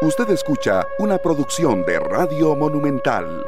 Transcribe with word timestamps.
Usted 0.00 0.30
escucha 0.30 0.86
una 1.00 1.18
producción 1.18 1.84
de 1.84 1.98
Radio 1.98 2.54
Monumental. 2.54 3.44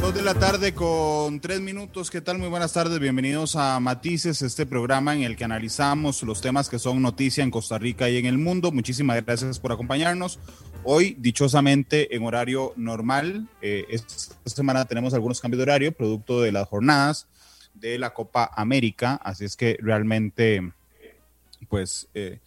Dos 0.00 0.14
de 0.14 0.22
la 0.22 0.34
tarde 0.34 0.72
con 0.72 1.40
tres 1.40 1.60
minutos. 1.60 2.12
¿Qué 2.12 2.20
tal? 2.20 2.38
Muy 2.38 2.46
buenas 2.46 2.72
tardes. 2.72 3.00
Bienvenidos 3.00 3.56
a 3.56 3.80
Matices, 3.80 4.40
este 4.42 4.66
programa 4.66 5.16
en 5.16 5.24
el 5.24 5.34
que 5.34 5.42
analizamos 5.42 6.22
los 6.22 6.40
temas 6.40 6.68
que 6.68 6.78
son 6.78 7.02
noticia 7.02 7.42
en 7.42 7.50
Costa 7.50 7.78
Rica 7.78 8.08
y 8.08 8.16
en 8.18 8.26
el 8.26 8.38
mundo. 8.38 8.70
Muchísimas 8.70 9.20
gracias 9.24 9.58
por 9.58 9.72
acompañarnos. 9.72 10.38
Hoy, 10.84 11.16
dichosamente, 11.18 12.14
en 12.14 12.24
horario 12.24 12.72
normal. 12.76 13.48
Eh, 13.62 13.84
esta 13.90 14.36
semana 14.44 14.84
tenemos 14.84 15.12
algunos 15.12 15.40
cambios 15.40 15.58
de 15.58 15.64
horario, 15.64 15.90
producto 15.90 16.40
de 16.40 16.52
las 16.52 16.68
jornadas 16.68 17.26
de 17.74 17.98
la 17.98 18.14
Copa 18.14 18.50
América, 18.54 19.14
así 19.22 19.44
es 19.44 19.56
que 19.56 19.78
realmente, 19.80 20.72
pues 21.68 22.08
eh, 22.14 22.40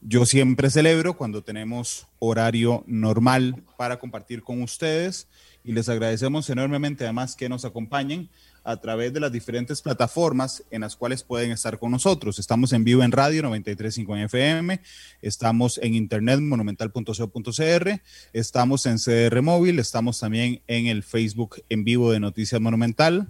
yo 0.00 0.24
siempre 0.26 0.70
celebro 0.70 1.16
cuando 1.16 1.42
tenemos 1.42 2.06
horario 2.20 2.84
normal 2.86 3.62
para 3.76 3.98
compartir 3.98 4.42
con 4.42 4.62
ustedes 4.62 5.28
y 5.64 5.72
les 5.72 5.88
agradecemos 5.88 6.48
enormemente 6.50 7.04
además 7.04 7.34
que 7.34 7.48
nos 7.48 7.64
acompañen 7.64 8.28
a 8.64 8.76
través 8.76 9.12
de 9.12 9.20
las 9.20 9.32
diferentes 9.32 9.80
plataformas 9.80 10.62
en 10.70 10.82
las 10.82 10.94
cuales 10.94 11.22
pueden 11.22 11.52
estar 11.52 11.78
con 11.78 11.90
nosotros. 11.90 12.38
Estamos 12.38 12.72
en 12.72 12.84
vivo 12.84 13.02
en 13.02 13.12
radio 13.12 13.42
93.5 13.42 14.24
FM, 14.26 14.80
estamos 15.22 15.78
en 15.78 15.94
internet 15.94 16.40
monumental.co.cr, 16.40 18.00
estamos 18.32 18.86
en 18.86 18.98
CR 18.98 19.42
Móvil, 19.42 19.78
estamos 19.78 20.20
también 20.20 20.60
en 20.66 20.86
el 20.86 21.02
Facebook 21.02 21.62
en 21.70 21.82
vivo 21.84 22.12
de 22.12 22.20
Noticias 22.20 22.60
Monumental. 22.60 23.26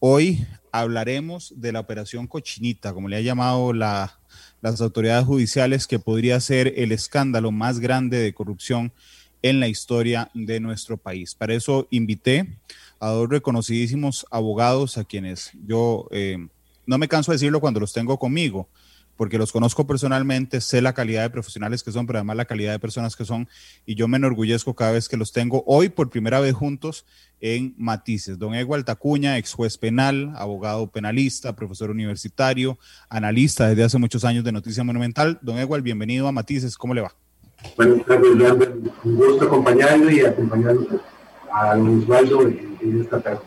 Hoy 0.00 0.46
hablaremos 0.70 1.52
de 1.56 1.72
la 1.72 1.80
operación 1.80 2.28
Cochinita, 2.28 2.94
como 2.94 3.08
le 3.08 3.16
ha 3.16 3.20
llamado 3.20 3.72
las 3.72 4.80
autoridades 4.80 5.26
judiciales, 5.26 5.88
que 5.88 5.98
podría 5.98 6.38
ser 6.38 6.72
el 6.76 6.92
escándalo 6.92 7.50
más 7.50 7.80
grande 7.80 8.18
de 8.18 8.32
corrupción 8.32 8.92
en 9.42 9.58
la 9.58 9.66
historia 9.66 10.30
de 10.34 10.60
nuestro 10.60 10.98
país. 10.98 11.34
Para 11.34 11.54
eso 11.54 11.88
invité 11.90 12.60
a 13.00 13.08
dos 13.08 13.28
reconocidísimos 13.28 14.24
abogados 14.30 14.98
a 14.98 15.04
quienes 15.04 15.50
yo 15.66 16.06
eh, 16.12 16.46
no 16.86 16.98
me 16.98 17.08
canso 17.08 17.32
de 17.32 17.36
decirlo 17.36 17.60
cuando 17.60 17.80
los 17.80 17.92
tengo 17.92 18.20
conmigo, 18.20 18.68
porque 19.16 19.36
los 19.36 19.50
conozco 19.50 19.84
personalmente, 19.84 20.60
sé 20.60 20.80
la 20.80 20.92
calidad 20.92 21.22
de 21.22 21.30
profesionales 21.30 21.82
que 21.82 21.90
son, 21.90 22.06
pero 22.06 22.20
además 22.20 22.36
la 22.36 22.44
calidad 22.44 22.70
de 22.70 22.78
personas 22.78 23.16
que 23.16 23.24
son, 23.24 23.48
y 23.84 23.96
yo 23.96 24.06
me 24.06 24.16
enorgullezco 24.16 24.74
cada 24.74 24.92
vez 24.92 25.08
que 25.08 25.16
los 25.16 25.32
tengo 25.32 25.64
hoy 25.66 25.88
por 25.88 26.08
primera 26.08 26.38
vez 26.38 26.54
juntos 26.54 27.04
en 27.40 27.74
Matices. 27.78 28.38
Don 28.38 28.54
Egual 28.54 28.84
Tacuña, 28.84 29.38
ex 29.38 29.52
juez 29.52 29.78
penal, 29.78 30.32
abogado 30.36 30.86
penalista, 30.90 31.54
profesor 31.54 31.90
universitario, 31.90 32.78
analista 33.08 33.68
desde 33.68 33.84
hace 33.84 33.98
muchos 33.98 34.24
años 34.24 34.44
de 34.44 34.52
Noticia 34.52 34.84
Monumental. 34.84 35.38
Don 35.42 35.58
Egual, 35.58 35.82
bienvenido 35.82 36.28
a 36.28 36.32
Matices, 36.32 36.76
¿cómo 36.76 36.94
le 36.94 37.02
va? 37.02 37.14
Buenas 37.76 38.06
tardes, 38.06 38.30
un 39.04 39.16
gusto 39.16 39.44
acompañarlo 39.44 40.10
y 40.10 40.20
acompañarlo 40.20 41.00
a 41.52 41.76
don 41.76 42.02
Osvaldo 42.02 42.42
en 42.42 43.00
esta 43.00 43.20
tarde. 43.20 43.40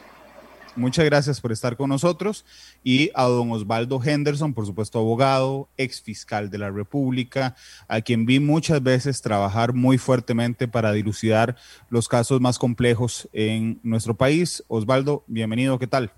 Muchas 0.76 1.04
gracias 1.04 1.42
por 1.42 1.52
estar 1.52 1.76
con 1.76 1.90
nosotros 1.90 2.46
y 2.82 3.12
a 3.14 3.26
don 3.26 3.52
Osvaldo 3.52 4.02
Henderson, 4.02 4.54
por 4.54 4.66
supuesto 4.66 5.00
abogado, 5.00 5.68
ex 5.78 6.02
fiscal 6.02 6.50
de 6.50 6.60
la 6.60 6.72
República, 6.72 7.56
a 7.90 8.00
quien 8.00 8.26
vi 8.26 8.40
muchas 8.40 8.82
veces 8.82 9.22
trabajar 9.22 9.74
muy 9.74 9.98
fuertemente 9.98 10.70
para 10.70 10.94
dilucidar 10.94 11.58
los 11.90 12.08
casos 12.08 12.40
más 12.40 12.58
complejos 12.58 13.28
en 13.34 13.82
nuestro 13.84 14.16
país. 14.16 14.64
Osvaldo, 14.70 15.26
bienvenido, 15.28 15.78
¿qué 15.78 15.88
tal? 15.88 16.14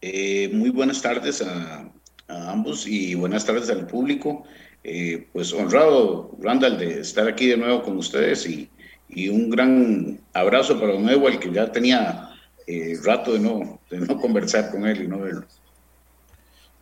Eh, 0.00 0.48
muy 0.52 0.70
buenas 0.70 1.02
tardes 1.02 1.42
a, 1.42 1.90
ambos 2.28 2.86
y 2.86 3.16
buenas 3.16 3.44
tardes 3.44 3.68
al 3.68 3.88
público. 3.88 4.44
Eh, 4.84 5.26
pues 5.32 5.52
honrado, 5.52 6.36
Randall, 6.40 6.78
de 6.78 7.00
estar 7.00 7.26
aquí 7.26 7.48
de 7.48 7.56
nuevo 7.56 7.82
con 7.82 7.96
ustedes 7.96 8.46
y, 8.46 8.70
y 9.08 9.28
un 9.28 9.50
gran 9.50 10.20
abrazo 10.32 10.78
para 10.78 10.92
don 10.92 11.08
Evo, 11.08 11.28
el 11.28 11.40
que 11.40 11.52
ya 11.52 11.72
tenía 11.72 12.29
eh, 12.70 12.98
rato 13.02 13.32
de 13.32 13.40
no, 13.40 13.80
de 13.90 13.98
no 13.98 14.16
conversar 14.20 14.70
con 14.70 14.86
él 14.86 15.02
y 15.02 15.08
no 15.08 15.18
verlo. 15.18 15.46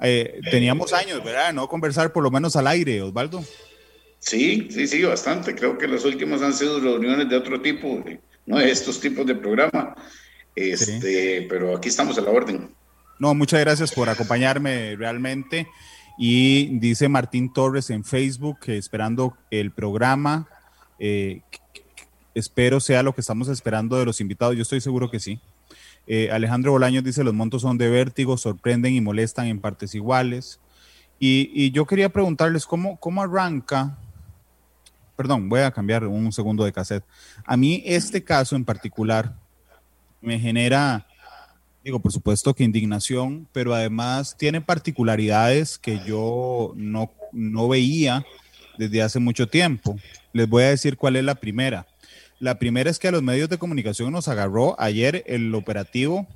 Eh, 0.00 0.41
teníamos 0.50 0.93
años, 0.93 1.25
¿verdad? 1.25 1.53
No 1.53 1.66
conversar 1.69 2.12
por 2.12 2.22
lo 2.22 2.31
menos 2.31 2.56
al 2.56 2.66
aire, 2.66 3.00
Osvaldo. 3.00 3.43
Sí, 4.19 4.69
sí, 4.71 4.87
sí, 4.87 5.03
bastante. 5.03 5.54
Creo 5.54 5.78
que 5.78 5.88
las 5.88 6.04
últimas 6.04 6.43
han 6.43 6.53
sido 6.53 6.78
reuniones 6.78 7.28
de 7.28 7.37
otro 7.37 7.60
tipo, 7.60 8.04
no 8.47 8.59
de 8.59 8.71
estos 8.71 9.00
tipos 9.00 9.27
de 9.27 9.34
programa. 9.34 9.97
Este, 10.54 11.47
Pero 11.48 11.77
aquí 11.77 11.88
estamos 11.88 12.19
a 12.19 12.21
la 12.21 12.31
orden. 12.31 12.69
No, 13.19 13.34
muchas 13.34 13.60
gracias 13.60 13.93
por 13.93 14.09
acompañarme 14.09 14.94
realmente. 14.97 15.69
Y 16.19 16.78
dice 16.78 17.09
Martín 17.09 17.53
Torres 17.53 17.91
en 17.91 18.04
Facebook 18.04 18.59
que 18.60 18.77
esperando 18.77 19.37
el 19.50 19.71
programa, 19.71 20.48
eh, 20.98 21.43
espero 22.34 22.81
sea 22.81 23.03
lo 23.04 23.15
que 23.15 23.21
estamos 23.21 23.48
esperando 23.48 23.97
de 23.97 24.04
los 24.04 24.21
invitados. 24.21 24.56
Yo 24.56 24.62
estoy 24.62 24.81
seguro 24.81 25.10
que 25.10 25.21
sí. 25.21 25.41
Eh, 26.10 26.30
Alejandro 26.32 26.72
Bolaños 26.72 27.04
dice, 27.04 27.22
los 27.22 27.34
montos 27.34 27.60
son 27.60 27.76
de 27.76 27.91
vértigo, 27.91 28.38
sorprenden 28.38 28.94
y 28.94 29.00
molestan 29.02 29.46
en 29.46 29.60
partes 29.60 29.94
iguales. 29.94 30.58
Y, 31.20 31.70
yo 31.72 31.84
quería 31.84 32.08
preguntarles 32.08 32.64
cómo, 32.64 32.98
cómo 32.98 33.22
arranca, 33.22 33.98
perdón, 35.16 35.50
voy 35.50 35.60
a 35.60 35.70
cambiar 35.70 36.06
un 36.06 36.32
segundo 36.32 36.64
de 36.64 36.72
cassette. 36.72 37.04
A 37.44 37.58
mí 37.58 37.82
este 37.84 38.24
caso 38.24 38.56
en 38.56 38.64
particular 38.64 39.34
me 40.22 40.38
genera, 40.38 41.06
digo, 41.84 42.00
por 42.00 42.10
supuesto 42.10 42.54
que 42.54 42.64
indignación, 42.64 43.47
pero 43.52 43.74
además 43.74 44.34
tiene 44.38 44.62
particularidades 44.62 45.76
que 45.76 46.00
yo 46.06 46.72
no, 46.74 47.12
no 47.32 47.68
veía 47.68 48.24
desde 48.78 49.02
hace 49.02 49.18
mucho 49.18 49.47
tiempo. 49.47 49.97
Les 50.32 50.48
voy 50.48 50.62
a 50.62 50.70
decir 50.70 50.97
cuál 50.97 51.16
es 51.16 51.24
la 51.24 51.34
primera. 51.34 51.86
La 52.41 52.59
primera 52.59 52.91
es 52.91 52.99
que 52.99 53.09
a 53.09 53.12
los 53.12 53.22
medios 53.22 53.49
de 53.49 53.59
comunicación 53.59 54.12
nos 54.12 54.28
agarró 54.28 54.81
ayer 54.81 55.25
el 55.26 55.54
operativo 55.54 56.26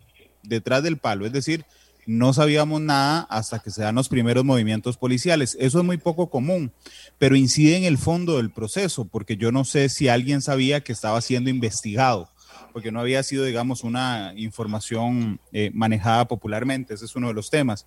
detrás 0.43 0.83
del 0.83 0.99
palo, 0.99 1.27
es 1.27 1.33
decir, 1.33 1.65
no 2.07 2.33
sabíamos 2.33 2.81
nada 2.81 3.21
hasta 3.31 3.61
que 3.61 3.71
se 3.71 3.83
dan 3.83 3.95
los 3.95 4.09
primeros 4.09 4.45
movimientos 4.45 4.97
policiales. 4.97 5.57
Eso 5.61 5.79
es 5.79 5.85
muy 5.85 5.99
poco 5.99 6.31
común, 6.31 6.73
pero 7.19 7.37
incide 7.37 7.77
en 7.77 7.85
el 7.85 7.99
fondo 7.99 8.39
del 8.39 8.51
proceso, 8.51 9.05
porque 9.05 9.37
yo 9.37 9.53
no 9.53 9.65
sé 9.65 9.89
si 9.89 10.09
alguien 10.09 10.43
sabía 10.43 10.81
que 10.81 10.93
estaba 10.93 11.21
siendo 11.21 11.51
investigado, 11.51 12.29
porque 12.73 12.91
no 12.91 13.01
había 13.01 13.23
sido, 13.23 13.45
digamos, 13.45 13.85
una 13.85 14.33
información 14.37 15.39
eh, 15.53 15.71
manejada 15.73 16.27
popularmente. 16.27 16.95
Ese 16.95 17.05
es 17.05 17.15
uno 17.15 17.29
de 17.29 17.35
los 17.35 17.51
temas. 17.51 17.87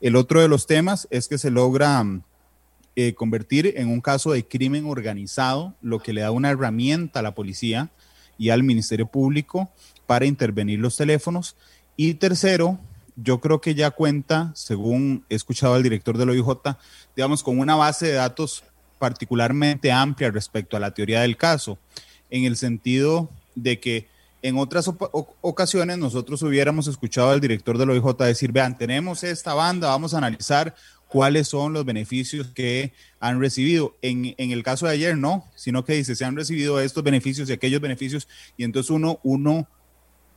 El 0.00 0.14
otro 0.14 0.40
de 0.40 0.48
los 0.48 0.66
temas 0.66 1.08
es 1.10 1.26
que 1.26 1.38
se 1.38 1.50
logra 1.50 2.04
eh, 3.00 3.14
convertir 3.14 3.74
en 3.76 3.90
un 3.90 4.00
caso 4.00 4.32
de 4.32 4.44
crimen 4.44 4.86
organizado, 4.86 5.76
lo 5.82 6.00
que 6.00 6.12
le 6.12 6.22
da 6.22 6.32
una 6.32 6.50
herramienta 6.50 7.20
a 7.20 7.22
la 7.22 7.32
policía 7.32 7.90
y 8.38 8.50
al 8.50 8.64
Ministerio 8.64 9.06
Público 9.06 9.70
para 10.08 10.26
intervenir 10.26 10.80
los 10.80 10.96
teléfonos. 10.96 11.54
Y 11.96 12.14
tercero, 12.14 12.80
yo 13.14 13.40
creo 13.40 13.60
que 13.60 13.76
ya 13.76 13.92
cuenta, 13.92 14.50
según 14.56 15.24
he 15.28 15.36
escuchado 15.36 15.74
al 15.74 15.84
director 15.84 16.18
del 16.18 16.30
OIJ, 16.30 16.74
digamos, 17.14 17.44
con 17.44 17.60
una 17.60 17.76
base 17.76 18.06
de 18.06 18.14
datos 18.14 18.64
particularmente 18.98 19.92
amplia 19.92 20.32
respecto 20.32 20.76
a 20.76 20.80
la 20.80 20.90
teoría 20.92 21.20
del 21.20 21.36
caso, 21.36 21.78
en 22.30 22.46
el 22.46 22.56
sentido 22.56 23.30
de 23.54 23.78
que 23.78 24.08
en 24.42 24.56
otras 24.58 24.90
ocasiones 25.40 25.98
nosotros 25.98 26.42
hubiéramos 26.42 26.88
escuchado 26.88 27.30
al 27.30 27.40
director 27.40 27.78
del 27.78 27.90
OIJ 27.90 28.16
decir, 28.18 28.50
vean, 28.50 28.76
tenemos 28.76 29.22
esta 29.22 29.54
banda, 29.54 29.86
vamos 29.86 30.14
a 30.14 30.18
analizar 30.18 30.74
cuáles 31.08 31.48
son 31.48 31.72
los 31.72 31.84
beneficios 31.84 32.48
que 32.48 32.92
han 33.18 33.40
recibido. 33.40 33.96
En, 34.02 34.34
el 34.38 34.62
caso 34.62 34.86
de 34.86 34.92
ayer 34.92 35.16
no, 35.16 35.44
sino 35.56 35.84
que 35.84 35.94
dice, 35.94 36.14
se 36.14 36.24
han 36.24 36.36
recibido 36.36 36.80
estos 36.80 37.02
beneficios 37.02 37.48
y 37.48 37.52
aquellos 37.52 37.80
beneficios, 37.80 38.28
y 38.56 38.64
entonces 38.64 38.90
uno, 38.90 39.18
uno 39.22 39.66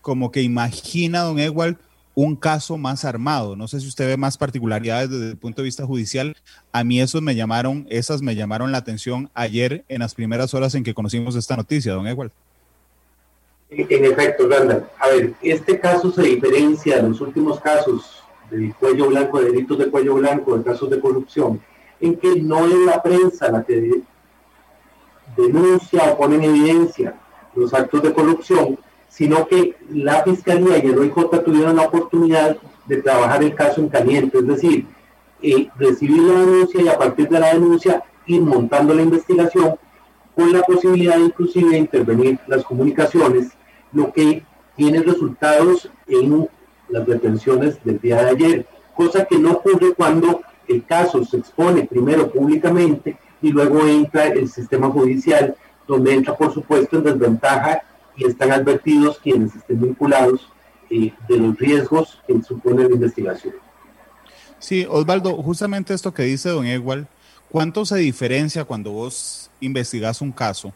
como 0.02 0.32
que 0.32 0.42
imagina, 0.42 1.22
don 1.22 1.40
Ewald, 1.40 1.78
un 2.16 2.36
caso 2.36 2.78
más 2.78 3.06
armado. 3.06 3.56
No 3.56 3.68
sé 3.68 3.80
si 3.80 3.88
usted 3.88 4.08
ve 4.08 4.18
más 4.18 4.38
particularidades 4.38 5.10
desde 5.10 5.30
el 5.30 5.38
punto 5.38 5.62
de 5.62 5.66
vista 5.66 5.86
judicial. 5.86 6.36
A 6.72 6.84
mí 6.84 7.00
esos 7.00 7.22
me 7.22 7.36
llamaron, 7.36 7.86
esas 7.90 8.22
me 8.22 8.36
llamaron 8.36 8.72
la 8.72 8.80
atención 8.80 9.30
ayer 9.34 9.86
en 9.88 10.00
las 10.00 10.16
primeras 10.16 10.54
horas 10.54 10.76
en 10.76 10.84
que 10.84 10.94
conocimos 10.94 11.36
esta 11.36 11.56
noticia, 11.56 11.94
don 11.94 12.08
Ewald. 12.08 12.32
En 13.70 14.04
efecto, 14.04 14.50
Randa. 14.50 14.90
A 15.00 15.08
ver, 15.08 15.34
este 15.42 15.80
caso 15.80 16.12
se 16.12 16.24
diferencia 16.24 16.98
de 16.98 17.10
los 17.10 17.22
últimos 17.22 17.62
casos 17.62 18.21
del 18.52 18.76
cuello 18.76 19.08
blanco, 19.08 19.40
de 19.40 19.46
delitos 19.46 19.78
de 19.80 19.90
cuello 19.90 20.16
blanco, 20.16 20.58
de 20.58 20.64
casos 20.64 20.90
de 20.90 21.00
corrupción, 21.00 21.60
en 22.00 22.18
que 22.18 22.36
no 22.42 22.68
es 22.68 22.76
la 22.86 23.02
prensa 23.02 23.50
la 23.50 23.64
que 23.64 24.02
denuncia 25.36 26.12
o 26.12 26.18
pone 26.18 26.36
en 26.36 26.44
evidencia 26.44 27.16
los 27.56 27.74
actos 27.74 28.04
de 28.04 28.14
corrupción, 28.14 28.78
sino 29.08 29.48
que 29.48 29.76
la 29.90 30.24
Fiscalía 30.24 30.78
y 30.84 30.88
el 30.88 31.00
OIJ 31.00 31.44
tuvieron 31.44 31.78
la 31.78 31.84
oportunidad 31.84 32.58
de 32.86 33.02
trabajar 33.02 33.44
el 33.44 33.56
caso 33.56 33.82
en 33.82 33.90
caliente, 33.90 34.40
es 34.40 34.48
decir, 34.48 34.86
eh, 35.42 35.70
recibir 35.78 36.22
la 36.22 36.40
denuncia 36.42 36.82
y 36.82 36.88
a 36.88 36.98
partir 36.98 37.28
de 37.30 37.40
la 37.40 37.54
denuncia 37.54 38.04
ir 38.26 38.42
montando 38.42 38.94
la 38.94 39.02
investigación 39.02 39.76
con 40.36 40.54
la 40.54 40.62
posibilidad 40.62 41.18
inclusive 41.18 41.72
de 41.72 41.78
intervenir 41.78 42.40
las 42.48 42.64
comunicaciones, 42.64 43.50
lo 43.92 44.12
que 44.12 44.44
tiene 44.76 45.02
resultados 45.02 45.90
en 46.08 46.48
las 46.92 47.06
detenciones 47.06 47.84
del 47.84 48.00
día 48.00 48.24
de 48.24 48.30
ayer, 48.30 48.66
cosa 48.96 49.26
que 49.26 49.38
no 49.38 49.54
ocurre 49.54 49.94
cuando 49.96 50.42
el 50.68 50.86
caso 50.86 51.24
se 51.26 51.38
expone 51.38 51.86
primero 51.86 52.32
públicamente 52.32 53.18
y 53.42 53.52
luego 53.52 53.88
entra 53.88 54.28
el 54.28 54.50
sistema 54.50 54.90
judicial, 54.90 55.56
donde 55.88 56.14
entra, 56.14 56.38
por 56.38 56.54
supuesto, 56.54 56.98
en 56.98 57.04
desventaja 57.04 57.82
y 58.16 58.26
están 58.26 58.52
advertidos 58.52 59.20
quienes 59.20 59.56
estén 59.56 59.82
vinculados 59.82 60.48
eh, 60.90 61.14
de 61.28 61.38
los 61.38 61.58
riesgos 61.58 62.20
que 62.28 62.42
supone 62.44 62.84
la 62.88 62.94
investigación. 62.94 63.56
Sí, 64.60 64.86
Osvaldo, 64.88 65.42
justamente 65.42 65.94
esto 65.94 66.14
que 66.14 66.24
dice 66.24 66.50
don 66.50 66.68
Igual, 66.68 67.08
¿cuánto 67.50 67.86
se 67.86 67.98
diferencia 67.98 68.64
cuando 68.64 68.92
vos 68.92 69.50
investigás 69.60 70.22
un 70.22 70.32
caso? 70.32 70.74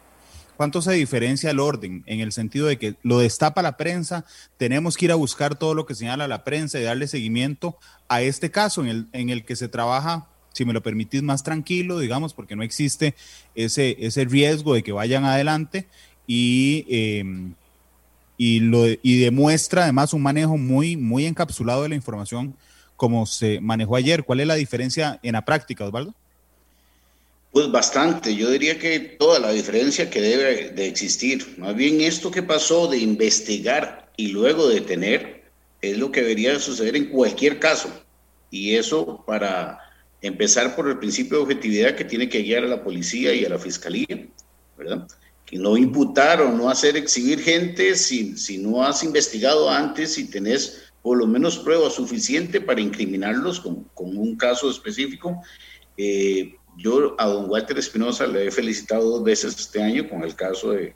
¿Cuánto 0.55 0.81
se 0.81 0.93
diferencia 0.93 1.51
el 1.51 1.59
orden 1.59 2.03
en 2.05 2.19
el 2.19 2.31
sentido 2.31 2.67
de 2.67 2.77
que 2.77 2.95
lo 3.03 3.19
destapa 3.19 3.61
la 3.61 3.77
prensa, 3.77 4.25
tenemos 4.57 4.95
que 4.97 5.05
ir 5.05 5.11
a 5.11 5.15
buscar 5.15 5.55
todo 5.55 5.73
lo 5.73 5.85
que 5.85 5.95
señala 5.95 6.27
la 6.27 6.43
prensa 6.43 6.79
y 6.79 6.83
darle 6.83 7.07
seguimiento 7.07 7.77
a 8.07 8.21
este 8.21 8.51
caso 8.51 8.81
en 8.81 8.87
el, 8.87 9.07
en 9.11 9.29
el 9.29 9.43
que 9.43 9.55
se 9.55 9.67
trabaja, 9.67 10.27
si 10.53 10.63
me 10.63 10.73
lo 10.73 10.81
permitís, 10.81 11.23
más 11.23 11.43
tranquilo, 11.43 11.99
digamos, 11.99 12.33
porque 12.33 12.55
no 12.55 12.63
existe 12.63 13.15
ese, 13.55 13.97
ese 13.99 14.25
riesgo 14.25 14.73
de 14.73 14.83
que 14.83 14.91
vayan 14.93 15.25
adelante 15.25 15.87
y, 16.27 16.85
em, 16.87 17.53
y, 18.37 18.61
lo, 18.61 18.85
y 18.87 19.19
demuestra 19.19 19.83
además 19.83 20.13
un 20.13 20.21
manejo 20.21 20.57
muy, 20.57 20.95
muy 20.95 21.25
encapsulado 21.25 21.83
de 21.83 21.89
la 21.89 21.95
información 21.95 22.55
como 22.95 23.25
se 23.25 23.59
manejó 23.59 23.95
ayer. 23.95 24.23
¿Cuál 24.23 24.39
es 24.39 24.47
la 24.47 24.55
diferencia 24.55 25.19
en 25.21 25.33
la 25.33 25.43
práctica, 25.43 25.85
Osvaldo? 25.85 26.13
Pues 27.55 27.71
bastante, 27.71 28.35
yo 28.35 28.49
diría 28.49 28.77
que 28.77 28.99
toda 28.99 29.39
la 29.39 29.53
diferencia 29.53 30.09
que 30.09 30.19
debe 30.19 30.71
de 30.71 30.87
existir. 30.87 31.55
Más 31.57 31.73
bien 31.73 32.01
esto 32.01 32.29
que 32.29 32.43
pasó 32.43 32.89
de 32.89 32.97
investigar 32.97 34.11
y 34.17 34.27
luego 34.27 34.67
detener 34.67 35.45
es 35.79 35.97
lo 35.97 36.11
que 36.11 36.19
debería 36.19 36.59
suceder 36.59 36.97
en 36.97 37.05
cualquier 37.05 37.57
caso. 37.59 37.89
Y 38.51 38.75
eso 38.75 39.23
para 39.25 39.79
empezar 40.21 40.75
por 40.75 40.89
el 40.89 40.99
principio 40.99 41.37
de 41.37 41.43
objetividad 41.43 41.95
que 41.95 42.03
tiene 42.03 42.27
que 42.27 42.41
guiar 42.41 42.65
a 42.65 42.67
la 42.67 42.83
policía 42.83 43.33
y 43.33 43.45
a 43.45 43.49
la 43.49 43.57
fiscalía, 43.57 44.27
¿verdad? 44.77 45.07
Que 45.45 45.57
no 45.57 45.77
imputar 45.77 46.41
o 46.41 46.51
no 46.51 46.69
hacer 46.69 46.97
exhibir 46.97 47.39
gente 47.41 47.95
si, 47.95 48.35
si 48.35 48.57
no 48.57 48.83
has 48.83 49.01
investigado 49.01 49.69
antes 49.69 50.17
y 50.17 50.29
tenés 50.29 50.91
por 51.01 51.17
lo 51.17 51.25
menos 51.25 51.59
prueba 51.59 51.89
suficiente 51.89 52.59
para 52.59 52.81
incriminarlos 52.81 53.61
con, 53.61 53.85
con 53.93 54.17
un 54.17 54.35
caso 54.35 54.69
específico. 54.69 55.41
Eh, 55.95 56.53
yo 56.77 57.15
a 57.17 57.27
don 57.27 57.49
Walter 57.49 57.77
Espinosa 57.77 58.27
le 58.27 58.47
he 58.47 58.51
felicitado 58.51 59.09
dos 59.09 59.23
veces 59.23 59.55
este 59.57 59.81
año 59.81 60.07
con 60.09 60.23
el 60.23 60.35
caso 60.35 60.71
de, 60.71 60.93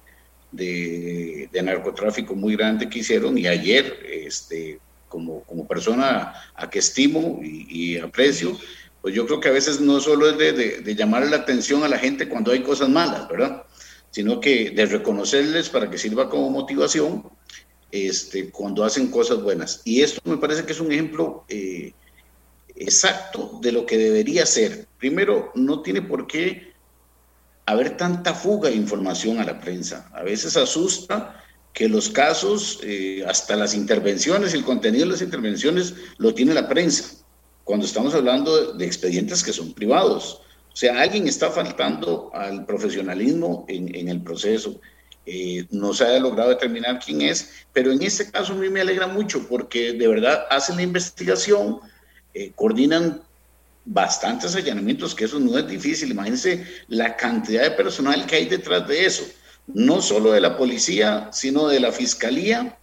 de, 0.52 1.62
narcotráfico 1.64 2.36
muy 2.36 2.56
grande 2.56 2.90
que 2.90 3.00
hicieron 3.00 3.38
y 3.38 3.48
ayer, 3.48 4.00
este, 4.04 4.80
como, 5.08 5.44
como 5.44 5.68
persona 5.68 6.34
a 6.56 6.70
que 6.70 6.80
estimo 6.80 7.40
y, 7.42 7.98
aprecio, 7.98 8.58
pues 9.02 9.14
yo 9.14 9.26
creo 9.26 9.40
que 9.40 9.50
a 9.50 9.54
veces 9.54 9.80
no 9.80 10.00
solo 10.00 10.30
es 10.30 10.38
de, 10.38 10.52
de, 10.54 10.82
de, 10.82 10.96
llamar 10.96 11.28
la 11.28 11.38
atención 11.38 11.84
a 11.84 11.88
la 11.88 11.98
gente 11.98 12.28
cuando 12.28 12.52
hay 12.52 12.62
cosas 12.62 12.90
malas, 12.90 13.28
¿verdad? 13.30 13.64
Sino 14.12 14.40
que 14.40 14.72
de 14.72 14.86
reconocerles 14.86 15.70
para 15.70 15.90
que 15.90 15.98
sirva 15.98 16.30
como 16.30 16.50
motivación 16.50 17.24
este, 17.92 18.50
cuando 18.52 18.84
hacen 18.84 19.10
cosas 19.10 19.42
buenas. 19.42 19.82
Y 19.86 20.02
esto 20.02 20.22
me 20.26 20.38
parece 20.38 20.66
que 20.66 20.74
es 20.74 20.80
un 20.80 20.92
ejemplo 20.92 21.46
eh, 21.48 21.94
exacto 22.80 23.60
de 23.62 23.72
lo 23.72 23.86
que 23.86 23.98
debería 23.98 24.46
ser. 24.46 24.88
Primero, 24.98 25.52
no 25.54 25.82
tiene 25.82 26.02
por 26.02 26.26
qué 26.26 26.74
haber 27.66 27.98
tanta 27.98 28.34
fuga 28.34 28.70
de 28.70 28.76
información 28.76 29.38
a 29.40 29.46
la 29.46 29.60
prensa. 29.60 30.10
A 30.14 30.24
veces 30.24 30.58
asusta 30.58 31.44
que 31.74 31.88
los 31.88 32.10
casos, 32.10 32.80
eh, 32.84 33.24
hasta 33.28 33.56
las 33.56 33.76
intervenciones, 33.76 34.54
el 34.54 34.64
contenido 34.64 35.06
de 35.06 35.12
las 35.12 35.22
intervenciones 35.22 35.94
lo 36.18 36.34
tiene 36.34 36.54
la 36.54 36.68
prensa, 36.68 37.24
cuando 37.64 37.86
estamos 37.86 38.16
hablando 38.16 38.74
de, 38.74 38.86
expedientes 38.86 39.44
que 39.44 39.54
son 39.54 39.74
privados. 39.74 40.42
O 40.74 40.76
sea, 40.76 41.00
alguien 41.00 41.28
está 41.28 41.52
faltando 41.52 42.32
al 42.34 42.66
profesionalismo 42.66 43.66
en, 43.68 44.08
el 44.08 44.22
proceso. 44.22 44.80
Eh, 45.26 45.68
no 45.70 45.94
se 45.94 46.06
haya 46.06 46.20
logrado 46.20 46.50
determinar 46.50 47.00
quién 47.00 47.22
es, 47.22 47.52
pero 47.72 47.92
en 47.92 48.02
este 48.02 48.32
caso 48.32 48.54
a 48.54 48.56
mí 48.56 48.70
me 48.70 48.82
alegra 48.82 49.06
mucho 49.06 49.48
porque 49.48 49.94
de 49.94 50.08
verdad 50.08 50.48
hacen 50.50 50.78
la 50.78 50.82
investigación, 50.82 51.80
eh, 52.40 52.54
coordinan 52.56 53.22
bastantes 53.84 54.56
allanamientos, 54.56 55.14
que 55.14 55.26
eso 55.26 55.42
no 55.42 55.58
es 55.58 55.68
difícil. 55.68 56.12
Imagínense 56.12 56.66
la 56.88 57.18
cantidad 57.18 57.64
de 57.64 57.72
personal 57.72 58.26
que 58.26 58.38
hay 58.38 58.46
detrás 58.46 58.88
de 58.88 59.06
eso, 59.06 59.26
no 59.68 60.02
solo 60.02 60.32
de 60.32 60.40
la 60.40 60.58
policía, 60.58 61.30
sino 61.34 61.68
de 61.68 61.82
la 61.82 61.92
fiscalía 61.92 62.78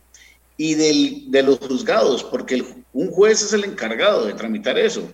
y 0.59 0.75
del, 0.75 1.31
de 1.31 1.43
los 1.43 1.59
juzgados, 1.59 2.23
porque 2.23 2.63
un 2.93 3.11
juez 3.11 3.41
es 3.41 3.55
el 3.55 3.65
encargado 3.65 4.27
de 4.27 4.35
tramitar 4.35 4.79
eso, 4.79 5.11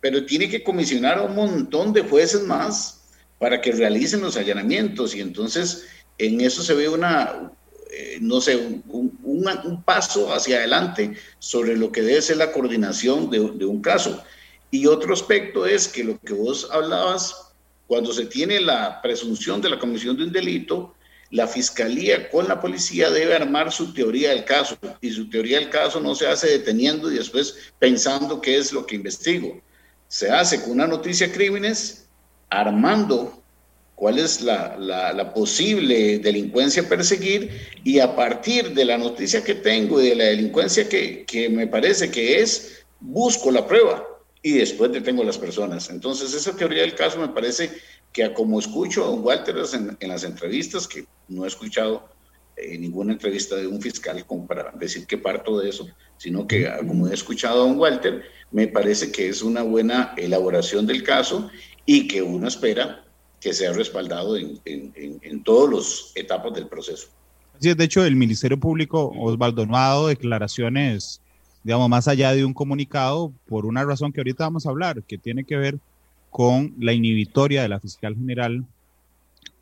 pero 0.00 0.24
tiene 0.24 0.48
que 0.48 0.62
comisionar 0.62 1.18
a 1.18 1.22
un 1.22 1.34
montón 1.34 1.92
de 1.92 2.02
jueces 2.02 2.42
más 2.42 3.00
para 3.40 3.60
que 3.60 3.72
realicen 3.72 4.20
los 4.20 4.36
allanamientos. 4.36 5.16
Y 5.16 5.20
entonces 5.20 5.84
en 6.16 6.40
eso 6.40 6.62
se 6.62 6.74
ve 6.74 6.88
una, 6.88 7.50
eh, 7.92 8.18
no 8.20 8.40
sé, 8.40 8.56
un, 8.56 9.82
paso 9.84 10.32
hacia 10.32 10.58
adelante 10.58 11.16
sobre 11.38 11.76
lo 11.76 11.90
que 11.90 12.02
debe 12.02 12.22
ser 12.22 12.36
la 12.36 12.52
coordinación 12.52 13.30
de, 13.30 13.38
de, 13.38 13.64
un 13.64 13.80
caso. 13.80 14.22
Y 14.70 14.86
otro 14.86 15.12
aspecto 15.12 15.66
es 15.66 15.88
que 15.88 16.04
lo 16.04 16.20
que 16.20 16.32
vos 16.32 16.68
hablabas, 16.70 17.52
cuando 17.86 18.12
se 18.12 18.26
tiene 18.26 18.60
la 18.60 19.00
presunción 19.02 19.60
de 19.60 19.70
la 19.70 19.78
comisión 19.78 20.16
de 20.16 20.24
un 20.24 20.32
delito, 20.32 20.94
la 21.30 21.46
fiscalía 21.46 22.28
con 22.28 22.48
la 22.48 22.60
policía 22.60 23.10
debe 23.10 23.34
armar 23.34 23.72
su 23.72 23.92
teoría 23.92 24.30
del 24.30 24.44
caso. 24.44 24.76
Y 25.00 25.10
su 25.10 25.28
teoría 25.28 25.58
del 25.58 25.70
caso 25.70 26.00
no 26.00 26.14
se 26.14 26.26
hace 26.26 26.48
deteniendo 26.48 27.10
y 27.10 27.16
después 27.16 27.72
pensando 27.78 28.40
qué 28.40 28.58
es 28.58 28.72
lo 28.72 28.86
que 28.86 28.96
investigo. 28.96 29.60
Se 30.08 30.30
hace 30.30 30.60
con 30.62 30.72
una 30.72 30.86
noticia 30.86 31.32
crímenes, 31.32 32.08
armando 32.48 33.39
cuál 34.00 34.18
es 34.18 34.40
la, 34.40 34.78
la, 34.78 35.34
posible 35.34 36.20
delincuencia 36.20 36.82
a 36.82 36.88
perseguir 36.88 37.50
y 37.84 37.98
a 37.98 38.16
partir 38.16 38.72
de 38.72 38.86
la 38.86 38.96
noticia 38.96 39.44
que 39.44 39.56
tengo 39.56 40.00
y 40.00 40.08
de 40.08 40.16
la 40.16 40.24
delincuencia 40.24 40.88
que, 40.88 41.26
que, 41.26 41.50
me 41.50 41.66
parece 41.66 42.10
que 42.10 42.40
es, 42.40 42.82
busco 42.98 43.50
la 43.50 43.66
prueba 43.66 44.02
y 44.42 44.52
después 44.52 44.90
detengo 44.90 45.20
a 45.20 45.26
las 45.26 45.36
personas. 45.36 45.90
Entonces, 45.90 46.32
esa 46.32 46.56
teoría 46.56 46.80
del 46.80 46.94
caso 46.94 47.18
me 47.18 47.28
parece 47.28 47.72
que 48.10 48.32
como 48.32 48.58
escucho 48.58 49.04
a 49.04 49.08
don 49.08 49.22
Walter 49.22 49.56
en, 49.74 49.94
en 50.00 50.08
las 50.08 50.24
entrevistas, 50.24 50.88
que 50.88 51.04
no 51.28 51.44
he 51.44 51.48
escuchado 51.48 52.08
eh, 52.56 52.78
ninguna 52.78 53.12
entrevista 53.12 53.56
de 53.56 53.66
un 53.66 53.82
fiscal 53.82 54.24
como 54.24 54.46
para 54.46 54.72
decir 54.78 55.06
que 55.06 55.18
parto 55.18 55.60
de 55.60 55.68
eso, 55.68 55.86
sino 56.16 56.46
que 56.46 56.66
como 56.88 57.06
he 57.06 57.12
escuchado 57.12 57.64
a 57.64 57.68
don 57.68 57.78
Walter, 57.78 58.22
me 58.50 58.66
parece 58.66 59.12
que 59.12 59.28
es 59.28 59.42
una 59.42 59.60
buena 59.60 60.14
elaboración 60.16 60.86
del 60.86 61.02
caso 61.02 61.50
y 61.84 62.08
que 62.08 62.22
uno 62.22 62.48
espera 62.48 63.04
que 63.40 63.52
sea 63.52 63.72
respaldado 63.72 64.36
en, 64.36 64.60
en, 64.64 64.92
en 65.22 65.42
todas 65.42 65.74
las 65.74 66.12
etapas 66.14 66.52
del 66.54 66.66
proceso. 66.68 67.08
Sí, 67.58 67.74
de 67.74 67.84
hecho, 67.84 68.04
el 68.04 68.16
Ministerio 68.16 68.58
Público, 68.58 69.12
Osvaldo, 69.18 69.66
no 69.66 69.76
ha 69.76 69.88
dado 69.88 70.08
declaraciones, 70.08 71.20
digamos, 71.62 71.88
más 71.88 72.08
allá 72.08 72.32
de 72.32 72.44
un 72.44 72.54
comunicado, 72.54 73.32
por 73.46 73.66
una 73.66 73.84
razón 73.84 74.12
que 74.12 74.20
ahorita 74.20 74.44
vamos 74.44 74.66
a 74.66 74.70
hablar, 74.70 75.02
que 75.02 75.18
tiene 75.18 75.44
que 75.44 75.56
ver 75.56 75.78
con 76.30 76.74
la 76.78 76.92
inhibitoria 76.92 77.62
de 77.62 77.68
la 77.68 77.80
fiscal 77.80 78.14
general 78.14 78.64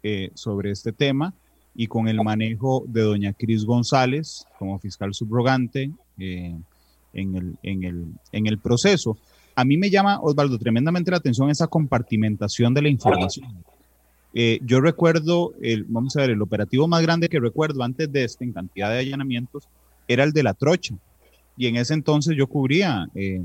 eh, 0.03 0.31
sobre 0.35 0.71
este 0.71 0.93
tema 0.93 1.35
y 1.75 1.87
con 1.87 2.09
el 2.09 2.23
manejo 2.23 2.85
de 2.87 3.03
doña 3.03 3.33
Cris 3.33 3.65
González 3.65 4.47
como 4.59 4.79
fiscal 4.79 5.15
subrogante 5.15 5.91
eh, 6.19 6.55
en, 7.13 7.37
el, 7.37 7.59
en, 7.63 7.85
el, 7.85 8.07
en 8.33 8.47
el 8.47 8.59
proceso 8.59 9.17
a 9.59 9.65
mí 9.65 9.77
me 9.77 9.91
llama, 9.91 10.21
Osvaldo, 10.23 10.57
tremendamente 10.57 11.11
la 11.11 11.17
atención 11.17 11.51
esa 11.51 11.67
compartimentación 11.67 12.73
de 12.75 12.83
la 12.83 12.89
información. 12.91 13.49
Eh, 14.33 14.61
yo 14.63 14.81
recuerdo, 14.81 15.53
el, 15.61 15.83
vamos 15.89 16.17
a 16.17 16.21
ver, 16.21 16.31
el 16.31 16.41
operativo 16.41 16.87
más 16.87 17.03
grande 17.03 17.29
que 17.29 17.41
recuerdo 17.41 17.83
antes 17.83 18.13
de 18.13 18.23
este, 18.23 18.45
en 18.45 18.53
cantidad 18.53 18.89
de 18.89 19.01
allanamientos, 19.01 19.69
era 20.07 20.23
el 20.23 20.33
de 20.33 20.45
la 20.45 20.55
trocha. 20.55 20.95
Y 21.57 21.67
en 21.67 21.75
ese 21.75 21.95
entonces 21.95 22.37
yo 22.37 22.47
cubría 22.47 23.09
eh, 23.17 23.43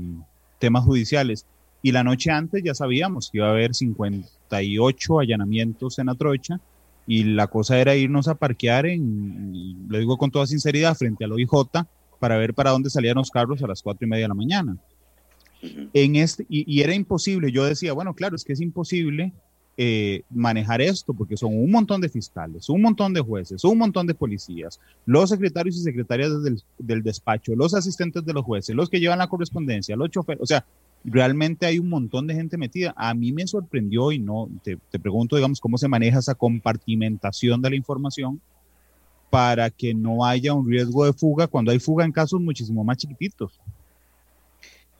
temas 0.60 0.84
judiciales. 0.84 1.46
Y 1.82 1.90
la 1.90 2.04
noche 2.04 2.30
antes 2.30 2.62
ya 2.62 2.74
sabíamos 2.74 3.28
que 3.28 3.38
iba 3.38 3.48
a 3.48 3.50
haber 3.50 3.74
58 3.74 5.18
allanamientos 5.18 5.98
en 5.98 6.06
la 6.06 6.14
trocha. 6.14 6.60
Y 7.08 7.24
la 7.24 7.48
cosa 7.48 7.80
era 7.80 7.96
irnos 7.96 8.28
a 8.28 8.36
parquear, 8.36 8.86
en, 8.86 9.88
le 9.90 9.98
digo 9.98 10.16
con 10.16 10.30
toda 10.30 10.46
sinceridad, 10.46 10.94
frente 10.94 11.24
al 11.24 11.32
OIJ 11.32 11.50
para 12.20 12.36
ver 12.36 12.54
para 12.54 12.70
dónde 12.70 12.88
salían 12.88 13.16
los 13.16 13.32
carros 13.32 13.60
a 13.64 13.66
las 13.66 13.82
cuatro 13.82 14.06
y 14.06 14.08
media 14.08 14.26
de 14.26 14.28
la 14.28 14.34
mañana. 14.34 14.76
En 15.92 16.16
este, 16.16 16.46
y, 16.48 16.80
era 16.80 16.94
imposible, 16.94 17.50
yo 17.52 17.64
decía, 17.64 17.92
bueno, 17.92 18.14
claro, 18.14 18.36
es 18.36 18.44
que 18.44 18.52
es 18.52 18.60
imposible 18.60 19.32
eh, 19.76 20.22
manejar 20.30 20.80
esto 20.80 21.12
porque 21.14 21.36
son 21.36 21.56
un 21.56 21.70
montón 21.70 22.00
de 22.00 22.08
fiscales, 22.08 22.68
un 22.68 22.82
montón 22.82 23.12
de 23.12 23.20
jueces, 23.20 23.64
un 23.64 23.78
montón 23.78 24.06
de 24.06 24.14
policías, 24.14 24.80
los 25.06 25.30
secretarios 25.30 25.76
y 25.76 25.82
secretarias 25.82 26.30
del, 26.42 27.02
despacho, 27.02 27.54
los 27.56 27.74
asistentes 27.74 28.24
de 28.24 28.32
los 28.32 28.44
jueces, 28.44 28.74
los 28.74 28.88
que 28.88 29.00
llevan 29.00 29.18
la 29.18 29.28
correspondencia, 29.28 29.96
los 29.96 30.10
choferes, 30.10 30.42
o 30.42 30.46
sea, 30.46 30.64
realmente 31.04 31.66
hay 31.66 31.78
un 31.78 31.88
montón 31.88 32.26
de 32.26 32.34
gente 32.34 32.56
metida. 32.56 32.94
A 32.96 33.12
mí 33.14 33.30
me 33.32 33.46
sorprendió 33.46 34.10
y 34.10 34.18
no, 34.18 34.48
te, 34.62 34.78
te, 34.90 34.98
pregunto, 34.98 35.36
digamos, 35.36 35.60
cómo 35.60 35.76
se 35.76 35.88
maneja 35.88 36.18
esa 36.18 36.34
compartimentación 36.34 37.60
de 37.60 37.70
la 37.70 37.76
información 37.76 38.40
para 39.34 39.68
que 39.68 39.92
no 39.94 40.24
haya 40.24 40.54
un 40.54 40.70
riesgo 40.70 41.04
de 41.04 41.12
fuga 41.12 41.48
cuando 41.48 41.72
hay 41.72 41.80
fuga 41.80 42.04
en 42.04 42.12
casos 42.12 42.40
muchísimo 42.40 42.84
más 42.84 42.98
chiquititos. 42.98 43.60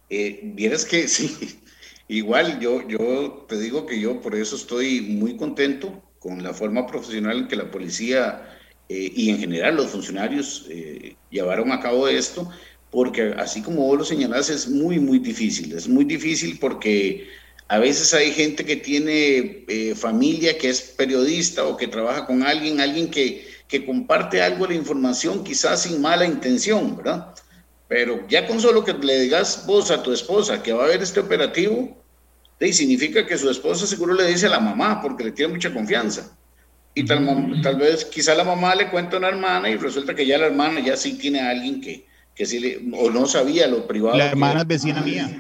Eh, 0.08 0.40
Vieras 0.54 0.84
que 0.84 1.08
sí, 1.08 1.60
Igual, 2.08 2.60
yo, 2.60 2.86
yo 2.88 3.46
te 3.48 3.58
digo 3.58 3.86
que 3.86 3.98
yo 4.00 4.20
por 4.20 4.34
eso 4.34 4.56
estoy 4.56 5.00
muy 5.02 5.36
contento 5.36 6.02
con 6.18 6.42
la 6.42 6.52
forma 6.54 6.86
profesional 6.86 7.38
en 7.38 7.48
que 7.48 7.56
la 7.56 7.70
policía 7.70 8.46
eh, 8.88 9.10
y 9.14 9.30
en 9.30 9.38
general 9.38 9.76
los 9.76 9.90
funcionarios 9.90 10.66
eh, 10.70 11.16
llevaron 11.30 11.72
a 11.72 11.80
cabo 11.80 12.08
esto, 12.08 12.50
porque 12.90 13.34
así 13.38 13.62
como 13.62 13.86
vos 13.86 13.98
lo 13.98 14.04
señalás, 14.04 14.50
es 14.50 14.68
muy, 14.68 15.00
muy 15.00 15.18
difícil. 15.18 15.72
Es 15.72 15.88
muy 15.88 16.04
difícil 16.04 16.58
porque 16.60 17.28
a 17.68 17.78
veces 17.78 18.12
hay 18.14 18.32
gente 18.32 18.64
que 18.66 18.76
tiene 18.76 19.64
eh, 19.68 19.94
familia 19.96 20.58
que 20.58 20.68
es 20.68 20.82
periodista 20.82 21.64
o 21.66 21.76
que 21.76 21.88
trabaja 21.88 22.26
con 22.26 22.42
alguien, 22.42 22.80
alguien 22.80 23.10
que, 23.10 23.46
que 23.66 23.84
comparte 23.86 24.42
algo 24.42 24.66
de 24.66 24.74
la 24.74 24.80
información 24.80 25.42
quizás 25.42 25.82
sin 25.82 26.00
mala 26.02 26.26
intención, 26.26 26.96
¿verdad? 26.96 27.34
Pero 27.94 28.26
ya 28.26 28.44
con 28.44 28.60
solo 28.60 28.84
que 28.84 28.92
le 28.92 29.20
digas 29.20 29.66
vos 29.68 29.92
a 29.92 30.02
tu 30.02 30.12
esposa 30.12 30.60
que 30.64 30.72
va 30.72 30.82
a 30.82 30.86
haber 30.86 31.00
este 31.00 31.20
operativo, 31.20 31.96
significa 32.72 33.24
que 33.24 33.38
su 33.38 33.48
esposa 33.48 33.86
seguro 33.86 34.14
le 34.14 34.26
dice 34.26 34.46
a 34.46 34.50
la 34.50 34.58
mamá 34.58 35.00
porque 35.00 35.22
le 35.22 35.30
tiene 35.30 35.52
mucha 35.52 35.72
confianza. 35.72 36.36
Y 36.92 37.04
tal, 37.04 37.60
tal 37.62 37.76
vez 37.76 38.04
quizá 38.06 38.34
la 38.34 38.42
mamá 38.42 38.74
le 38.74 38.90
cuenta 38.90 39.14
a 39.14 39.18
una 39.20 39.28
hermana 39.28 39.70
y 39.70 39.76
resulta 39.76 40.12
que 40.12 40.26
ya 40.26 40.38
la 40.38 40.46
hermana 40.46 40.80
ya 40.80 40.96
sí 40.96 41.16
tiene 41.18 41.38
a 41.38 41.50
alguien 41.50 41.80
que, 41.80 42.04
que 42.34 42.44
sí 42.46 42.58
le, 42.58 42.80
o 42.98 43.10
no 43.10 43.26
sabía 43.26 43.68
lo 43.68 43.86
privado. 43.86 44.18
La 44.18 44.26
hermana 44.26 44.62
es 44.62 44.66
vecina 44.66 45.00
mía. 45.00 45.30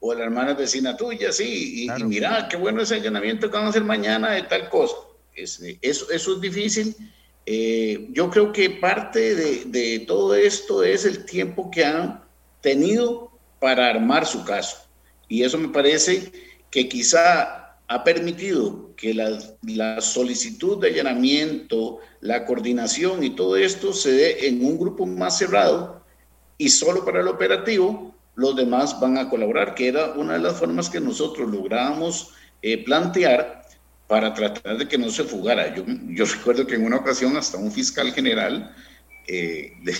O 0.00 0.14
la 0.14 0.24
hermana 0.24 0.52
es 0.52 0.56
vecina 0.56 0.96
tuya, 0.96 1.30
sí. 1.30 1.84
Y, 1.84 2.04
mira, 2.04 2.48
qué 2.48 2.56
bueno 2.56 2.80
ese 2.80 2.94
allanamiento 2.94 3.50
que 3.50 3.56
van 3.58 3.66
a 3.66 3.68
hacer 3.68 3.84
mañana 3.84 4.30
de 4.30 4.44
tal 4.44 4.70
cosa. 4.70 4.94
Este, 5.34 5.78
eso, 5.82 6.10
eso 6.10 6.36
es 6.36 6.40
difícil 6.40 6.96
eh, 7.46 8.08
yo 8.12 8.30
creo 8.30 8.52
que 8.52 8.70
parte 8.70 9.34
de, 9.64 9.98
todo 10.06 10.34
esto 10.34 10.84
es 10.84 11.04
el 11.04 11.24
tiempo 11.24 11.70
que 11.70 11.84
han 11.84 12.22
tenido 12.60 13.30
para 13.58 13.88
armar 13.88 14.26
su 14.26 14.44
caso. 14.44 14.76
Y 15.28 15.42
eso 15.42 15.58
me 15.58 15.68
parece 15.68 16.30
que 16.70 16.88
quizá 16.88 17.76
ha 17.88 18.04
permitido 18.04 18.94
que 18.96 19.14
la, 19.14 20.00
solicitud 20.00 20.80
de 20.80 20.88
allanamiento, 20.88 21.98
la 22.20 22.44
coordinación 22.44 23.24
y 23.24 23.30
todo 23.30 23.56
esto 23.56 23.92
se 23.92 24.12
dé 24.12 24.48
en 24.48 24.64
un 24.64 24.78
grupo 24.78 25.06
más 25.06 25.38
cerrado 25.38 26.02
y 26.58 26.68
solo 26.68 27.04
para 27.04 27.20
el 27.20 27.28
operativo 27.28 28.14
los 28.34 28.56
demás 28.56 28.98
van 29.00 29.18
a 29.18 29.28
colaborar, 29.28 29.74
que 29.74 29.88
era 29.88 30.12
una 30.12 30.34
de 30.34 30.38
las 30.38 30.56
formas 30.56 30.88
que 30.88 31.00
nosotros 31.00 31.50
lográbamos 31.50 32.30
eh, 32.62 32.82
plantear 32.82 33.62
para 34.06 34.34
tratar 34.34 34.76
de 34.78 34.88
que 34.88 34.98
no 34.98 35.10
se 35.10 35.24
fugara. 35.24 35.74
Yo, 35.74 35.84
yo 35.86 36.24
recuerdo 36.24 36.66
que 36.66 36.74
en 36.74 36.84
una 36.84 36.96
ocasión 36.96 37.36
hasta 37.36 37.58
un 37.58 37.72
fiscal 37.72 38.12
general 38.12 38.74
eh, 39.26 39.72
de, 39.82 39.94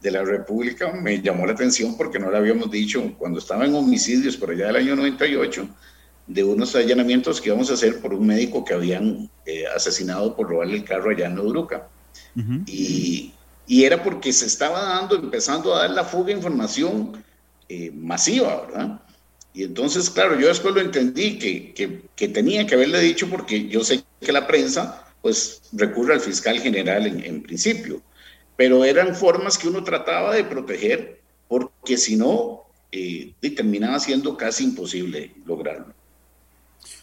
de, 0.00 0.10
la 0.10 0.24
República 0.24 0.92
me 0.92 1.20
llamó 1.20 1.46
la 1.46 1.52
atención 1.52 1.96
porque 1.96 2.18
no 2.18 2.30
le 2.30 2.38
habíamos 2.38 2.70
dicho 2.70 3.14
cuando 3.18 3.38
estaba 3.38 3.66
en 3.66 3.74
homicidios 3.74 4.36
por 4.36 4.50
allá 4.50 4.68
del 4.68 4.76
año 4.76 4.96
98 4.96 5.68
de 6.26 6.42
unos 6.42 6.74
allanamientos 6.74 7.40
que 7.40 7.48
íbamos 7.48 7.70
a 7.70 7.74
hacer 7.74 8.00
por 8.00 8.12
un 8.12 8.26
médico 8.26 8.64
que 8.64 8.74
habían 8.74 9.30
eh, 9.44 9.64
asesinado 9.74 10.34
por 10.34 10.48
robarle 10.48 10.78
el 10.78 10.84
carro 10.84 11.10
allá 11.10 11.26
en 11.26 11.38
Odruca. 11.38 11.88
y, 12.66 13.32
y, 13.66 13.84
era 13.84 14.02
porque 14.02 14.32
se 14.32 14.46
estaba 14.46 14.82
dando, 14.82 15.16
empezando 15.16 15.74
a 15.74 15.80
dar 15.80 15.90
la 15.90 16.04
fuga 16.04 16.26
de 16.26 16.32
información 16.32 17.24
eh, 17.68 17.90
masiva, 17.92 18.66
¿verdad? 18.66 19.00
Y 19.56 19.64
entonces, 19.64 20.10
claro, 20.10 20.38
yo 20.38 20.48
después 20.48 20.74
lo 20.74 20.82
entendí 20.82 21.38
que, 21.38 21.72
que, 22.14 22.28
tenía 22.28 22.66
que 22.66 22.74
haberle 22.74 23.00
dicho 23.00 23.26
porque 23.30 23.66
yo 23.68 23.82
sé 23.82 24.04
que 24.20 24.30
la 24.30 24.46
prensa 24.46 25.06
pues 25.22 25.62
recurre 25.72 26.12
al 26.12 26.20
fiscal 26.20 26.60
general 26.60 27.06
en, 27.06 27.42
principio, 27.42 28.02
pero 28.54 28.84
eran 28.84 29.16
formas 29.16 29.56
que 29.56 29.68
uno 29.68 29.82
trataba 29.82 30.34
de 30.34 30.44
proteger 30.44 31.22
porque 31.48 31.96
si 31.96 32.16
no, 32.16 32.64
eh, 32.92 33.32
terminaba 33.56 33.98
siendo 33.98 34.36
casi 34.36 34.64
imposible 34.64 35.32
lograrlo. 35.46 35.94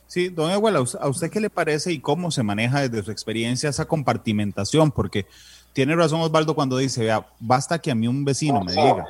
Sí, 0.06 0.30
don 0.30 0.52
Egual, 0.52 0.76
¿a 0.76 1.10
usted 1.10 1.32
qué 1.32 1.40
le 1.40 1.50
parece 1.50 1.92
y 1.92 1.98
cómo 1.98 2.30
se 2.30 2.44
maneja 2.44 2.88
desde 2.88 3.04
su 3.04 3.10
experiencia 3.10 3.72
esa 3.72 3.86
compartimentación? 3.86 4.92
Porque 4.92 5.26
tiene 5.74 5.96
razón 5.96 6.22
Osvaldo 6.22 6.54
cuando 6.54 6.78
dice, 6.78 7.02
vea, 7.02 7.26
basta 7.40 7.80
que 7.80 7.90
a 7.90 7.96
mí 7.96 8.08
un 8.08 8.24
vecino 8.24 8.62
me 8.62 8.74
diga, 8.74 9.08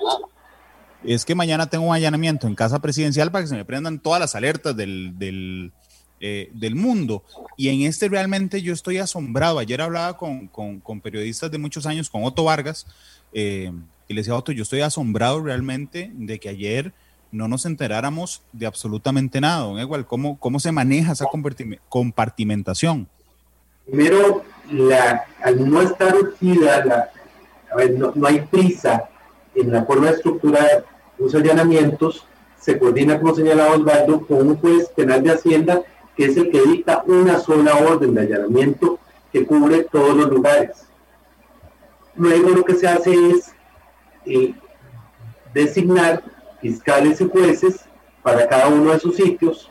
es 1.06 1.26
que 1.26 1.36
mañana 1.36 1.68
tengo 1.68 1.86
un 1.86 1.96
allanamiento 1.96 2.48
en 2.48 2.56
casa 2.56 2.80
presidencial 2.80 3.32
para 3.32 3.44
que 3.44 3.50
se 3.50 3.56
me 3.56 3.66
prendan 3.66 4.00
todas 4.00 4.20
las 4.20 4.36
alertas 4.36 4.76
del, 4.76 5.18
del, 5.18 5.72
eh, 6.20 6.50
mundo. 6.74 7.24
Y 7.58 7.70
en 7.70 7.82
este 7.82 8.10
realmente 8.10 8.62
yo 8.62 8.74
estoy 8.74 8.98
asombrado. 8.98 9.60
Ayer 9.60 9.82
hablaba 9.82 10.18
con, 10.18 10.48
con, 10.48 11.02
periodistas 11.02 11.52
de 11.52 11.58
muchos 11.58 11.86
años, 11.86 12.10
con 12.10 12.24
Otto 12.24 12.46
Vargas, 12.46 12.88
eh, 13.34 13.72
y 14.08 14.14
le 14.14 14.22
decía, 14.22 14.36
Otto, 14.36 14.52
yo 14.52 14.64
estoy 14.64 14.82
asombrado 14.82 15.42
realmente 15.42 16.12
de 16.14 16.40
que 16.40 16.50
ayer 16.50 16.94
no 17.32 17.48
nos 17.48 17.66
enteráramos 17.66 18.44
de 18.52 18.66
absolutamente 18.66 19.42
nada. 19.42 19.82
Igual, 19.82 20.06
¿cómo, 20.06 20.40
¿cómo 20.40 20.60
se 20.60 20.72
maneja 20.72 21.14
esa 21.14 21.26
compartimentación? 21.90 23.10
Primero, 23.86 24.46
la, 24.72 25.26
al 25.42 25.70
no 25.70 25.82
estar 25.82 26.16
urgida, 26.16 26.86
la, 26.86 27.10
a 27.72 27.76
ver, 27.76 27.98
no, 27.98 28.14
no 28.16 28.28
hay 28.28 28.40
prisa 28.42 29.10
en 29.56 29.72
la 29.72 29.84
forma 29.84 30.12
de 30.12 30.14
allanamientos 31.36 32.26
se 32.60 32.80
coordina, 32.80 33.20
como 33.20 33.36
señalaba 33.36 33.76
Osvaldo, 33.76 34.26
con 34.26 34.48
un 34.48 34.58
juez 34.58 34.90
penal 34.96 35.22
de 35.22 35.32
Hacienda, 35.32 35.82
que 36.16 36.26
es 36.26 36.38
el 36.38 36.50
que 36.50 36.62
dicta 36.62 37.04
una 37.08 37.40
sola 37.40 37.76
orden 37.76 38.14
de 38.14 38.22
allanamiento 38.22 39.00
que 39.32 39.46
cubre 39.46 39.84
todos 39.84 40.16
los 40.16 40.30
lugares. 40.30 40.88
Luego 42.16 42.50
lo 42.50 42.64
que 42.64 42.76
se 42.76 42.88
hace 42.88 43.32
es 43.32 43.52
eh, 44.26 44.54
designar 45.54 46.24
fiscales 46.62 47.20
y 47.20 47.28
jueces 47.28 47.86
para 48.22 48.48
cada 48.48 48.70
uno 48.70 48.92
de 48.92 49.00
sus 49.00 49.16
sitios, 49.16 49.70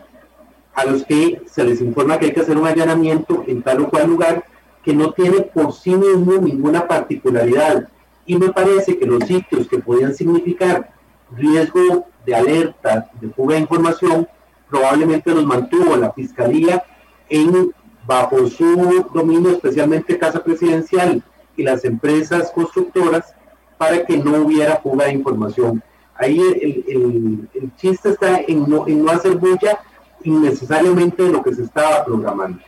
a 0.74 0.84
los 0.84 1.04
que 1.04 1.42
se 1.46 1.64
les 1.64 1.80
informa 1.80 2.18
que 2.18 2.26
hay 2.26 2.32
que 2.32 2.40
hacer 2.40 2.56
un 2.56 2.66
allanamiento 2.66 3.44
en 3.46 3.62
tal 3.62 3.82
o 3.82 3.90
cual 3.90 4.08
lugar 4.08 4.44
que 4.82 4.92
no 4.92 5.12
tiene 5.12 5.42
por 5.42 5.72
sí 5.72 5.94
mismo 5.94 6.34
ninguna 6.34 6.86
particularidad. 6.86 7.88
Y 8.26 8.36
me 8.36 8.50
parece 8.50 8.98
que 8.98 9.06
los 9.06 9.24
sitios 9.24 9.68
que 9.68 9.78
podían 9.78 10.14
significar 10.14 10.92
riesgo 11.36 12.06
de 12.26 12.34
alerta, 12.34 13.10
de 13.20 13.28
fuga 13.30 13.54
de 13.54 13.62
información, 13.62 14.28
probablemente 14.68 15.34
los 15.34 15.44
mantuvo 15.44 15.96
la 15.96 16.12
Fiscalía 16.12 16.84
en, 17.28 17.72
bajo 18.06 18.46
su 18.48 19.08
dominio, 19.12 19.50
especialmente 19.50 20.18
Casa 20.18 20.42
Presidencial 20.42 21.22
y 21.56 21.62
las 21.62 21.84
empresas 21.84 22.50
constructoras, 22.50 23.34
para 23.76 24.04
que 24.04 24.16
no 24.16 24.42
hubiera 24.42 24.76
fuga 24.76 25.06
de 25.06 25.12
información. 25.12 25.82
Ahí 26.14 26.38
el, 26.38 27.48
el, 27.54 27.76
chiste 27.76 28.10
está 28.10 28.40
en 28.46 28.68
no, 28.68 28.86
en 28.86 29.04
no 29.04 29.10
hacer 29.10 29.36
bulla 29.36 29.80
innecesariamente 30.22 31.24
de 31.24 31.30
lo 31.30 31.42
que 31.42 31.54
se 31.54 31.64
estaba 31.64 32.04
programando. 32.04 32.62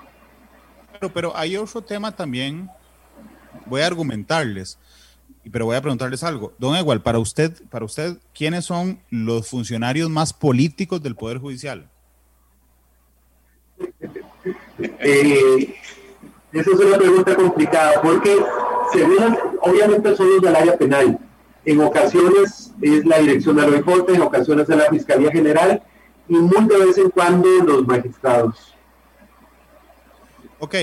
Pero, 0.93 1.13
pero 1.13 1.37
hay 1.37 1.57
otro 1.57 1.83
tema 1.83 2.11
también, 2.11 2.69
voy 3.67 3.83
a 3.83 3.87
argumentarles 3.87 4.79
pero 5.51 5.67
voy 5.67 5.77
a 5.77 5.81
preguntarles 5.81 6.23
algo. 6.23 6.53
Don 6.59 6.77
Egual, 6.77 7.03
para 7.03 7.19
usted, 7.19 7.53
para 7.71 7.85
usted, 7.85 8.19
¿quiénes 8.35 8.65
son 8.65 9.01
los 9.11 9.49
funcionarios 9.49 10.11
más 10.11 10.33
políticos 10.33 11.03
del 11.03 11.17
Poder 11.17 11.39
Judicial? 11.39 11.89
Eh, 15.07 15.75
esa 16.53 16.71
es 16.71 16.79
una 16.79 16.99
pregunta 16.99 17.35
complicada, 17.35 18.03
porque 18.03 18.37
según, 18.93 19.37
obviamente 19.63 20.17
son 20.17 20.29
los 20.29 20.43
del 20.43 20.55
área 20.55 20.77
penal. 20.77 21.19
En 21.65 21.81
ocasiones 21.81 22.73
es 22.83 23.05
la 23.07 23.19
dirección 23.19 23.57
de 23.57 23.63
la 23.63 23.69
OIJ, 23.69 24.15
en 24.15 24.23
ocasiones 24.23 24.69
es 24.69 24.77
la 24.77 24.91
Fiscalía 24.91 25.31
General 25.31 25.83
y 26.29 26.35
muy 26.35 26.67
de 26.67 26.87
vez 26.87 26.99
en 26.99 27.11
cuando 27.11 27.49
los 27.65 27.87
magistrados. 27.87 28.75
Ok, 30.59 30.75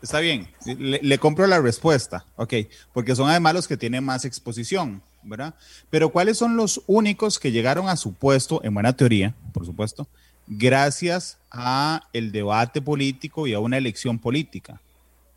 Está 0.00 0.20
bien, 0.20 0.48
le, 0.64 1.18
compro 1.18 1.46
la 1.48 1.60
respuesta, 1.60 2.24
ok, 2.36 2.54
porque 2.92 3.16
son 3.16 3.28
además 3.28 3.54
los 3.54 3.66
que 3.66 3.76
tienen 3.76 4.04
más 4.04 4.24
exposición, 4.24 5.02
¿verdad? 5.24 5.54
Pero 5.90 6.10
¿cuáles 6.10 6.38
son 6.38 6.56
los 6.56 6.82
únicos 6.86 7.40
que 7.40 7.50
llegaron 7.50 7.88
a 7.88 7.96
su 7.96 8.14
puesto, 8.14 8.62
en 8.62 8.74
buena 8.74 8.96
teoría, 8.96 9.34
por 9.52 9.66
supuesto, 9.66 10.06
gracias 10.46 11.38
a 11.50 12.06
el 12.12 12.30
debate 12.30 12.80
político 12.80 13.48
y 13.48 13.54
a 13.54 13.58
una 13.58 13.76
elección 13.76 14.20
política? 14.20 14.80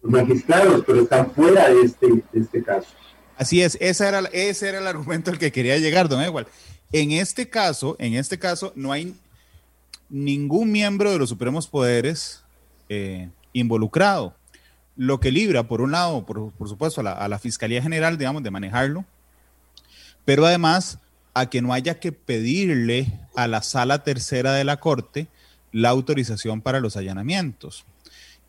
Los 0.04 0.12
magistrados, 0.12 0.84
pero 0.86 1.02
están 1.02 1.32
fuera 1.32 1.68
de 1.70 1.82
este, 1.82 2.08
de 2.08 2.40
este 2.40 2.64
caso. 2.64 2.90
Así 3.38 3.64
es, 3.64 3.80
ese 3.82 4.08
era, 4.08 4.20
ese 4.32 4.70
era 4.70 4.78
el 4.78 4.86
argumento 4.86 5.32
al 5.32 5.40
que 5.40 5.52
quería 5.52 5.78
llegar, 5.80 6.08
don 6.08 6.24
Igual. 6.24 6.46
En 6.92 7.14
este 7.14 7.50
caso, 7.50 7.96
en 7.98 8.14
este 8.14 8.38
caso, 8.38 8.74
no 8.76 8.92
hay 8.92 9.16
ningún 10.08 10.72
miembro 10.72 11.10
de 11.12 11.18
los 11.18 11.30
supremos 11.30 11.66
poderes 11.68 12.44
eh, 12.90 13.30
involucrado 13.54 14.36
lo 14.96 15.20
que 15.20 15.32
libra, 15.32 15.64
por 15.64 15.82
un 15.82 15.92
lado, 15.92 16.26
por, 16.26 16.52
supuesto, 16.68 17.02
a 17.02 17.28
la, 17.28 17.40
Fiscalía 17.40 17.82
General, 17.82 18.18
digamos, 18.18 18.44
de 18.44 18.52
manejarlo, 18.52 19.06
pero 20.26 20.46
además 20.46 21.00
a 21.34 21.50
que 21.50 21.62
no 21.62 21.74
haya 21.74 22.00
que 22.00 22.12
pedirle 22.12 23.20
a 23.36 23.48
la 23.48 23.62
sala 23.64 24.04
tercera 24.04 24.54
de 24.54 24.64
la 24.64 24.78
Corte 24.78 25.28
la 25.72 25.90
autorización 25.90 26.62
para 26.62 26.80
los 26.80 26.98
allanamientos. 26.98 27.86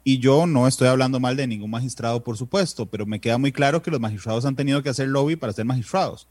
Y 0.04 0.18
yo 0.18 0.46
no 0.46 0.66
estoy 0.66 0.88
hablando 0.88 1.20
mal 1.20 1.36
de 1.36 1.46
ningún 1.46 1.70
magistrado, 1.70 2.24
por 2.24 2.36
supuesto, 2.36 2.86
pero 2.86 3.06
me 3.06 3.20
queda 3.20 3.38
muy 3.38 3.52
claro 3.52 3.82
que 3.82 3.92
los 3.92 4.00
magistrados 4.00 4.44
han 4.44 4.56
tenido 4.56 4.82
que 4.82 4.88
hacer 4.88 5.08
lobby 5.08 5.36
para 5.36 5.52
ser 5.52 5.64
magistrados. 5.64 6.26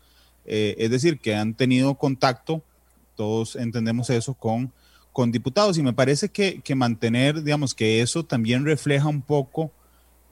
Eh, 0.45 0.75
es 0.77 0.91
decir, 0.91 1.19
que 1.19 1.35
han 1.35 1.53
tenido 1.53 1.95
contacto, 1.95 2.61
todos 3.15 3.55
entendemos 3.55 4.09
eso, 4.09 4.33
con, 4.33 4.73
con 5.13 5.31
diputados 5.31 5.77
y 5.77 5.83
me 5.83 5.93
parece 5.93 6.29
que, 6.29 6.61
mantener, 6.75 7.43
digamos, 7.43 7.73
que 7.73 8.01
eso 8.01 8.25
también 8.25 8.65
refleja 8.65 9.07
un 9.07 9.21
poco 9.21 9.71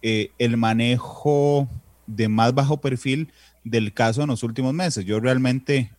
eh, 0.01 0.31
el 0.37 0.57
manejo 0.57 1.67
de 2.07 2.27
más 2.27 2.53
bajo 2.53 2.77
perfil 2.77 3.31
del 3.63 3.93
caso 3.93 4.21
en 4.21 4.29
los 4.29 4.43
últimos 4.43 4.73
meses. 4.73 5.05
Yo 5.05 5.19
realmente 5.19 5.91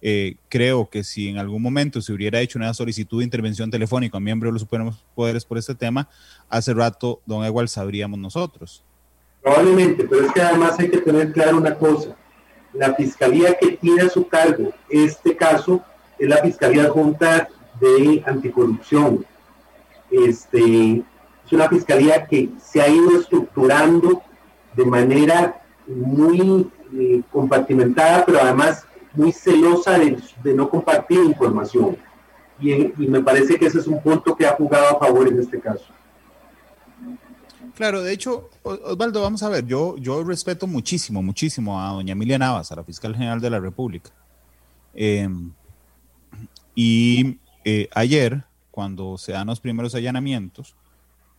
eh, 0.00 0.36
creo 0.48 0.90
que 0.90 1.04
si 1.04 1.28
en 1.28 1.38
algún 1.38 1.62
momento 1.62 2.00
se 2.00 2.12
hubiera 2.12 2.40
hecho 2.40 2.58
una 2.58 2.74
solicitud 2.74 3.18
de 3.18 3.24
intervención 3.24 3.70
telefónica 3.70 4.16
a 4.16 4.20
miembro 4.20 4.48
de 4.48 4.54
los 4.54 4.62
supremos 4.62 5.04
poderes 5.14 5.44
por 5.44 5.58
este 5.58 5.74
tema, 5.74 6.08
hace 6.48 6.74
rato, 6.74 7.20
don 7.24 7.44
Ewald, 7.44 7.68
sabríamos 7.68 8.18
nosotros. 8.18 8.82
Probablemente, 9.42 10.04
pero 10.04 10.26
es 10.26 10.32
que 10.32 10.42
además 10.42 10.78
hay 10.78 10.90
que 10.90 10.98
tener 10.98 11.32
claro 11.32 11.56
una 11.56 11.74
cosa. 11.76 12.16
La 12.74 12.94
fiscalía 12.94 13.56
que 13.60 13.72
tiene 13.72 14.02
a 14.02 14.08
su 14.08 14.26
cargo 14.26 14.72
este 14.88 15.36
caso 15.36 15.82
es 16.18 16.28
la 16.28 16.38
Fiscalía 16.38 16.88
Junta 16.88 17.48
de 17.80 18.22
Anticorrupción. 18.26 19.26
Este, 20.10 21.02
es 21.52 21.56
una 21.56 21.68
fiscalía 21.68 22.26
que 22.26 22.48
se 22.64 22.80
ha 22.80 22.88
ido 22.88 23.20
estructurando 23.20 24.22
de 24.74 24.86
manera 24.86 25.62
muy 25.86 26.66
eh, 26.98 27.22
compartimentada, 27.30 28.24
pero 28.24 28.40
además 28.40 28.86
muy 29.12 29.32
celosa 29.32 29.98
de, 29.98 30.16
no 30.54 30.70
compartir 30.70 31.18
información. 31.18 31.98
Y, 32.58 32.72
y, 32.72 33.06
me 33.06 33.20
parece 33.20 33.58
que 33.58 33.66
ese 33.66 33.80
es 33.80 33.86
un 33.86 34.00
punto 34.00 34.34
que 34.34 34.46
ha 34.46 34.54
jugado 34.54 34.96
a 34.96 34.98
favor 34.98 35.28
en 35.28 35.40
este 35.40 35.60
caso. 35.60 35.84
Claro, 37.74 38.00
de 38.02 38.12
hecho, 38.12 38.48
Osvaldo, 38.62 39.20
vamos 39.20 39.42
a 39.42 39.50
ver, 39.50 39.66
yo, 39.66 39.96
yo 39.98 40.24
respeto 40.24 40.66
muchísimo, 40.66 41.22
muchísimo 41.22 41.82
a 41.82 41.92
doña 41.92 42.12
Emilia 42.12 42.38
Navas, 42.38 42.72
a 42.72 42.76
la 42.76 42.84
fiscal 42.84 43.14
general 43.14 43.42
de 43.42 43.50
la 43.50 43.60
República. 43.60 44.10
Em, 44.94 45.52
y 46.74 47.38
eh, 47.64 47.90
ayer, 47.94 48.44
cuando 48.70 49.18
se 49.18 49.32
dan 49.32 49.48
los 49.48 49.60
primeros 49.60 49.94
allanamientos, 49.94 50.74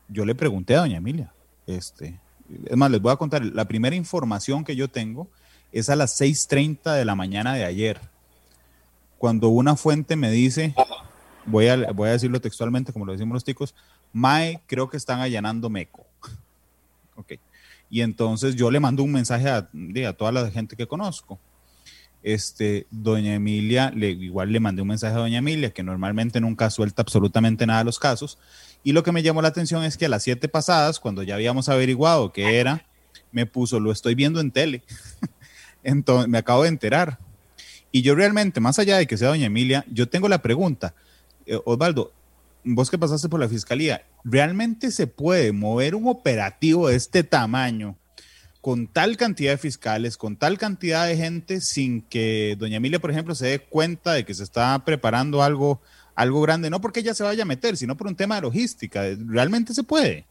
yo 0.07 0.25
le 0.25 0.35
pregunté 0.35 0.75
a 0.75 0.79
doña 0.79 0.97
Emilia, 0.97 1.33
este, 1.67 2.19
es 2.65 2.77
más, 2.77 2.91
les 2.91 3.01
voy 3.01 3.11
a 3.11 3.15
contar, 3.15 3.43
la 3.43 3.65
primera 3.65 3.95
información 3.95 4.63
que 4.63 4.75
yo 4.75 4.87
tengo 4.87 5.27
es 5.71 5.89
a 5.89 5.95
las 5.95 6.19
6.30 6.19 6.93
de 6.95 7.05
la 7.05 7.15
mañana 7.15 7.53
de 7.53 7.65
ayer, 7.65 7.99
cuando 9.17 9.47
una 9.47 9.75
fuente 9.75 10.15
me 10.15 10.29
dice, 10.29 10.75
voy 11.45 11.67
a, 11.67 11.91
voy 11.91 12.09
a 12.09 12.13
decirlo 12.13 12.41
textualmente 12.41 12.93
como 12.93 13.05
lo 13.05 13.13
decimos 13.13 13.33
los 13.33 13.43
ticos, 13.43 13.73
Mae, 14.11 14.61
creo 14.67 14.89
que 14.89 14.97
están 14.97 15.21
allanando 15.21 15.69
Meco. 15.69 16.05
ok. 17.15 17.33
Y 17.89 18.01
entonces 18.01 18.55
yo 18.55 18.69
le 18.69 18.79
mando 18.79 19.03
un 19.03 19.11
mensaje 19.11 19.49
a, 19.49 19.69
a 20.07 20.13
toda 20.13 20.31
la 20.31 20.51
gente 20.51 20.75
que 20.75 20.87
conozco. 20.87 21.39
Este, 22.23 22.87
doña 22.89 23.35
Emilia, 23.35 23.91
le, 23.93 24.11
igual 24.11 24.51
le 24.51 24.59
mandé 24.59 24.81
un 24.81 24.87
mensaje 24.87 25.13
a 25.13 25.19
doña 25.19 25.39
Emilia, 25.39 25.71
que 25.71 25.83
normalmente 25.83 26.39
nunca 26.39 26.69
suelta 26.69 27.01
absolutamente 27.01 27.65
nada 27.67 27.79
de 27.79 27.85
los 27.85 27.99
casos. 27.99 28.39
Y 28.83 28.93
lo 28.93 29.03
que 29.03 29.11
me 29.11 29.23
llamó 29.23 29.41
la 29.41 29.49
atención 29.49 29.83
es 29.83 29.97
que 29.97 30.05
a 30.05 30.09
las 30.09 30.23
siete 30.23 30.47
pasadas, 30.47 30.99
cuando 30.99 31.23
ya 31.23 31.35
habíamos 31.35 31.69
averiguado 31.69 32.31
qué 32.31 32.59
era, 32.59 32.85
me 33.31 33.45
puso, 33.45 33.79
lo 33.79 33.91
estoy 33.91 34.15
viendo 34.15 34.39
en 34.39 34.51
tele. 34.51 34.83
entonces, 35.83 36.29
me 36.29 36.37
acabo 36.37 36.63
de 36.63 36.69
enterar. 36.69 37.19
Y 37.91 38.01
yo 38.01 38.15
realmente, 38.15 38.59
más 38.59 38.79
allá 38.79 38.97
de 38.97 39.05
que 39.05 39.17
sea 39.17 39.27
doña 39.29 39.45
Emilia, 39.45 39.85
yo 39.91 40.07
tengo 40.07 40.27
la 40.27 40.41
pregunta, 40.41 40.95
eh, 41.45 41.59
Osvaldo, 41.65 42.11
vos 42.63 42.89
que 42.89 42.97
pasaste 42.97 43.29
por 43.29 43.39
la 43.39 43.49
fiscalía, 43.49 44.05
¿realmente 44.23 44.91
se 44.91 45.07
puede 45.07 45.51
mover 45.51 45.95
un 45.95 46.07
operativo 46.07 46.87
de 46.87 46.95
este 46.95 47.23
tamaño 47.23 47.97
con 48.63 48.87
tal 48.87 49.17
cantidad 49.17 49.51
de 49.51 49.57
fiscales, 49.57 50.15
con 50.15 50.37
tal 50.37 50.57
cantidad 50.57 51.05
de 51.05 51.17
gente, 51.17 51.59
sin 51.59 52.01
que 52.01 52.55
doña 52.57 52.77
Emilia, 52.77 52.97
por 52.97 53.11
ejemplo, 53.11 53.35
se 53.35 53.47
dé 53.47 53.59
cuenta 53.59 54.13
de 54.13 54.23
que 54.23 54.33
se 54.33 54.41
está 54.41 54.85
preparando 54.85 55.43
algo, 55.43 55.81
algo 56.15 56.41
grande? 56.41 56.69
No 56.69 56.79
porque 56.79 57.01
ella 57.01 57.13
se 57.13 57.25
vaya 57.25 57.43
a 57.43 57.45
meter, 57.45 57.75
sino 57.75 57.97
por 57.97 58.07
un 58.07 58.15
tema 58.15 58.35
de 58.35 58.43
logística. 58.43 59.03
¿Realmente 59.27 59.73
se 59.73 59.83
puede? 59.83 60.25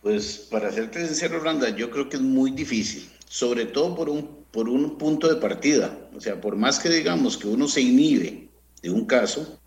Pues 0.00 0.48
para 0.50 0.72
serte 0.72 1.06
sincero, 1.06 1.38
Randa, 1.38 1.68
yo 1.68 1.90
creo 1.90 2.08
que 2.08 2.16
es 2.16 2.22
muy 2.22 2.50
difícil, 2.52 3.06
sobre 3.28 3.66
todo 3.66 3.94
por 3.94 4.08
un, 4.08 4.46
por 4.50 4.70
un 4.70 4.96
punto 4.96 5.28
de 5.28 5.38
partida. 5.38 5.98
O 6.16 6.20
sea, 6.22 6.40
por 6.40 6.56
más 6.56 6.78
que 6.78 6.88
digamos 6.88 7.36
que 7.36 7.46
uno 7.46 7.68
se 7.68 7.82
inhibe 7.82 8.48
de 8.80 8.90
un 8.90 9.04
caso, 9.04 9.60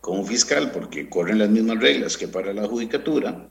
como 0.00 0.24
fiscal, 0.24 0.72
porque 0.72 1.10
corren 1.10 1.38
las 1.38 1.50
mismas 1.50 1.78
reglas 1.80 2.16
que 2.16 2.28
para 2.28 2.54
la 2.54 2.66
judicatura, 2.66 3.50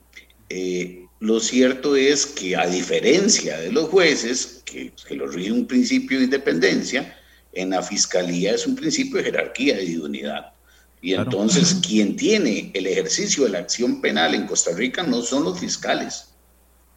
eh, 0.49 1.06
lo 1.19 1.39
cierto 1.39 1.95
es 1.95 2.25
que 2.25 2.55
a 2.55 2.67
diferencia 2.67 3.57
de 3.57 3.71
los 3.71 3.89
jueces, 3.89 4.61
que, 4.65 4.91
que 5.07 5.15
los 5.15 5.33
rige 5.33 5.51
un 5.51 5.67
principio 5.67 6.19
de 6.19 6.25
independencia, 6.25 7.17
en 7.53 7.71
la 7.71 7.81
fiscalía 7.81 8.53
es 8.53 8.67
un 8.67 8.75
principio 8.75 9.17
de 9.17 9.25
jerarquía 9.25 9.81
y 9.81 9.93
de 9.93 9.99
unidad. 10.01 10.53
Y 11.01 11.13
entonces 11.13 11.79
quien 11.85 12.15
tiene 12.15 12.71
el 12.73 12.87
ejercicio 12.87 13.45
de 13.45 13.51
la 13.51 13.59
acción 13.59 14.01
penal 14.01 14.33
en 14.35 14.47
Costa 14.47 14.71
Rica 14.75 15.03
no 15.03 15.21
son 15.21 15.43
los 15.43 15.59
fiscales, 15.59 16.29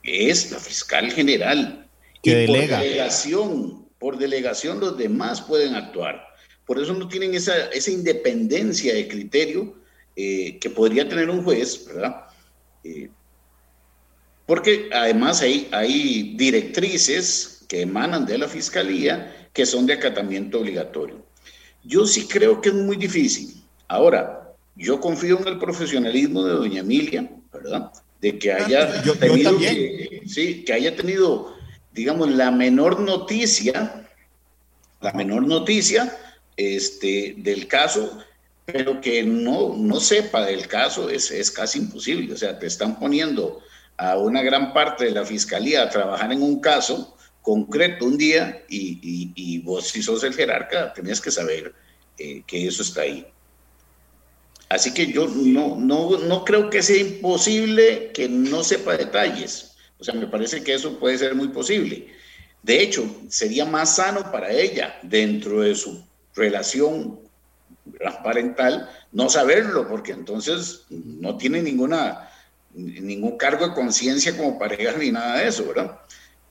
es 0.03 0.51
la 0.51 0.59
fiscal 0.59 1.11
general. 1.11 1.89
Que 2.23 2.31
y 2.31 2.35
delega. 2.35 2.77
por 2.77 2.85
delegación, 2.85 3.89
por 3.99 4.19
delegación 4.19 4.81
los 4.81 4.97
demás 4.97 5.41
pueden 5.41 5.75
actuar. 5.75 6.23
Por 6.67 6.79
eso 6.79 6.93
no 6.95 7.09
tienen 7.09 7.35
esa, 7.35 7.67
esa 7.69 7.91
independencia 7.91 8.95
de 8.95 9.09
criterio 9.09 9.75
eh, 10.17 10.59
que 10.61 10.71
podría 10.71 11.09
tener 11.09 11.29
un 11.31 11.43
juez, 11.43 11.87
¿verdad? 11.87 12.27
Eh, 12.85 13.11
porque 14.51 14.91
además 14.93 15.43
hay, 15.43 15.69
hay 15.71 16.35
directrices 16.37 17.65
que 17.69 17.83
emanan 17.83 18.27
de 18.27 18.37
la 18.37 18.49
fiscalía 18.49 19.49
que 19.53 19.65
son 19.65 19.87
de 19.87 19.93
acatamiento 19.93 20.59
obligatorio. 20.59 21.25
Yo 21.85 22.05
sí 22.05 22.27
creo 22.27 22.61
que 22.61 22.71
es 22.71 22.75
muy 22.75 22.97
difícil. 22.97 23.63
Ahora, 23.87 24.53
yo 24.75 25.01
confío 25.01 25.39
en 25.39 25.47
el 25.47 25.61
profesionalismo 25.61 26.45
de 26.45 26.55
doña 26.55 26.81
Emilia, 26.81 27.31
¿verdad? 27.53 27.93
De 28.21 28.41
que 28.41 28.53
haya 28.53 29.01
yo, 29.05 29.15
tenido, 29.15 29.53
yo 29.53 29.59
que, 29.61 30.23
sí, 30.27 30.65
que 30.65 30.73
haya 30.73 30.97
tenido, 30.97 31.55
digamos, 31.93 32.29
la 32.33 32.51
menor 32.51 32.99
noticia, 32.99 34.05
la 35.01 35.13
menor 35.13 35.47
noticia 35.47 36.13
este, 36.57 37.37
del 37.39 37.69
caso, 37.69 38.19
pero 38.65 39.01
que 39.01 39.23
no, 39.23 39.77
no 39.77 40.01
sepa 40.01 40.45
del 40.45 40.67
caso 40.67 41.09
es, 41.09 41.31
es 41.31 41.53
casi 41.53 41.79
imposible. 41.79 42.33
O 42.33 42.37
sea, 42.37 42.59
te 42.59 42.67
están 42.67 42.99
poniendo 42.99 43.63
a 44.01 44.17
una 44.17 44.43
gran 44.43 44.73
parte 44.73 45.05
de 45.05 45.11
la 45.11 45.27
fiscalía 45.27 45.83
a 45.83 45.91
trabajar 45.91 46.33
en 46.33 46.43
un 46.43 46.59
caso 46.59 47.19
concreto 47.43 48.07
un 48.07 48.17
día 48.17 48.65
y, 48.67 49.59
vos 49.59 49.89
si 49.89 50.03
sos 50.03 50.25
el 50.25 50.33
jerarca 50.33 50.95
tenías 50.95 51.21
que 51.21 51.31
saber 51.31 51.75
eh, 52.17 52.43
que 52.47 52.67
eso 52.67 52.83
está 52.83 53.03
ahí. 53.03 53.27
Así 54.71 54.95
que 54.95 55.13
yo 55.13 55.29
no, 55.29 55.77
no, 55.77 56.19
no 56.19 56.45
creo 56.47 56.71
que 56.71 56.83
sea 56.83 56.97
imposible 56.97 58.11
que 58.15 58.27
no 58.27 58.63
sepa 58.65 58.97
detalles. 58.97 59.77
O 59.99 60.05
sea, 60.05 60.15
me 60.15 60.27
parece 60.27 60.63
que 60.63 60.75
eso 60.75 60.99
puede 60.99 61.19
ser 61.19 61.35
muy 61.35 61.49
posible. 61.49 62.09
De 62.63 62.81
hecho, 62.81 63.05
sería 63.29 63.67
más 63.67 63.97
sano 63.97 64.33
para 64.33 64.51
ella 64.51 64.99
dentro 65.03 65.61
de 65.61 65.75
su 65.75 66.03
relación 66.35 67.21
parental 68.23 68.89
no 69.13 69.29
saberlo, 69.29 69.89
porque 69.89 70.13
entonces 70.13 70.87
no 70.89 71.37
tiene 71.37 71.63
ninguna, 71.63 72.30
ningún 72.75 73.37
cargo 73.37 73.69
de 73.69 73.75
conciencia 73.75 74.37
como 74.37 74.59
pareja 74.59 74.97
ni 74.97 75.11
nada 75.11 75.39
de 75.39 75.49
eso, 75.49 75.67
¿verdad? 75.67 76.01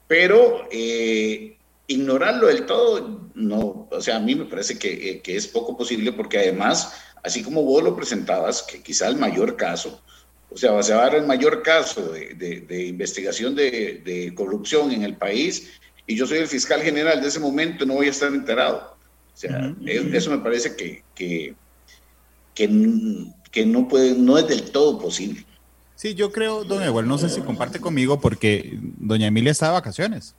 Pero 0.06 0.68
eh, 0.70 1.56
ignorarlo 1.86 2.48
del 2.48 2.66
todo, 2.66 3.30
no, 3.34 3.88
o 3.90 4.00
sea, 4.00 4.16
a 4.16 4.20
mí 4.20 4.34
me 4.34 4.44
parece 4.44 4.78
que, 4.78 5.10
eh, 5.10 5.20
que, 5.20 5.36
es 5.36 5.46
poco 5.46 5.76
posible 5.76 6.12
porque 6.12 6.38
además, 6.38 6.94
así 7.22 7.42
como 7.42 7.62
vos 7.62 7.82
lo 7.82 7.96
presentabas, 7.96 8.62
que 8.62 8.82
quizá 8.82 9.08
el 9.08 9.16
mayor 9.16 9.56
caso, 9.56 10.02
o 10.50 10.56
sea, 10.56 10.82
se 10.82 10.94
va 10.94 11.02
a 11.02 11.04
dar 11.04 11.14
el 11.14 11.26
mayor 11.26 11.62
caso 11.62 12.12
de, 12.12 12.34
de, 12.34 12.60
de 12.62 12.86
investigación 12.86 13.54
de, 13.54 14.02
de 14.04 14.34
corrupción 14.34 14.90
en 14.90 15.04
el 15.04 15.16
país 15.16 15.80
y 16.06 16.16
yo 16.16 16.26
soy 16.26 16.38
el 16.38 16.48
fiscal 16.48 16.82
general 16.82 17.20
de 17.20 17.28
ese 17.28 17.38
momento, 17.38 17.86
no 17.86 17.94
voy 17.94 18.08
a 18.08 18.10
estar 18.10 18.32
enterado. 18.32 18.96
O 19.32 19.36
sea, 19.36 19.74
eso 19.86 20.30
me 20.32 20.38
parece 20.38 20.74
que, 20.74 21.04
que, 21.14 21.54
que, 22.52 22.68
que, 23.52 23.64
no, 23.64 23.86
puede, 23.86 24.14
no 24.14 24.36
es 24.36 24.48
del 24.48 24.70
todo 24.72 24.98
posible. 24.98 25.46
Sí, 26.00 26.14
yo 26.14 26.32
creo, 26.32 26.64
don 26.64 26.82
Igual, 26.82 27.06
no 27.06 27.18
sé 27.18 27.28
si 27.28 27.42
comparte 27.42 27.78
conmigo, 27.78 28.18
porque 28.18 28.78
doña 28.80 29.26
Emilia 29.26 29.52
está 29.52 29.66
de 29.66 29.72
vacaciones, 29.72 30.34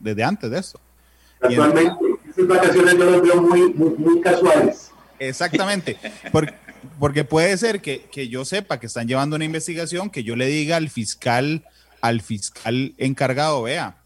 desde 0.00 0.24
antes 0.24 0.50
de 0.50 0.58
eso. 0.58 0.80
Actualmente, 1.40 1.94
esas 2.28 2.48
vacaciones 2.48 2.98
yo 2.98 3.08
las 3.08 3.22
veo 3.22 3.40
muy, 3.40 3.72
muy, 3.74 3.90
muy 3.90 4.20
casuales. 4.20 4.90
Exactamente, 5.20 5.96
porque, 6.32 6.54
porque 6.98 7.22
puede 7.22 7.56
ser 7.58 7.80
que, 7.80 8.08
que 8.10 8.26
yo 8.26 8.44
sepa 8.44 8.80
que 8.80 8.86
están 8.86 9.06
llevando 9.06 9.36
una 9.36 9.44
investigación, 9.44 10.10
que 10.10 10.24
yo 10.24 10.34
le 10.34 10.46
diga 10.46 10.78
al 10.78 10.90
fiscal, 10.90 11.62
al 12.00 12.20
fiscal 12.20 12.94
encargado, 12.98 13.62
vea, 13.62 13.98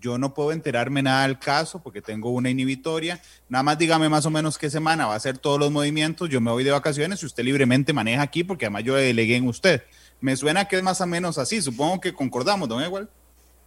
yo 0.00 0.16
no 0.16 0.32
puedo 0.32 0.50
enterarme 0.52 1.02
nada 1.02 1.26
del 1.26 1.38
caso 1.38 1.82
porque 1.82 2.00
tengo 2.00 2.30
una 2.30 2.48
inhibitoria. 2.48 3.20
Nada 3.50 3.62
más 3.62 3.78
dígame 3.78 4.08
más 4.08 4.24
o 4.26 4.30
menos 4.30 4.58
qué 4.58 4.70
semana 4.70 5.06
va 5.06 5.12
a 5.12 5.16
hacer 5.16 5.38
todos 5.38 5.60
los 5.60 5.70
movimientos. 5.70 6.30
Yo 6.30 6.40
me 6.40 6.50
voy 6.50 6.64
de 6.64 6.70
vacaciones 6.70 7.22
y 7.22 7.26
usted 7.26 7.44
libremente 7.44 7.92
maneja 7.92 8.22
aquí 8.22 8.44
porque 8.44 8.64
además 8.64 8.84
yo 8.84 8.94
delegué 8.94 9.36
en 9.36 9.46
usted. 9.46 9.82
Me 10.24 10.34
suena 10.38 10.64
que 10.64 10.78
es 10.78 10.82
más 10.82 11.02
o 11.02 11.06
menos 11.06 11.36
así. 11.36 11.60
Supongo 11.60 12.00
que 12.00 12.14
concordamos, 12.14 12.66
don 12.66 12.82
Igual. 12.82 13.10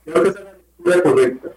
Creo 0.03 0.23
que 0.23 0.29
es 0.29 0.35
la 0.85 1.01
correcta. 1.03 1.49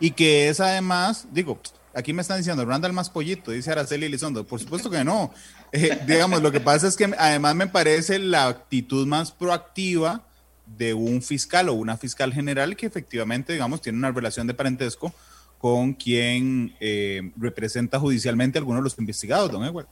Y 0.00 0.10
que 0.10 0.48
es 0.48 0.58
además, 0.58 1.28
digo, 1.30 1.60
aquí 1.94 2.12
me 2.12 2.22
están 2.22 2.38
diciendo, 2.38 2.64
Randall 2.64 2.92
más 2.92 3.08
pollito, 3.08 3.52
dice 3.52 3.70
Araceli 3.70 4.06
Elizondo. 4.06 4.44
Por 4.44 4.58
supuesto 4.58 4.90
que 4.90 5.04
no. 5.04 5.32
Eh, 5.70 5.96
digamos, 6.08 6.42
lo 6.42 6.50
que 6.50 6.58
pasa 6.58 6.88
es 6.88 6.96
que 6.96 7.04
además 7.16 7.54
me 7.54 7.68
parece 7.68 8.18
la 8.18 8.48
actitud 8.48 9.06
más 9.06 9.30
proactiva 9.30 10.26
de 10.66 10.94
un 10.94 11.22
fiscal 11.22 11.68
o 11.68 11.74
una 11.74 11.96
fiscal 11.96 12.32
general 12.32 12.74
que 12.74 12.86
efectivamente, 12.86 13.52
digamos, 13.52 13.80
tiene 13.80 13.96
una 13.96 14.10
relación 14.10 14.48
de 14.48 14.54
parentesco 14.54 15.14
con 15.58 15.92
quien 15.94 16.74
eh, 16.80 17.30
representa 17.36 18.00
judicialmente 18.00 18.58
a 18.58 18.60
algunos 18.60 18.80
de 18.80 18.84
los 18.84 18.98
investigados, 18.98 19.52
don 19.52 19.64
Edward. 19.64 19.86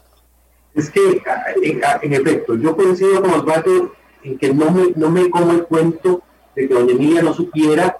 Es 0.76 0.90
que, 0.90 1.22
en, 1.62 2.12
efecto, 2.12 2.54
yo 2.54 2.76
coincido 2.76 3.22
con 3.22 3.30
Osvaldo 3.30 3.94
en 4.22 4.36
que 4.36 4.52
no 4.52 4.70
me, 4.70 4.92
no 4.94 5.10
me 5.10 5.30
como 5.30 5.52
el 5.52 5.64
cuento 5.64 6.22
de 6.54 6.68
que 6.68 6.74
doña 6.74 6.92
Emilia 6.92 7.22
no 7.22 7.32
supiera 7.32 7.96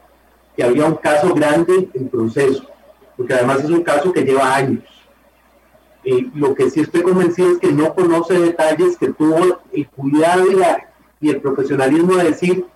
que 0.55 0.63
había 0.63 0.85
un 0.85 0.97
caso 0.97 1.33
grande 1.33 1.89
en 1.95 2.09
proceso, 2.11 2.67
porque 3.17 3.33
además 3.33 3.65
es 3.65 3.71
un 3.71 3.83
caso 3.83 4.13
que 4.13 4.25
lleva 4.25 4.55
años. 4.55 4.85
Eh, 6.05 6.29
lo 6.35 6.55
que 6.55 6.69
sí 6.71 6.81
estoy 6.81 7.01
convencido 7.01 7.53
es 7.53 7.59
que 7.59 7.73
no 7.73 7.95
conoce 7.95 8.39
detalles, 8.39 8.99
que 8.99 9.09
tuvo 9.09 9.63
el 9.73 9.89
cuidado 9.89 10.45
y, 11.21 11.31
el 11.31 11.41
profesionalismo 11.41 12.17
de 12.17 12.25
decir, 12.25 12.67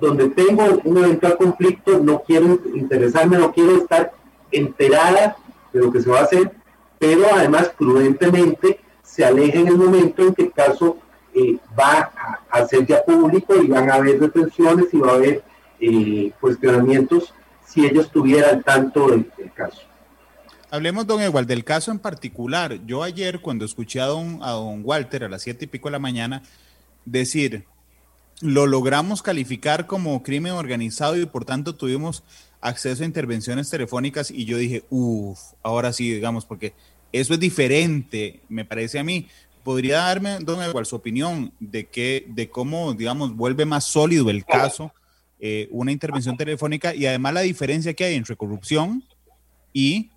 donde 0.00 0.28
tengo 0.30 0.62
un 0.84 0.98
eventual 0.98 1.36
conflicto, 1.36 1.98
no 1.98 2.22
quiero 2.22 2.60
interesarme, 2.72 3.36
no 3.36 3.52
quiero 3.52 3.78
estar 3.78 4.12
enterada 4.52 5.36
de 5.72 5.80
lo 5.80 5.90
que 5.90 6.00
se 6.00 6.08
va 6.08 6.20
a 6.20 6.22
hacer, 6.22 6.52
pero 7.00 7.24
además 7.34 7.72
prudentemente 7.76 8.78
se 9.12 9.24
aleja 9.26 9.58
en 9.58 9.68
el 9.68 9.76
momento 9.76 10.22
en 10.22 10.34
que 10.34 10.44
el 10.44 10.52
caso 10.52 10.96
eh, 11.34 11.58
va 11.78 12.10
a, 12.50 12.66
ser 12.66 12.86
ya 12.86 13.04
público 13.04 13.54
y 13.62 13.66
van 13.66 13.90
a 13.90 13.96
haber 13.96 14.18
detenciones 14.18 14.86
y 14.90 14.96
va 14.96 15.10
a 15.10 15.14
haber 15.16 15.44
eh, 15.80 16.32
cuestionamientos 16.40 17.34
si 17.66 17.84
ellos 17.84 18.10
tuvieran 18.10 18.62
tanto 18.62 19.08
del, 19.08 19.30
caso. 19.54 19.82
Hablemos, 20.70 21.06
don 21.06 21.20
Igual, 21.20 21.46
del 21.46 21.62
caso 21.62 21.90
en 21.90 21.98
particular. 21.98 22.78
Yo 22.86 23.02
ayer, 23.02 23.42
cuando 23.42 23.66
escuché 23.66 24.00
a 24.00 24.06
don, 24.06 24.38
a 24.42 24.52
don 24.52 24.80
Walter 24.82 25.24
a 25.24 25.28
las 25.28 25.42
siete 25.42 25.66
y 25.66 25.68
pico 25.68 25.88
de 25.88 25.92
la 25.92 25.98
mañana 25.98 26.42
decir, 27.04 27.66
lo 28.40 28.66
logramos 28.66 29.20
calificar 29.20 29.86
como 29.86 30.22
crimen 30.22 30.52
organizado 30.52 31.18
y 31.18 31.26
por 31.26 31.44
tanto 31.44 31.74
tuvimos 31.74 32.24
acceso 32.62 33.02
a 33.02 33.06
intervenciones 33.06 33.68
telefónicas 33.68 34.30
y 34.30 34.46
yo 34.46 34.56
dije, 34.56 34.84
uff, 34.88 35.38
ahora 35.62 35.92
sí, 35.92 36.10
digamos, 36.10 36.46
porque 36.46 36.72
eso 37.12 37.34
es 37.34 37.40
diferente, 37.40 38.40
me 38.48 38.64
parece 38.64 38.98
a 38.98 39.04
mí. 39.04 39.28
¿Podría 39.62 39.98
darme, 39.98 40.38
don 40.40 40.60
Eduardo, 40.60 40.84
su 40.84 40.96
opinión 40.96 41.52
de, 41.60 41.86
que, 41.86 42.26
de 42.28 42.48
cómo, 42.48 42.94
digamos, 42.94 43.36
vuelve 43.36 43.64
más 43.64 43.84
sólido 43.84 44.28
el 44.28 44.44
caso 44.44 44.92
eh, 45.38 45.68
una 45.70 45.92
intervención 45.92 46.36
telefónica 46.36 46.94
y 46.94 47.06
además 47.06 47.34
la 47.34 47.40
diferencia 47.40 47.94
que 47.94 48.04
hay 48.04 48.14
entre 48.14 48.36
corrupción 48.36 49.04
y 49.72 50.10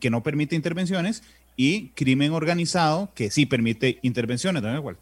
que 0.00 0.10
no 0.10 0.22
permite 0.22 0.56
intervenciones 0.56 1.22
y 1.56 1.90
crimen 1.90 2.32
organizado 2.32 3.10
que 3.14 3.30
sí 3.30 3.46
permite 3.46 3.98
intervenciones, 4.02 4.62
don 4.62 4.74
Eduardo? 4.74 5.00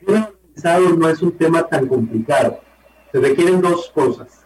crimen 0.00 0.22
organizado 0.24 0.96
no 0.96 1.08
es 1.08 1.22
un 1.22 1.36
tema 1.36 1.66
tan 1.66 1.86
complicado. 1.86 2.60
Se 3.12 3.20
requieren 3.20 3.60
dos 3.60 3.90
cosas. 3.90 4.44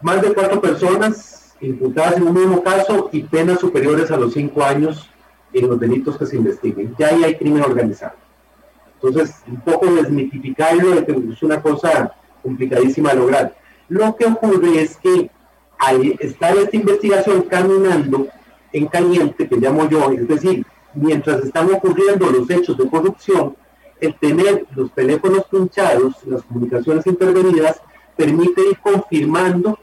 Más 0.00 0.22
de 0.22 0.34
cuatro 0.34 0.60
personas 0.60 1.43
imputadas 1.66 2.16
en 2.16 2.24
un 2.24 2.34
mismo 2.34 2.62
caso 2.62 3.08
y 3.12 3.22
penas 3.22 3.60
superiores 3.60 4.10
a 4.10 4.16
los 4.16 4.32
cinco 4.32 4.62
años 4.62 5.10
en 5.52 5.68
los 5.68 5.78
delitos 5.78 6.18
que 6.18 6.26
se 6.26 6.36
investiguen. 6.36 6.94
Ya 6.98 7.08
ahí 7.08 7.24
hay 7.24 7.36
crimen 7.36 7.62
organizado. 7.62 8.14
Entonces, 8.94 9.36
un 9.46 9.60
poco 9.60 9.86
desmitificarlo 9.86 10.94
es 10.98 11.42
una 11.42 11.60
cosa 11.60 12.14
complicadísima 12.42 13.10
de 13.10 13.16
lograr. 13.16 13.56
Lo 13.88 14.16
que 14.16 14.26
ocurre 14.26 14.80
es 14.80 14.96
que 14.96 15.30
al 15.78 16.16
estar 16.20 16.56
esta 16.56 16.76
investigación 16.76 17.42
caminando 17.42 18.28
en 18.72 18.86
caliente, 18.86 19.48
que 19.48 19.56
llamo 19.56 19.88
yo, 19.88 20.10
es 20.10 20.26
decir, 20.26 20.66
mientras 20.94 21.44
están 21.44 21.72
ocurriendo 21.72 22.30
los 22.30 22.48
hechos 22.50 22.76
de 22.78 22.88
corrupción, 22.88 23.56
el 24.00 24.14
tener 24.18 24.66
los 24.74 24.92
teléfonos 24.92 25.44
pinchados, 25.50 26.14
las 26.26 26.42
comunicaciones 26.42 27.06
intervenidas, 27.06 27.80
permite 28.16 28.60
ir 28.70 28.78
confirmando 28.78 29.78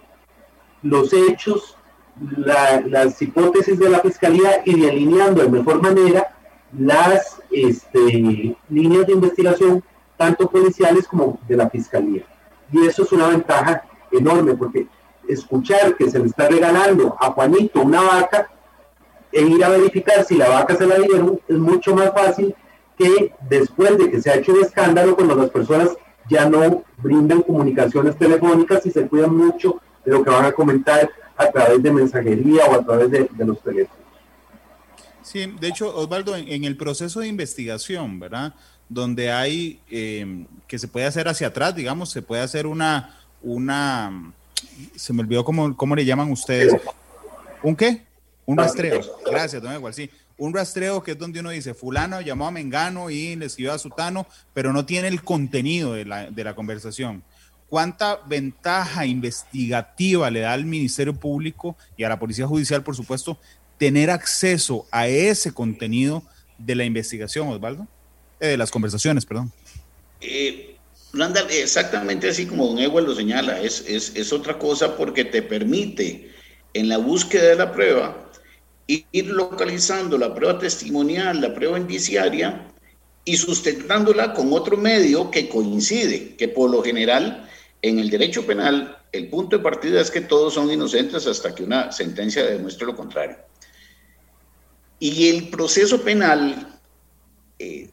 los 0.82 1.14
hechos, 1.14 1.76
las 2.20 3.22
hipótesis 3.22 3.80
de 3.80 3.90
la 3.90 4.00
fiscalía 4.00 4.62
y 4.66 4.80
de 4.80 4.90
alineando 4.90 5.42
de 5.42 5.50
mejor 5.50 5.82
manera 5.82 6.36
las 6.78 7.42
este, 7.52 8.56
líneas 8.70 9.08
de 9.08 9.14
investigación, 9.14 9.84
tanto 10.18 10.50
policiales 10.50 11.08
como 11.08 11.40
de 11.48 11.58
la 11.58 11.70
fiscalía. 11.70 12.24
Y 12.72 12.86
eso 12.86 13.04
es 13.04 13.12
una 13.12 13.28
ventaja 13.28 13.84
enorme, 14.12 14.54
porque 14.56 14.88
escuchar 15.28 15.96
que 15.96 16.10
se 16.10 16.20
le 16.20 16.26
está 16.26 16.48
regalando 16.48 17.16
a 17.20 17.32
Juanito 17.32 17.82
una 17.82 18.02
vaca 18.02 18.50
e 19.32 19.42
ir 19.42 19.64
a 19.64 19.70
verificar 19.70 20.24
si 20.26 20.36
la 20.36 20.50
vaca 20.50 20.76
se 20.76 20.86
la 20.86 20.96
dieron 20.96 21.40
es 21.48 21.58
mucho 21.58 21.96
más 21.96 22.12
fácil 22.12 22.54
que 22.98 23.34
después 23.50 23.98
de 23.98 24.12
que 24.12 24.22
se 24.22 24.30
ha 24.30 24.36
hecho 24.36 24.54
un 24.54 24.62
escándalo, 24.62 25.16
cuando 25.16 25.36
las 25.36 25.50
personas 25.50 25.96
ya 26.30 26.50
no 26.50 26.84
brindan 26.98 27.42
comunicaciones 27.42 28.18
telefónicas 28.18 28.86
y 28.86 28.92
se 28.92 29.08
cuidan 29.08 29.36
mucho 29.36 29.82
de 30.06 30.12
lo 30.12 30.24
que 30.24 30.30
van 30.30 30.46
a 30.46 30.52
comentar 30.52 31.10
a 31.38 31.52
través 31.52 31.82
de 31.82 31.92
mensajería 31.92 32.66
o 32.66 32.76
a 32.76 32.84
través 32.84 33.12
de, 33.12 33.30
los 33.46 33.62
teléfonos. 33.62 34.02
Sí, 35.22 35.54
de 35.60 35.68
hecho, 35.68 35.96
Osvaldo, 35.96 36.36
en, 36.36 36.64
el 36.64 36.78
proceso 36.78 37.20
de 37.20 37.28
investigación, 37.28 38.20
¿verdad? 38.20 38.54
Donde 38.90 39.32
hay, 39.32 39.80
eh, 39.90 40.46
que 40.68 40.80
se 40.80 40.88
puede 40.88 41.06
hacer 41.06 41.28
hacia 41.28 41.48
atrás, 41.48 41.76
digamos, 41.76 42.10
se 42.10 42.22
puede 42.22 42.42
hacer 42.42 42.68
una, 42.68 43.18
una, 43.42 44.34
se 44.96 45.14
me 45.14 45.22
olvidó 45.22 45.46
cómo, 45.46 45.76
cómo 45.78 45.96
le 45.96 46.06
llaman 46.06 46.32
ustedes. 46.32 46.76
¿Un 47.64 47.76
qué? 47.76 48.06
Un 48.46 48.58
rastreo. 48.58 49.02
Gracias, 49.26 49.62
don 49.62 49.74
Igual, 49.74 49.94
sí. 49.94 50.10
Un 50.38 50.54
rastreo 50.54 51.04
que 51.04 51.12
es 51.12 51.18
donde 51.18 51.40
uno 51.40 51.52
dice, 51.52 51.76
fulano 51.76 52.20
llamó 52.20 52.48
a 52.48 52.52
Mengano 52.52 53.12
y 53.12 53.36
le 53.36 53.46
escribió 53.46 53.74
a 53.74 53.78
Sutano, 53.78 54.26
pero 54.54 54.74
no 54.74 54.86
tiene 54.86 55.08
el 55.08 55.24
contenido 55.24 55.94
de 55.94 56.06
la, 56.06 56.32
de 56.32 56.44
la 56.44 56.56
conversación. 56.56 57.24
¿Cuánta 57.72 58.20
ventaja 58.26 59.06
investigativa 59.06 60.30
le 60.30 60.42
da 60.42 60.52
al 60.52 60.66
Ministerio 60.66 61.14
Público 61.14 61.78
y 61.96 62.04
a 62.04 62.10
la 62.10 62.20
Policía 62.20 62.46
Judicial, 62.46 62.84
por 62.84 62.98
supuesto, 62.98 63.38
tener 63.78 64.10
acceso 64.10 64.86
a 64.92 65.08
ese 65.08 65.54
contenido 65.54 66.22
de 66.58 66.76
la 66.76 66.84
investigación, 66.84 67.48
Osvaldo? 67.48 67.88
Eh, 68.42 68.48
de 68.50 68.58
las 68.58 68.72
conversaciones, 68.72 69.26
perdón. 69.26 69.54
Eh, 70.20 70.76
exactamente 71.50 72.28
así 72.28 72.46
como 72.46 72.68
don 72.68 72.78
Ewell 72.78 73.06
lo 73.06 73.16
señala, 73.16 73.62
es, 73.62 73.86
es, 73.88 74.18
es 74.18 74.34
otra 74.34 74.60
cosa 74.60 74.98
porque 74.98 75.24
te 75.24 75.42
permite 75.42 76.30
en 76.74 76.90
la 76.90 76.98
búsqueda 76.98 77.52
de 77.52 77.56
la 77.56 77.72
prueba 77.72 78.30
ir 78.86 79.28
localizando 79.28 80.18
la 80.18 80.36
prueba 80.36 80.60
testimonial, 80.60 81.40
la 81.40 81.54
prueba 81.54 81.80
indiciaria 81.80 82.68
y 83.24 83.38
sustentándola 83.38 84.34
con 84.34 84.52
otro 84.52 84.76
medio 84.76 85.32
que 85.32 85.48
coincide, 85.48 86.36
que 86.36 86.50
por 86.50 86.70
lo 86.70 86.84
general 86.84 87.48
en 87.82 88.00
el 88.00 88.10
derecho 88.10 88.46
penal, 88.46 88.98
el 89.12 89.28
punto 89.28 89.58
de 89.58 89.64
partida 89.64 90.02
es 90.02 90.12
que 90.12 90.22
todos 90.22 90.54
son 90.54 90.72
inocentes 90.72 91.26
hasta 91.28 91.54
que 91.54 91.64
una 91.64 91.92
sentencia 91.92 92.46
demuestre 92.46 92.86
lo 92.86 92.96
contrario. 92.96 93.38
Y 95.00 95.30
el 95.30 95.50
proceso 95.50 96.02
penal 96.02 96.80
eh, 97.58 97.90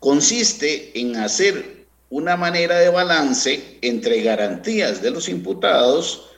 consiste 0.00 0.98
en 0.98 1.16
hacer 1.16 1.86
una 2.10 2.36
manera 2.36 2.78
de 2.78 2.88
balance 2.88 3.78
entre 3.80 4.22
garantías 4.22 5.02
de 5.02 5.10
los 5.10 5.28
imputados 5.28 6.30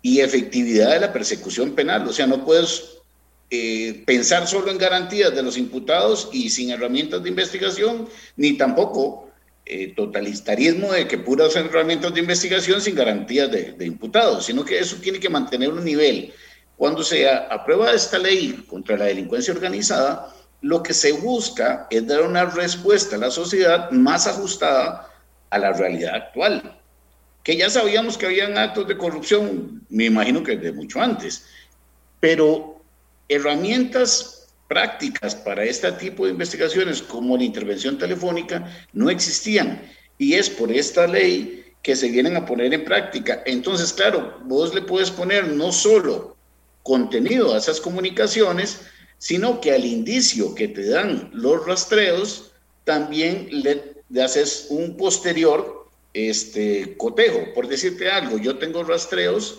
y 0.00 0.20
efectividad 0.20 0.92
de 0.92 1.00
la 1.00 1.12
persecución 1.12 1.74
penal. 1.74 2.06
O 2.08 2.12
sea, 2.12 2.26
no 2.26 2.44
puedes 2.44 2.98
eh, 3.50 4.04
pensar 4.06 4.46
solo 4.46 4.70
en 4.70 4.78
garantías 4.78 5.34
de 5.34 5.42
los 5.42 5.58
imputados 5.58 6.28
y 6.32 6.50
sin 6.50 6.70
herramientas 6.70 7.22
de 7.22 7.28
investigación, 7.28 8.08
ni 8.36 8.56
tampoco 8.56 9.27
eh, 9.70 9.92
totalitarismo 9.94 10.92
de 10.92 11.06
que 11.06 11.18
puras 11.18 11.54
herramientas 11.54 12.14
de 12.14 12.20
investigación 12.20 12.80
sin 12.80 12.94
garantías 12.94 13.50
de, 13.50 13.84
imputados, 13.84 14.46
sino 14.46 14.64
que 14.64 14.78
eso 14.78 14.96
tiene 14.96 15.20
que 15.20 15.28
mantener 15.28 15.68
un 15.68 15.84
nivel. 15.84 16.32
Cuando 16.78 17.04
se 17.04 17.28
aprueba 17.28 17.92
esta 17.92 18.16
ley 18.18 18.64
contra 18.66 18.96
la 18.96 19.04
delincuencia 19.04 19.52
organizada, 19.52 20.34
lo 20.62 20.82
que 20.82 20.94
se 20.94 21.12
busca 21.12 21.86
es 21.90 22.06
dar 22.06 22.22
una 22.22 22.46
respuesta 22.46 23.16
a 23.16 23.18
la 23.18 23.30
sociedad 23.30 23.90
más 23.90 24.26
ajustada 24.26 25.12
a 25.50 25.58
la 25.58 25.74
realidad 25.74 26.14
actual. 26.14 26.80
Que 27.42 27.58
ya 27.58 27.68
sabíamos 27.68 28.16
que 28.16 28.24
habían 28.24 28.56
actos 28.56 28.88
de 28.88 28.96
corrupción, 28.96 29.82
me 29.90 30.06
imagino 30.06 30.42
que 30.42 30.56
de 30.56 30.72
mucho 30.72 31.02
antes, 31.02 31.44
pero 32.20 32.80
herramientas 33.28 34.37
prácticas 34.68 35.34
para 35.34 35.64
este 35.64 35.90
tipo 35.92 36.26
de 36.26 36.32
investigaciones 36.32 37.02
como 37.02 37.36
la 37.36 37.44
intervención 37.44 37.98
telefónica 37.98 38.70
no 38.92 39.10
existían 39.10 39.82
y 40.18 40.34
es 40.34 40.50
por 40.50 40.70
esta 40.70 41.06
ley 41.06 41.64
que 41.82 41.96
se 41.96 42.10
vienen 42.10 42.36
a 42.36 42.44
poner 42.44 42.74
en 42.74 42.84
práctica. 42.84 43.42
Entonces, 43.46 43.92
claro, 43.92 44.38
vos 44.44 44.74
le 44.74 44.82
puedes 44.82 45.10
poner 45.10 45.48
no 45.48 45.72
solo 45.72 46.36
contenido 46.82 47.54
a 47.54 47.58
esas 47.58 47.80
comunicaciones, 47.80 48.80
sino 49.18 49.60
que 49.60 49.72
al 49.72 49.84
indicio 49.84 50.54
que 50.54 50.68
te 50.68 50.88
dan 50.88 51.30
los 51.32 51.66
rastreos, 51.66 52.52
también 52.84 53.48
le, 53.50 53.82
haces 54.22 54.66
un 54.70 54.96
posterior 54.96 55.88
este, 56.14 56.96
cotejo. 56.96 57.52
Por 57.54 57.68
decirte 57.68 58.10
algo, 58.10 58.38
yo 58.38 58.58
tengo 58.58 58.82
rastreos 58.82 59.58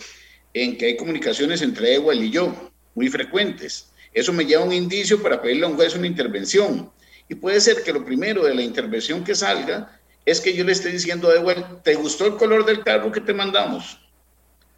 en 0.53 0.77
que 0.77 0.87
hay 0.87 0.97
comunicaciones 0.97 1.61
entre 1.61 1.95
Ewell 1.95 2.23
y 2.23 2.31
yo, 2.31 2.53
muy 2.95 3.09
frecuentes. 3.09 3.88
Eso 4.13 4.33
me 4.33 4.45
lleva 4.45 4.63
un 4.63 4.73
indicio 4.73 5.21
para 5.21 5.41
pedirle 5.41 5.65
a 5.65 5.69
un 5.69 5.75
juez 5.75 5.95
una 5.95 6.07
intervención. 6.07 6.91
Y 7.27 7.35
puede 7.35 7.61
ser 7.61 7.83
que 7.83 7.93
lo 7.93 8.03
primero 8.03 8.43
de 8.43 8.55
la 8.55 8.61
intervención 8.61 9.23
que 9.23 9.35
salga 9.35 9.99
es 10.25 10.41
que 10.41 10.53
yo 10.53 10.63
le 10.63 10.71
esté 10.71 10.89
diciendo 10.89 11.29
a 11.29 11.37
igual, 11.37 11.81
¿te 11.83 11.95
gustó 11.95 12.25
el 12.25 12.35
color 12.35 12.65
del 12.65 12.83
carro 12.83 13.11
que 13.11 13.21
te 13.21 13.33
mandamos? 13.33 13.99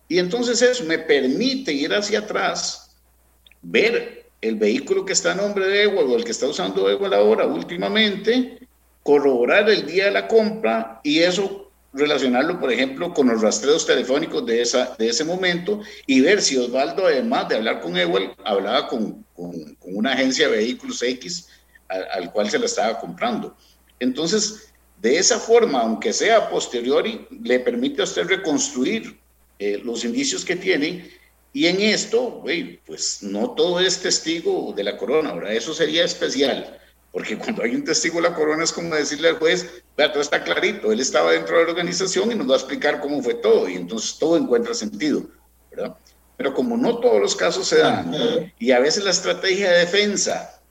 Y 0.08 0.20
entonces 0.20 0.62
eso 0.62 0.84
me 0.84 1.00
permite 1.00 1.72
ir 1.72 1.94
hacia 1.94 2.20
atrás, 2.20 2.98
ver 3.62 4.30
el 4.42 4.56
vehículo 4.56 5.06
que 5.06 5.14
está 5.14 5.32
a 5.32 5.36
nombre 5.36 5.68
de 5.68 5.84
Ewell 5.84 6.10
o 6.10 6.18
el 6.18 6.24
que 6.24 6.32
está 6.32 6.48
usando 6.48 6.90
Ewell 6.90 7.14
ahora 7.14 7.46
últimamente, 7.46 8.60
corroborar 9.04 9.70
el 9.70 9.86
día 9.86 10.06
de 10.06 10.12
la 10.12 10.28
compra 10.28 11.00
y 11.04 11.20
eso 11.20 11.71
relacionarlo, 11.94 12.60
por 12.60 12.72
ejemplo, 12.72 13.14
con 13.14 13.28
los 13.28 13.42
rastreos 13.42 13.86
telefónicos 13.86 14.46
de, 14.46 14.62
esa, 14.62 14.96
de 14.98 15.10
ese 15.10 15.24
momento 15.24 15.82
y 16.06 16.22
ver 16.22 16.42
si 16.42 16.58
Osvaldo, 16.58 17.06
además 17.06 17.50
de 17.50 17.56
hablar 17.56 17.82
con 17.82 17.98
Ewell, 17.98 18.32
hablaba 18.46 18.88
con, 18.88 19.26
con, 19.36 19.78
una 19.82 20.14
agencia 20.14 20.48
de 20.48 20.58
vehículos 20.58 21.02
X 21.02 21.50
al, 21.90 22.08
al, 22.12 22.32
cual 22.32 22.50
se 22.50 22.60
la 22.60 22.66
estaba 22.66 23.00
comprando. 23.00 23.56
Entonces, 24.00 24.72
de 25.02 25.18
esa 25.18 25.40
forma, 25.40 25.82
aunque 25.82 26.14
sea 26.14 26.50
posteriori, 26.50 27.28
le 27.44 27.60
permite 27.60 28.02
a 28.02 28.06
usted 28.06 28.26
reconstruir 28.26 29.20
eh, 29.60 29.82
los 29.84 30.06
indicios 30.06 30.46
que 30.46 30.56
tiene 30.56 31.10
y 31.54 31.68
en 31.68 31.82
esto, 31.82 32.44
pues 32.86 33.22
no 33.22 33.52
todo 33.52 33.80
es 33.80 34.00
testigo 34.00 34.74
de 34.76 34.84
la 34.84 34.98
corona, 34.98 35.32
ahora 35.32 35.54
eso 35.54 35.74
sería 35.74 36.06
especial, 36.06 36.80
porque 37.12 37.38
cuando 37.38 37.64
hay 37.64 37.76
un 37.76 37.84
testigo 37.84 38.16
de 38.16 38.30
la 38.30 38.36
corona 38.36 38.64
es 38.64 38.72
como 38.72 38.96
decirle 38.96 39.30
al 39.30 39.38
juez, 39.38 39.84
vea, 39.98 40.12
todo 40.12 40.22
está 40.22 40.44
clarito, 40.44 40.92
él 40.92 41.00
estaba 41.00 41.32
dentro 41.32 41.58
de 41.58 41.66
la 41.66 41.72
organización 41.72 42.32
y 42.32 42.36
nos 42.36 42.50
va 42.50 42.54
a 42.54 42.58
explicar 42.58 43.02
cómo 43.02 43.22
fue 43.22 43.36
todo, 43.36 43.68
y 43.68 43.76
entonces 43.76 44.18
todo 44.18 44.38
encuentra 44.38 44.74
sentido, 44.74 45.24
¿verdad? 45.70 45.96
Pero 46.38 46.54
como 46.54 46.78
no 46.78 47.00
todos 47.00 47.20
los 47.20 47.36
casos 47.36 47.68
se 47.68 47.80
dan, 47.80 48.54
y 48.58 48.72
a 48.72 48.80
veces 48.80 49.04
la 49.04 49.12
estrategia 49.12 49.72
de 49.72 49.80
defensa 49.80 50.62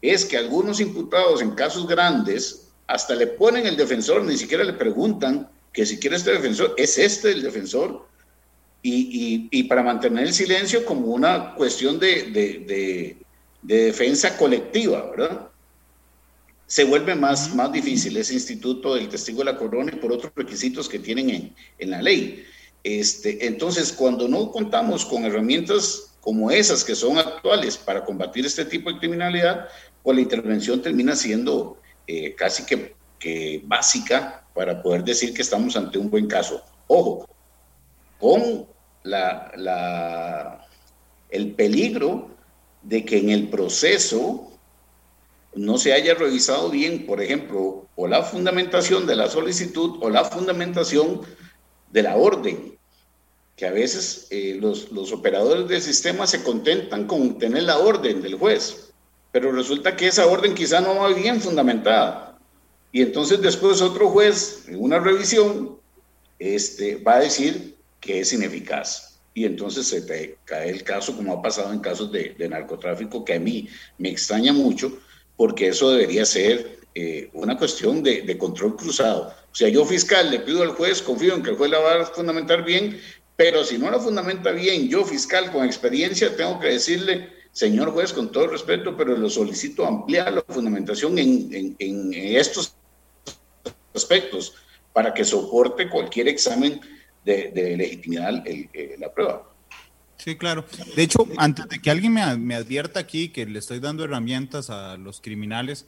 es 0.00 0.24
que 0.24 0.36
algunos 0.36 0.80
imputados 0.80 1.42
en 1.42 1.52
casos 1.52 1.86
grandes 1.86 2.68
hasta 2.86 3.14
le 3.14 3.26
ponen 3.26 3.66
el 3.66 3.76
defensor, 3.76 4.22
ni 4.22 4.36
siquiera 4.36 4.64
le 4.64 4.72
preguntan 4.72 5.48
que 5.72 5.86
si 5.86 5.98
quiere 5.98 6.16
este 6.16 6.32
defensor, 6.32 6.74
¿es 6.76 6.98
este 6.98 7.32
el 7.32 7.42
defensor? 7.42 8.06
y, 8.82 9.62
para 9.64 9.82
mantener 9.82 10.26
el 10.26 10.34
silencio 10.34 10.84
como 10.84 11.06
una 11.06 11.54
cuestión 11.54 11.98
de, 11.98 13.16
defensa 13.62 14.36
colectiva, 14.36 15.10
¿verdad? 15.10 15.48
Se 16.72 16.84
vuelve 16.84 17.14
más, 17.14 17.54
más 17.54 17.70
difícil 17.70 18.16
ese 18.16 18.32
instituto 18.32 18.94
del 18.94 19.10
testigo 19.10 19.40
de 19.40 19.44
la 19.44 19.58
corona 19.58 19.92
y 19.92 19.96
por 19.96 20.10
otros 20.10 20.32
requisitos 20.34 20.88
que 20.88 20.98
tienen 20.98 21.54
en, 21.78 21.90
la 21.90 22.00
ley. 22.00 22.46
Este, 22.82 23.46
entonces, 23.46 23.92
cuando 23.92 24.26
no 24.26 24.50
contamos 24.50 25.04
con 25.04 25.26
herramientas 25.26 26.14
como 26.22 26.50
esas 26.50 26.82
que 26.82 26.94
son 26.94 27.18
actuales 27.18 27.76
para 27.76 28.02
combatir 28.06 28.46
este 28.46 28.64
tipo 28.64 28.90
de 28.90 28.98
criminalidad, 28.98 29.68
pues 30.02 30.16
la 30.16 30.22
intervención 30.22 30.80
termina 30.80 31.14
siendo 31.14 31.76
eh, 32.06 32.34
casi 32.36 32.64
que, 32.64 32.94
que 33.18 33.60
básica 33.66 34.42
para 34.54 34.82
poder 34.82 35.04
decir 35.04 35.34
que 35.34 35.42
estamos 35.42 35.76
ante 35.76 35.98
un 35.98 36.08
buen 36.08 36.26
caso. 36.26 36.62
Ojo, 36.86 37.28
con 38.18 38.66
la, 39.02 40.66
el 41.28 41.52
peligro 41.52 42.30
de 42.80 43.04
que 43.04 43.18
en 43.18 43.28
el 43.28 43.50
proceso 43.50 44.51
no 45.54 45.78
se 45.78 45.92
haya 45.92 46.14
revisado 46.14 46.70
bien, 46.70 47.06
por 47.06 47.20
ejemplo, 47.22 47.86
o 47.94 48.06
la 48.06 48.22
fundamentación 48.22 49.06
de 49.06 49.16
la 49.16 49.28
solicitud 49.28 49.98
o 50.00 50.08
la 50.08 50.24
fundamentación 50.24 51.20
de 51.90 52.02
la 52.02 52.16
orden, 52.16 52.78
que 53.56 53.66
a 53.66 53.70
veces 53.70 54.28
eh, 54.30 54.58
los, 54.60 54.88
operadores 55.12 55.68
del 55.68 55.82
sistema 55.82 56.26
se 56.26 56.42
contentan 56.42 57.06
con 57.06 57.38
tener 57.38 57.64
la 57.64 57.78
orden 57.78 58.22
del 58.22 58.36
juez, 58.36 58.92
pero 59.30 59.52
resulta 59.52 59.96
que 59.96 60.08
esa 60.08 60.26
orden 60.26 60.54
quizá 60.54 60.80
no 60.80 60.96
va 60.96 61.08
bien 61.08 61.40
fundamentada. 61.40 62.38
Y 62.90 63.02
entonces 63.02 63.40
después 63.40 63.80
otro 63.80 64.10
juez, 64.10 64.64
en 64.68 64.82
una 64.82 64.98
revisión, 64.98 65.78
este, 66.38 66.96
va 66.96 67.14
a 67.16 67.20
decir 67.20 67.76
que 68.00 68.20
es 68.20 68.32
ineficaz. 68.32 69.20
Y 69.34 69.46
entonces 69.46 69.86
se 69.86 70.36
cae 70.44 70.68
el 70.68 70.82
caso, 70.82 71.16
como 71.16 71.32
ha 71.32 71.40
pasado 71.40 71.72
en 71.72 71.80
casos 71.80 72.12
de, 72.12 72.34
narcotráfico, 72.50 73.24
que 73.24 73.34
a 73.34 73.40
mí 73.40 73.68
me 73.96 74.10
extraña 74.10 74.52
mucho, 74.52 74.98
porque 75.36 75.68
eso 75.68 75.90
debería 75.90 76.24
ser 76.24 76.78
eh, 76.94 77.30
una 77.32 77.56
cuestión 77.56 78.02
de, 78.02 78.36
control 78.36 78.76
cruzado. 78.76 79.34
O 79.50 79.54
sea, 79.54 79.68
yo 79.68 79.84
fiscal 79.84 80.30
le 80.30 80.40
pido 80.40 80.62
al 80.62 80.70
juez, 80.70 81.00
confío 81.00 81.34
en 81.34 81.42
que 81.42 81.50
el 81.50 81.56
juez 81.56 81.70
la 81.70 81.78
va 81.78 82.02
a 82.02 82.06
fundamentar 82.06 82.64
bien, 82.64 83.00
pero 83.36 83.64
si 83.64 83.78
no 83.78 83.90
la 83.90 83.98
fundamenta 83.98 84.50
bien, 84.52 84.88
yo 84.88 85.04
fiscal 85.04 85.50
con 85.50 85.64
experiencia 85.64 86.36
tengo 86.36 86.60
que 86.60 86.68
decirle, 86.68 87.30
señor 87.52 87.92
juez, 87.92 88.12
con 88.12 88.30
todo 88.30 88.48
respeto, 88.48 88.96
pero 88.96 89.16
lo 89.16 89.30
solicito 89.30 89.86
ampliar 89.86 90.32
la 90.32 90.42
fundamentación 90.42 91.18
en, 91.18 92.12
estos 92.14 92.74
aspectos 93.94 94.54
para 94.92 95.14
que 95.14 95.24
soporte 95.24 95.88
cualquier 95.88 96.28
examen 96.28 96.80
de, 97.24 97.74
legitimidad 97.76 98.46
eh, 98.46 98.96
la 98.98 99.12
prueba. 99.12 99.51
Sí, 100.22 100.36
claro. 100.36 100.64
De 100.94 101.02
hecho, 101.02 101.26
antes 101.36 101.68
de 101.68 101.80
que 101.80 101.90
alguien 101.90 102.12
me, 102.12 102.54
advierta 102.54 103.00
aquí 103.00 103.30
que 103.30 103.44
le 103.44 103.58
estoy 103.58 103.80
dando 103.80 104.04
herramientas 104.04 104.70
a 104.70 104.96
los 104.96 105.20
criminales, 105.20 105.84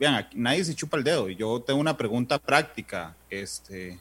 vean, 0.00 0.26
nadie 0.34 0.64
se 0.64 0.74
chupa 0.74 0.96
el 0.96 1.04
dedo. 1.04 1.28
Yo 1.28 1.60
tengo 1.60 1.80
una 1.80 1.96
pregunta 1.98 2.38
práctica, 2.38 3.14
este, 3.28 3.98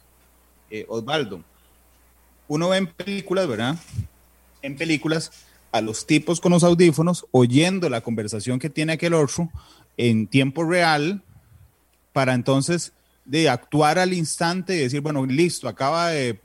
eh, 0.69 0.85
Osvaldo. 0.87 1.43
Uno 2.47 2.69
ve 2.69 2.77
en 2.77 2.87
películas, 2.87 3.45
¿verdad? 3.45 3.75
En 4.61 4.77
películas 4.77 5.31
a 5.73 5.81
los 5.81 6.07
tipos 6.07 6.39
con 6.39 6.53
los 6.53 6.63
audífonos 6.63 7.25
oyendo 7.31 7.89
la 7.89 7.99
conversación 7.99 8.59
que 8.59 8.69
tiene 8.69 8.93
aquel 8.93 9.13
otro 9.13 9.49
en 9.97 10.27
tiempo 10.27 10.63
real 10.63 11.21
para 12.13 12.35
entonces 12.35 12.93
de 13.25 13.49
actuar 13.49 13.99
al 13.99 14.13
instante 14.13 14.75
y 14.75 14.79
decir, 14.79 15.01
bueno, 15.01 15.25
listo, 15.25 15.67
acaba 15.67 16.09
de, 16.09 16.39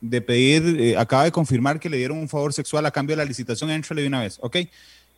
de, 0.00 0.20
pedir, 0.20 0.80
eh, 0.80 0.96
acaba 0.96 1.24
de 1.24 1.32
confirmar 1.32 1.78
que 1.78 1.88
le 1.88 1.96
dieron 1.96 2.18
un 2.18 2.28
favor 2.28 2.52
sexual 2.52 2.84
a 2.86 2.90
cambio 2.90 3.14
de 3.14 3.22
la 3.22 3.28
licitación, 3.28 3.70
entrale 3.70 4.02
de 4.02 4.08
una 4.08 4.20
vez, 4.20 4.38
¿ok? 4.40 4.56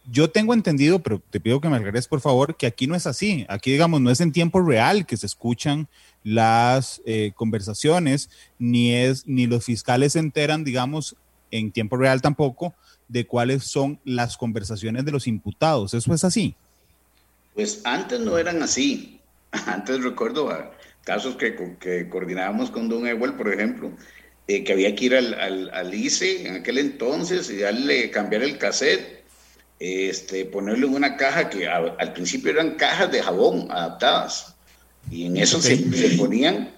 Yo 0.08 0.30
tengo 0.30 0.54
entendido, 0.54 1.00
pero 1.00 1.20
te 1.30 1.40
pido 1.40 1.60
que 1.60 1.68
me 1.68 1.76
agregues 1.76 2.06
por 2.06 2.20
favor, 2.20 2.56
que 2.56 2.66
aquí 2.66 2.86
no 2.86 2.94
es 2.94 3.08
así. 3.08 3.44
Aquí, 3.48 3.72
digamos, 3.72 4.00
no 4.00 4.10
es 4.10 4.20
en 4.20 4.30
tiempo 4.30 4.60
real 4.60 5.04
que 5.04 5.16
se 5.16 5.26
escuchan 5.26 5.88
las 6.22 7.02
eh, 7.06 7.32
conversaciones, 7.34 8.30
ni, 8.58 8.94
es, 8.94 9.26
ni 9.26 9.46
los 9.46 9.64
fiscales 9.64 10.12
se 10.12 10.20
enteran, 10.20 10.62
digamos, 10.62 11.16
en 11.50 11.72
tiempo 11.72 11.96
real 11.96 12.20
tampoco, 12.20 12.74
de 13.08 13.26
cuáles 13.26 13.64
son 13.64 13.98
las 14.04 14.36
conversaciones 14.36 15.04
de 15.04 15.12
los 15.12 15.26
imputados. 15.26 15.94
¿Eso 15.94 16.14
es 16.14 16.22
así? 16.22 16.54
Pues 17.54 17.80
antes 17.84 18.20
no 18.20 18.38
eran 18.38 18.62
así. 18.62 19.15
Antes 19.50 20.02
recuerdo 20.02 20.50
a 20.50 20.72
casos 21.04 21.37
que, 21.37 21.54
que 21.78 22.09
coordinábamos 22.09 22.70
con 22.70 22.88
Don 22.88 23.06
Ewell, 23.06 23.35
por 23.35 23.52
ejemplo, 23.52 23.92
eh, 24.48 24.64
que 24.64 24.72
había 24.72 24.94
que 24.94 25.04
ir 25.06 25.14
al, 25.14 25.35
al, 25.72 25.94
ICE 25.94 26.46
en 26.46 26.54
aquel 26.56 26.78
entonces 26.78 27.50
y 27.50 27.59
darle, 27.59 28.11
cambiar 28.11 28.42
el 28.42 28.59
cassette, 28.59 29.24
este, 29.78 30.44
ponerle 30.46 30.87
una 30.87 31.16
caja 31.16 31.50
que 31.50 31.68
al 31.68 32.12
principio 32.12 32.50
eran 32.50 32.76
cajas 32.76 33.12
de 33.12 33.22
jabón 33.22 33.70
adaptadas 33.70 34.56
y 35.11 35.26
en 35.26 35.37
eso 35.37 35.61
se, 35.61 35.76
se, 35.76 36.16
ponían. 36.16 36.74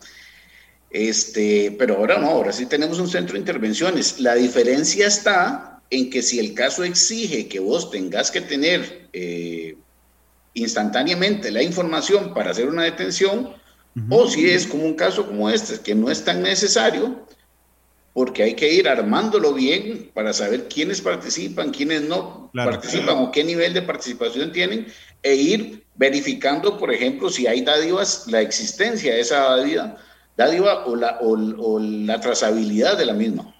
Este, 0.90 1.74
pero 1.78 1.96
ahora 1.96 2.18
no, 2.18 2.28
ahora 2.28 2.52
sí 2.52 2.66
tenemos 2.66 2.98
un 2.98 3.08
centro 3.08 3.34
de 3.34 3.40
intervenciones. 3.40 4.20
La 4.20 4.34
diferencia 4.34 5.06
está 5.06 5.82
en 5.90 6.10
que 6.10 6.22
si 6.22 6.38
el 6.38 6.54
caso 6.54 6.84
exige 6.84 7.48
que 7.48 7.60
vos 7.60 7.90
tengas 7.90 8.30
que 8.30 8.40
tener 8.40 9.08
eh, 9.12 9.76
instantáneamente 10.58 11.50
la 11.50 11.62
información 11.62 12.34
para 12.34 12.50
hacer 12.50 12.68
una 12.68 12.84
detención, 12.84 13.54
o 14.10 14.28
si 14.28 14.48
es 14.48 14.66
como 14.66 14.84
un 14.84 14.94
caso 14.94 15.26
como 15.26 15.50
este, 15.50 15.80
que 15.80 15.94
no 15.94 16.10
es 16.10 16.24
tan 16.24 16.42
necesario, 16.42 17.26
porque 18.12 18.42
hay 18.42 18.54
que 18.54 18.72
ir 18.72 18.88
armándolo 18.88 19.54
bien 19.54 20.10
para 20.14 20.32
saber 20.32 20.68
quiénes 20.68 21.00
participan, 21.00 21.70
quiénes 21.70 22.02
no 22.02 22.50
participan 22.52 23.18
o 23.18 23.30
qué 23.30 23.44
nivel 23.44 23.74
de 23.74 23.82
participación 23.82 24.52
tienen, 24.52 24.86
e 25.22 25.34
ir 25.34 25.84
verificando, 25.96 26.78
por 26.78 26.92
ejemplo, 26.92 27.28
si 27.28 27.46
hay 27.46 27.62
dádivas, 27.62 28.26
la 28.28 28.40
existencia 28.40 29.14
de 29.14 29.20
esa 29.20 29.40
dádiva, 29.40 29.96
dádiva 30.36 30.86
o, 30.86 30.94
la, 30.94 31.18
o 31.20 31.78
la 31.80 32.20
trazabilidad 32.20 32.96
de 32.96 33.06
la 33.06 33.14
misma. 33.14 33.54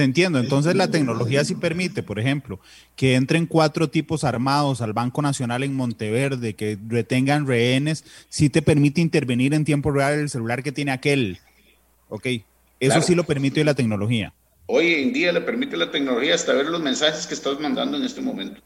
Te 0.00 0.04
entiendo. 0.04 0.38
Entonces 0.38 0.76
la 0.76 0.90
tecnología 0.90 1.44
sí 1.44 1.54
permite, 1.54 2.02
por 2.02 2.18
ejemplo, 2.18 2.58
que 2.96 3.16
entren 3.16 3.44
cuatro 3.44 3.90
tipos 3.90 4.24
armados 4.24 4.80
al 4.80 4.94
Banco 4.94 5.20
Nacional 5.20 5.62
en 5.62 5.74
Monteverde, 5.74 6.54
que 6.54 6.78
retengan 6.88 7.46
rehenes, 7.46 8.06
sí 8.30 8.48
te 8.48 8.62
permite 8.62 9.02
intervenir 9.02 9.52
en 9.52 9.66
tiempo 9.66 9.90
real 9.90 10.14
el 10.14 10.30
celular 10.30 10.62
que 10.62 10.72
tiene 10.72 10.92
aquel. 10.92 11.38
Ok, 12.08 12.28
eso 12.80 13.02
sí 13.02 13.14
lo 13.14 13.24
permite 13.24 13.62
la 13.62 13.74
tecnología. 13.74 14.32
Hoy 14.64 14.94
en 14.94 15.12
día 15.12 15.32
le 15.32 15.42
permite 15.42 15.76
la 15.76 15.90
tecnología 15.90 16.34
hasta 16.34 16.54
ver 16.54 16.68
los 16.68 16.80
mensajes 16.80 17.26
que 17.26 17.34
estás 17.34 17.60
mandando 17.60 17.98
en 17.98 18.04
este 18.04 18.22
momento. 18.22 18.62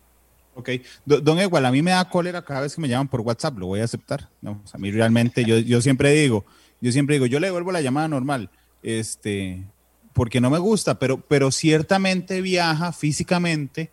Ok, 0.55 0.70
don 1.05 1.40
Igual, 1.40 1.66
a 1.66 1.73
mí 1.73 1.83
me 1.83 1.90
da 1.90 2.09
cólera 2.09 2.42
cada 2.42 2.61
vez 2.61 2.77
que 2.77 2.81
me 2.81 2.87
llaman 2.87 3.09
por 3.09 3.23
WhatsApp, 3.23 3.59
lo 3.59 3.66
voy 3.66 3.81
a 3.81 3.85
aceptar. 3.87 4.29
No, 4.40 4.62
a 4.73 4.79
mí 4.79 4.92
realmente, 4.92 5.44
yo, 5.44 5.59
yo 5.59 5.83
siempre 5.83 6.12
digo, 6.12 6.44
yo 6.81 6.92
siempre 6.92 7.16
digo, 7.16 7.27
yo 7.27 7.40
le 7.40 7.49
devuelvo 7.49 7.73
la 7.73 7.81
llamada 7.81 8.07
normal. 8.07 8.51
Este, 8.85 9.64
porque 10.14 10.40
no 10.40 10.48
me 10.48 10.59
gusta, 10.59 10.98
pero, 10.98 11.20
pero 11.20 11.50
ciertamente 11.50 12.40
viaja 12.40 12.92
físicamente 12.92 13.90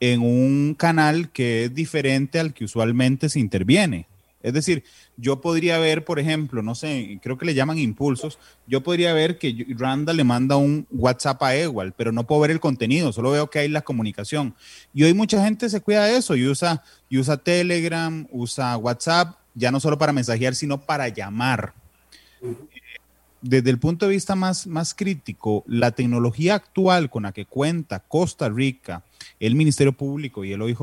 en 0.00 0.22
un 0.22 0.74
canal 0.74 1.30
que 1.30 1.64
es 1.64 1.74
diferente 1.74 2.38
al 2.38 2.54
que 2.54 2.64
usualmente 2.64 3.28
se 3.28 3.40
interviene. 3.40 4.06
Es 4.42 4.52
decir, 4.52 4.84
yo 5.16 5.40
podría 5.40 5.78
ver, 5.78 6.04
por 6.04 6.20
ejemplo, 6.20 6.62
no 6.62 6.76
sé, 6.76 7.18
creo 7.20 7.36
que 7.36 7.46
le 7.46 7.54
llaman 7.54 7.78
impulsos, 7.78 8.38
yo 8.68 8.80
podría 8.80 9.12
ver 9.12 9.38
que 9.38 9.66
Randa 9.76 10.12
le 10.12 10.22
manda 10.22 10.56
un 10.56 10.86
WhatsApp 10.92 11.42
a 11.42 11.56
Ewald, 11.56 11.94
pero 11.96 12.12
no 12.12 12.28
puedo 12.28 12.42
ver 12.42 12.52
el 12.52 12.60
contenido, 12.60 13.12
solo 13.12 13.32
veo 13.32 13.50
que 13.50 13.58
hay 13.58 13.68
la 13.68 13.82
comunicación. 13.82 14.54
Y 14.94 15.02
hoy 15.02 15.14
mucha 15.14 15.42
gente 15.42 15.68
se 15.68 15.80
cuida 15.80 16.04
de 16.04 16.18
eso 16.18 16.36
y 16.36 16.46
usa, 16.46 16.84
y 17.08 17.18
usa 17.18 17.38
Telegram, 17.38 18.24
usa 18.30 18.76
WhatsApp, 18.76 19.36
ya 19.54 19.72
no 19.72 19.80
solo 19.80 19.98
para 19.98 20.12
mensajear, 20.12 20.54
sino 20.54 20.80
para 20.80 21.08
llamar. 21.08 21.74
Desde 23.48 23.70
el 23.70 23.78
punto 23.78 24.06
de 24.06 24.12
vista 24.12 24.34
más, 24.34 24.66
más 24.66 24.92
crítico, 24.92 25.62
la 25.68 25.92
tecnología 25.92 26.56
actual 26.56 27.10
con 27.10 27.22
la 27.22 27.32
que 27.32 27.46
cuenta 27.46 28.00
Costa 28.00 28.48
Rica, 28.48 29.04
el 29.38 29.54
Ministerio 29.54 29.92
Público 29.92 30.44
y 30.44 30.52
el 30.52 30.62
OIJ, 30.62 30.80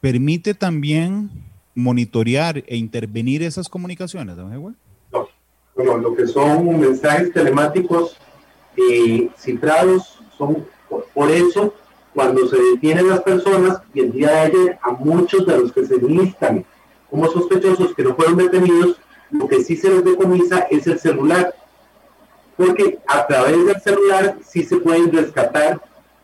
permite 0.00 0.54
también 0.54 1.28
monitorear 1.74 2.64
e 2.66 2.76
intervenir 2.76 3.42
esas 3.42 3.68
comunicaciones, 3.68 4.36
don 4.36 4.76
Bueno, 5.74 5.98
lo 5.98 6.14
que 6.14 6.26
son 6.26 6.80
mensajes 6.80 7.30
telemáticos 7.34 8.16
eh, 8.76 9.28
cifrados 9.36 10.20
son 10.38 10.66
por, 11.12 11.30
eso 11.30 11.74
cuando 12.14 12.48
se 12.48 12.56
detienen 12.56 13.10
las 13.10 13.20
personas 13.20 13.82
y 13.92 14.00
el 14.00 14.12
día 14.12 14.30
de 14.30 14.38
ayer 14.38 14.78
a 14.82 14.92
muchos 14.92 15.46
de 15.46 15.58
los 15.58 15.72
que 15.72 15.84
se 15.84 15.98
listan 15.98 16.64
como 17.10 17.30
sospechosos 17.30 17.94
que 17.94 18.02
no 18.02 18.14
fueron 18.14 18.38
detenidos, 18.38 18.98
lo 19.34 19.48
que 19.48 19.64
sí 19.64 19.76
se 19.76 19.90
les 19.90 20.04
decomisa 20.04 20.60
es 20.70 20.86
el 20.86 20.98
celular, 21.00 21.52
porque 22.56 23.00
a 23.08 23.26
través 23.26 23.66
del 23.66 23.80
celular 23.80 24.38
sí 24.46 24.62
se 24.62 24.76
pueden 24.76 25.12
rescatar 25.12 25.82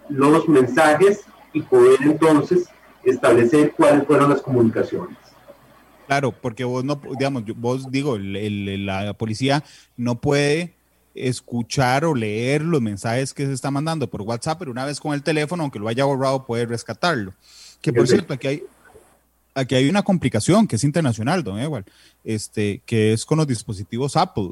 los 0.08 0.48
mensajes 0.48 1.22
y 1.52 1.62
poder 1.62 1.98
entonces 2.02 2.68
establecer 3.02 3.72
cuáles 3.76 4.06
fueron 4.06 4.30
las 4.30 4.40
comunicaciones. 4.40 5.16
Claro, 6.06 6.30
porque 6.30 6.62
vos 6.62 6.84
no, 6.84 7.00
digamos, 7.18 7.42
vos 7.56 7.90
digo, 7.90 8.16
la 8.16 9.12
policía 9.14 9.64
no 9.96 10.20
puede 10.20 10.74
escuchar 11.12 12.04
o 12.04 12.14
leer 12.14 12.62
los 12.62 12.80
mensajes 12.80 13.34
que 13.34 13.44
se 13.44 13.52
está 13.52 13.72
mandando 13.72 14.08
por 14.08 14.22
WhatsApp, 14.22 14.60
pero 14.60 14.70
una 14.70 14.84
vez 14.84 15.00
con 15.00 15.14
el 15.14 15.24
teléfono, 15.24 15.64
aunque 15.64 15.80
lo 15.80 15.88
haya 15.88 16.04
borrado, 16.04 16.46
puede 16.46 16.64
rescatarlo. 16.64 17.34
Que 17.80 17.92
por 17.92 18.06
cierto, 18.06 18.34
aquí 18.34 18.46
hay, 18.46 18.64
aquí 19.54 19.74
hay 19.74 19.88
una 19.88 20.02
complicación 20.02 20.66
que 20.66 20.76
es 20.76 20.84
internacional, 20.84 21.44
don 21.44 21.58
Ewald, 21.58 21.86
este, 22.24 22.82
que 22.86 23.12
es 23.12 23.24
con 23.24 23.38
los 23.38 23.46
dispositivos 23.46 24.16
Apple. 24.16 24.50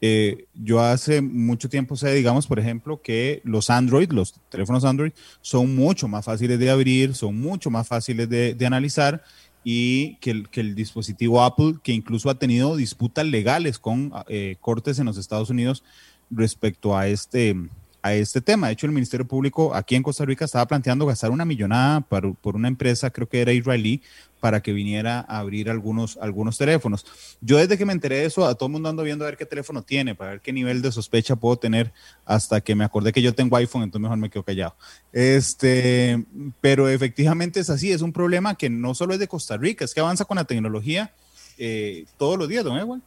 Eh, 0.00 0.46
yo 0.54 0.80
hace 0.80 1.22
mucho 1.22 1.68
tiempo 1.68 1.96
sé, 1.96 2.12
digamos, 2.12 2.46
por 2.46 2.58
ejemplo, 2.58 3.00
que 3.00 3.40
los 3.44 3.70
Android, 3.70 4.10
los 4.12 4.34
teléfonos 4.50 4.84
Android, 4.84 5.12
son 5.40 5.74
mucho 5.74 6.06
más 6.06 6.24
fáciles 6.24 6.58
de 6.58 6.70
abrir, 6.70 7.14
son 7.14 7.40
mucho 7.40 7.70
más 7.70 7.88
fáciles 7.88 8.28
de, 8.28 8.54
de 8.54 8.66
analizar 8.66 9.22
y 9.68 10.14
que 10.16 10.30
el, 10.30 10.48
que 10.48 10.60
el, 10.60 10.76
dispositivo 10.76 11.42
Apple, 11.42 11.74
que 11.82 11.90
incluso 11.90 12.30
ha 12.30 12.38
tenido 12.38 12.76
disputas 12.76 13.26
legales 13.26 13.80
con 13.80 14.12
eh, 14.28 14.54
cortes 14.60 15.00
en 15.00 15.06
los 15.06 15.16
Estados 15.16 15.50
Unidos 15.50 15.82
respecto 16.30 16.96
a 16.96 17.08
este, 17.08 17.56
a 18.00 18.14
este 18.14 18.40
tema. 18.40 18.68
De 18.68 18.74
hecho, 18.74 18.86
el 18.86 18.92
Ministerio 18.92 19.26
Público 19.26 19.74
aquí 19.74 19.96
en 19.96 20.04
Costa 20.04 20.24
Rica 20.24 20.44
estaba 20.44 20.68
planteando 20.68 21.04
gastar 21.04 21.32
una 21.32 21.44
millonada 21.44 22.00
por, 22.02 22.36
por 22.36 22.54
una 22.54 22.68
empresa, 22.68 23.10
creo 23.10 23.28
que 23.28 23.40
era 23.40 23.52
israelí, 23.52 24.02
para 24.46 24.60
que 24.60 24.72
viniera 24.72 25.26
a 25.26 25.40
abrir 25.40 25.68
algunos, 25.68 26.16
algunos 26.18 26.56
teléfonos. 26.56 27.04
Yo 27.40 27.56
desde 27.56 27.76
que 27.76 27.84
me 27.84 27.92
enteré 27.92 28.18
de 28.18 28.26
eso, 28.26 28.46
a 28.46 28.54
todo 28.54 28.68
el 28.68 28.74
mundo 28.74 28.88
ando 28.88 29.02
viendo 29.02 29.24
a 29.24 29.26
ver 29.26 29.36
qué 29.36 29.44
teléfono 29.44 29.82
tiene, 29.82 30.14
para 30.14 30.30
ver 30.30 30.40
qué 30.40 30.52
nivel 30.52 30.82
de 30.82 30.92
sospecha 30.92 31.34
puedo 31.34 31.56
tener, 31.56 31.92
hasta 32.24 32.60
que 32.60 32.76
me 32.76 32.84
acordé 32.84 33.12
que 33.12 33.20
yo 33.20 33.34
tengo 33.34 33.56
iPhone, 33.56 33.82
entonces 33.82 34.02
mejor 34.02 34.18
me 34.18 34.30
quedo 34.30 34.44
callado. 34.44 34.76
Este, 35.12 36.24
pero 36.60 36.88
efectivamente 36.88 37.58
es 37.58 37.70
así, 37.70 37.90
es 37.90 38.02
un 38.02 38.12
problema 38.12 38.54
que 38.54 38.70
no 38.70 38.94
solo 38.94 39.14
es 39.14 39.18
de 39.18 39.26
Costa 39.26 39.56
Rica, 39.56 39.84
es 39.84 39.92
que 39.92 39.98
avanza 39.98 40.24
con 40.24 40.36
la 40.36 40.44
tecnología 40.44 41.12
eh, 41.58 42.04
todos 42.16 42.38
los 42.38 42.46
días, 42.46 42.62
don 42.62 42.78
Edwin. 42.78 43.02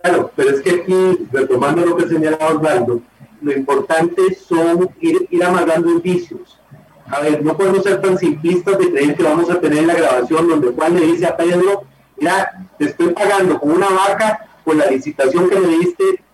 Claro, 0.00 0.32
pero 0.34 0.48
es 0.48 0.62
que 0.62 0.70
aquí, 0.70 1.28
retomando 1.30 1.84
lo 1.84 1.94
que 1.94 2.08
señalaba 2.08 2.54
Osvaldo, 2.54 3.02
lo 3.42 3.52
importante 3.52 4.22
son 4.48 4.88
ir, 5.02 5.28
ir 5.30 5.44
amarrando 5.44 5.90
indicios 5.90 6.58
a 7.10 7.20
ver, 7.20 7.44
no 7.44 7.56
podemos 7.56 7.82
ser 7.82 8.00
tan 8.00 8.18
simplistas 8.18 8.78
de 8.78 8.90
creer 8.90 9.16
que 9.16 9.22
vamos 9.22 9.50
a 9.50 9.60
tener 9.60 9.84
la 9.84 9.94
grabación 9.94 10.48
donde 10.48 10.72
Juan 10.72 10.94
le 10.94 11.06
dice 11.06 11.26
a 11.26 11.36
Pedro, 11.36 11.84
mira, 12.16 12.66
te 12.78 12.86
estoy 12.86 13.08
pagando 13.08 13.60
con 13.60 13.72
una 13.72 13.88
vaca 13.88 14.46
por 14.64 14.76
la 14.76 14.86
licitación 14.86 15.48
que 15.50 15.60
me 15.60 15.68
diste 15.78 16.24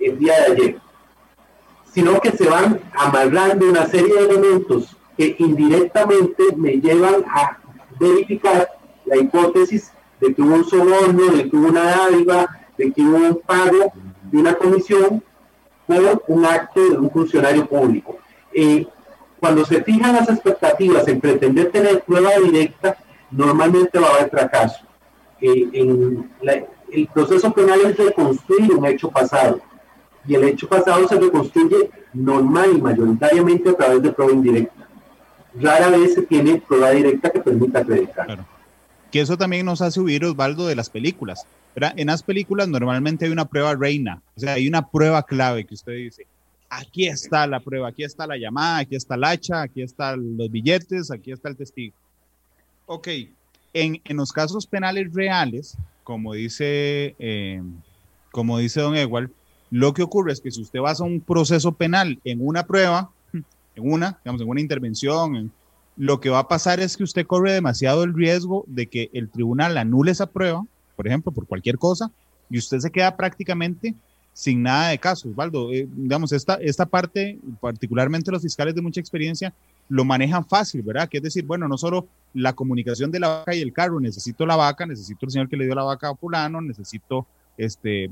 el 0.00 0.18
día 0.18 0.34
de 0.40 0.52
ayer. 0.52 0.78
Sino 1.92 2.20
que 2.20 2.32
se 2.32 2.48
van 2.48 2.80
amarrando 2.94 3.68
una 3.68 3.86
serie 3.86 4.14
de 4.14 4.24
elementos 4.24 4.96
que 5.16 5.36
indirectamente 5.38 6.44
me 6.56 6.72
llevan 6.72 7.24
a 7.28 7.58
verificar 7.98 8.68
la 9.06 9.16
hipótesis 9.16 9.92
de 10.20 10.34
que 10.34 10.42
hubo 10.42 10.56
un 10.56 10.64
soborno, 10.64 11.36
de 11.36 11.48
que 11.48 11.56
hubo 11.56 11.68
una 11.68 11.84
dádiva, 11.84 12.48
de 12.76 12.92
que 12.92 13.00
hubo 13.00 13.16
un 13.16 13.40
pago 13.46 13.92
de 14.24 14.38
una 14.38 14.54
comisión 14.54 15.22
por 15.86 16.22
un 16.26 16.44
acto 16.44 16.80
de 16.90 16.98
un 16.98 17.10
funcionario 17.10 17.66
público. 17.66 18.18
Eh, 18.52 18.86
cuando 19.40 19.64
se 19.64 19.82
fijan 19.82 20.14
las 20.14 20.28
expectativas 20.28 21.06
en 21.08 21.20
pretender 21.20 21.70
tener 21.70 22.02
prueba 22.02 22.30
directa, 22.42 22.96
normalmente 23.30 23.98
va 23.98 24.08
a 24.08 24.14
haber 24.16 24.30
fracaso. 24.30 24.84
Eh, 25.40 25.68
en 25.72 26.30
el 26.92 27.06
proceso 27.08 27.52
penal 27.52 27.80
es 27.84 27.96
reconstruir 27.96 28.72
un 28.72 28.86
hecho 28.86 29.10
pasado 29.10 29.60
y 30.26 30.34
el 30.34 30.44
hecho 30.44 30.68
pasado 30.68 31.06
se 31.08 31.18
reconstruye 31.18 31.90
normal 32.12 32.70
y 32.76 32.80
mayoritariamente 32.80 33.70
a 33.70 33.74
través 33.74 34.02
de 34.02 34.12
prueba 34.12 34.32
indirecta. 34.32 34.88
Rara 35.60 35.88
vez 35.90 36.14
se 36.14 36.22
tiene 36.22 36.62
prueba 36.66 36.90
directa 36.90 37.30
que 37.30 37.40
permita 37.40 37.80
acreditar. 37.80 38.44
Que 39.10 39.20
eso 39.20 39.36
también 39.38 39.64
nos 39.64 39.80
hace 39.80 40.00
huir, 40.00 40.24
Osvaldo, 40.24 40.66
de 40.66 40.74
las 40.74 40.90
películas. 40.90 41.46
En 41.74 42.06
las 42.08 42.22
películas 42.22 42.68
normalmente 42.68 43.26
hay 43.26 43.30
una 43.30 43.44
prueba 43.44 43.74
reina, 43.74 44.22
o 44.34 44.40
sea, 44.40 44.54
hay 44.54 44.66
una 44.66 44.88
prueba 44.88 45.22
clave 45.22 45.64
que 45.66 45.74
usted 45.74 45.92
dice, 45.92 46.26
aquí 46.68 47.06
está 47.06 47.46
la 47.46 47.60
prueba, 47.60 47.88
aquí 47.88 48.04
está 48.04 48.26
la 48.26 48.36
llamada, 48.36 48.78
aquí 48.78 48.96
está 48.96 49.14
el 49.14 49.24
hacha, 49.24 49.62
aquí 49.62 49.82
están 49.82 50.36
los 50.36 50.50
billetes, 50.50 51.10
aquí 51.10 51.32
está 51.32 51.48
el 51.48 51.56
testigo. 51.56 51.94
Ok, 52.86 53.08
en, 53.72 54.00
en 54.04 54.16
los 54.16 54.32
casos 54.32 54.66
penales 54.66 55.12
reales, 55.12 55.76
como 56.04 56.34
dice, 56.34 57.16
eh, 57.18 57.62
como 58.30 58.58
dice 58.58 58.80
don 58.80 58.96
Ewald, 58.96 59.30
lo 59.70 59.92
que 59.92 60.02
ocurre 60.02 60.32
es 60.32 60.40
que 60.40 60.50
si 60.50 60.62
usted 60.62 60.80
basa 60.80 61.02
un 61.02 61.20
proceso 61.20 61.72
penal 61.72 62.20
en 62.24 62.46
una 62.46 62.66
prueba, 62.66 63.10
en 63.32 63.42
una, 63.92 64.18
digamos, 64.24 64.40
en 64.40 64.48
una 64.48 64.60
intervención, 64.60 65.52
lo 65.96 66.20
que 66.20 66.30
va 66.30 66.40
a 66.40 66.48
pasar 66.48 66.78
es 66.80 66.96
que 66.96 67.02
usted 67.02 67.26
corre 67.26 67.52
demasiado 67.52 68.04
el 68.04 68.14
riesgo 68.14 68.64
de 68.68 68.86
que 68.86 69.10
el 69.12 69.28
tribunal 69.28 69.76
anule 69.78 70.12
esa 70.12 70.26
prueba, 70.26 70.64
por 70.94 71.06
ejemplo, 71.06 71.32
por 71.32 71.46
cualquier 71.46 71.78
cosa, 71.78 72.10
y 72.48 72.58
usted 72.58 72.78
se 72.78 72.90
queda 72.90 73.16
prácticamente 73.16 73.94
sin 74.36 74.62
nada 74.62 74.90
de 74.90 74.98
casos, 74.98 75.30
Osvaldo. 75.30 75.72
Eh, 75.72 75.88
digamos, 75.90 76.30
esta, 76.30 76.56
esta 76.56 76.84
parte, 76.84 77.38
particularmente 77.58 78.30
los 78.30 78.42
fiscales 78.42 78.74
de 78.74 78.82
mucha 78.82 79.00
experiencia, 79.00 79.54
lo 79.88 80.04
manejan 80.04 80.46
fácil, 80.46 80.82
¿verdad? 80.82 81.08
Que 81.08 81.16
es 81.16 81.22
decir, 81.22 81.46
bueno, 81.46 81.66
no 81.66 81.78
solo 81.78 82.06
la 82.34 82.52
comunicación 82.52 83.10
de 83.10 83.18
la 83.18 83.28
vaca 83.28 83.54
y 83.54 83.62
el 83.62 83.72
carro, 83.72 83.98
necesito 83.98 84.44
la 84.44 84.54
vaca, 84.54 84.84
necesito 84.84 85.24
el 85.24 85.32
señor 85.32 85.48
que 85.48 85.56
le 85.56 85.64
dio 85.64 85.74
la 85.74 85.84
vaca 85.84 86.10
a 86.10 86.14
fulano, 86.14 86.60
necesito 86.60 87.26
este, 87.56 88.10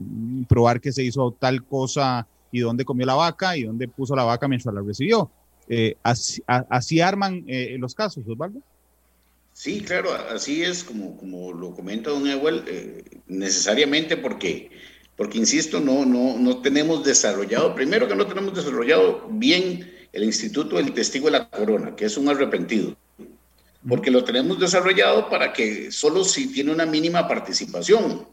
probar 0.49 0.81
que 0.81 0.93
se 0.93 1.05
hizo 1.05 1.37
tal 1.39 1.63
cosa 1.63 2.27
y 2.51 2.61
dónde 2.61 2.87
comió 2.87 3.05
la 3.05 3.17
vaca 3.17 3.55
y 3.59 3.65
dónde 3.65 3.87
puso 3.87 4.17
la 4.17 4.25
vaca 4.25 4.49
mientras 4.49 4.75
la 4.75 4.81
recibió. 4.81 5.31
Eh, 5.69 5.95
así, 6.03 7.01
arman 7.03 7.45
eh, 7.47 7.77
los 7.79 7.95
casos, 7.95 8.25
Osvaldo. 8.27 8.63
Sí, 9.53 9.83
claro, 9.83 10.09
así 10.35 10.63
es 10.63 10.83
como, 10.85 11.19
como 11.19 11.53
lo 11.53 11.75
comenta 11.75 12.09
don 12.09 12.27
Ewell, 12.27 12.65
necesariamente 13.27 14.17
porque 14.17 14.71
porque 15.17 15.39
insisto, 15.39 15.81
no, 15.81 16.05
no, 16.05 16.39
no 16.39 16.61
tenemos 16.61 17.05
desarrollado, 17.05 17.75
primero 17.75 18.09
que 18.09 18.17
no 18.17 18.27
tenemos 18.27 18.55
desarrollado 18.55 19.27
bien 19.31 19.93
el 20.13 20.25
Instituto 20.25 20.77
del 20.77 20.93
Testigo 20.93 21.27
de 21.27 21.33
la 21.33 21.51
Corona, 21.51 21.95
que 21.95 22.07
es 22.07 22.17
un 22.17 22.29
arrepentido, 22.29 22.97
porque 23.89 24.11
lo 24.11 24.25
tenemos 24.25 24.59
desarrollado 24.59 25.29
para 25.29 25.53
que 25.53 25.93
solo 25.93 26.25
si 26.25 26.53
tiene 26.53 26.73
una 26.73 26.87
mínima 26.87 27.29
participación. 27.29 28.27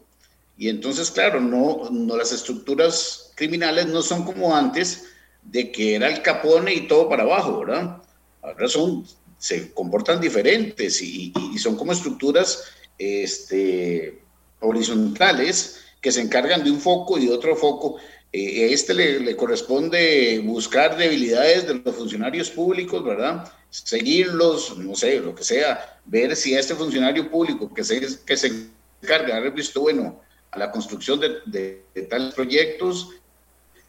Y 0.58 0.68
entonces, 0.68 1.10
claro, 1.10 1.40
no, 1.40 1.88
no 1.90 2.16
las 2.16 2.32
estructuras 2.32 3.32
criminales 3.36 3.86
no 3.86 4.02
son 4.02 4.24
como 4.24 4.54
antes, 4.54 5.04
de 5.42 5.72
que 5.72 5.96
era 5.96 6.08
el 6.08 6.22
capone 6.22 6.72
y 6.72 6.86
todo 6.86 7.08
para 7.08 7.24
abajo, 7.24 7.60
¿verdad? 7.60 8.02
Ahora 8.42 8.68
son, 8.68 9.04
se 9.38 9.72
comportan 9.72 10.20
diferentes 10.20 11.02
y, 11.02 11.32
y 11.52 11.58
son 11.58 11.76
como 11.76 11.92
estructuras 11.92 12.64
este, 12.98 14.22
horizontales 14.60 15.80
que 16.02 16.12
se 16.12 16.20
encargan 16.20 16.62
de 16.64 16.70
un 16.70 16.80
foco 16.80 17.16
y 17.16 17.26
de 17.26 17.32
otro 17.32 17.56
foco. 17.56 17.96
Eh, 18.32 18.64
a 18.64 18.66
este 18.74 18.92
le, 18.92 19.36
corresponde 19.36 20.40
buscar 20.40 20.96
debilidades 20.96 21.66
de 21.66 21.74
los 21.74 21.94
funcionarios 21.94 22.50
públicos, 22.50 23.02
¿verdad? 23.04 23.50
Seguirlos, 23.70 24.76
no 24.78 24.94
sé, 24.94 25.20
lo 25.20 25.34
que 25.34 25.44
sea, 25.44 26.00
ver 26.04 26.34
si 26.34 26.54
este 26.54 26.74
funcionario 26.74 27.30
público 27.30 27.72
que 27.72 27.84
se, 27.84 28.00
que 28.26 28.36
se 28.36 28.68
encarga 29.00 29.40
de 29.40 29.50
visto 29.50 29.80
bueno 29.80 30.20
a 30.50 30.58
la 30.58 30.70
construcción 30.70 31.20
de, 31.20 31.38
de, 31.46 32.02
tales 32.10 32.34
proyectos, 32.34 33.10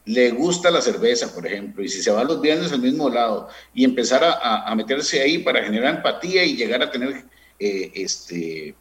le 0.05 0.31
gusta 0.31 0.69
la 0.69 0.81
cerveza, 0.81 1.33
por 1.33 1.47
ejemplo, 1.47 1.83
y 1.83 1.89
si 1.89 2.01
se 2.01 2.11
va 2.11 2.23
los 2.23 2.41
viernes 2.41 2.71
al 2.71 2.81
mismo 2.81 3.09
lado 3.09 3.47
y 3.73 3.85
empezar 3.85 4.23
a, 4.23 4.69
a 4.69 4.75
meterse 4.75 5.21
ahí 5.21 5.39
para 5.39 5.63
generar 5.63 5.95
empatía 5.95 6.43
y 6.43 6.55
llegar 6.55 6.83
a 6.83 6.91
tener 6.91 7.25
eh, 7.59 7.91
este, 7.95 8.75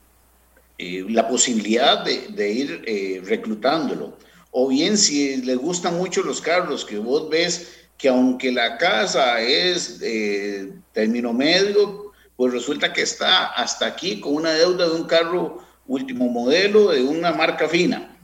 eh, 0.79 1.05
la 1.09 1.29
posibilidad 1.29 2.05
de, 2.05 2.29
de 2.29 2.53
ir 2.53 2.85
eh, 2.87 3.23
reclutándolo. 3.25 4.17
O 4.51 4.69
bien 4.69 4.99
si 4.99 5.37
le 5.39 5.55
gustan 5.55 5.97
mucho 5.97 6.23
los 6.23 6.41
carros, 6.41 6.85
que 6.85 6.99
vos 6.99 7.29
ves 7.31 7.83
que 7.97 8.09
aunque 8.09 8.51
la 8.51 8.79
casa 8.79 9.41
es 9.41 10.01
de 10.01 10.73
término 10.93 11.33
medio, 11.33 12.13
pues 12.37 12.53
resulta 12.53 12.93
que 12.93 13.03
está 13.03 13.47
hasta 13.53 13.87
aquí 13.87 14.21
con 14.21 14.35
una 14.35 14.53
deuda 14.53 14.89
de 14.89 14.95
un 14.95 15.05
carro 15.05 15.65
último 15.87 16.29
modelo 16.29 16.91
de 16.91 17.03
una 17.03 17.33
marca 17.33 17.69
fina. 17.69 18.17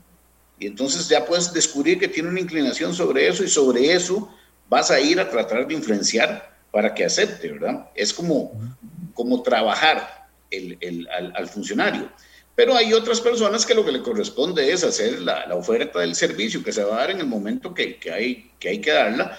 Y 0.58 0.66
entonces 0.66 1.08
ya 1.08 1.24
puedes 1.24 1.52
descubrir 1.52 1.98
que 1.98 2.08
tiene 2.08 2.28
una 2.28 2.40
inclinación 2.40 2.92
sobre 2.92 3.28
eso 3.28 3.44
y 3.44 3.48
sobre 3.48 3.92
eso 3.92 4.28
vas 4.68 4.90
a 4.90 5.00
ir 5.00 5.20
a 5.20 5.30
tratar 5.30 5.66
de 5.66 5.74
influenciar 5.74 6.58
para 6.72 6.92
que 6.94 7.04
acepte, 7.04 7.52
¿verdad? 7.52 7.88
Es 7.94 8.12
como, 8.12 8.52
como 9.14 9.42
trabajar 9.42 10.28
el, 10.50 10.76
el, 10.80 11.08
al, 11.10 11.32
al, 11.36 11.48
funcionario. 11.48 12.10
Pero 12.58 12.74
hay 12.74 12.92
otras 12.92 13.20
personas 13.20 13.64
que 13.64 13.72
lo 13.72 13.84
que 13.84 13.92
le 13.92 14.02
corresponde 14.02 14.72
es 14.72 14.82
hacer 14.82 15.20
la, 15.20 15.46
la, 15.46 15.54
oferta 15.54 16.00
del 16.00 16.16
servicio 16.16 16.60
que 16.60 16.72
se 16.72 16.82
va 16.82 16.96
a 16.96 16.98
dar 17.02 17.12
en 17.12 17.20
el 17.20 17.28
momento 17.28 17.72
que, 17.72 17.98
que, 17.98 18.10
hay, 18.10 18.50
que 18.58 18.70
hay 18.70 18.80
que 18.80 18.90
darla 18.90 19.38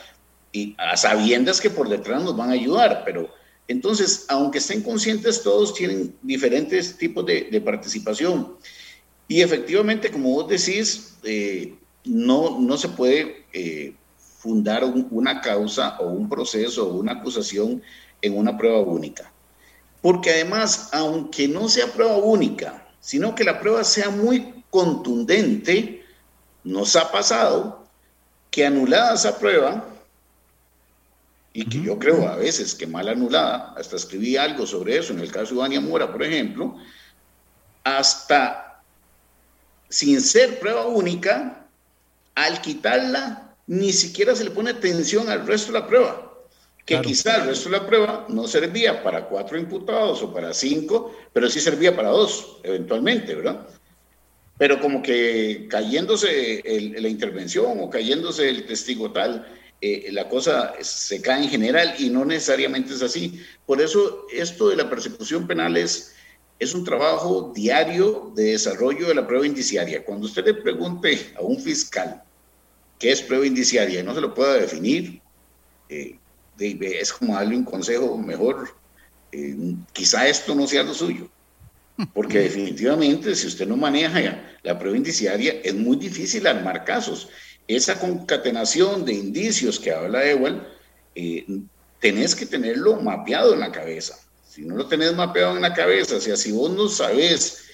y 0.54 0.74
a 0.78 0.96
sabiendas 0.96 1.60
que 1.60 1.70
por 1.70 1.90
detrás 1.90 2.24
nos 2.24 2.38
van 2.38 2.52
a 2.52 2.54
ayudar, 2.54 3.02
pero 3.04 3.30
entonces, 3.68 4.24
aunque 4.30 4.60
estén 4.60 4.82
conscientes, 4.84 5.44
todos 5.44 5.74
tienen 5.74 6.16
diferentes 6.22 6.98
tipos 6.98 7.26
de, 7.26 7.50
de 7.52 7.60
participación. 7.60 8.56
Y 9.28 9.42
efectivamente, 9.42 10.10
como 10.10 10.36
vos 10.36 10.48
decís, 10.48 11.18
eh, 11.24 11.76
no, 12.06 12.58
no 12.58 12.78
se 12.78 12.88
puede 12.88 13.46
eh, 13.52 13.96
fundar 14.38 14.86
un, 14.86 15.10
una 15.12 15.42
causa 15.42 16.00
o 16.00 16.08
un 16.08 16.30
proceso 16.30 16.88
o 16.88 16.94
una 16.94 17.12
acusación 17.12 17.84
en 18.22 18.38
una 18.38 18.58
prueba 18.58 18.80
única. 18.80 19.30
Porque 20.02 20.30
además, 20.30 20.88
aunque 20.94 21.50
no 21.50 21.68
sea 21.68 21.88
prueba 21.88 22.16
única, 22.16 22.86
sino 23.02 23.36
que 23.36 23.44
la 23.44 23.60
prueba 23.60 23.84
sea 23.84 24.10
muy 24.10 24.64
contundente, 24.70 26.06
nos 26.64 26.96
ha 26.96 27.12
pasado 27.12 27.88
que 28.52 28.66
anulada 28.66 29.16
esa 29.16 29.38
prueba, 29.38 29.86
y 31.52 31.66
que 31.66 31.82
yo 31.82 31.98
creo 31.98 32.28
a 32.28 32.36
veces 32.36 32.76
que 32.76 32.86
mal 32.86 33.10
anulada, 33.10 33.74
hasta 33.76 33.96
escribí 33.96 34.38
algo 34.38 34.68
sobre 34.68 34.98
eso 34.98 35.14
en 35.14 35.20
el 35.20 35.32
caso 35.32 35.50
de 35.50 35.56
Ivania 35.56 35.82
Mora, 35.82 36.12
por 36.12 36.24
ejemplo, 36.24 36.78
hasta 37.84 38.82
sin 39.90 40.22
ser 40.22 40.60
prueba 40.60 40.86
única, 40.86 41.66
al 42.36 42.62
quitarla, 42.62 43.56
ni 43.66 43.92
siquiera 43.92 44.36
se 44.36 44.44
le 44.44 44.52
pone 44.52 44.72
atención 44.72 45.30
al 45.30 45.46
resto 45.46 45.72
de 45.72 45.80
la 45.80 45.88
prueba 45.88 46.29
que 46.90 46.96
claro. 46.96 47.08
quizás 47.08 47.38
el 47.38 47.46
resto 47.50 47.70
de 47.70 47.78
la 47.78 47.86
prueba 47.86 48.26
no 48.30 48.48
servía 48.48 49.04
para 49.04 49.26
cuatro 49.26 49.60
imputados 49.60 50.24
o 50.24 50.34
para 50.34 50.56
cinco, 50.56 51.16
pero 51.32 51.48
sí 51.48 51.60
servía 51.60 51.96
para 51.96 52.10
dos, 52.10 52.58
eventualmente, 52.64 53.36
¿verdad? 53.36 53.68
Pero 54.58 54.80
como 54.80 55.04
que 55.04 55.68
cayéndose 55.70 56.62
el, 56.66 57.00
la 57.00 57.08
intervención 57.08 57.78
o 57.80 57.92
cayéndose 57.92 58.50
el 58.50 58.66
testigo 58.66 59.12
tal, 59.12 59.46
eh, 59.82 60.10
la 60.12 60.28
cosa 60.28 60.74
se 60.82 61.22
cae 61.22 61.44
en 61.44 61.50
general 61.50 61.94
y 62.00 62.10
no 62.10 62.26
necesariamente 62.26 62.96
es 62.96 63.04
así. 63.04 63.40
Por 63.68 63.80
eso 63.82 64.26
esto 64.34 64.70
de 64.70 64.76
la 64.76 64.90
persecución 64.90 65.46
penal 65.46 65.78
es, 65.78 66.16
es 66.58 66.74
un 66.74 66.84
trabajo 66.84 67.52
diario 67.54 68.34
de 68.36 68.54
desarrollo 68.54 69.10
de 69.10 69.14
la 69.14 69.28
prueba 69.28 69.46
indiciaria. 69.46 70.04
Cuando 70.04 70.26
usted 70.26 70.44
le 70.44 70.56
pregunte 70.56 71.34
a 71.38 71.42
un 71.42 71.62
fiscal 71.62 72.24
qué 72.98 73.12
es 73.12 73.22
prueba 73.22 73.46
indiciaria 73.46 74.00
y 74.00 74.04
no 74.04 74.16
se 74.16 74.22
lo 74.22 74.34
pueda 74.34 74.56
definir, 74.56 75.22
eh, 75.90 76.18
es 76.60 77.14
como 77.14 77.36
darle 77.36 77.56
un 77.56 77.64
consejo 77.64 78.18
mejor. 78.18 78.76
Eh, 79.32 79.56
quizá 79.94 80.28
esto 80.28 80.56
no 80.56 80.68
sea 80.68 80.84
lo 80.84 80.94
suyo, 80.94 81.30
porque 82.14 82.40
definitivamente 82.40 83.36
si 83.36 83.48
usted 83.48 83.68
no 83.68 83.78
maneja 83.78 84.42
la 84.64 84.80
prueba 84.80 84.98
indiciaria 84.98 85.54
es 85.64 85.76
muy 85.76 85.98
difícil 85.98 86.48
armar 86.48 86.84
casos 86.84 87.30
esa 87.70 88.00
concatenación 88.00 89.06
de 89.06 89.14
indicios 89.14 89.80
que 89.80 89.92
habla 89.92 90.26
Ewell, 90.26 90.60
eh, 91.14 91.46
tenés 92.00 92.36
que 92.36 92.48
tenerlo 92.48 93.00
mapeado 93.00 93.54
en 93.54 93.60
la 93.60 93.72
cabeza. 93.72 94.18
Si 94.50 94.64
no 94.64 94.76
lo 94.76 94.88
tenés 94.88 95.14
mapeado 95.16 95.56
en 95.56 95.62
la 95.62 95.74
cabeza, 95.76 96.16
o 96.16 96.20
sea, 96.20 96.36
si 96.36 96.52
vos 96.52 96.72
no 96.72 96.90
sabés 96.90 97.66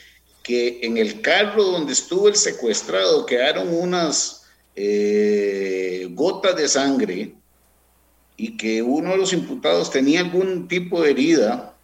que 0.44 0.80
en 0.84 0.98
el 0.98 1.22
carro 1.22 1.64
donde 1.64 1.94
estuvo 1.94 2.28
el 2.28 2.36
secuestrado 2.36 3.26
quedaron 3.26 3.70
unas 3.74 4.44
eh, 4.76 6.10
gotas 6.12 6.58
de 6.58 6.68
sangre 6.68 7.36
y 8.38 8.58
que 8.58 8.82
uno 8.82 9.12
de 9.12 9.18
los 9.18 9.34
imputados 9.34 9.92
tenía 9.92 10.22
algún 10.22 10.68
tipo 10.68 11.02
de 11.02 11.12
herida 11.12 11.76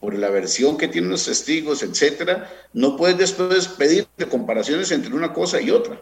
por 0.00 0.14
la 0.16 0.30
versión 0.30 0.76
que 0.76 0.88
tienen 0.88 1.10
los 1.10 1.24
testigos, 1.24 1.82
etcétera, 1.82 2.50
no 2.72 2.96
puedes 2.96 3.18
después 3.18 3.66
pedir 3.68 4.06
comparaciones 4.30 4.90
entre 4.92 5.14
una 5.14 5.32
cosa 5.32 5.60
y 5.60 5.70
otra. 5.70 6.00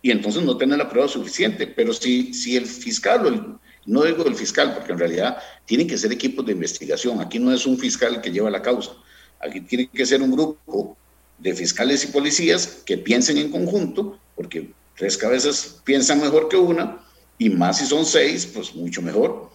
Y 0.00 0.10
entonces 0.10 0.42
no 0.42 0.56
tiene 0.56 0.76
la 0.76 0.88
prueba 0.88 1.08
suficiente. 1.08 1.66
Pero 1.66 1.92
si, 1.92 2.32
si 2.32 2.56
el 2.56 2.66
fiscal, 2.66 3.58
no 3.84 4.04
digo 4.04 4.24
el 4.24 4.34
fiscal, 4.34 4.74
porque 4.74 4.92
en 4.92 4.98
realidad 4.98 5.38
tienen 5.66 5.86
que 5.86 5.98
ser 5.98 6.12
equipos 6.12 6.46
de 6.46 6.52
investigación, 6.52 7.20
aquí 7.20 7.38
no 7.38 7.52
es 7.52 7.66
un 7.66 7.78
fiscal 7.78 8.20
que 8.20 8.30
lleva 8.30 8.50
la 8.50 8.62
causa, 8.62 8.92
aquí 9.40 9.60
tiene 9.60 9.88
que 9.88 10.06
ser 10.06 10.22
un 10.22 10.30
grupo 10.30 10.96
de 11.38 11.54
fiscales 11.54 12.04
y 12.04 12.08
policías 12.08 12.82
que 12.86 12.96
piensen 12.96 13.38
en 13.38 13.50
conjunto, 13.50 14.18
porque 14.34 14.72
tres 14.96 15.16
cabezas 15.16 15.80
piensan 15.84 16.20
mejor 16.20 16.48
que 16.48 16.56
una, 16.56 17.04
y 17.38 17.50
más 17.50 17.78
si 17.78 17.86
son 17.86 18.04
seis, 18.04 18.46
pues 18.46 18.74
mucho 18.74 19.00
mejor, 19.00 19.50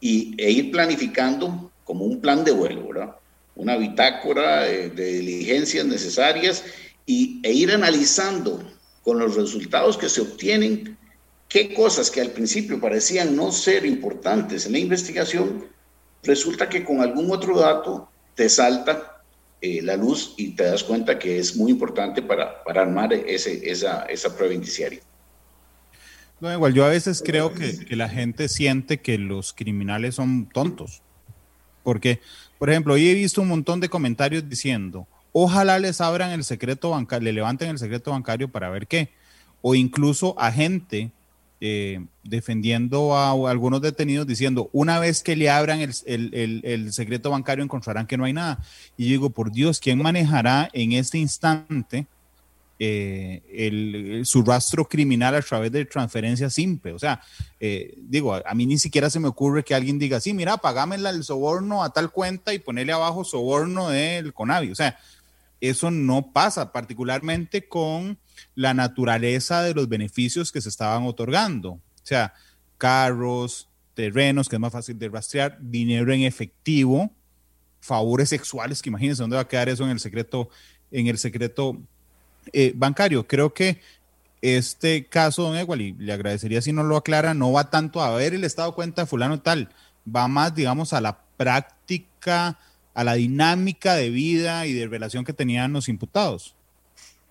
y, 0.00 0.34
e 0.36 0.50
ir 0.50 0.72
planificando 0.72 1.70
como 1.84 2.04
un 2.04 2.20
plan 2.20 2.44
de 2.44 2.50
vuelo, 2.50 2.88
¿verdad? 2.88 3.16
Una 3.54 3.76
bitácora 3.76 4.62
de, 4.62 4.90
de 4.90 5.12
diligencias 5.12 5.86
necesarias 5.86 6.64
y, 7.06 7.40
e 7.42 7.52
ir 7.52 7.70
analizando 7.70 8.62
con 9.02 9.18
los 9.18 9.36
resultados 9.36 9.96
que 9.96 10.08
se 10.08 10.20
obtienen, 10.20 10.96
qué 11.48 11.72
cosas 11.74 12.10
que 12.10 12.20
al 12.20 12.30
principio 12.30 12.80
parecían 12.80 13.36
no 13.36 13.52
ser 13.52 13.84
importantes 13.84 14.66
en 14.66 14.72
la 14.72 14.78
investigación, 14.78 15.66
resulta 16.22 16.68
que 16.68 16.84
con 16.84 17.00
algún 17.00 17.30
otro 17.30 17.58
dato 17.58 18.08
te 18.34 18.48
salta 18.48 19.22
eh, 19.60 19.82
la 19.82 19.96
luz 19.96 20.34
y 20.36 20.56
te 20.56 20.64
das 20.64 20.82
cuenta 20.82 21.18
que 21.18 21.38
es 21.38 21.56
muy 21.56 21.70
importante 21.70 22.22
para, 22.22 22.62
para 22.64 22.82
armar 22.82 23.12
ese, 23.12 23.70
esa, 23.70 24.04
esa 24.06 24.34
prueba 24.34 24.54
indiciaria. 24.54 25.00
No, 26.42 26.52
igual 26.52 26.74
yo 26.74 26.84
a 26.84 26.88
veces 26.88 27.22
creo 27.24 27.54
que, 27.54 27.78
que, 27.86 27.96
la 27.96 28.10
gente 28.10 28.48
siente 28.48 28.98
que 28.98 29.16
los 29.16 29.54
criminales 29.54 30.16
son 30.16 30.46
tontos. 30.52 31.00
Porque, 31.82 32.20
por 32.58 32.68
ejemplo, 32.68 32.94
hoy 32.94 33.08
he 33.08 33.14
visto 33.14 33.40
un 33.40 33.48
montón 33.48 33.80
de 33.80 33.88
comentarios 33.88 34.46
diciendo, 34.48 35.06
Ojalá 35.32 35.78
les 35.78 36.00
abran 36.00 36.30
el 36.30 36.44
secreto 36.44 36.90
bancario, 36.90 37.24
le 37.24 37.32
levanten 37.32 37.70
el 37.70 37.78
secreto 37.78 38.10
bancario 38.10 38.48
para 38.48 38.68
ver 38.68 38.86
qué. 38.86 39.10
O 39.62 39.74
incluso 39.74 40.38
a 40.38 40.52
gente 40.52 41.10
eh, 41.60 42.04
defendiendo 42.22 43.16
a, 43.16 43.30
algunos 43.50 43.80
detenidos 43.80 44.26
diciendo, 44.26 44.68
una 44.72 44.98
vez 44.98 45.22
que 45.22 45.36
le 45.36 45.48
abran 45.48 45.80
el, 45.80 45.94
el, 46.04 46.34
el, 46.34 46.60
el, 46.64 46.92
secreto 46.92 47.30
bancario 47.30 47.64
encontrarán 47.64 48.06
que 48.06 48.18
no 48.18 48.24
hay 48.24 48.34
nada. 48.34 48.62
Y 48.98 49.08
digo, 49.08 49.30
por 49.30 49.52
Dios, 49.52 49.80
¿quién 49.80 50.02
manejará 50.02 50.68
en 50.74 50.92
este 50.92 51.18
instante 51.18 52.06
eh, 52.84 54.22
su 54.24 54.42
rastro 54.42 54.88
criminal 54.88 55.36
a 55.36 55.42
través 55.42 55.70
de 55.70 55.84
transferencia 55.84 56.50
simple? 56.50 56.92
O 56.92 56.98
sea, 56.98 57.20
eh, 57.60 57.94
digo, 57.96 58.34
a, 58.34 58.54
mí 58.54 58.66
ni 58.66 58.78
siquiera 58.78 59.08
se 59.08 59.20
me 59.20 59.28
ocurre 59.28 59.62
que 59.62 59.74
alguien 59.74 60.00
diga, 60.00 60.18
sí, 60.18 60.34
mira, 60.34 60.56
pagame 60.56 60.96
el 60.96 61.22
soborno 61.22 61.84
a 61.84 61.92
tal 61.92 62.10
cuenta 62.10 62.52
y 62.52 62.58
ponerle 62.58 62.92
abajo 62.92 63.24
soborno 63.24 63.88
del 63.88 64.32
CONAVI. 64.32 64.72
O 64.72 64.74
sea, 64.74 64.98
eso 65.60 65.92
no 65.92 66.32
pasa, 66.32 66.72
particularmente 66.72 67.68
con 67.68 68.18
la 68.56 68.74
naturaleza 68.74 69.62
de 69.62 69.74
los 69.74 69.88
beneficios 69.88 70.50
que 70.50 70.60
se 70.60 70.68
estaban 70.68 71.04
otorgando. 71.04 71.70
O 71.72 71.80
sea, 72.02 72.34
carros, 72.78 73.68
terrenos, 73.94 74.48
que 74.48 74.56
es 74.56 74.60
más 74.60 74.72
fácil 74.72 74.98
de 74.98 75.08
rastrear, 75.08 75.56
dinero 75.60 76.12
en 76.12 76.22
efectivo, 76.22 77.12
favores 77.78 78.28
sexuales, 78.28 78.82
que 78.82 78.88
imagínense 78.88 79.22
dónde 79.22 79.36
va 79.36 79.42
a 79.42 79.48
quedar 79.48 79.68
eso 79.68 79.84
en 79.84 79.90
el 79.90 80.00
secreto, 80.00 80.48
en 80.90 81.06
el 81.06 81.18
secreto 81.18 81.80
eh, 82.52 82.72
bancario. 82.74 83.26
Creo 83.26 83.52
que 83.52 83.80
este 84.40 85.06
caso, 85.06 85.42
don 85.42 85.56
Egual, 85.56 85.80
y 85.80 85.92
le 85.92 86.12
agradecería 86.12 86.62
si 86.62 86.72
no 86.72 86.82
lo 86.82 86.96
aclara, 86.96 87.34
no 87.34 87.52
va 87.52 87.70
tanto 87.70 88.00
a 88.00 88.14
ver 88.16 88.34
el 88.34 88.44
estado 88.44 88.70
de 88.70 88.74
cuenta 88.74 89.02
de 89.02 89.06
fulano 89.06 89.40
tal, 89.40 89.68
va 90.04 90.26
más, 90.28 90.54
digamos, 90.54 90.92
a 90.92 91.00
la 91.00 91.18
práctica 91.36 92.58
a 92.94 93.04
la 93.04 93.14
dinámica 93.14 93.94
de 93.94 94.10
vida 94.10 94.66
y 94.66 94.72
de 94.72 94.86
relación 94.86 95.24
que 95.24 95.32
tenían 95.32 95.72
los 95.72 95.88
imputados? 95.88 96.54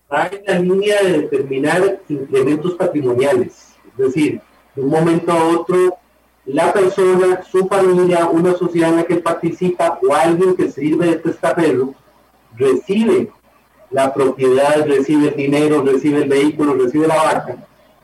Hay 0.08 0.40
la 0.46 0.58
línea 0.58 1.02
de 1.02 1.20
determinar 1.20 2.00
incrementos 2.08 2.74
patrimoniales, 2.74 3.74
es 3.92 4.06
decir, 4.06 4.40
de 4.74 4.82
un 4.82 4.90
momento 4.90 5.32
a 5.32 5.44
otro, 5.48 5.96
la 6.44 6.72
persona, 6.72 7.42
su 7.44 7.66
familia, 7.68 8.26
una 8.26 8.54
sociedad 8.54 8.90
en 8.90 8.96
la 8.96 9.04
que 9.04 9.16
participa 9.16 9.98
o 10.02 10.14
alguien 10.14 10.56
que 10.56 10.70
sirve 10.70 11.06
de 11.06 11.16
testaferro, 11.16 11.94
recibe 12.56 13.30
la 13.92 14.12
propiedad, 14.12 14.86
recibe 14.86 15.28
el 15.28 15.36
dinero, 15.36 15.82
recibe 15.82 16.22
el 16.22 16.28
vehículo, 16.28 16.74
recibe 16.74 17.06
la 17.06 17.16
vaca, 17.16 17.56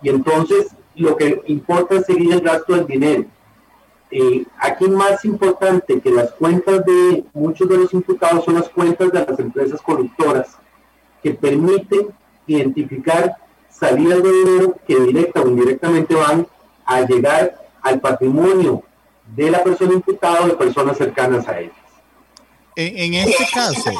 Y 0.03 0.11
entonces 0.11 0.68
lo 0.95 1.16
que 1.16 1.43
importa 1.47 1.97
es 1.97 2.07
seguir 2.07 2.32
el 2.32 2.41
gasto 2.41 2.74
del 2.74 2.86
dinero. 2.86 3.24
Eh, 4.11 4.45
aquí 4.59 4.89
más 4.89 5.24
importante 5.24 6.01
que 6.01 6.11
las 6.11 6.32
cuentas 6.32 6.84
de 6.84 7.24
muchos 7.34 7.68
de 7.68 7.76
los 7.76 7.93
imputados 7.93 8.45
son 8.45 8.55
las 8.55 8.68
cuentas 8.68 9.12
de 9.12 9.26
las 9.26 9.39
empresas 9.39 9.82
corruptoras 9.82 10.57
que 11.22 11.32
permiten 11.32 12.09
identificar 12.47 13.36
salidas 13.70 14.22
de 14.22 14.32
dinero 14.32 14.76
que 14.86 14.99
directa 14.99 15.43
o 15.43 15.49
indirectamente 15.49 16.14
van 16.14 16.47
a 16.86 17.03
llegar 17.03 17.66
al 17.82 18.01
patrimonio 18.01 18.82
de 19.36 19.51
la 19.51 19.62
persona 19.62 19.93
imputada 19.93 20.45
o 20.45 20.49
de 20.49 20.55
personas 20.55 20.97
cercanas 20.97 21.47
a 21.49 21.61
ellas. 21.61 21.76
En, 22.76 23.12
este 23.14 23.45
caso, 23.53 23.91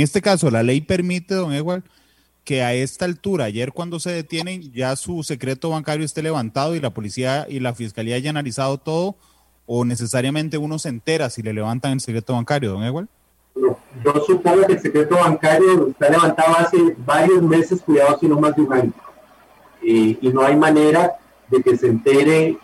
este 0.00 0.20
caso, 0.20 0.50
la 0.50 0.62
ley 0.62 0.80
permite, 0.80 1.34
don 1.34 1.52
Ewald, 1.52 1.84
que 2.44 2.62
a 2.62 2.74
esta 2.74 3.04
altura, 3.04 3.44
ayer 3.44 3.72
cuando 3.72 4.00
se 4.00 4.10
detienen, 4.10 4.72
ya 4.72 4.94
su 4.96 5.22
secreto 5.22 5.70
bancario 5.70 6.04
esté 6.04 6.22
levantado 6.22 6.74
y 6.74 6.80
la 6.80 6.90
policía 6.90 7.46
y 7.48 7.60
la 7.60 7.74
fiscalía 7.74 8.16
hayan 8.16 8.36
analizado 8.36 8.78
todo, 8.78 9.16
o 9.66 9.84
necesariamente 9.84 10.58
uno 10.58 10.78
se 10.78 10.88
entera 10.88 11.30
si 11.30 11.42
le 11.42 11.52
levantan 11.52 11.92
el 11.92 12.00
secreto 12.00 12.34
bancario, 12.34 12.72
don 12.72 12.84
Ewald? 12.84 13.08
yo 14.04 14.12
supongo 14.26 14.66
que 14.66 14.74
el 14.74 14.80
secreto 14.80 15.16
bancario 15.16 15.88
está 15.88 16.10
levantado 16.10 16.56
hace 16.56 16.76
varios 16.98 17.42
meses, 17.42 17.80
cuidado 17.80 18.18
si 18.20 18.28
no 18.28 18.38
más 18.38 18.54
de 18.54 18.62
un 18.62 18.72
año. 18.72 18.92
y 19.82 20.18
no 20.32 20.42
hay 20.42 20.56
manera 20.56 21.12
de 21.48 21.62
que 21.62 21.76
se 21.76 21.86
entere 21.86 22.58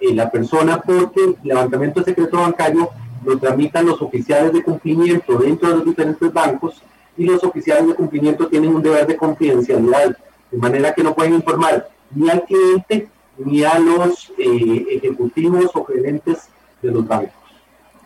eh, 0.00 0.14
la 0.14 0.30
persona 0.30 0.80
porque 0.80 1.24
el 1.24 1.36
levantamiento 1.42 2.00
de 2.00 2.06
secreto 2.06 2.38
bancario 2.38 2.90
lo 3.26 3.38
tramitan 3.38 3.86
los 3.86 4.00
oficiales 4.00 4.52
de 4.52 4.62
cumplimiento 4.62 5.36
dentro 5.38 5.68
de 5.68 5.74
los 5.76 5.84
diferentes 5.84 6.32
bancos 6.32 6.82
y 7.16 7.24
los 7.24 7.42
oficiales 7.42 7.88
de 7.88 7.94
cumplimiento 7.94 8.46
tienen 8.46 8.74
un 8.74 8.82
deber 8.82 9.06
de 9.06 9.16
confidencialidad, 9.16 10.16
de 10.50 10.58
manera 10.58 10.94
que 10.94 11.02
no 11.02 11.14
pueden 11.14 11.34
informar 11.34 11.88
ni 12.14 12.30
al 12.30 12.44
cliente 12.44 13.08
ni 13.38 13.64
a 13.64 13.78
los 13.78 14.32
eh, 14.38 14.86
ejecutivos 14.92 15.70
o 15.74 15.84
gerentes 15.84 16.48
de 16.80 16.90
los 16.90 17.06
bancos. 17.06 17.34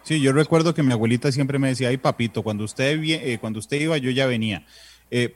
Sí, 0.03 0.21
yo 0.21 0.33
recuerdo 0.33 0.75
que 0.75 0.83
mi 0.83 0.93
abuelita 0.93 1.31
siempre 1.31 1.59
me 1.59 1.69
decía, 1.69 1.89
ay 1.89 1.99
papito, 1.99 2.43
cuando 2.43 2.65
usted, 2.65 2.99
eh, 3.03 3.39
cuando 3.41 3.59
usted 3.59 3.81
iba 3.81 3.99
yo 3.99 4.11
ya 4.11 4.27
venía. 4.27 4.65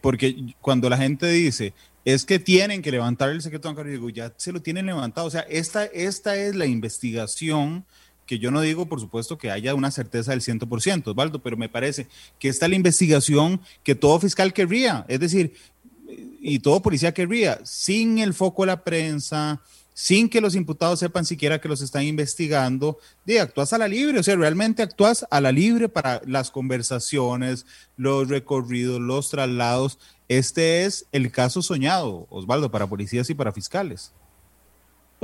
porque 0.01 0.55
cuando 0.61 0.89
la 0.89 0.97
gente 0.97 1.26
dice, 1.26 1.74
es 2.05 2.24
que 2.24 2.39
tienen 2.39 2.82
que 2.82 2.91
levantar 2.91 3.30
el 3.30 3.43
secreto 3.43 3.68
bancario, 3.68 3.93
digo, 3.93 4.09
ya 4.11 4.32
se 4.37 4.53
lo 4.53 4.61
tienen 4.62 4.87
levantado. 4.87 5.26
O 5.26 5.30
sea, 5.30 5.41
esta, 5.43 5.85
esta 5.87 6.37
es 6.37 6.55
la 6.55 6.66
investigación 6.66 7.85
que 8.27 8.39
yo 8.39 8.51
no 8.51 8.61
digo, 8.61 8.87
por 8.87 9.01
supuesto, 9.01 9.39
que 9.39 9.51
haya 9.51 9.75
una 9.75 9.91
certeza 9.91 10.31
del 10.31 10.41
100%, 10.41 11.09
Osvaldo, 11.09 11.43
pero 11.43 11.57
me 11.57 11.68
parece 11.68 12.07
que 12.39 12.49
esta 12.49 12.66
es 12.66 12.70
la 12.70 12.77
investigación 12.77 13.61
que 13.83 13.95
todo 13.95 14.18
fiscal 14.20 14.53
querría, 14.53 15.05
es 15.09 15.20
decir, 15.20 15.55
y 16.41 16.59
todo 16.59 16.83
policía 16.83 17.14
querría, 17.14 17.61
sin 17.64 18.18
el 18.18 18.35
foco 18.35 18.62
de 18.62 18.66
la 18.68 18.85
prensa, 18.85 19.61
sin 19.95 20.29
que 20.29 20.41
los 20.41 20.57
imputados 20.57 20.99
sepan 20.99 21.25
siquiera 21.25 21.61
que 21.61 21.68
los 21.68 21.81
están 21.81 22.03
investigando, 22.03 22.99
de 23.25 23.41
actúas 23.41 23.72
a 23.72 23.79
la 23.79 23.89
libre, 23.89 24.18
o 24.18 24.22
sea, 24.22 24.37
realmente 24.37 24.83
actúas 24.83 25.25
a 25.31 25.41
la 25.41 25.53
libre 25.53 25.89
para 25.89 26.20
las 26.27 26.51
conversaciones, 26.51 27.64
los 27.97 28.29
recorridos, 28.29 29.01
los 29.01 29.31
traslados. 29.31 29.99
Este 30.29 30.85
es 30.85 31.07
el 31.12 31.31
caso 31.31 31.62
soñado, 31.62 32.27
Osvaldo, 32.29 32.70
para 32.70 32.89
policías 32.89 33.31
y 33.31 33.35
para 33.35 33.53
fiscales. 33.53 34.12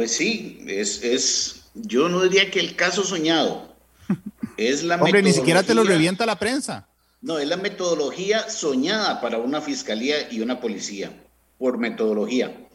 Pues 0.00 0.12
sí, 0.12 0.64
es, 0.66 1.04
es 1.04 1.64
yo 1.74 2.08
no 2.08 2.22
diría 2.22 2.50
que 2.50 2.58
el 2.58 2.74
caso 2.74 3.04
soñado, 3.04 3.74
es 4.56 4.82
la 4.82 4.96
Hombre, 4.96 5.20
ni 5.20 5.30
siquiera 5.30 5.62
te 5.62 5.74
lo 5.74 5.84
revienta 5.84 6.24
la 6.24 6.38
prensa. 6.38 6.88
No, 7.20 7.38
es 7.38 7.46
la 7.46 7.58
metodología 7.58 8.48
soñada 8.48 9.20
para 9.20 9.36
una 9.36 9.60
fiscalía 9.60 10.32
y 10.32 10.40
una 10.40 10.58
policía, 10.58 11.12
por 11.58 11.76
metodología 11.76 12.66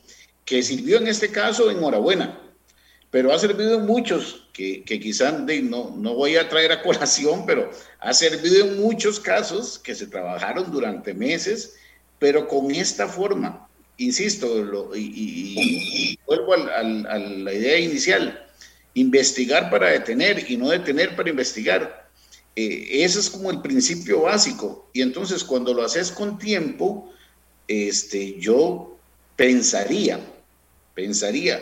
que 0.45 0.61
sirvió 0.61 0.97
en 0.99 1.07
este 1.07 1.31
caso, 1.31 1.71
enhorabuena, 1.71 2.39
pero 3.09 3.33
ha 3.33 3.39
servido 3.39 3.79
en 3.79 3.87
muchos, 3.87 4.47
que, 4.53 4.83
que 4.83 4.99
quizás 4.99 5.33
no, 5.63 5.95
no 5.97 6.13
voy 6.13 6.37
a 6.37 6.47
traer 6.47 6.73
a 6.73 6.83
colación, 6.83 7.47
pero 7.47 7.71
ha 8.01 8.13
servido 8.13 8.67
en 8.67 8.79
muchos 8.79 9.19
casos 9.19 9.79
que 9.79 9.95
se 9.95 10.05
trabajaron 10.05 10.71
durante 10.71 11.15
meses, 11.15 11.73
pero 12.19 12.47
con 12.47 12.69
esta 12.69 13.07
forma, 13.07 13.64
insisto, 13.97 14.91
y, 14.95 16.17
vuelvo 16.25 16.53
a 16.53 16.83
la 16.83 17.53
idea 17.53 17.79
inicial, 17.79 18.45
investigar 18.93 19.69
para 19.69 19.89
detener 19.89 20.49
y 20.49 20.57
no 20.57 20.69
detener 20.69 21.15
para 21.15 21.29
investigar. 21.29 22.09
Eh, 22.55 23.03
ese 23.03 23.19
es 23.19 23.29
como 23.29 23.51
el 23.51 23.61
principio 23.61 24.21
básico. 24.21 24.89
Y 24.93 25.01
entonces 25.01 25.43
cuando 25.43 25.73
lo 25.73 25.83
haces 25.83 26.11
con 26.11 26.37
tiempo, 26.37 27.11
este, 27.67 28.39
yo 28.39 28.97
pensaría 29.35 30.19
pensaría 30.95 31.61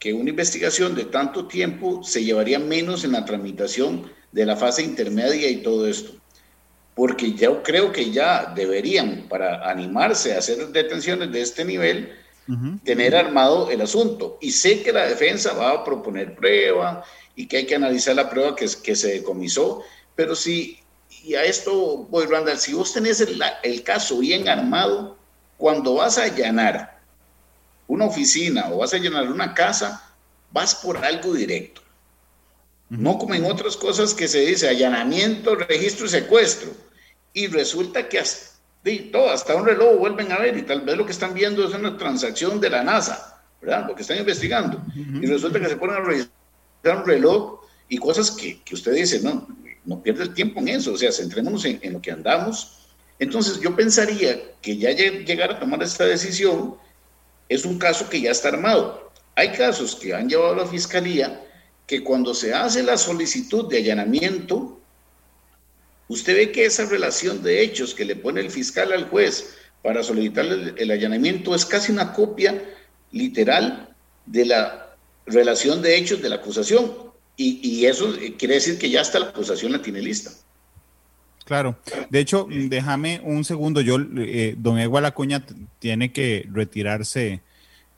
que 0.00 0.12
una 0.14 0.30
investigación 0.30 0.94
de 0.96 1.04
tanto 1.04 1.46
tiempo 1.46 2.02
se 2.02 2.24
llevaría 2.24 2.58
menos 2.58 3.04
en 3.04 3.12
la 3.12 3.24
tramitación 3.24 4.10
de 4.32 4.46
la 4.46 4.56
fase 4.56 4.82
intermedia 4.82 5.48
y 5.48 5.58
todo 5.58 5.86
esto. 5.86 6.12
Porque 7.00 7.32
yo 7.32 7.62
creo 7.62 7.92
que 7.92 8.10
ya 8.10 8.52
deberían, 8.54 9.26
para 9.26 9.66
animarse 9.70 10.34
a 10.34 10.38
hacer 10.38 10.68
detenciones 10.68 11.32
de 11.32 11.40
este 11.40 11.64
nivel, 11.64 12.12
tener 12.84 13.16
armado 13.16 13.70
el 13.70 13.80
asunto. 13.80 14.36
Y 14.42 14.50
sé 14.50 14.82
que 14.82 14.92
la 14.92 15.06
defensa 15.06 15.54
va 15.54 15.70
a 15.70 15.82
proponer 15.82 16.34
prueba 16.34 17.02
y 17.34 17.46
que 17.46 17.56
hay 17.56 17.64
que 17.64 17.74
analizar 17.74 18.14
la 18.14 18.28
prueba 18.28 18.54
que, 18.54 18.68
que 18.82 18.94
se 18.94 19.14
decomisó, 19.14 19.82
pero 20.14 20.36
si, 20.36 20.78
y 21.24 21.36
a 21.36 21.44
esto 21.44 22.06
voy, 22.10 22.26
Randall, 22.26 22.58
si 22.58 22.74
vos 22.74 22.92
tenés 22.92 23.22
el, 23.22 23.40
el 23.62 23.82
caso 23.82 24.18
bien 24.18 24.46
armado, 24.46 25.16
cuando 25.56 25.94
vas 25.94 26.18
a 26.18 26.24
allanar 26.24 27.00
una 27.86 28.04
oficina 28.04 28.68
o 28.70 28.76
vas 28.80 28.92
a 28.92 28.98
llenar 28.98 29.26
una 29.32 29.54
casa, 29.54 30.06
vas 30.50 30.74
por 30.74 31.02
algo 31.02 31.32
directo. 31.32 31.80
No 32.90 33.16
como 33.16 33.32
en 33.32 33.46
otras 33.46 33.78
cosas 33.78 34.12
que 34.12 34.28
se 34.28 34.40
dice 34.40 34.68
allanamiento, 34.68 35.54
registro 35.54 36.04
y 36.04 36.10
secuestro. 36.10 36.89
Y 37.32 37.46
resulta 37.46 38.08
que 38.08 38.18
hasta, 38.18 38.56
todo, 39.12 39.30
hasta 39.30 39.54
un 39.54 39.66
reloj 39.66 39.98
vuelven 39.98 40.32
a 40.32 40.38
ver 40.38 40.56
y 40.56 40.62
tal 40.62 40.82
vez 40.82 40.96
lo 40.96 41.06
que 41.06 41.12
están 41.12 41.34
viendo 41.34 41.66
es 41.66 41.74
una 41.74 41.96
transacción 41.96 42.60
de 42.60 42.70
la 42.70 42.82
NASA, 42.82 43.42
¿verdad? 43.60 43.86
Lo 43.86 43.94
que 43.94 44.02
están 44.02 44.18
investigando. 44.18 44.82
Y 44.94 45.26
resulta 45.26 45.60
que 45.60 45.68
se 45.68 45.76
ponen 45.76 45.96
a 45.96 46.00
registrar 46.00 46.98
un 46.98 47.06
reloj 47.06 47.60
y 47.88 47.98
cosas 47.98 48.30
que, 48.30 48.60
que 48.62 48.74
usted 48.74 48.92
dice, 48.94 49.20
no, 49.20 49.46
no 49.84 50.02
pierde 50.02 50.24
el 50.24 50.34
tiempo 50.34 50.60
en 50.60 50.68
eso, 50.68 50.92
o 50.92 50.96
sea, 50.96 51.12
centrémonos 51.12 51.64
en, 51.64 51.78
en 51.82 51.92
lo 51.92 52.00
que 52.00 52.10
andamos. 52.10 52.88
Entonces 53.18 53.60
yo 53.60 53.76
pensaría 53.76 54.40
que 54.62 54.76
ya 54.76 54.90
llegar 54.90 55.50
a 55.50 55.60
tomar 55.60 55.82
esta 55.82 56.04
decisión 56.04 56.76
es 57.48 57.64
un 57.64 57.78
caso 57.78 58.08
que 58.08 58.20
ya 58.20 58.30
está 58.30 58.48
armado. 58.48 59.12
Hay 59.34 59.52
casos 59.52 59.94
que 59.94 60.14
han 60.14 60.28
llevado 60.28 60.54
a 60.54 60.56
la 60.56 60.66
fiscalía 60.66 61.44
que 61.86 62.02
cuando 62.04 62.34
se 62.34 62.54
hace 62.54 62.82
la 62.82 62.96
solicitud 62.96 63.68
de 63.68 63.78
allanamiento, 63.78 64.79
usted 66.10 66.34
ve 66.34 66.50
que 66.50 66.66
esa 66.66 66.86
relación 66.86 67.40
de 67.40 67.62
hechos 67.62 67.94
que 67.94 68.04
le 68.04 68.16
pone 68.16 68.40
el 68.40 68.50
fiscal 68.50 68.92
al 68.92 69.08
juez 69.08 69.54
para 69.80 70.02
solicitar 70.02 70.44
el, 70.44 70.90
allanamiento 70.90 71.54
es 71.54 71.64
casi 71.64 71.92
una 71.92 72.12
copia 72.12 72.60
literal 73.12 73.94
de 74.26 74.44
la 74.44 74.96
relación 75.24 75.80
de 75.82 75.96
hechos 75.96 76.20
de 76.20 76.28
la 76.28 76.36
acusación. 76.36 77.10
Y, 77.36 77.86
eso 77.86 78.12
quiere 78.36 78.54
decir 78.54 78.78
que 78.78 78.90
ya 78.90 79.00
hasta 79.00 79.18
la 79.18 79.28
acusación 79.28 79.72
la 79.72 79.80
tiene 79.80 80.02
lista. 80.02 80.30
Claro. 81.46 81.78
De 82.10 82.18
hecho, 82.18 82.46
déjame 82.50 83.22
un 83.24 83.44
segundo. 83.44 83.80
Yo, 83.80 83.96
eh, 84.18 84.56
don 84.58 84.78
Egual 84.78 85.06
Acuña 85.06 85.46
tiene 85.78 86.12
que 86.12 86.46
retirarse. 86.52 87.40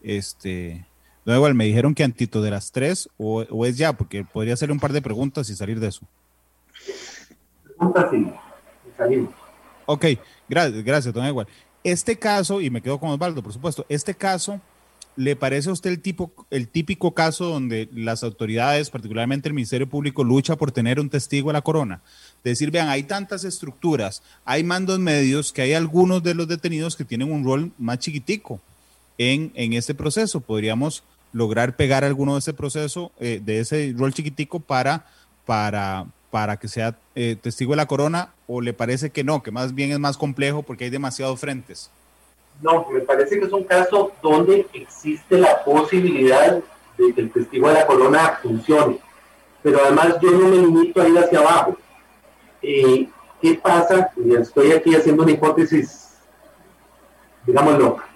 Este, 0.00 0.86
don 1.24 1.34
Egual, 1.34 1.54
me 1.54 1.64
dijeron 1.64 1.94
que 1.94 2.04
antito 2.04 2.40
de 2.40 2.52
las 2.52 2.70
tres 2.70 3.08
o, 3.16 3.66
es 3.66 3.78
ya, 3.78 3.94
porque 3.94 4.22
podría 4.22 4.54
hacerle 4.54 4.74
un 4.74 4.80
par 4.80 4.92
de 4.92 5.02
preguntas 5.02 5.50
y 5.50 5.56
salir 5.56 5.80
de 5.80 5.88
eso. 5.88 6.06
Ok, 9.86 10.06
gracias, 10.48 10.84
gracias, 10.84 11.14
don 11.14 11.24
Egual. 11.24 11.46
Este 11.84 12.16
caso, 12.16 12.60
y 12.60 12.70
me 12.70 12.80
quedo 12.80 12.98
con 12.98 13.10
Osvaldo, 13.10 13.42
por 13.42 13.52
supuesto, 13.52 13.84
este 13.88 14.14
caso, 14.14 14.60
¿le 15.16 15.34
parece 15.34 15.68
a 15.68 15.72
usted 15.72 15.90
el, 15.90 16.00
tipo, 16.00 16.32
el 16.50 16.68
típico 16.68 17.12
caso 17.12 17.46
donde 17.46 17.88
las 17.92 18.22
autoridades, 18.22 18.90
particularmente 18.90 19.48
el 19.48 19.54
Ministerio 19.54 19.88
Público, 19.88 20.22
lucha 20.22 20.56
por 20.56 20.70
tener 20.70 21.00
un 21.00 21.10
testigo 21.10 21.50
a 21.50 21.52
la 21.52 21.62
corona? 21.62 22.00
decir, 22.44 22.70
vean, 22.70 22.88
hay 22.88 23.02
tantas 23.02 23.44
estructuras, 23.44 24.22
hay 24.44 24.62
mandos 24.62 24.98
medios 24.98 25.52
que 25.52 25.62
hay 25.62 25.74
algunos 25.74 26.22
de 26.22 26.34
los 26.34 26.46
detenidos 26.46 26.96
que 26.96 27.04
tienen 27.04 27.32
un 27.32 27.44
rol 27.44 27.72
más 27.78 27.98
chiquitico 27.98 28.60
en, 29.18 29.52
en 29.54 29.72
este 29.72 29.94
proceso. 29.94 30.40
Podríamos 30.40 31.02
lograr 31.32 31.76
pegar 31.76 32.04
alguno 32.04 32.34
de 32.34 32.40
ese 32.40 32.52
proceso, 32.52 33.10
eh, 33.18 33.40
de 33.42 33.60
ese 33.60 33.94
rol 33.96 34.12
chiquitico 34.12 34.60
para, 34.60 35.06
para, 35.44 36.06
para 36.32 36.56
que 36.56 36.66
sea 36.66 36.96
eh, 37.14 37.36
testigo 37.38 37.72
de 37.72 37.76
la 37.76 37.84
corona 37.84 38.30
o 38.46 38.62
le 38.62 38.72
parece 38.72 39.10
que 39.10 39.22
no, 39.22 39.42
que 39.42 39.50
más 39.50 39.74
bien 39.74 39.92
es 39.92 39.98
más 39.98 40.16
complejo 40.16 40.62
porque 40.62 40.84
hay 40.84 40.90
demasiados 40.90 41.38
frentes? 41.38 41.90
No, 42.62 42.86
me 42.90 43.00
parece 43.00 43.38
que 43.38 43.44
es 43.44 43.52
un 43.52 43.64
caso 43.64 44.12
donde 44.22 44.66
existe 44.72 45.36
la 45.36 45.62
posibilidad 45.62 46.58
de 46.96 47.12
que 47.12 47.20
el 47.20 47.30
testigo 47.30 47.68
de 47.68 47.74
la 47.74 47.86
corona 47.86 48.38
funcione. 48.42 48.98
Pero 49.62 49.80
además 49.84 50.16
yo 50.22 50.30
no 50.30 50.48
me 50.48 50.56
limito 50.56 51.02
a 51.02 51.08
ir 51.08 51.18
hacia 51.18 51.38
abajo. 51.38 51.76
Eh, 52.62 53.10
¿qué 53.42 53.54
pasa? 53.62 54.10
estoy 54.40 54.72
aquí 54.72 54.94
haciendo 54.94 55.24
una 55.24 55.32
hipótesis, 55.32 56.14
digamos 57.44 57.78
loca. 57.78 58.08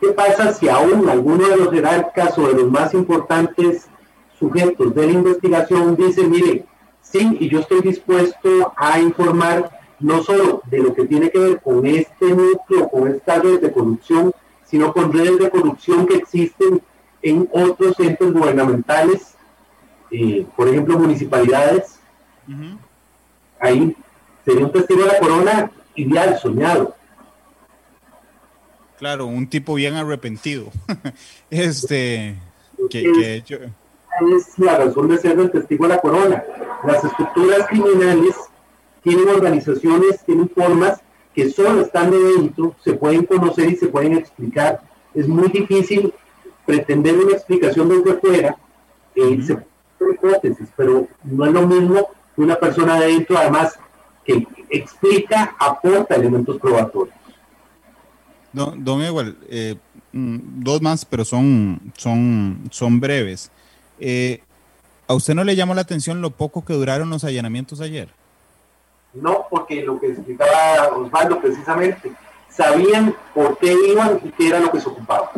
¿Qué 0.00 0.08
pasa 0.08 0.52
si 0.52 0.68
aún 0.68 1.08
alguno 1.08 1.46
de 1.46 1.58
los 1.58 1.70
jerarcas 1.70 2.36
o 2.38 2.48
de 2.48 2.54
los 2.54 2.68
más 2.72 2.92
importantes 2.92 3.86
sujetos 4.36 4.92
de 4.96 5.06
la 5.06 5.12
investigación 5.12 5.94
dice, 5.94 6.24
mire, 6.24 6.64
sí, 7.12 7.36
y 7.40 7.48
yo 7.48 7.60
estoy 7.60 7.80
dispuesto 7.82 8.72
a 8.76 8.98
informar 8.98 9.80
no 10.00 10.22
solo 10.22 10.62
de 10.66 10.78
lo 10.78 10.94
que 10.94 11.04
tiene 11.04 11.30
que 11.30 11.38
ver 11.38 11.60
con 11.60 11.86
este 11.86 12.34
núcleo, 12.34 12.88
con 12.88 13.08
esta 13.08 13.38
red 13.38 13.60
de 13.60 13.72
corrupción, 13.72 14.32
sino 14.64 14.92
con 14.92 15.12
redes 15.12 15.38
de 15.38 15.50
corrupción 15.50 16.06
que 16.06 16.16
existen 16.16 16.82
en 17.22 17.48
otros 17.52 17.98
entes 18.00 18.32
gubernamentales, 18.32 19.34
eh, 20.10 20.44
por 20.56 20.68
ejemplo, 20.68 20.98
municipalidades. 20.98 22.00
Ahí 23.60 23.96
sería 24.44 24.66
un 24.66 24.72
testigo 24.72 25.02
de 25.02 25.08
la 25.08 25.18
corona 25.18 25.70
ideal, 25.94 26.38
soñado. 26.38 26.96
Claro, 28.98 29.26
un 29.26 29.48
tipo 29.48 29.74
bien 29.74 29.94
arrepentido. 29.94 30.66
este, 31.50 32.36
que, 32.90 33.42
Es 33.46 34.58
la 34.58 34.78
razón 34.78 35.08
de 35.08 35.18
ser 35.18 35.38
el 35.38 35.50
testigo 35.50 35.86
de 35.86 35.94
la 35.94 36.00
corona. 36.00 36.44
Las 36.84 37.04
estructuras 37.04 37.66
criminales 37.68 38.34
tienen 39.02 39.28
organizaciones, 39.28 40.24
tienen 40.24 40.48
formas 40.48 41.00
que 41.34 41.50
solo 41.50 41.82
estando 41.82 42.18
dentro 42.18 42.74
se 42.82 42.94
pueden 42.94 43.24
conocer 43.24 43.70
y 43.70 43.76
se 43.76 43.88
pueden 43.88 44.14
explicar. 44.14 44.82
Es 45.14 45.28
muy 45.28 45.48
difícil 45.48 46.12
pretender 46.66 47.16
una 47.16 47.32
explicación 47.32 47.88
desde 47.88 48.18
fuera. 48.18 48.56
Eh, 49.14 49.40
se 49.42 49.54
puede 49.54 49.72
hipótesis, 50.14 50.68
pero 50.76 51.06
no 51.24 51.46
es 51.46 51.52
lo 51.52 51.66
mismo 51.66 52.08
que 52.34 52.42
una 52.42 52.56
persona 52.56 52.98
de 52.98 53.06
dentro, 53.08 53.38
además, 53.38 53.78
que 54.24 54.46
explica, 54.70 55.54
aporta 55.58 56.14
elementos 56.14 56.58
probatorios. 56.58 57.14
Don, 58.52 58.84
don 58.84 59.00
eh, 59.48 59.76
mm, 60.12 60.38
dos 60.62 60.82
más, 60.82 61.04
pero 61.04 61.24
son, 61.24 61.92
son, 61.96 62.64
son 62.70 63.00
breves. 63.00 63.50
Eh, 63.98 64.42
¿A 65.12 65.14
usted 65.14 65.34
no 65.34 65.44
le 65.44 65.54
llamó 65.54 65.74
la 65.74 65.82
atención 65.82 66.22
lo 66.22 66.30
poco 66.30 66.64
que 66.64 66.72
duraron 66.72 67.10
los 67.10 67.22
allanamientos 67.22 67.82
ayer? 67.82 68.08
No, 69.12 69.44
porque 69.50 69.84
lo 69.84 70.00
que 70.00 70.06
explicaba 70.06 70.88
Osvaldo 70.96 71.38
precisamente, 71.38 72.10
sabían 72.48 73.14
por 73.34 73.58
qué 73.58 73.76
iban 73.90 74.20
y 74.24 74.30
qué 74.30 74.48
era 74.48 74.58
lo 74.58 74.72
que 74.72 74.80
se 74.80 74.88
ocupaba. 74.88 75.30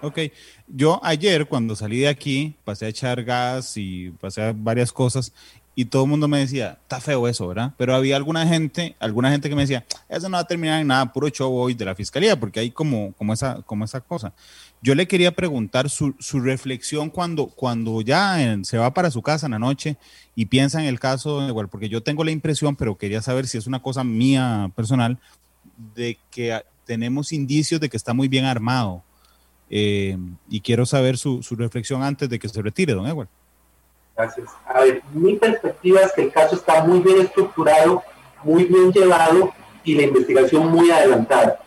Ok, 0.00 0.18
yo 0.66 0.98
ayer 1.04 1.46
cuando 1.46 1.76
salí 1.76 2.00
de 2.00 2.08
aquí 2.08 2.56
pasé 2.64 2.86
a 2.86 2.88
echar 2.88 3.22
gas 3.22 3.76
y 3.76 4.10
pasé 4.20 4.42
a 4.42 4.52
varias 4.52 4.92
cosas 4.92 5.32
y 5.76 5.84
todo 5.84 6.02
el 6.02 6.10
mundo 6.10 6.26
me 6.26 6.40
decía, 6.40 6.78
está 6.82 7.00
feo 7.00 7.28
eso, 7.28 7.46
¿verdad? 7.46 7.74
Pero 7.78 7.94
había 7.94 8.16
alguna 8.16 8.48
gente, 8.48 8.96
alguna 8.98 9.30
gente 9.30 9.48
que 9.48 9.54
me 9.54 9.62
decía, 9.62 9.86
eso 10.08 10.28
no 10.28 10.38
va 10.38 10.42
a 10.42 10.46
terminar 10.48 10.80
en 10.80 10.88
nada, 10.88 11.12
puro 11.12 11.28
show 11.28 11.54
hoy 11.54 11.74
de 11.74 11.84
la 11.84 11.94
fiscalía, 11.94 12.38
porque 12.38 12.58
hay 12.58 12.72
como, 12.72 13.12
como, 13.12 13.32
esa, 13.32 13.62
como 13.62 13.84
esa 13.84 14.00
cosa. 14.00 14.32
Yo 14.82 14.96
le 14.96 15.06
quería 15.06 15.30
preguntar 15.30 15.88
su, 15.88 16.14
su 16.18 16.40
reflexión 16.40 17.08
cuando, 17.08 17.46
cuando 17.46 18.00
ya 18.00 18.36
se 18.64 18.78
va 18.78 18.92
para 18.92 19.12
su 19.12 19.22
casa 19.22 19.46
en 19.46 19.52
la 19.52 19.60
noche 19.60 19.96
y 20.34 20.46
piensa 20.46 20.82
en 20.82 20.88
el 20.88 20.98
caso, 20.98 21.46
igual, 21.46 21.68
porque 21.68 21.88
yo 21.88 22.02
tengo 22.02 22.24
la 22.24 22.32
impresión, 22.32 22.74
pero 22.74 22.98
quería 22.98 23.22
saber 23.22 23.46
si 23.46 23.58
es 23.58 23.68
una 23.68 23.80
cosa 23.80 24.02
mía 24.02 24.72
personal, 24.74 25.18
de 25.94 26.18
que 26.32 26.60
tenemos 26.84 27.32
indicios 27.32 27.80
de 27.80 27.88
que 27.88 27.96
está 27.96 28.12
muy 28.12 28.26
bien 28.26 28.44
armado. 28.44 29.04
Eh, 29.70 30.18
y 30.50 30.60
quiero 30.60 30.84
saber 30.84 31.16
su, 31.16 31.42
su 31.42 31.54
reflexión 31.54 32.02
antes 32.02 32.28
de 32.28 32.38
que 32.38 32.48
se 32.48 32.60
retire, 32.60 32.92
don 32.92 33.06
Edward. 33.06 33.28
Gracias. 34.16 34.50
A 34.66 34.80
ver, 34.80 35.00
mi 35.14 35.36
perspectiva 35.36 36.00
es 36.00 36.12
que 36.12 36.22
el 36.22 36.32
caso 36.32 36.56
está 36.56 36.84
muy 36.84 36.98
bien 37.00 37.20
estructurado, 37.20 38.02
muy 38.42 38.64
bien 38.64 38.92
llevado 38.92 39.54
y 39.84 39.94
la 39.94 40.02
investigación 40.02 40.70
muy 40.70 40.90
adelantada. 40.90 41.60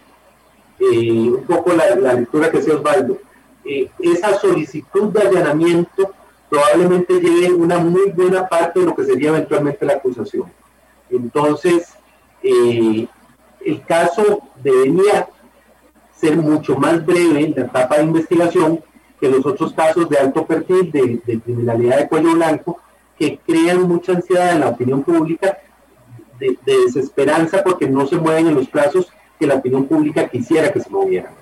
Eh, 0.92 1.30
un 1.30 1.44
poco 1.46 1.74
la, 1.74 2.14
lectura 2.14 2.52
que 2.52 2.60
hacía 2.60 2.76
Osvaldo. 2.76 3.18
Eh, 3.64 3.90
esa 4.00 4.38
solicitud 4.38 5.10
de 5.10 5.22
allanamiento 5.22 6.12
probablemente 6.50 7.20
lleve 7.20 7.54
una 7.54 7.80
muy 7.80 8.12
buena 8.12 8.48
parte 8.48 8.80
de 8.80 8.86
lo 8.86 8.96
que 8.96 9.06
sería 9.06 9.30
eventualmente 9.30 9.86
la 9.86 9.94
acusación. 9.94 10.52
Entonces, 11.10 11.94
eh, 12.44 13.08
el 13.66 13.84
caso 13.86 14.44
debería 14.62 15.28
ser 16.16 16.38
mucho 16.38 16.76
más 16.78 17.04
breve 17.04 17.46
en 17.46 17.56
la 17.56 17.62
etapa 17.64 17.98
de 17.98 18.04
investigación 18.04 18.84
que 19.20 19.30
los 19.30 19.46
otros 19.46 19.74
casos 19.74 20.08
de 20.10 20.18
alto 20.18 20.46
perfil 20.46 20.92
de, 20.92 21.40
criminalidad 21.44 21.98
de 21.98 22.08
cuello 22.08 22.34
blanco 22.34 22.80
que 23.18 23.40
crean 23.46 23.84
mucha 23.84 24.12
ansiedad 24.12 24.52
en 24.52 24.60
la 24.60 24.70
opinión 24.70 25.04
pública, 25.04 25.58
de, 26.40 26.58
desesperanza 26.66 27.64
porque 27.64 27.90
no 27.90 28.06
se 28.06 28.18
mueven 28.18 28.48
en 28.48 28.56
los 28.56 28.68
plazos 28.68 29.12
que 29.40 29.48
la 29.48 29.56
opinión 29.56 29.86
pública 29.86 30.28
quisiera 30.28 30.72
que 30.72 30.80
se 30.80 30.90
movieran. 30.90 31.34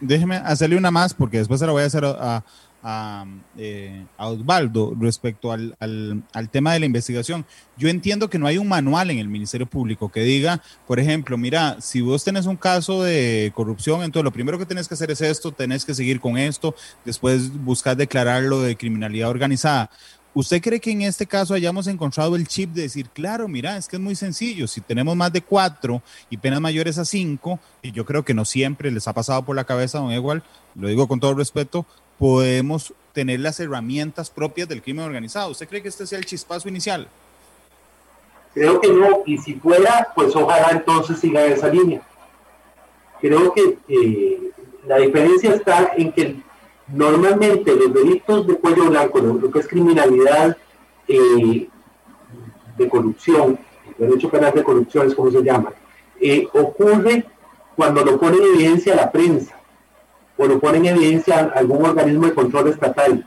Déjeme 0.00 0.36
hacerle 0.36 0.76
una 0.76 0.90
más 0.90 1.12
porque 1.12 1.38
después 1.38 1.60
se 1.60 1.66
la 1.66 1.72
voy 1.72 1.82
a 1.82 1.86
hacer 1.86 2.04
a, 2.04 2.42
a, 2.82 3.26
eh, 3.56 4.04
a 4.16 4.28
Osvaldo 4.28 4.94
respecto 4.98 5.52
al, 5.52 5.76
al, 5.78 6.48
tema 6.50 6.72
de 6.72 6.80
la 6.80 6.86
investigación. 6.86 7.44
Yo 7.76 7.88
entiendo 7.88 8.30
que 8.30 8.38
no 8.38 8.46
hay 8.46 8.58
un 8.58 8.68
manual 8.68 9.10
en 9.10 9.18
el 9.18 9.28
Ministerio 9.28 9.66
Público 9.66 10.10
que 10.10 10.22
diga, 10.22 10.62
por 10.86 10.98
ejemplo, 10.98 11.36
mira, 11.36 11.76
si 11.80 12.00
vos 12.00 12.24
tenés 12.24 12.46
un 12.46 12.56
caso 12.56 13.02
de 13.02 13.52
corrupción, 13.54 14.02
entonces 14.02 14.24
lo 14.24 14.32
primero 14.32 14.58
que 14.58 14.66
tenés 14.66 14.88
que 14.88 14.94
hacer 14.94 15.10
es 15.10 15.20
esto, 15.20 15.52
tenés 15.52 15.84
que 15.84 15.94
seguir 15.94 16.20
con 16.20 16.38
esto, 16.38 16.74
después 17.04 17.52
buscar 17.64 17.96
declararlo 17.96 18.62
de 18.62 18.76
criminalidad 18.76 19.30
organizada. 19.30 19.90
¿Usted 20.32 20.62
cree 20.62 20.80
que 20.80 20.92
en 20.92 21.02
este 21.02 21.26
caso 21.26 21.54
hayamos 21.54 21.88
encontrado 21.88 22.36
el 22.36 22.46
chip 22.46 22.70
de 22.70 22.82
decir, 22.82 23.08
claro, 23.10 23.48
mira, 23.48 23.76
es 23.76 23.88
que 23.88 23.96
es 23.96 24.02
muy 24.02 24.14
sencillo, 24.14 24.68
si 24.68 24.80
tenemos 24.80 25.16
más 25.16 25.32
de 25.32 25.42
cuatro 25.42 26.02
y 26.28 26.36
penas 26.36 26.60
mayores 26.60 26.98
a 26.98 27.04
cinco, 27.04 27.58
y 27.82 27.90
yo 27.90 28.04
creo 28.04 28.24
que 28.24 28.32
no 28.32 28.44
siempre 28.44 28.92
les 28.92 29.08
ha 29.08 29.12
pasado 29.12 29.44
por 29.44 29.56
la 29.56 29.64
cabeza, 29.64 29.98
don 29.98 30.12
Igual, 30.12 30.44
lo 30.76 30.86
digo 30.86 31.08
con 31.08 31.18
todo 31.18 31.34
respeto, 31.34 31.84
podemos 32.18 32.94
tener 33.12 33.40
las 33.40 33.58
herramientas 33.58 34.30
propias 34.30 34.68
del 34.68 34.82
crimen 34.82 35.04
organizado. 35.04 35.50
¿Usted 35.50 35.68
cree 35.68 35.82
que 35.82 35.88
este 35.88 36.06
sea 36.06 36.18
el 36.18 36.26
chispazo 36.26 36.68
inicial? 36.68 37.08
Creo 38.54 38.80
que 38.80 38.92
no, 38.92 39.22
y 39.26 39.38
si 39.38 39.54
fuera, 39.54 40.08
pues 40.14 40.34
ojalá 40.36 40.70
entonces 40.70 41.18
siga 41.18 41.44
esa 41.44 41.68
línea. 41.68 42.02
Creo 43.20 43.52
que 43.52 43.78
eh, 43.88 44.52
la 44.86 44.98
diferencia 44.98 45.54
está 45.54 45.92
en 45.96 46.12
que 46.12 46.36
normalmente 46.92 47.74
los 47.74 47.92
delitos 47.92 48.46
de 48.46 48.56
cuello 48.56 48.90
blanco, 48.90 49.20
lo, 49.20 49.50
que 49.50 49.58
es 49.60 49.68
criminalidad 49.68 50.56
eh, 51.08 51.68
de 52.76 52.88
corrupción, 52.88 53.58
derecho 53.98 54.30
penal 54.30 54.52
de 54.54 54.64
corrupción 54.64 55.06
es 55.06 55.14
como 55.14 55.30
se 55.30 55.42
llama, 55.42 55.72
eh, 56.20 56.46
ocurre 56.52 57.24
cuando 57.76 58.04
lo 58.04 58.18
pone 58.18 58.36
en 58.36 58.54
evidencia 58.54 58.94
la 58.94 59.10
prensa 59.10 59.56
o 60.36 60.46
lo 60.46 60.58
pone 60.58 60.78
en 60.78 60.86
evidencia 60.86 61.52
algún 61.54 61.84
organismo 61.84 62.26
de 62.26 62.34
control 62.34 62.68
estatal. 62.68 63.26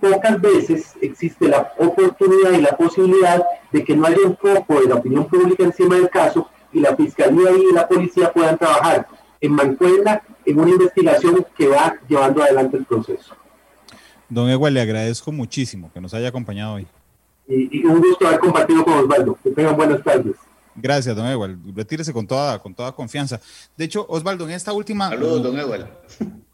Pocas 0.00 0.40
veces 0.40 0.94
existe 1.00 1.48
la 1.48 1.72
oportunidad 1.78 2.52
y 2.52 2.60
la 2.60 2.76
posibilidad 2.76 3.44
de 3.72 3.84
que 3.84 3.96
no 3.96 4.06
haya 4.06 4.18
un 4.24 4.36
foco 4.36 4.80
de 4.80 4.88
la 4.88 4.96
opinión 4.96 5.26
pública 5.26 5.64
encima 5.64 5.96
del 5.96 6.08
caso 6.08 6.48
y 6.72 6.80
la 6.80 6.94
fiscalía 6.94 7.50
y 7.52 7.74
la 7.74 7.88
policía 7.88 8.32
puedan 8.32 8.58
trabajar 8.58 9.08
en 9.40 9.52
mancuerna 9.52 10.22
en 10.48 10.58
una 10.58 10.70
investigación 10.70 11.46
que 11.56 11.68
va 11.68 11.94
llevando 12.08 12.42
adelante 12.42 12.78
el 12.78 12.84
proceso. 12.84 13.34
Don 14.28 14.48
Egual, 14.48 14.74
le 14.74 14.80
agradezco 14.80 15.30
muchísimo 15.30 15.90
que 15.92 16.00
nos 16.00 16.14
haya 16.14 16.28
acompañado 16.28 16.74
hoy. 16.74 16.86
Y, 17.48 17.84
un 17.84 18.00
gusto 18.00 18.26
haber 18.26 18.40
compartido 18.40 18.84
con 18.84 18.94
Osvaldo. 18.94 19.38
Que 19.42 19.50
tengan 19.50 19.76
buenas 19.76 20.02
tardes. 20.02 20.36
Gracias, 20.74 21.16
don 21.16 21.26
Ewell. 21.26 21.58
Retírese 21.74 22.12
con 22.12 22.26
toda, 22.26 22.58
con 22.60 22.74
toda 22.74 22.92
confianza. 22.92 23.40
De 23.76 23.84
hecho, 23.84 24.06
Osvaldo, 24.08 24.46
en 24.46 24.52
esta 24.52 24.72
última. 24.72 25.08
Saludos, 25.08 25.42
don 25.42 25.58
Ewell. 25.58 25.86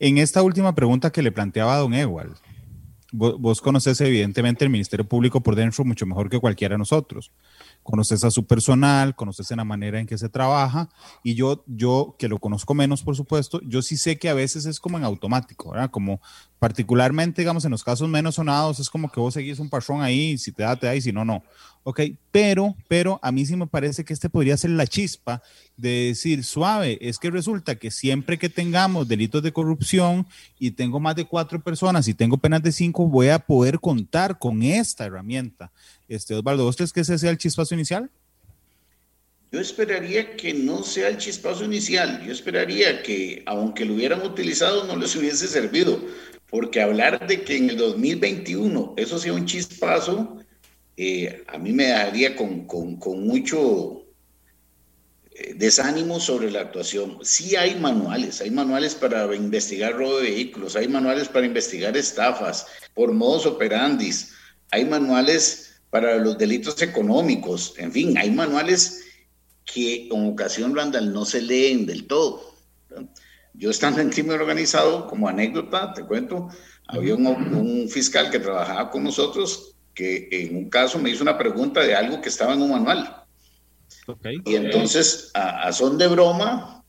En 0.00 0.18
esta 0.18 0.42
última 0.42 0.74
pregunta 0.74 1.12
que 1.12 1.22
le 1.22 1.30
planteaba 1.30 1.76
a 1.76 1.78
don 1.78 1.94
Ewell, 1.94 2.32
vos, 3.12 3.60
conoces 3.60 4.00
evidentemente 4.00 4.64
el 4.64 4.70
Ministerio 4.70 5.06
Público 5.06 5.40
por 5.40 5.54
dentro 5.54 5.84
mucho 5.84 6.04
mejor 6.04 6.28
que 6.28 6.40
cualquiera 6.40 6.74
de 6.74 6.78
nosotros 6.78 7.30
conoces 7.84 8.24
a 8.24 8.30
su 8.32 8.46
personal, 8.46 9.14
conoces 9.14 9.50
en 9.52 9.58
la 9.58 9.64
manera 9.64 10.00
en 10.00 10.06
que 10.06 10.18
se 10.18 10.28
trabaja 10.28 10.88
y 11.22 11.34
yo, 11.34 11.62
yo 11.68 12.16
que 12.18 12.28
lo 12.28 12.40
conozco 12.40 12.74
menos, 12.74 13.04
por 13.04 13.14
supuesto, 13.14 13.60
yo 13.62 13.82
sí 13.82 13.96
sé 13.96 14.18
que 14.18 14.28
a 14.28 14.34
veces 14.34 14.66
es 14.66 14.80
como 14.80 14.98
en 14.98 15.04
automático, 15.04 15.70
¿verdad? 15.70 15.90
Como 15.90 16.20
particularmente, 16.58 17.42
digamos, 17.42 17.64
en 17.66 17.70
los 17.70 17.84
casos 17.84 18.08
menos 18.08 18.36
sonados, 18.36 18.80
es 18.80 18.90
como 18.90 19.12
que 19.12 19.20
vos 19.20 19.34
seguís 19.34 19.58
un 19.58 19.68
patrón 19.68 20.02
ahí, 20.02 20.38
si 20.38 20.50
te 20.50 20.62
da, 20.62 20.74
te 20.74 20.86
da 20.86 20.96
y 20.96 21.02
si 21.02 21.12
no, 21.12 21.24
no. 21.24 21.44
Ok, 21.86 22.00
pero, 22.30 22.74
pero 22.88 23.20
a 23.22 23.30
mí 23.30 23.44
sí 23.44 23.56
me 23.56 23.66
parece 23.66 24.04
que 24.04 24.14
este 24.14 24.30
podría 24.30 24.56
ser 24.56 24.70
la 24.70 24.86
chispa 24.86 25.42
de 25.76 26.06
decir, 26.06 26.42
suave, 26.42 26.96
es 27.02 27.18
que 27.18 27.30
resulta 27.30 27.74
que 27.74 27.90
siempre 27.90 28.38
que 28.38 28.48
tengamos 28.48 29.06
delitos 29.06 29.42
de 29.42 29.52
corrupción 29.52 30.26
y 30.58 30.70
tengo 30.70 30.98
más 30.98 31.14
de 31.14 31.26
cuatro 31.26 31.62
personas 31.62 32.08
y 32.08 32.14
tengo 32.14 32.38
penas 32.38 32.62
de 32.62 32.72
cinco, 32.72 33.06
voy 33.06 33.28
a 33.28 33.38
poder 33.38 33.78
contar 33.80 34.38
con 34.38 34.62
esta 34.62 35.04
herramienta. 35.04 35.70
Este, 36.08 36.34
Osvaldo, 36.34 36.64
¿vos 36.64 36.76
crees 36.76 36.92
que 36.92 37.00
ese 37.00 37.18
sea 37.18 37.30
el 37.30 37.38
chispazo 37.38 37.74
inicial? 37.74 38.10
Yo 39.52 39.60
esperaría 39.60 40.36
que 40.36 40.54
no 40.54 40.82
sea 40.82 41.08
el 41.08 41.18
chispazo 41.18 41.64
inicial. 41.64 42.24
Yo 42.26 42.32
esperaría 42.32 43.02
que, 43.02 43.42
aunque 43.44 43.84
lo 43.84 43.94
hubieran 43.94 44.22
utilizado, 44.22 44.84
no 44.84 44.96
les 44.96 45.14
hubiese 45.14 45.46
servido. 45.46 46.02
Porque 46.50 46.80
hablar 46.80 47.26
de 47.26 47.42
que 47.42 47.58
en 47.58 47.70
el 47.70 47.76
2021 47.76 48.94
eso 48.96 49.18
sea 49.18 49.32
un 49.34 49.44
chispazo, 49.44 50.38
eh, 50.96 51.44
a 51.48 51.58
mí 51.58 51.72
me 51.72 51.88
daría 51.88 52.36
con, 52.36 52.66
mucho 53.24 54.00
desánimo 55.56 56.20
sobre 56.20 56.50
la 56.50 56.60
actuación. 56.60 57.18
Sí 57.22 57.56
hay 57.56 57.74
manuales, 57.74 58.40
hay 58.40 58.50
manuales 58.50 58.94
para 58.94 59.34
investigar 59.34 59.94
robo 59.94 60.18
de 60.18 60.30
vehículos, 60.30 60.76
hay 60.76 60.86
manuales 60.86 61.28
para 61.28 61.46
investigar 61.46 61.96
estafas 61.96 62.66
por 62.94 63.12
modos 63.12 63.44
operandis, 63.46 64.32
hay 64.70 64.84
manuales 64.84 65.80
para 65.90 66.16
los 66.16 66.38
delitos 66.38 66.82
económicos, 66.82 67.74
en 67.78 67.92
fin, 67.92 68.18
hay 68.18 68.30
manuales 68.30 69.04
que 69.64 70.08
en 70.08 70.26
ocasión, 70.28 70.74
Randall, 70.74 71.12
no 71.12 71.24
se 71.24 71.40
leen 71.40 71.86
del 71.86 72.06
todo. 72.06 72.54
Yo 73.54 73.70
estando 73.70 74.00
en 74.00 74.10
crimen 74.10 74.40
organizado, 74.40 75.06
como 75.06 75.28
anécdota, 75.28 75.92
te 75.92 76.04
cuento, 76.04 76.48
había 76.88 77.14
un, 77.14 77.88
fiscal 77.88 78.30
que 78.30 78.40
trabajaba 78.40 78.90
con 78.90 79.04
nosotros 79.04 79.73
que 79.94 80.28
en 80.30 80.56
un 80.56 80.68
caso 80.68 80.98
me 80.98 81.10
hizo 81.10 81.22
una 81.22 81.38
pregunta 81.38 81.80
de 81.80 81.94
algo 81.94 82.20
que 82.20 82.28
estaba 82.28 82.54
en 82.54 82.62
un 82.62 82.70
manual. 82.70 83.24
Y 84.44 84.56
entonces, 84.56 85.30
a, 85.34 85.72
son 85.72 85.96
de 85.96 86.08
broma, 86.08 86.84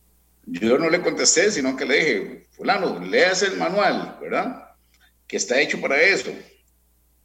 yo 0.45 0.77
no 0.77 0.89
le 0.89 1.01
contesté, 1.01 1.51
sino 1.51 1.77
que 1.77 1.85
le 1.85 1.95
dije, 1.95 2.47
fulano, 2.51 2.99
leas 2.99 3.43
el 3.43 3.57
manual, 3.57 4.17
¿verdad? 4.21 4.75
Que 5.27 5.37
está 5.37 5.59
hecho 5.59 5.79
para 5.79 6.01
eso. 6.01 6.31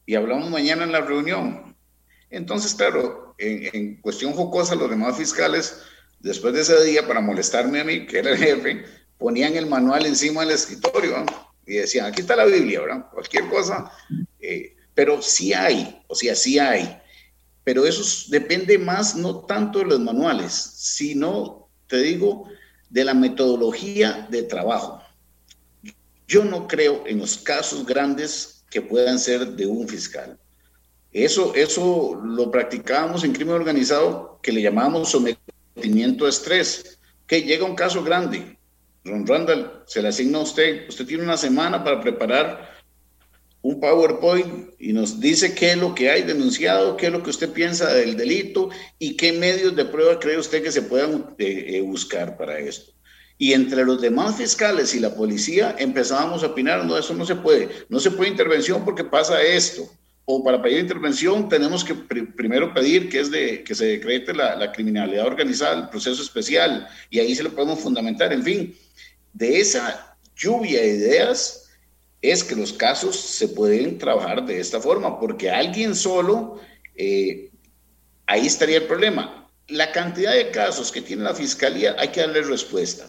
Y 0.07 0.14
hablamos 0.14 0.51
mañana 0.51 0.85
en 0.85 0.93
la 0.93 1.01
reunión. 1.01 1.76
Entonces, 2.31 2.74
claro, 2.74 3.35
en, 3.39 3.68
en 3.72 4.01
cuestión 4.01 4.33
jocosa, 4.33 4.74
los 4.74 4.91
demás 4.91 5.16
fiscales, 5.16 5.83
después 6.20 6.55
de 6.55 6.61
ese 6.61 6.85
día, 6.85 7.07
para 7.07 7.20
molestarme 7.20 7.81
a 7.81 7.85
mí, 7.85 8.07
que 8.07 8.18
era 8.18 8.31
el 8.31 8.39
jefe, 8.39 8.85
ponían 9.18 9.57
el 9.57 9.66
manual 9.66 10.07
encima 10.07 10.43
del 10.43 10.53
escritorio 10.53 11.24
y 11.66 11.74
decían, 11.74 12.07
aquí 12.07 12.22
está 12.22 12.37
la 12.37 12.47
Biblia, 12.47 12.81
¿verdad? 12.81 13.07
Cualquier 13.12 13.49
cosa. 13.49 13.93
Eh, 14.41 14.76
pero 14.95 15.22
sí 15.22 15.53
hay, 15.53 16.03
o 16.09 16.14
sea, 16.14 16.34
sí 16.34 16.59
hay. 16.59 17.01
Pero 17.64 17.84
eso 17.84 18.03
depende 18.30 18.78
más, 18.78 19.14
no 19.14 19.45
tanto 19.45 19.80
de 19.80 19.86
los 19.86 20.01
manuales, 20.01 20.53
sino, 20.53 21.68
te 21.86 21.99
digo, 21.99 22.49
de 22.88 23.05
la 23.05 23.14
metodología 23.14 24.26
de 24.30 24.43
trabajo. 24.43 25.03
Yo 26.26 26.45
no 26.45 26.66
creo 26.66 27.05
en 27.07 27.18
los 27.18 27.38
casos 27.38 27.84
grandes 27.86 28.64
que 28.70 28.80
puedan 28.80 29.18
ser 29.18 29.47
de 29.49 29.66
un 29.66 29.88
fiscal. 29.88 30.38
Eso, 31.12 31.55
eso 31.55 32.20
lo 32.24 32.51
practicábamos 32.51 33.24
en 33.24 33.32
crimen 33.32 33.55
organizado 33.55 34.38
que 34.43 34.53
le 34.53 34.62
llamábamos 34.62 35.11
sometimiento 35.11 36.26
a 36.26 36.28
estrés, 36.28 36.99
que 37.26 37.43
llega 37.43 37.64
un 37.64 37.74
caso 37.74 38.03
grande, 38.05 38.59
Ron 39.05 39.26
Randall, 39.26 39.82
se 39.86 40.03
le 40.03 40.09
asigna 40.09 40.38
a 40.38 40.43
usted, 40.43 40.88
usted 40.88 41.07
tiene 41.07 41.24
una 41.24 41.36
semana 41.36 41.82
para 41.82 42.01
preparar 42.01 42.70
un 43.63 43.79
PowerPoint 43.79 44.71
y 44.79 44.93
nos 44.93 45.21
dice 45.21 45.55
qué 45.55 45.73
es 45.73 45.77
lo 45.77 45.95
que 45.95 46.11
hay 46.11 46.23
denunciado, 46.23 46.97
qué 46.97 47.07
es 47.07 47.13
lo 47.13 47.23
que 47.23 47.31
usted 47.31 47.53
piensa 47.53 47.93
del 47.93 48.17
delito 48.17 48.71
y 48.99 49.17
qué 49.17 49.33
medios 49.33 49.77
de 49.77 49.85
prueba 49.85 50.19
cree 50.19 50.39
usted 50.39 50.63
que 50.63 50.73
se 50.73 50.83
puedan 50.83 51.35
eh, 51.39 51.77
eh, 51.77 51.81
buscar 51.83 52.37
para 52.37 52.59
esto. 52.59 52.93
Y 53.37 53.53
entre 53.53 53.85
los 53.85 54.01
demás 54.01 54.37
fiscales 54.37 54.95
y 54.95 55.01
la 55.01 55.15
policía 55.15 55.75
empezábamos 55.79 56.43
a 56.43 56.49
opinar, 56.49 56.85
no, 56.85 56.97
eso 56.97 57.15
no 57.15 57.25
se 57.25 57.37
puede, 57.37 57.69
no 57.89 58.01
se 58.01 58.11
puede 58.11 58.31
intervención 58.31 58.85
porque 58.85 59.05
pasa 59.05 59.43
esto. 59.43 59.89
O 60.27 60.45
para 60.45 60.63
pedir 60.63 60.79
intervención 60.79 61.49
tenemos 61.49 61.83
que 61.83 61.95
primero 61.95 62.73
pedir 62.73 63.09
que, 63.09 63.21
es 63.21 63.31
de, 63.31 63.65
que 63.65 63.75
se 63.75 63.87
decrete 63.87 64.33
la, 64.33 64.55
la 64.55 64.71
criminalidad 64.71 65.27
organizada, 65.27 65.77
el 65.77 65.89
proceso 65.89 66.23
especial, 66.23 66.87
y 67.09 67.19
ahí 67.19 67.35
se 67.35 67.43
lo 67.43 67.51
podemos 67.51 67.81
fundamentar. 67.81 68.33
En 68.33 68.45
fin, 68.45 68.77
de 69.33 69.59
esa 69.59 70.17
lluvia 70.37 70.81
de 70.81 70.89
ideas 70.89 71.70
es 72.23 72.45
que 72.45 72.57
los 72.57 72.73
casos 72.73 73.16
se 73.16 73.49
pueden 73.49 73.99
trabajar 73.99 74.45
de 74.45 74.61
esta 74.61 74.81
forma, 74.81 75.18
porque 75.18 75.51
alguien 75.51 75.95
solo, 75.95 76.61
eh, 76.97 77.51
ahí 78.27 78.47
estaría 78.47 78.79
el 78.79 78.87
problema. 78.87 79.51
La 79.68 79.93
cantidad 79.93 80.35
de 80.35 80.51
casos 80.51 80.93
que 80.93 81.01
tiene 81.01 81.23
la 81.23 81.35
fiscalía 81.35 81.97
hay 81.99 82.09
que 82.09 82.21
darle 82.21 82.43
respuesta. 82.43 83.09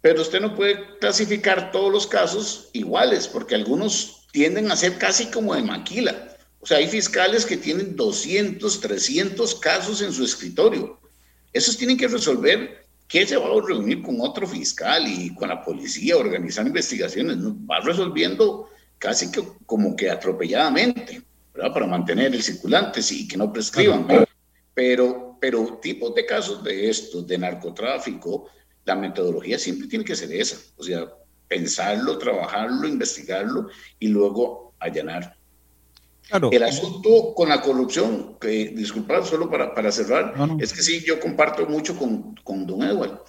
Pero 0.00 0.22
usted 0.22 0.40
no 0.40 0.54
puede 0.54 0.98
clasificar 0.98 1.70
todos 1.70 1.92
los 1.92 2.06
casos 2.06 2.70
iguales, 2.72 3.26
porque 3.26 3.54
algunos 3.54 4.26
tienden 4.32 4.70
a 4.70 4.76
ser 4.76 4.98
casi 4.98 5.26
como 5.26 5.54
de 5.54 5.62
maquila. 5.62 6.36
O 6.60 6.66
sea, 6.66 6.78
hay 6.78 6.88
fiscales 6.88 7.44
que 7.44 7.56
tienen 7.56 7.96
200, 7.96 8.80
300 8.80 9.54
casos 9.56 10.00
en 10.02 10.12
su 10.12 10.24
escritorio. 10.24 11.00
Esos 11.52 11.76
tienen 11.76 11.96
que 11.96 12.08
resolver 12.08 12.81
¿Qué 13.12 13.26
se 13.26 13.36
va 13.36 13.44
a 13.44 13.60
reunir 13.60 14.00
con 14.00 14.22
otro 14.22 14.46
fiscal 14.46 15.06
y 15.06 15.34
con 15.34 15.50
la 15.50 15.62
policía, 15.62 16.16
organizar 16.16 16.66
investigaciones? 16.66 17.36
Va 17.36 17.78
resolviendo 17.80 18.70
casi 18.96 19.30
que 19.30 19.42
como 19.66 19.94
que 19.94 20.08
atropelladamente, 20.08 21.20
¿verdad? 21.52 21.74
Para 21.74 21.86
mantener 21.86 22.34
el 22.34 22.42
circulante 22.42 23.02
y 23.10 23.28
que 23.28 23.36
no 23.36 23.52
prescriban. 23.52 24.06
Pero, 24.72 25.36
pero 25.38 25.78
tipos 25.82 26.14
de 26.14 26.24
casos 26.24 26.64
de 26.64 26.88
estos, 26.88 27.26
de 27.26 27.36
narcotráfico, 27.36 28.48
la 28.86 28.94
metodología 28.94 29.58
siempre 29.58 29.88
tiene 29.88 30.06
que 30.06 30.16
ser 30.16 30.32
esa. 30.32 30.56
O 30.78 30.82
sea, 30.82 31.06
pensarlo, 31.48 32.16
trabajarlo, 32.16 32.88
investigarlo 32.88 33.68
y 33.98 34.08
luego 34.08 34.72
allanar. 34.78 35.36
El 36.30 36.62
asunto 36.62 37.34
con 37.34 37.48
la 37.48 37.60
corrupción, 37.60 38.36
que 38.40 38.72
disculpad 38.74 39.24
solo 39.24 39.50
para, 39.50 39.74
para 39.74 39.92
cerrar, 39.92 40.34
es 40.58 40.72
que 40.72 40.82
sí, 40.82 41.02
yo 41.04 41.20
comparto 41.20 41.66
mucho 41.66 41.96
con, 41.96 42.34
con 42.36 42.66
don 42.66 42.82
Edward, 42.82 43.22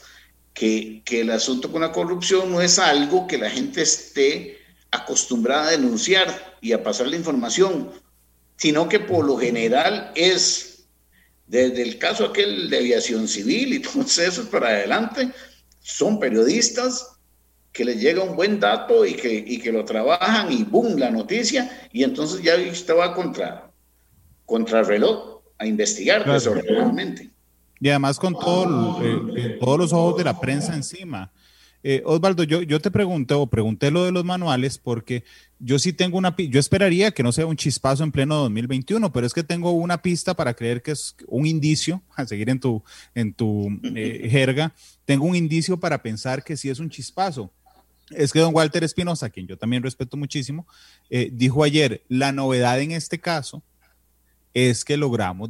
que, 0.54 1.02
que, 1.04 1.22
el 1.22 1.32
asunto 1.32 1.72
con 1.72 1.82
la 1.82 1.91
corrupción 1.91 2.52
no 2.52 2.62
es 2.62 2.80
algo 2.80 3.28
que 3.28 3.38
la 3.38 3.50
gente 3.50 3.82
esté 3.82 4.58
acostumbrada 4.91 5.68
a 5.68 5.72
denunciar 5.72 6.58
y 6.62 6.72
a 6.72 6.84
pasar 6.84 7.08
la 7.08 7.18
información, 7.18 7.91
sino 8.58 8.88
que 8.88 9.00
por 9.00 9.26
lo 9.26 9.38
general 9.38 10.12
es, 10.16 10.86
desde 11.48 11.82
el 11.82 11.98
caso 11.98 12.26
aquel 12.26 12.70
de 12.70 12.78
aviación 12.78 13.28
civil 13.28 13.74
y 13.74 13.80
todos 13.82 14.18
esos 14.18 14.48
para 14.48 14.68
adelante, 14.68 15.32
son 15.82 16.20
periodistas 16.20 17.12
que 17.74 17.84
le 17.84 17.95
llega 17.95 18.24
un 18.24 18.36
buen 18.36 18.59
dato 18.59 19.03
y 19.03 19.15
que, 19.15 19.34
y 19.34 19.57
que 19.57 19.71
lo 19.71 19.84
trabajan 19.84 20.51
y 20.51 20.63
boom, 20.63 20.95
la 20.97 21.09
noticia, 21.09 21.89
y 21.91 22.03
entonces 22.03 22.41
ya 22.43 22.53
usted 22.71 22.95
va 22.95 23.15
contra, 23.15 23.71
contra 24.45 24.82
el 24.82 24.86
reloj 24.86 25.41
a 25.57 25.65
investigar 25.65 26.24
desordenadamente. 26.32 27.32
Y 27.80 27.89
además 27.89 28.19
con 28.19 28.34
todo, 28.34 29.01
eh, 29.36 29.57
todos 29.59 29.80
los 29.80 29.91
ojos 29.91 30.17
de 30.17 30.24
la 30.24 30.39
prensa 30.39 30.76
encima. 30.76 31.32
Eh, 31.86 32.01
Osvaldo, 32.05 32.43
yo, 32.43 32.61
yo 32.61 32.80
te 32.80 32.91
pregunté 32.91 33.34
o 33.34 33.47
pregunté 33.47 33.91
lo 33.91 34.05
de 34.05 34.13
los 34.13 34.24
manuales 34.24 34.78
porque 34.78 35.26
yo 35.59 35.80
sí 35.80 35.91
tengo 35.91 36.17
una, 36.17 36.34
yo 36.38 36.59
esperaría 36.59 37.11
que 37.11 37.24
no 37.24 37.34
sea 37.34 37.45
un 37.45 37.57
chispazo 37.57 38.03
en 38.03 38.11
pleno 38.11 38.36
2021, 38.36 39.11
pero 39.11 39.28
es 39.28 39.34
que 39.34 39.43
tengo 39.43 39.71
una 39.71 40.01
pista 40.01 40.34
para 40.34 40.53
creer 40.53 40.82
que 40.82 40.91
es 40.91 41.15
un 41.28 41.45
indicio, 41.47 42.03
a 42.15 42.26
seguir 42.26 42.51
en 42.51 42.59
tu, 42.59 42.84
en 43.15 43.34
tu 43.34 43.67
eh, 43.95 44.28
jerga, 44.30 44.74
tengo 45.05 45.26
un 45.26 45.36
indicio 45.36 45.78
para 45.78 46.01
pensar 46.01 46.43
que 46.43 46.55
sí 46.55 46.69
es 46.69 46.80
un 46.80 46.89
chispazo 46.89 47.51
es 48.12 48.32
que 48.32 48.39
don 48.39 48.54
Walter 48.54 48.84
Espinosa, 48.84 49.30
quien 49.30 49.47
yo 49.47 49.58
también 49.58 49.84
respeto 49.84 50.18
muchísimo, 50.18 50.68
eh, 51.10 51.30
dijo 51.32 51.64
ayer, 51.64 52.04
la 52.10 52.32
novedad 52.32 52.80
en 52.80 52.91
este 52.91 53.20
caso 53.20 53.64
es 54.54 54.86
que 54.86 54.97
logramos 54.97 55.49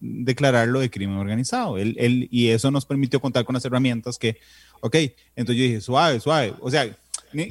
declararlo 0.00 0.80
de 0.80 0.90
crimen 0.90 1.18
organizado. 1.18 1.78
Él, 1.78 2.28
y 2.30 2.48
eso 2.48 2.70
nos 2.70 2.84
permitió 2.84 3.20
contar 3.20 3.44
con 3.44 3.54
las 3.54 3.64
herramientas 3.64 4.18
que, 4.18 4.38
ok, 4.80 4.96
entonces 5.36 5.56
yo 5.56 5.62
dije, 5.62 5.80
suave, 5.80 6.18
suave. 6.18 6.52
O 6.60 6.70
sea, 6.70 6.96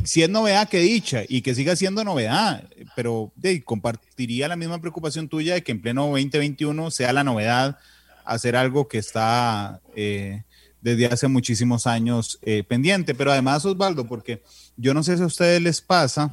si 0.04 0.24
es 0.24 0.30
novedad, 0.30 0.68
que 0.68 0.80
dicha 0.80 1.22
y 1.28 1.42
que 1.42 1.56
siga 1.56 1.76
siendo 1.76 2.04
novedad, 2.04 2.68
pero 2.98 3.32
compartiría 3.64 4.50
la 4.50 4.58
misma 4.58 4.82
preocupación 4.82 5.30
tuya 5.30 5.54
de 5.54 5.64
que 5.64 5.72
en 5.72 5.82
pleno 5.82 6.08
2021 6.08 6.92
sea 6.92 7.14
la 7.14 7.24
novedad 7.24 7.78
hacer 8.26 8.56
algo 8.56 8.88
que 8.88 8.98
está... 8.98 9.82
Eh, 9.96 10.44
desde 10.84 11.06
hace 11.06 11.28
muchísimos 11.30 11.88
años 11.88 12.38
eh, 12.42 12.64
pendiente. 12.64 13.16
Pero 13.16 13.32
además, 13.32 13.66
Osvaldo, 13.66 14.06
porque 14.06 14.44
yo 14.76 14.94
no 14.94 15.02
sé 15.02 15.16
si 15.16 15.24
a 15.24 15.26
ustedes 15.26 15.62
les 15.62 15.82
pasa, 15.82 16.32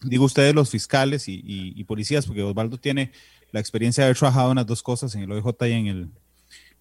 digo 0.00 0.24
ustedes 0.24 0.54
los 0.54 0.70
fiscales 0.70 1.24
y, 1.26 1.84
policías, 1.84 2.24
porque 2.24 2.42
Osvaldo 2.42 2.78
tiene 2.78 3.10
la 3.50 3.60
experiencia 3.60 4.02
de 4.02 4.06
haber 4.06 4.16
trabajado 4.16 4.52
en 4.52 4.56
las 4.56 4.66
dos 4.66 4.82
cosas, 4.82 5.14
en 5.14 5.22
el 5.22 5.32
OIJ 5.32 5.46
y 5.62 5.72
en 5.72 5.86
el, 5.88 6.08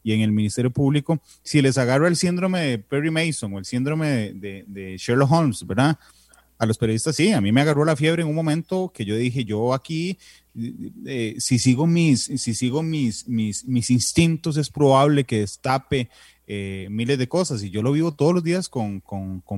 y 0.03 0.13
en 0.13 0.21
el 0.21 0.31
Ministerio 0.31 0.71
Público, 0.71 1.19
si 1.41 1.61
les 1.61 1.77
agarra 1.77 2.07
el 2.07 2.15
síndrome 2.15 2.61
de 2.61 2.77
Perry 2.77 3.09
Mason 3.09 3.53
o 3.53 3.59
el 3.59 3.65
síndrome 3.65 4.33
de, 4.33 4.95
Sherlock 4.97 5.31
Holmes, 5.31 5.65
¿verdad? 5.65 5.97
A 6.59 6.65
los 6.67 6.77
periodistas 6.77 7.15
sí, 7.15 7.31
a 7.31 7.41
mí 7.41 7.51
me 7.51 7.61
agarró 7.61 7.83
la 7.85 7.95
fiebre 7.95 8.21
en 8.21 8.27
un 8.27 8.35
momento 8.35 8.91
que 8.93 9.03
yo 9.03 9.15
dije, 9.15 9.43
yo 9.43 9.73
aquí, 9.73 10.17
eh, 11.05 11.35
si 11.39 11.57
sigo 11.57 11.87
mis, 11.87 12.23
si 12.23 12.53
sigo 12.53 12.83
mis, 12.83 13.27
mis, 13.27 13.65
mis 13.65 13.89
instintos, 13.89 14.57
es 14.57 14.69
probable 14.69 15.23
que 15.23 15.39
destape 15.39 16.09
eh, 16.45 16.87
miles 16.89 17.17
de 17.17 17.29
cosas 17.29 17.63
y 17.63 17.69
yo 17.69 17.81
lo 17.81 17.93
vivo 17.93 18.13
todos 18.13 18.33
los 18.33 18.43
días 18.43 18.67
con, 18.67 19.01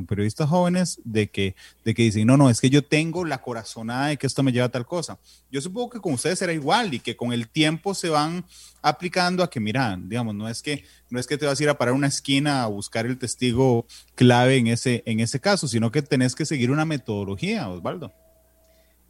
periodistas 0.07 0.47
jóvenes 0.47 0.99
de 1.03 1.27
que, 1.31 1.55
de 1.83 1.95
que 1.95 2.03
dicen, 2.03 2.27
no, 2.27 2.38
no, 2.38 2.49
es 2.49 2.61
que 2.61 2.69
yo 2.69 2.83
tengo 2.83 3.25
la 3.25 3.41
corazonada 3.41 4.07
de 4.07 4.17
que 4.17 4.27
esto 4.27 4.43
me 4.43 4.51
lleva 4.51 4.67
a 4.67 4.69
tal 4.69 4.86
cosa. 4.86 5.17
Yo 5.51 5.61
supongo 5.61 5.89
que 5.89 5.99
con 5.99 6.13
ustedes 6.13 6.38
será 6.38 6.53
igual 6.53 6.93
y 6.93 6.99
que 6.99 7.15
con 7.15 7.33
el 7.33 7.47
tiempo 7.47 7.95
se 7.95 8.09
van 8.09 8.45
aplicando 8.83 9.43
a 9.43 9.49
que, 9.49 9.59
mira, 9.59 9.97
digamos, 9.99 10.36
no 10.36 10.47
es 10.47 10.61
que, 10.61 10.83
no 11.09 11.19
es 11.19 11.25
que 11.25 11.39
te 11.39 11.47
vas 11.47 11.59
a 11.59 11.63
ir 11.63 11.69
a 11.69 11.77
parar 11.77 11.95
una 11.95 12.07
esquina 12.07 12.63
a 12.63 12.67
buscar 12.67 13.07
el 13.07 13.17
testigo 13.17 13.88
clave 14.13 14.57
en 14.57 14.67
ese, 14.67 15.01
en 15.07 15.19
ese 15.19 15.39
caso, 15.39 15.67
sino 15.67 15.91
que 15.91 16.03
tenés 16.03 16.36
que 16.36 16.45
seguir 16.45 16.69
una 16.69 16.86
metodología, 16.86 17.67
Osvaldo. 17.67 18.13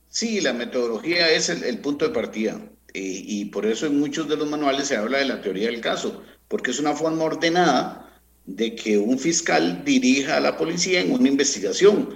Sí, 0.07 0.39
la 0.39 0.53
metodología 0.53 1.29
es 1.29 1.49
el, 1.49 1.77
punto 1.79 2.07
de 2.07 2.13
partida. 2.13 2.57
Eh, 2.93 3.21
y 3.25 3.45
por 3.45 3.65
eso 3.65 3.85
en 3.85 3.99
muchos 3.99 4.29
de 4.29 4.37
los 4.37 4.49
manuales 4.49 4.87
se 4.87 4.95
habla 4.95 5.17
de 5.17 5.25
la 5.25 5.41
teoría 5.41 5.67
del 5.67 5.81
caso 5.81 6.23
porque 6.47 6.71
es 6.71 6.79
una 6.79 6.93
forma 6.93 7.23
ordenada 7.23 8.21
de 8.45 8.75
que 8.75 8.97
un 8.97 9.17
fiscal 9.17 9.83
dirija 9.83 10.37
a 10.37 10.39
la 10.39 10.57
policía 10.57 11.01
en 11.01 11.11
una 11.11 11.27
investigación, 11.27 12.15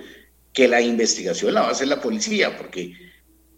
que 0.53 0.67
la 0.67 0.81
investigación 0.81 1.53
la 1.53 1.61
va 1.61 1.67
a 1.69 1.71
hacer 1.71 1.87
la 1.87 2.01
policía, 2.01 2.57
porque 2.57 2.93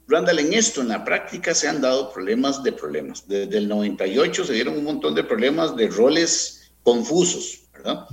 Randall, 0.08 0.40
en 0.40 0.54
esto, 0.54 0.82
en 0.82 0.90
la 0.90 1.04
práctica, 1.04 1.54
se 1.54 1.68
han 1.68 1.82
dado 1.82 2.12
problemas 2.12 2.64
de 2.64 2.74
problemas. 2.74 3.28
Desde 3.28 3.58
el 3.58 3.68
98 3.68 4.44
se 4.44 4.54
dieron 4.54 4.78
un 4.78 4.84
montón 4.84 5.16
de 5.16 5.24
problemas 5.24 5.76
de 5.76 5.88
roles 5.88 6.72
confusos, 6.84 7.62
¿verdad? 7.74 8.06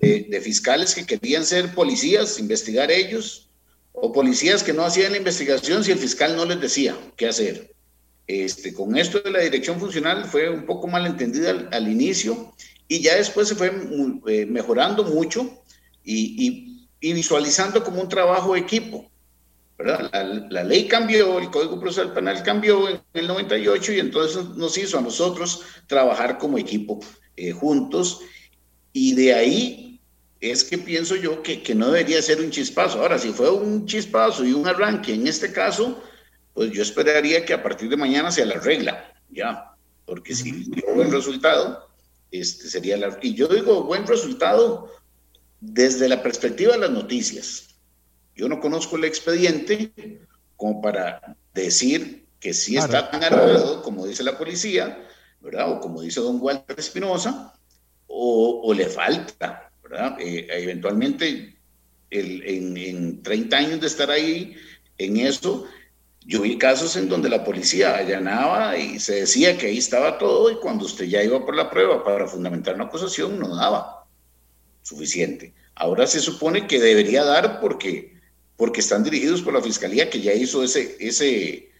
de, 0.00 0.40
fiscales 0.40 0.94
que 0.94 1.06
querían 1.06 1.44
ser 1.44 1.74
policías, 1.74 2.38
investigar 2.38 2.90
ellos, 2.90 3.48
o 3.92 4.12
policías 4.12 4.62
que 4.62 4.72
no 4.72 4.84
hacían 4.84 5.12
la 5.12 5.18
investigación 5.18 5.84
si 5.84 5.92
el 5.92 5.98
fiscal 5.98 6.34
no 6.34 6.44
les 6.44 6.60
decía 6.60 6.96
qué 7.16 7.28
hacer. 7.28 7.73
Este, 8.26 8.72
con 8.72 8.96
esto 8.96 9.20
de 9.20 9.30
la 9.30 9.40
dirección 9.40 9.78
funcional 9.78 10.24
fue 10.24 10.48
un 10.48 10.64
poco 10.64 10.88
mal 10.88 11.04
entendida 11.04 11.68
al, 11.70 11.88
inicio 11.88 12.54
y 12.88 13.00
ya 13.00 13.16
después 13.16 13.48
se 13.48 13.54
fue 13.54 13.70
eh, 14.28 14.46
mejorando 14.46 15.04
mucho 15.04 15.62
y, 16.02 16.78
y, 17.00 17.12
visualizando 17.12 17.84
como 17.84 18.00
un 18.00 18.08
trabajo 18.08 18.54
de 18.54 18.60
equipo. 18.60 19.10
¿verdad? 19.76 20.10
La, 20.48 20.64
ley 20.64 20.88
cambió, 20.88 21.38
el 21.38 21.50
Código 21.50 21.78
Procesal 21.78 22.14
Penal 22.14 22.42
cambió 22.42 22.88
en 22.88 23.02
el 23.12 23.26
98 23.26 23.92
y 23.92 24.00
entonces 24.00 24.44
nos 24.56 24.78
hizo 24.78 24.98
a 24.98 25.02
nosotros 25.02 25.62
trabajar 25.86 26.38
como 26.38 26.56
equipo 26.56 27.00
eh, 27.36 27.50
juntos 27.52 28.20
y 28.92 29.14
de 29.14 29.34
ahí 29.34 30.00
es 30.40 30.64
que 30.64 30.78
pienso 30.78 31.16
yo 31.16 31.42
que, 31.42 31.62
que, 31.62 31.74
no 31.74 31.90
debería 31.90 32.22
ser 32.22 32.40
un 32.40 32.50
chispazo. 32.50 33.00
Ahora, 33.00 33.18
si 33.18 33.32
fue 33.32 33.50
un 33.50 33.86
chispazo 33.86 34.44
y 34.44 34.52
un 34.52 34.66
arranque 34.66 35.12
en 35.12 35.26
este 35.26 35.52
caso, 35.52 36.02
pues 36.54 36.70
yo 36.70 36.82
esperaría 36.82 37.44
que 37.44 37.52
a 37.52 37.62
partir 37.62 37.90
de 37.90 37.96
mañana 37.96 38.30
sea 38.30 38.46
la 38.46 38.60
regla, 38.60 39.12
ya, 39.28 39.74
porque 40.06 40.34
si 40.34 40.52
dio 40.52 40.94
buen 40.94 41.10
resultado, 41.10 41.88
este 42.30 42.68
sería 42.68 42.96
la... 42.96 43.18
Y 43.20 43.34
yo 43.34 43.48
digo 43.48 43.82
buen 43.84 44.06
resultado 44.06 44.90
desde 45.60 46.08
la 46.08 46.22
perspectiva 46.22 46.74
de 46.74 46.78
las 46.78 46.90
noticias. 46.90 47.74
Yo 48.36 48.48
no 48.48 48.60
conozco 48.60 48.96
el 48.96 49.04
expediente 49.04 50.20
como 50.56 50.80
para 50.80 51.36
decir 51.52 52.26
que 52.38 52.54
sí 52.54 52.76
está 52.76 53.10
tan 53.10 53.24
armado 53.24 53.82
como 53.82 54.06
dice 54.06 54.22
la 54.22 54.38
policía, 54.38 55.06
¿verdad? 55.40 55.72
O 55.72 55.80
como 55.80 56.02
dice 56.02 56.20
don 56.20 56.40
Walter 56.40 56.78
Espinosa, 56.78 57.54
o, 58.06 58.72
le 58.74 58.86
falta, 58.86 59.70
¿verdad? 59.82 60.16
Eh, 60.20 60.46
eventualmente, 60.50 61.56
el, 62.10 62.42
en, 62.46 62.76
en 62.76 63.22
30 63.22 63.56
años 63.56 63.80
de 63.80 63.86
estar 63.86 64.10
ahí 64.10 64.54
en 64.98 65.16
eso, 65.16 65.66
yo 66.26 66.40
vi 66.40 66.56
casos 66.56 66.96
en 66.96 67.08
donde 67.08 67.28
la 67.28 67.44
policía 67.44 67.96
allanaba 67.96 68.78
y 68.78 68.98
se 68.98 69.16
decía 69.16 69.58
que 69.58 69.66
ahí 69.66 69.78
estaba 69.78 70.18
todo 70.18 70.50
y 70.50 70.56
cuando 70.56 70.86
usted 70.86 71.04
ya 71.04 71.22
iba 71.22 71.44
por 71.44 71.54
la 71.54 71.70
prueba 71.70 72.02
para 72.02 72.26
fundamentar 72.26 72.74
una 72.74 72.84
acusación 72.84 73.38
no 73.38 73.54
daba 73.54 74.06
suficiente. 74.82 75.52
Ahora 75.74 76.06
se 76.06 76.20
supone 76.20 76.66
que 76.66 76.80
debería 76.80 77.24
dar 77.24 77.60
porque, 77.60 78.18
porque 78.56 78.80
están 78.80 79.04
dirigidos 79.04 79.42
por 79.42 79.52
la 79.52 79.60
fiscalía 79.60 80.08
que 80.08 80.20
ya 80.20 80.32
hizo 80.32 80.62
ese, 80.62 80.96
ese, 80.98 81.70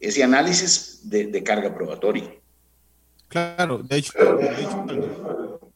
ese 0.00 0.22
análisis 0.22 1.00
de, 1.02 1.42
carga 1.42 1.74
probatoria. 1.74 2.24
Claro, 3.28 3.78
de 3.78 3.96
hecho, 3.96 4.12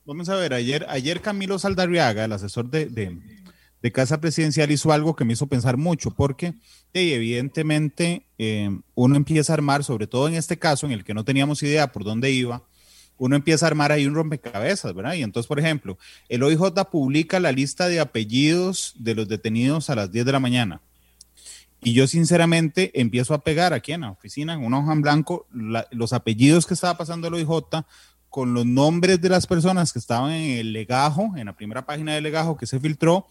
vamos 0.04 0.28
a 0.28 0.36
ver, 0.36 0.52
ayer, 0.52 0.84
ayer 0.88 1.22
Camilo 1.22 1.58
Saldarriaga, 1.58 2.26
el 2.26 2.32
asesor 2.32 2.68
de, 2.68 2.86
de, 2.86 3.18
Casa 3.92 4.20
Presidencial, 4.20 4.70
hizo 4.70 4.92
algo 4.92 5.16
que 5.16 5.24
me 5.24 5.32
hizo 5.32 5.46
pensar 5.46 5.76
mucho, 5.76 6.10
porque 6.10 6.54
evidentemente 6.92 8.26
eh, 8.38 8.70
uno 8.94 9.16
empieza 9.16 9.52
a 9.52 9.54
armar, 9.54 9.84
sobre 9.84 10.06
todo 10.06 10.28
en 10.28 10.34
este 10.34 10.58
caso 10.58 10.86
en 10.86 10.92
el 10.92 11.04
que 11.04 11.14
no 11.14 11.24
teníamos 11.24 11.62
idea 11.62 11.92
por 11.92 12.04
dónde 12.04 12.30
iba, 12.30 12.62
uno 13.18 13.36
empieza 13.36 13.66
a 13.66 13.68
armar 13.68 13.92
ahí 13.92 14.06
un 14.06 14.14
rompecabezas, 14.14 14.94
¿verdad? 14.94 15.14
Y 15.14 15.22
entonces, 15.22 15.48
por 15.48 15.58
ejemplo, 15.58 15.98
el 16.28 16.42
OIJ 16.42 16.72
publica 16.90 17.40
la 17.40 17.52
lista 17.52 17.88
de 17.88 18.00
apellidos 18.00 18.94
de 18.98 19.14
los 19.14 19.28
detenidos 19.28 19.88
a 19.90 19.94
las 19.94 20.12
10 20.12 20.26
de 20.26 20.32
la 20.32 20.40
mañana. 20.40 20.80
Y 21.80 21.92
yo 21.92 22.06
sinceramente 22.06 22.90
empiezo 23.00 23.32
a 23.34 23.42
pegar 23.42 23.72
aquí 23.72 23.92
en 23.92 24.02
la 24.02 24.10
oficina, 24.10 24.54
en 24.54 24.64
una 24.64 24.80
hoja 24.80 24.92
en 24.92 25.02
blanco, 25.02 25.46
los 25.52 26.12
apellidos 26.12 26.66
que 26.66 26.74
estaba 26.74 26.98
pasando 26.98 27.28
el 27.28 27.34
OIJ 27.34 27.84
con 28.28 28.52
los 28.54 28.66
nombres 28.66 29.20
de 29.20 29.28
las 29.28 29.46
personas 29.46 29.92
que 29.92 29.98
estaban 29.98 30.32
en 30.32 30.58
el 30.58 30.72
legajo, 30.72 31.32
en 31.36 31.46
la 31.46 31.54
primera 31.54 31.86
página 31.86 32.14
del 32.14 32.24
legajo 32.24 32.56
que 32.56 32.66
se 32.66 32.80
filtró, 32.80 33.28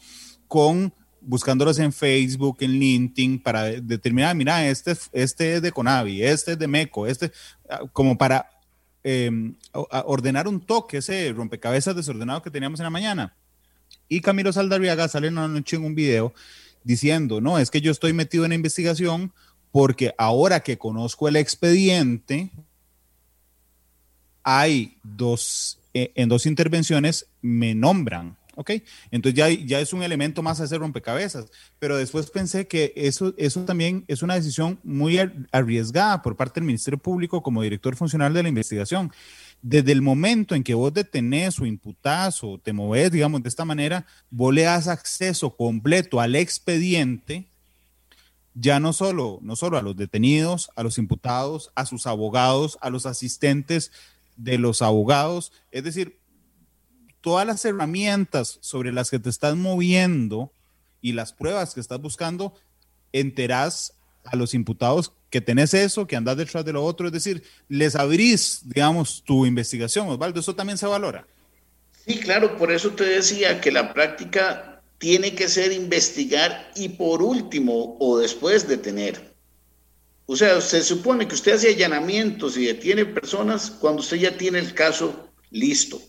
con 0.48 0.94
buscándolos 1.22 1.80
en 1.80 1.92
Facebook, 1.92 2.58
en 2.60 2.72
LinkedIn, 2.72 3.42
para 3.42 3.64
determinar, 3.64 4.36
mira, 4.36 4.68
este, 4.68 4.96
este 5.12 5.56
es 5.56 5.62
de 5.62 5.72
Conavi, 5.72 6.22
este 6.22 6.54
es 6.54 6.60
de 6.60 6.68
MECO, 6.68 7.08
este, 7.08 7.32
ah, 7.70 7.82
como 7.92 8.18
para 8.18 8.50
em, 9.04 9.56
ordenar 10.06 10.48
un 10.48 10.62
toque, 10.62 10.98
ese 10.98 11.32
rompecabezas 11.34 11.96
desordenado 11.96 12.42
que 12.42 12.52
teníamos 12.52 12.80
en 12.80 12.86
la 12.86 12.90
mañana. 12.90 13.36
Y 14.08 14.22
Camilo 14.22 14.54
Saldarriaga 14.54 15.08
sale 15.08 15.30
una 15.30 15.48
noche 15.48 15.76
en 15.76 15.86
un 15.86 15.96
video 15.96 16.34
diciendo, 16.84 17.42
no, 17.42 17.58
es 17.60 17.72
que 17.72 17.82
yo 17.82 17.92
estoy 17.92 18.14
metido 18.14 18.46
en 18.46 18.50
la 18.50 18.56
investigación 18.56 19.34
porque 19.72 20.14
ahora 20.18 20.62
que 20.62 20.78
conozco 20.78 21.28
el 21.28 21.36
expediente, 21.36 22.52
hay 24.44 24.98
dos, 25.04 25.80
eh, 25.94 26.12
en 26.16 26.30
dos 26.30 26.46
intervenciones 26.46 27.28
me 27.42 27.74
nombran 27.76 28.38
¿ok? 28.56 28.72
Entonces 29.12 29.38
ya, 29.38 29.50
ya 29.50 29.80
es 29.80 29.94
un 29.94 30.04
elemento 30.04 30.42
más 30.42 30.60
a 30.60 30.64
hacer 30.64 30.80
rompecabezas, 30.80 31.48
pero 31.80 31.98
después 31.98 32.30
pensé 32.30 32.68
que 32.68 32.94
eso, 32.96 33.34
eso 33.38 33.62
también 33.66 34.04
es 34.08 34.22
una 34.22 34.36
decisión 34.36 34.80
muy 34.84 35.20
arriesgada 35.52 36.22
por 36.22 36.36
parte 36.36 36.60
del 36.60 36.68
Ministerio 36.68 36.98
Público 36.98 37.42
como 37.42 37.62
director 37.62 37.96
funcional 37.96 38.34
de 38.34 38.44
la 38.44 38.50
investigación. 38.50 39.12
Desde 39.62 39.92
el 39.92 40.02
momento 40.02 40.56
en 40.56 40.64
que 40.64 40.74
vos 40.74 40.94
detenés 40.94 41.60
o 41.60 41.66
imputás 41.66 42.44
o 42.44 42.60
te 42.60 42.74
moves, 42.74 43.12
digamos, 43.12 43.42
de 43.42 43.50
esta 43.50 43.66
manera, 43.66 44.06
vos 44.30 44.54
le 44.54 44.64
das 44.64 44.88
acceso 44.88 45.56
completo 45.56 46.20
al 46.22 46.36
expediente, 46.36 47.46
ya 48.54 48.80
no 48.80 48.94
solo, 48.94 49.40
no 49.42 49.56
solo 49.56 49.78
a 49.78 49.82
los 49.82 49.98
detenidos, 49.98 50.70
a 50.76 50.84
los 50.84 50.98
imputados, 50.98 51.72
a 51.76 51.86
sus 51.86 52.08
abogados, 52.08 52.78
a 52.82 52.90
los 52.90 53.06
asistentes 53.06 53.92
de 54.38 54.58
los 54.58 54.82
abogados, 54.82 55.52
es 55.72 55.84
decir, 55.84 56.18
todas 57.26 57.48
las 57.48 57.66
herramientas 57.66 58.60
sobre 58.62 58.94
las 58.94 59.10
que 59.10 59.18
te 59.18 59.32
estás 59.32 59.56
moviendo 59.56 60.52
y 61.02 61.14
las 61.14 61.34
pruebas 61.34 61.74
que 61.74 61.80
estás 61.80 62.00
buscando, 62.00 62.54
enterás 63.14 63.94
a 64.26 64.36
los 64.36 64.54
imputados 64.54 65.12
que 65.32 65.42
tenés 65.42 65.74
eso, 65.74 66.06
que 66.06 66.16
andás 66.16 66.38
detrás 66.38 66.64
de 66.64 66.74
lo 66.74 66.86
otro, 66.86 67.08
es 67.08 67.14
decir, 67.14 67.42
les 67.68 67.96
abrís, 67.96 68.60
digamos, 68.66 69.24
tu 69.26 69.48
investigación, 69.48 70.08
Osvaldo, 70.08 70.40
eso 70.40 70.54
también 70.54 70.78
se 70.78 70.86
valora. 70.86 71.26
Sí, 72.06 72.20
claro, 72.20 72.58
por 72.58 72.72
eso 72.72 72.92
te 72.92 73.06
decía 73.06 73.60
que 73.60 73.72
la 73.72 73.92
práctica 73.92 74.84
tiene 75.00 75.34
que 75.34 75.50
ser 75.50 75.72
investigar 75.72 76.72
y 76.76 76.90
por 76.90 77.24
último 77.24 77.98
o 78.00 78.20
después 78.20 78.68
detener. 78.68 79.34
O 80.28 80.36
sea, 80.36 80.62
se 80.62 80.84
supone 80.84 81.28
que 81.28 81.34
usted 81.34 81.54
hace 81.54 81.70
allanamientos 81.70 82.56
y 82.56 82.68
detiene 82.68 83.04
personas 83.04 83.72
cuando 83.72 84.02
usted 84.02 84.18
ya 84.18 84.38
tiene 84.38 84.60
el 84.60 84.76
caso 84.76 85.28
listo. 85.50 86.00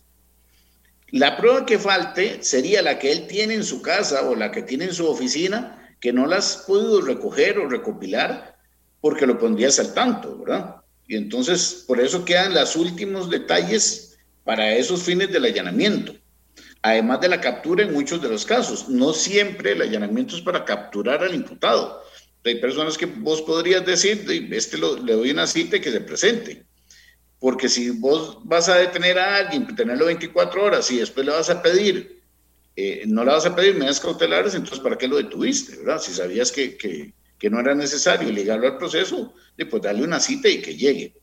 La 1.10 1.36
prueba 1.36 1.64
que 1.64 1.78
falte 1.78 2.42
sería 2.42 2.82
la 2.82 2.98
que 2.98 3.12
él 3.12 3.26
tiene 3.28 3.54
en 3.54 3.64
su 3.64 3.80
casa 3.80 4.28
o 4.28 4.34
la 4.34 4.50
que 4.50 4.62
tiene 4.62 4.86
en 4.86 4.94
su 4.94 5.06
oficina, 5.06 5.94
que 6.00 6.12
no 6.12 6.26
las 6.26 6.64
podido 6.66 7.00
recoger 7.00 7.58
o 7.58 7.68
recopilar 7.68 8.56
porque 9.00 9.26
lo 9.26 9.38
pondrías 9.38 9.78
al 9.78 9.94
tanto, 9.94 10.36
¿verdad? 10.38 10.76
Y 11.06 11.16
entonces, 11.16 11.84
por 11.86 12.00
eso 12.00 12.24
quedan 12.24 12.54
los 12.54 12.74
últimos 12.74 13.30
detalles 13.30 14.18
para 14.42 14.74
esos 14.74 15.04
fines 15.04 15.30
del 15.30 15.44
allanamiento. 15.44 16.14
Además 16.82 17.20
de 17.20 17.28
la 17.28 17.40
captura 17.40 17.84
en 17.84 17.92
muchos 17.92 18.20
de 18.20 18.28
los 18.28 18.44
casos. 18.44 18.88
No 18.88 19.12
siempre 19.12 19.72
el 19.72 19.82
allanamiento 19.82 20.34
es 20.34 20.42
para 20.42 20.64
capturar 20.64 21.22
al 21.22 21.34
imputado. 21.34 22.02
Hay 22.44 22.60
personas 22.60 22.98
que 22.98 23.06
vos 23.06 23.42
podrías 23.42 23.86
decir, 23.86 24.24
este 24.52 24.78
le 24.78 25.12
doy 25.12 25.30
una 25.30 25.46
cita 25.46 25.80
que 25.80 25.90
se 25.90 26.00
presente 26.00 26.66
porque 27.38 27.68
si 27.68 27.90
vos 27.90 28.38
vas 28.44 28.68
a 28.68 28.76
detener 28.76 29.18
a 29.18 29.36
alguien, 29.36 29.74
tenerlo 29.74 30.06
24 30.06 30.62
horas 30.62 30.90
y 30.90 30.98
después 30.98 31.26
le 31.26 31.32
vas 31.32 31.50
a 31.50 31.62
pedir, 31.62 32.22
eh, 32.76 33.04
no 33.06 33.24
le 33.24 33.32
vas 33.32 33.46
a 33.46 33.54
pedir 33.54 33.74
medidas 33.74 34.00
cautelares, 34.00 34.54
entonces 34.54 34.80
¿para 34.80 34.96
qué 34.96 35.08
lo 35.08 35.16
detuviste? 35.16 35.76
¿verdad? 35.76 36.00
Si 36.00 36.12
sabías 36.12 36.50
que, 36.50 36.76
que, 36.76 37.12
que 37.38 37.50
no 37.50 37.60
era 37.60 37.74
necesario 37.74 38.30
ligarlo 38.30 38.66
al 38.66 38.78
proceso, 38.78 39.34
pues 39.70 39.82
darle 39.82 40.04
una 40.04 40.20
cita 40.20 40.48
y 40.48 40.60
que 40.60 40.76
llegue. 40.76 41.14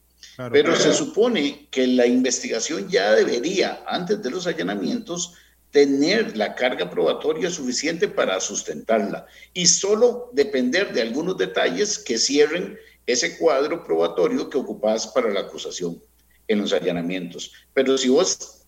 Pero 0.52 0.76
se 0.76 0.94
supone 0.94 1.68
que 1.70 1.86
la 1.86 2.08
investigación 2.08 2.90
ya 2.90 3.14
debería, 3.14 3.84
antes 3.88 4.22
de 4.24 4.32
los 4.32 4.48
allanamientos, 4.48 5.34
tener 5.70 6.38
la 6.38 6.56
carga 6.56 6.90
probatoria 6.90 7.50
suficiente 7.50 8.08
para 8.08 8.40
sustentarla 8.40 9.26
y 9.54 9.66
solo 9.66 10.30
depender 10.34 10.94
de 10.94 11.02
algunos 11.02 11.38
detalles 11.38 12.00
que 12.00 12.18
cierren 12.18 12.78
ese 13.06 13.38
cuadro 13.38 13.84
probatorio 13.84 14.50
que 14.50 14.58
ocupás 14.58 15.08
para 15.08 15.30
la 15.30 15.42
acusación 15.42 16.02
en 16.48 16.62
los 16.62 16.74
allanamientos. 16.74 17.52
Pero 17.74 17.98
si 17.98 18.10
vos 18.10 18.66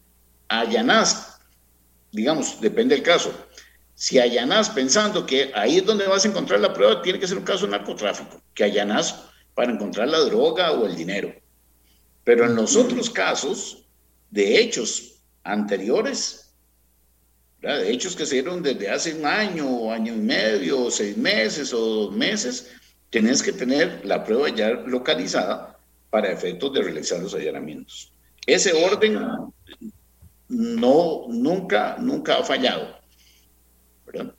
allanás, 0.47 1.39
digamos, 2.11 2.59
depende 2.59 2.95
del 2.95 3.03
caso, 3.03 3.33
si 3.93 4.19
allanás 4.19 4.69
pensando 4.69 5.25
que 5.25 5.51
ahí 5.55 5.77
es 5.77 5.86
donde 5.86 6.07
vas 6.07 6.25
a 6.25 6.27
encontrar 6.27 6.59
la 6.59 6.73
prueba, 6.73 7.01
tiene 7.01 7.19
que 7.19 7.27
ser 7.27 7.38
un 7.38 7.45
caso 7.45 7.65
de 7.65 7.71
narcotráfico, 7.71 8.41
que 8.53 8.65
allanás 8.65 9.23
para 9.53 9.71
encontrar 9.71 10.09
la 10.09 10.19
droga 10.19 10.71
o 10.71 10.86
el 10.86 10.95
dinero. 10.95 11.33
Pero 12.23 12.45
en 12.45 12.55
los 12.55 12.75
otros 12.75 13.09
casos, 13.09 13.86
de 14.31 14.59
hechos 14.59 15.21
anteriores, 15.43 16.53
de 17.61 17.89
hechos 17.89 18.15
que 18.15 18.25
se 18.25 18.36
dieron 18.36 18.61
desde 18.61 18.89
hace 18.89 19.13
un 19.13 19.25
año, 19.25 19.91
año 19.91 20.13
y 20.13 20.17
medio, 20.17 20.91
seis 20.91 21.15
meses 21.15 21.73
o 21.73 21.79
dos 21.79 22.11
meses, 22.13 22.69
tienes 23.16 23.41
que 23.41 23.53
tener 23.53 24.01
la 24.03 24.26
prueba 24.26 24.49
ya 24.49 24.72
localizada 24.72 25.80
para 26.09 26.30
efectos 26.34 26.74
de 26.74 26.82
realizar 26.82 27.18
los 27.22 27.34
allanamientos. 27.34 28.11
Ese 28.45 28.74
orden 28.74 29.18
no, 30.49 31.26
nunca, 31.30 31.95
nunca 31.97 32.39
ha 32.39 32.43
fallado. 32.43 32.99
¿verdad? 34.05 34.36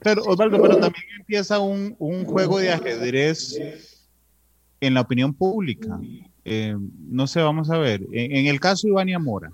Claro, 0.00 0.22
Osvaldo, 0.24 0.60
pero 0.60 0.78
también 0.78 1.04
empieza 1.16 1.60
un, 1.60 1.94
un 2.00 2.24
juego 2.24 2.58
de 2.58 2.72
ajedrez 2.72 3.56
en 4.80 4.94
la 4.94 5.02
opinión 5.02 5.32
pública. 5.32 5.96
Eh, 6.44 6.74
no 7.08 7.28
sé, 7.28 7.40
vamos 7.40 7.70
a 7.70 7.78
ver. 7.78 8.02
En, 8.10 8.48
el 8.48 8.58
caso 8.58 8.88
de 8.88 8.94
Ivania 8.94 9.20
Mora, 9.20 9.52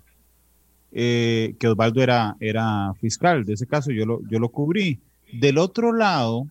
eh, 0.93 1.55
que 1.61 1.69
Osvaldo 1.69 2.03
era, 2.03 2.35
era 2.41 2.95
fiscal, 2.99 3.45
de 3.45 3.53
ese 3.53 3.67
caso 3.67 3.91
yo 3.91 4.07
lo, 4.07 4.27
yo 4.27 4.39
lo 4.39 4.49
cubrí. 4.49 5.01
Del 5.35 5.59
otro 5.59 5.93
lado, 5.93 6.47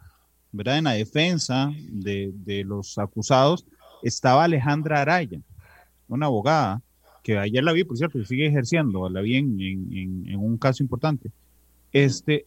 ¿verdad? 0.58 0.80
En 0.80 0.84
la 0.86 0.94
defensa 0.94 1.72
de, 1.90 2.32
de 2.34 2.64
los 2.64 2.98
acusados 2.98 3.66
estaba 4.04 4.44
Alejandra 4.44 5.02
Araya, 5.02 5.40
una 6.08 6.26
abogada, 6.26 6.82
que 7.24 7.38
ayer 7.38 7.64
la 7.64 7.74
vi, 7.74 7.84
por 7.84 7.98
cierto, 7.98 8.24
sigue 8.26 8.48
ejerciendo, 8.48 9.10
la 9.10 9.22
vi 9.22 9.36
en, 9.36 9.60
en, 9.60 10.36
un 10.38 10.58
caso 10.58 10.82
importante. 10.82 11.30
Este, 11.92 12.46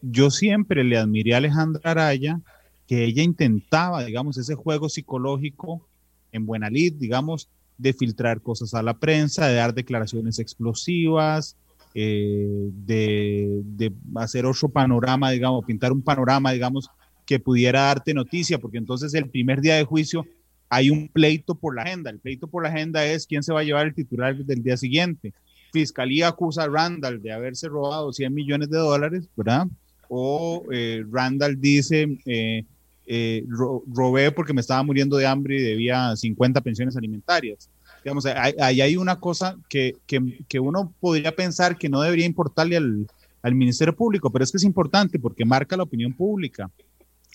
yo 0.00 0.30
siempre 0.30 0.84
le 0.84 0.96
admiré 0.96 1.34
a 1.34 1.36
Alejandra 1.36 1.90
Araya 1.90 2.40
que 2.86 3.04
ella 3.04 3.22
intentaba, 3.22 4.04
digamos, 4.04 4.38
ese 4.38 4.54
juego 4.54 4.88
psicológico 4.88 5.86
en 6.32 6.46
buena 6.46 6.70
lid, 6.70 6.94
digamos, 6.94 7.48
de 7.78 7.92
filtrar 7.92 8.40
cosas 8.40 8.74
a 8.74 8.82
la 8.82 8.94
prensa, 8.94 9.46
de 9.46 9.54
dar 9.54 9.74
declaraciones 9.74 10.38
explosivas, 10.38 11.56
eh, 11.94 12.70
de, 12.86 13.60
de, 13.64 13.92
hacer 14.14 14.46
otro 14.46 14.70
panorama, 14.70 15.30
digamos, 15.30 15.64
pintar 15.66 15.92
un 15.92 16.02
panorama, 16.02 16.52
digamos, 16.52 16.88
que 17.32 17.40
pudiera 17.40 17.82
darte 17.82 18.14
noticia, 18.14 18.58
porque 18.58 18.78
entonces 18.78 19.14
el 19.14 19.28
primer 19.28 19.60
día 19.60 19.76
de 19.76 19.84
juicio 19.84 20.26
hay 20.68 20.90
un 20.90 21.08
pleito 21.08 21.54
por 21.54 21.74
la 21.74 21.82
agenda. 21.82 22.10
El 22.10 22.18
pleito 22.18 22.46
por 22.46 22.62
la 22.62 22.68
agenda 22.68 23.04
es 23.06 23.26
quién 23.26 23.42
se 23.42 23.52
va 23.52 23.60
a 23.60 23.64
llevar 23.64 23.86
el 23.86 23.94
titular 23.94 24.36
del 24.36 24.62
día 24.62 24.76
siguiente. 24.76 25.32
Fiscalía 25.72 26.28
acusa 26.28 26.64
a 26.64 26.68
Randall 26.68 27.22
de 27.22 27.32
haberse 27.32 27.68
robado 27.68 28.12
100 28.12 28.34
millones 28.34 28.70
de 28.70 28.78
dólares, 28.78 29.28
¿verdad? 29.36 29.66
o 30.14 30.62
eh, 30.70 31.06
Randall 31.10 31.58
dice, 31.58 32.18
eh, 32.26 32.66
eh, 33.06 33.46
robé 33.48 34.30
porque 34.30 34.52
me 34.52 34.60
estaba 34.60 34.82
muriendo 34.82 35.16
de 35.16 35.26
hambre 35.26 35.56
y 35.56 35.62
debía 35.62 36.14
50 36.14 36.60
pensiones 36.60 36.94
alimentarias. 36.98 37.70
Digamos, 38.04 38.26
ahí 38.26 38.82
hay, 38.82 38.96
una 38.98 39.18
cosa 39.18 39.56
que, 39.70 39.96
que, 40.06 40.60
uno 40.60 40.92
podría 41.00 41.34
pensar 41.34 41.78
que 41.78 41.88
no 41.88 42.02
debería 42.02 42.26
importarle 42.26 42.76
al, 42.76 43.06
al 43.42 43.54
Ministerio 43.54 43.96
Público, 43.96 44.30
pero 44.30 44.44
es 44.44 44.50
que 44.50 44.58
es 44.58 44.64
importante 44.64 45.18
porque 45.18 45.46
marca 45.46 45.78
la 45.78 45.84
opinión 45.84 46.12
pública. 46.12 46.70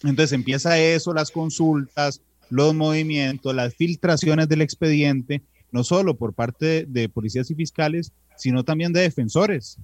Entonces 0.03 0.33
empieza 0.33 0.79
eso, 0.79 1.13
las 1.13 1.31
consultas, 1.31 2.21
los 2.49 2.73
movimientos, 2.73 3.53
las 3.53 3.73
filtraciones 3.73 4.47
del 4.47 4.61
expediente, 4.61 5.41
no 5.71 5.83
solo 5.83 6.15
por 6.15 6.33
parte 6.33 6.85
de 6.87 7.09
policías 7.09 7.49
y 7.51 7.55
fiscales, 7.55 8.11
sino 8.35 8.63
también 8.63 8.93
de 8.93 9.01
defensores. 9.01 9.77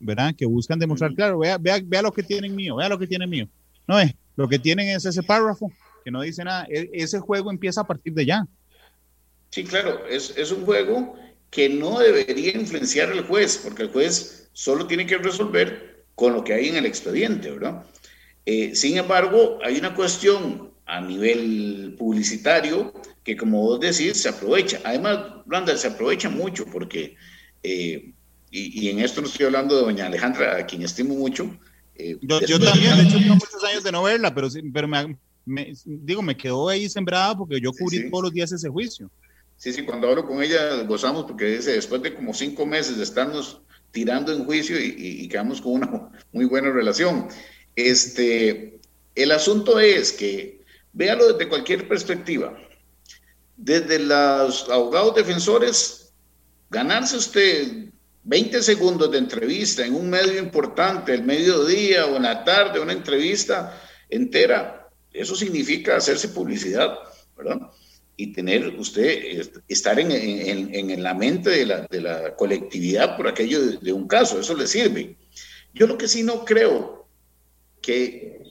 ¿verdad? 0.00 0.34
Que 0.36 0.46
buscan 0.46 0.78
demostrar, 0.78 1.14
claro, 1.14 1.38
vea, 1.38 1.58
vea, 1.58 1.80
vea 1.82 2.02
lo 2.02 2.12
que 2.12 2.22
tienen 2.22 2.54
mío, 2.54 2.76
vea 2.76 2.88
lo 2.88 2.98
que 2.98 3.06
tienen 3.06 3.28
mío. 3.28 3.48
No 3.86 3.98
es, 3.98 4.14
lo 4.36 4.48
que 4.48 4.58
tienen 4.58 4.88
es 4.88 5.04
ese 5.04 5.22
párrafo 5.22 5.72
que 6.04 6.10
no 6.10 6.22
dice 6.22 6.44
nada. 6.44 6.66
E, 6.68 6.90
ese 6.92 7.18
juego 7.20 7.50
empieza 7.50 7.80
a 7.82 7.86
partir 7.86 8.12
de 8.14 8.26
ya. 8.26 8.46
Sí, 9.50 9.64
claro, 9.64 10.06
es, 10.06 10.34
es 10.36 10.52
un 10.52 10.64
juego 10.64 11.16
que 11.50 11.68
no 11.68 11.98
debería 11.98 12.54
influenciar 12.54 13.10
al 13.10 13.26
juez, 13.26 13.60
porque 13.62 13.82
el 13.82 13.90
juez 13.90 14.50
solo 14.52 14.86
tiene 14.86 15.06
que 15.06 15.16
resolver 15.16 16.04
con 16.14 16.34
lo 16.34 16.44
que 16.44 16.52
hay 16.52 16.68
en 16.68 16.76
el 16.76 16.86
expediente, 16.86 17.50
¿verdad? 17.50 17.84
Eh, 18.50 18.74
sin 18.74 18.96
embargo, 18.96 19.58
hay 19.62 19.76
una 19.76 19.94
cuestión 19.94 20.70
a 20.86 21.02
nivel 21.02 21.94
publicitario 21.98 22.94
que, 23.22 23.36
como 23.36 23.60
vos 23.60 23.78
decís, 23.78 24.22
se 24.22 24.30
aprovecha. 24.30 24.80
Además, 24.84 25.18
Randall, 25.44 25.76
se 25.76 25.88
aprovecha 25.88 26.30
mucho 26.30 26.64
porque 26.64 27.14
eh, 27.62 28.14
y, 28.50 28.88
en 28.88 29.00
esto 29.00 29.20
no 29.20 29.26
estoy 29.26 29.44
hablando 29.44 29.76
de 29.76 29.82
doña 29.82 30.06
Alejandra, 30.06 30.56
a 30.56 30.64
quien 30.64 30.80
estimo 30.80 31.14
mucho. 31.14 31.54
Eh, 31.94 32.16
yo, 32.22 32.58
también, 32.58 32.96
de 32.96 33.02
hecho, 33.02 33.18
tengo 33.18 33.34
muchos 33.34 33.62
años 33.64 33.84
de 33.84 33.92
no 33.92 34.04
verla, 34.04 34.34
pero, 34.34 34.48
pero 34.72 34.88
me, 34.88 35.74
digo, 35.84 36.22
me 36.22 36.34
quedó 36.34 36.70
ahí 36.70 36.88
sembrada 36.88 37.36
porque 37.36 37.60
yo 37.60 37.70
cubrí 37.72 38.08
todos 38.08 38.24
los 38.24 38.32
días 38.32 38.50
ese 38.50 38.70
juicio. 38.70 39.10
Sí, 39.58 39.74
sí, 39.74 39.82
cuando 39.82 40.08
hablo 40.08 40.24
con 40.24 40.42
ella 40.42 40.84
gozamos 40.84 41.26
porque 41.26 41.56
dice, 41.56 41.72
después 41.72 42.00
de 42.00 42.14
como 42.14 42.32
cinco 42.32 42.64
meses 42.64 42.96
de 42.96 43.02
estarnos 43.02 43.60
tirando 43.90 44.32
en 44.32 44.46
juicio 44.46 44.82
y, 44.82 44.94
y, 44.96 45.28
quedamos 45.28 45.60
con 45.60 45.72
una 45.72 46.08
muy 46.32 46.46
buena 46.46 46.70
relación. 46.70 47.28
Este, 47.78 48.80
el 49.14 49.30
asunto 49.30 49.78
es 49.78 50.10
que, 50.10 50.64
véalo 50.92 51.32
desde 51.32 51.48
cualquier 51.48 51.86
perspectiva, 51.86 52.58
desde 53.56 54.00
los 54.00 54.68
abogados 54.68 55.14
defensores, 55.14 56.12
ganarse 56.70 57.16
usted 57.16 57.90
20 58.24 58.62
segundos 58.64 59.12
de 59.12 59.18
entrevista 59.18 59.86
en 59.86 59.94
un 59.94 60.10
medio 60.10 60.40
importante, 60.40 61.14
el 61.14 61.22
mediodía 61.22 62.06
o 62.06 62.16
en 62.16 62.24
la 62.24 62.42
tarde, 62.42 62.80
una 62.80 62.92
entrevista 62.92 63.80
entera, 64.10 64.90
eso 65.12 65.36
significa 65.36 65.98
hacerse 65.98 66.30
publicidad, 66.30 66.98
¿verdad? 67.36 67.60
Y 68.16 68.32
tener 68.32 68.74
usted, 68.76 69.48
estar 69.68 70.00
en, 70.00 70.10
en, 70.10 70.90
en 70.90 71.00
la 71.00 71.14
mente 71.14 71.50
de 71.50 71.64
la, 71.64 71.82
de 71.82 72.00
la, 72.00 72.34
colectividad 72.34 73.16
por 73.16 73.28
aquello 73.28 73.64
de, 73.64 73.76
de 73.76 73.92
un 73.92 74.08
caso, 74.08 74.40
eso 74.40 74.56
le 74.56 74.66
sirve. 74.66 75.16
Yo 75.72 75.86
lo 75.86 75.96
que 75.96 76.08
sí 76.08 76.24
no 76.24 76.44
creo 76.44 76.97
que, 77.80 78.42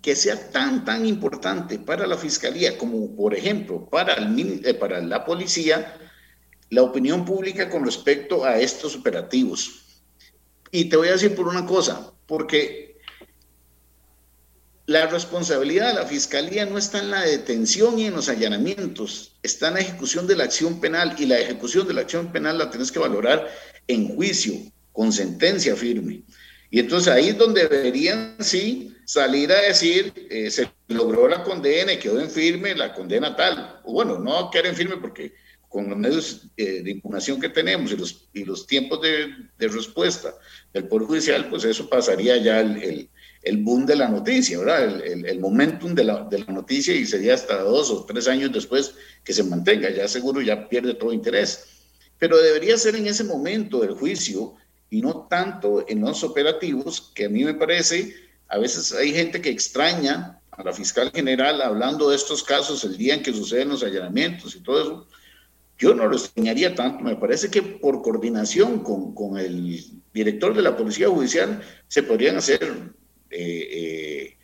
que 0.00 0.16
sea 0.16 0.50
tan, 0.50 0.84
tan 0.84 1.06
importante 1.06 1.78
para 1.78 2.06
la 2.06 2.16
fiscalía 2.16 2.78
como, 2.78 3.14
por 3.14 3.34
ejemplo, 3.34 3.88
para, 3.88 4.14
el, 4.14 4.62
eh, 4.64 4.74
para 4.74 5.00
la 5.00 5.24
policía, 5.24 5.96
la 6.70 6.82
opinión 6.82 7.24
pública 7.24 7.68
con 7.68 7.84
respecto 7.84 8.44
a 8.44 8.58
estos 8.58 8.96
operativos. 8.96 10.02
Y 10.70 10.86
te 10.86 10.96
voy 10.96 11.08
a 11.08 11.12
decir 11.12 11.34
por 11.34 11.48
una 11.48 11.64
cosa, 11.64 12.12
porque 12.26 12.88
la 14.88 15.06
responsabilidad 15.06 15.88
de 15.88 16.00
la 16.00 16.06
fiscalía 16.06 16.64
no 16.64 16.78
está 16.78 17.00
en 17.00 17.10
la 17.10 17.20
detención 17.20 17.98
y 17.98 18.06
en 18.06 18.14
los 18.14 18.30
allanamientos, 18.30 19.36
está 19.42 19.68
en 19.68 19.74
la 19.74 19.80
ejecución 19.80 20.26
de 20.26 20.34
la 20.34 20.44
acción 20.44 20.80
penal 20.80 21.14
y 21.18 21.26
la 21.26 21.38
ejecución 21.38 21.86
de 21.86 21.92
la 21.92 22.00
acción 22.00 22.32
penal 22.32 22.56
la 22.56 22.70
tienes 22.70 22.90
que 22.90 22.98
valorar 22.98 23.48
en 23.86 24.08
juicio, 24.16 24.54
con 24.92 25.12
sentencia 25.12 25.76
firme. 25.76 26.22
Y 26.70 26.80
entonces 26.80 27.12
ahí 27.12 27.28
es 27.28 27.38
donde 27.38 27.66
deberían, 27.66 28.36
sí, 28.40 28.94
salir 29.04 29.50
a 29.52 29.62
decir, 29.62 30.12
eh, 30.30 30.50
se 30.50 30.70
logró 30.88 31.28
la 31.28 31.42
condena 31.42 31.92
y 31.92 31.98
quedó 31.98 32.20
en 32.20 32.30
firme 32.30 32.74
la 32.74 32.92
condena 32.92 33.34
tal. 33.34 33.80
Bueno, 33.84 34.18
no 34.18 34.50
quedar 34.50 34.66
en 34.66 34.76
firme 34.76 34.98
porque 34.98 35.32
con 35.68 35.88
los 35.88 35.98
medios 35.98 36.46
eh, 36.56 36.82
de 36.82 36.90
impugnación 36.90 37.40
que 37.40 37.48
tenemos 37.48 37.92
y 37.92 37.96
los, 37.96 38.28
y 38.32 38.44
los 38.44 38.66
tiempos 38.66 39.00
de, 39.02 39.28
de, 39.58 39.68
respuesta 39.68 40.34
del 40.72 40.88
Poder 40.88 41.06
Judicial, 41.06 41.48
pues 41.48 41.64
eso 41.64 41.88
pasaría 41.88 42.36
ya 42.38 42.60
el, 42.60 42.82
el, 42.82 43.10
el 43.42 43.56
boom 43.58 43.84
de 43.84 43.96
la 43.96 44.08
noticia, 44.08 44.58
¿verdad? 44.58 45.02
El, 45.04 45.26
el, 45.26 45.40
momentum 45.40 45.94
de 45.94 46.04
la, 46.04 46.24
de 46.24 46.38
la, 46.38 46.52
noticia 46.52 46.94
y 46.94 47.04
sería 47.04 47.34
hasta 47.34 47.62
dos 47.62 47.90
o 47.90 48.04
tres 48.04 48.28
años 48.28 48.50
después 48.52 48.94
que 49.24 49.34
se 49.34 49.42
mantenga, 49.42 49.90
ya 49.90 50.08
seguro 50.08 50.40
ya 50.40 50.68
pierde 50.68 50.94
todo 50.94 51.12
interés. 51.12 51.66
Pero 52.18 52.38
debería 52.38 52.76
ser 52.78 52.96
en 52.96 53.06
ese 53.06 53.24
momento 53.24 53.80
del 53.80 53.92
juicio 53.92 54.54
y 54.90 55.02
no 55.02 55.26
tanto 55.28 55.84
en 55.88 56.00
los 56.00 56.24
operativos, 56.24 57.12
que 57.14 57.26
a 57.26 57.28
mí 57.28 57.44
me 57.44 57.54
parece, 57.54 58.14
a 58.48 58.58
veces 58.58 58.92
hay 58.92 59.12
gente 59.12 59.40
que 59.40 59.50
extraña 59.50 60.40
a 60.50 60.64
la 60.64 60.72
fiscal 60.72 61.10
general 61.14 61.62
hablando 61.62 62.10
de 62.10 62.16
estos 62.16 62.42
casos 62.42 62.82
el 62.84 62.96
día 62.96 63.14
en 63.14 63.22
que 63.22 63.32
suceden 63.32 63.68
los 63.68 63.82
allanamientos 63.82 64.56
y 64.56 64.60
todo 64.60 64.82
eso, 64.82 65.06
yo 65.78 65.94
no 65.94 66.06
lo 66.06 66.16
extrañaría 66.16 66.74
tanto, 66.74 67.04
me 67.04 67.14
parece 67.14 67.50
que 67.50 67.62
por 67.62 68.02
coordinación 68.02 68.80
con, 68.80 69.14
con 69.14 69.38
el 69.38 69.80
director 70.12 70.54
de 70.54 70.62
la 70.62 70.76
Policía 70.76 71.08
Judicial 71.08 71.62
se 71.86 72.02
podrían 72.02 72.36
hacer 72.36 72.62
eh, 73.30 73.68
eh, 73.70 74.36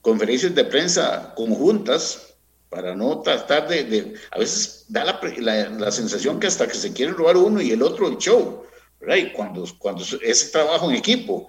conferencias 0.00 0.54
de 0.54 0.64
prensa 0.64 1.32
conjuntas 1.34 2.36
para 2.68 2.94
no 2.94 3.20
tratar 3.20 3.68
de, 3.68 4.14
a 4.30 4.38
veces 4.38 4.86
da 4.88 5.04
la, 5.04 5.20
la, 5.38 5.68
la, 5.70 5.90
sensación 5.90 6.38
que 6.38 6.46
hasta 6.46 6.66
que 6.66 6.74
se 6.74 6.92
quiere 6.92 7.12
robar 7.12 7.36
uno 7.36 7.60
y 7.60 7.70
el 7.70 7.82
otro 7.82 8.08
el 8.08 8.16
show, 8.16 8.64
¿verdad? 9.02 9.16
Y 9.16 9.32
cuando, 9.32 9.64
cuando 9.78 10.04
ese 10.22 10.50
trabajo 10.50 10.88
en 10.88 10.96
equipo. 10.96 11.48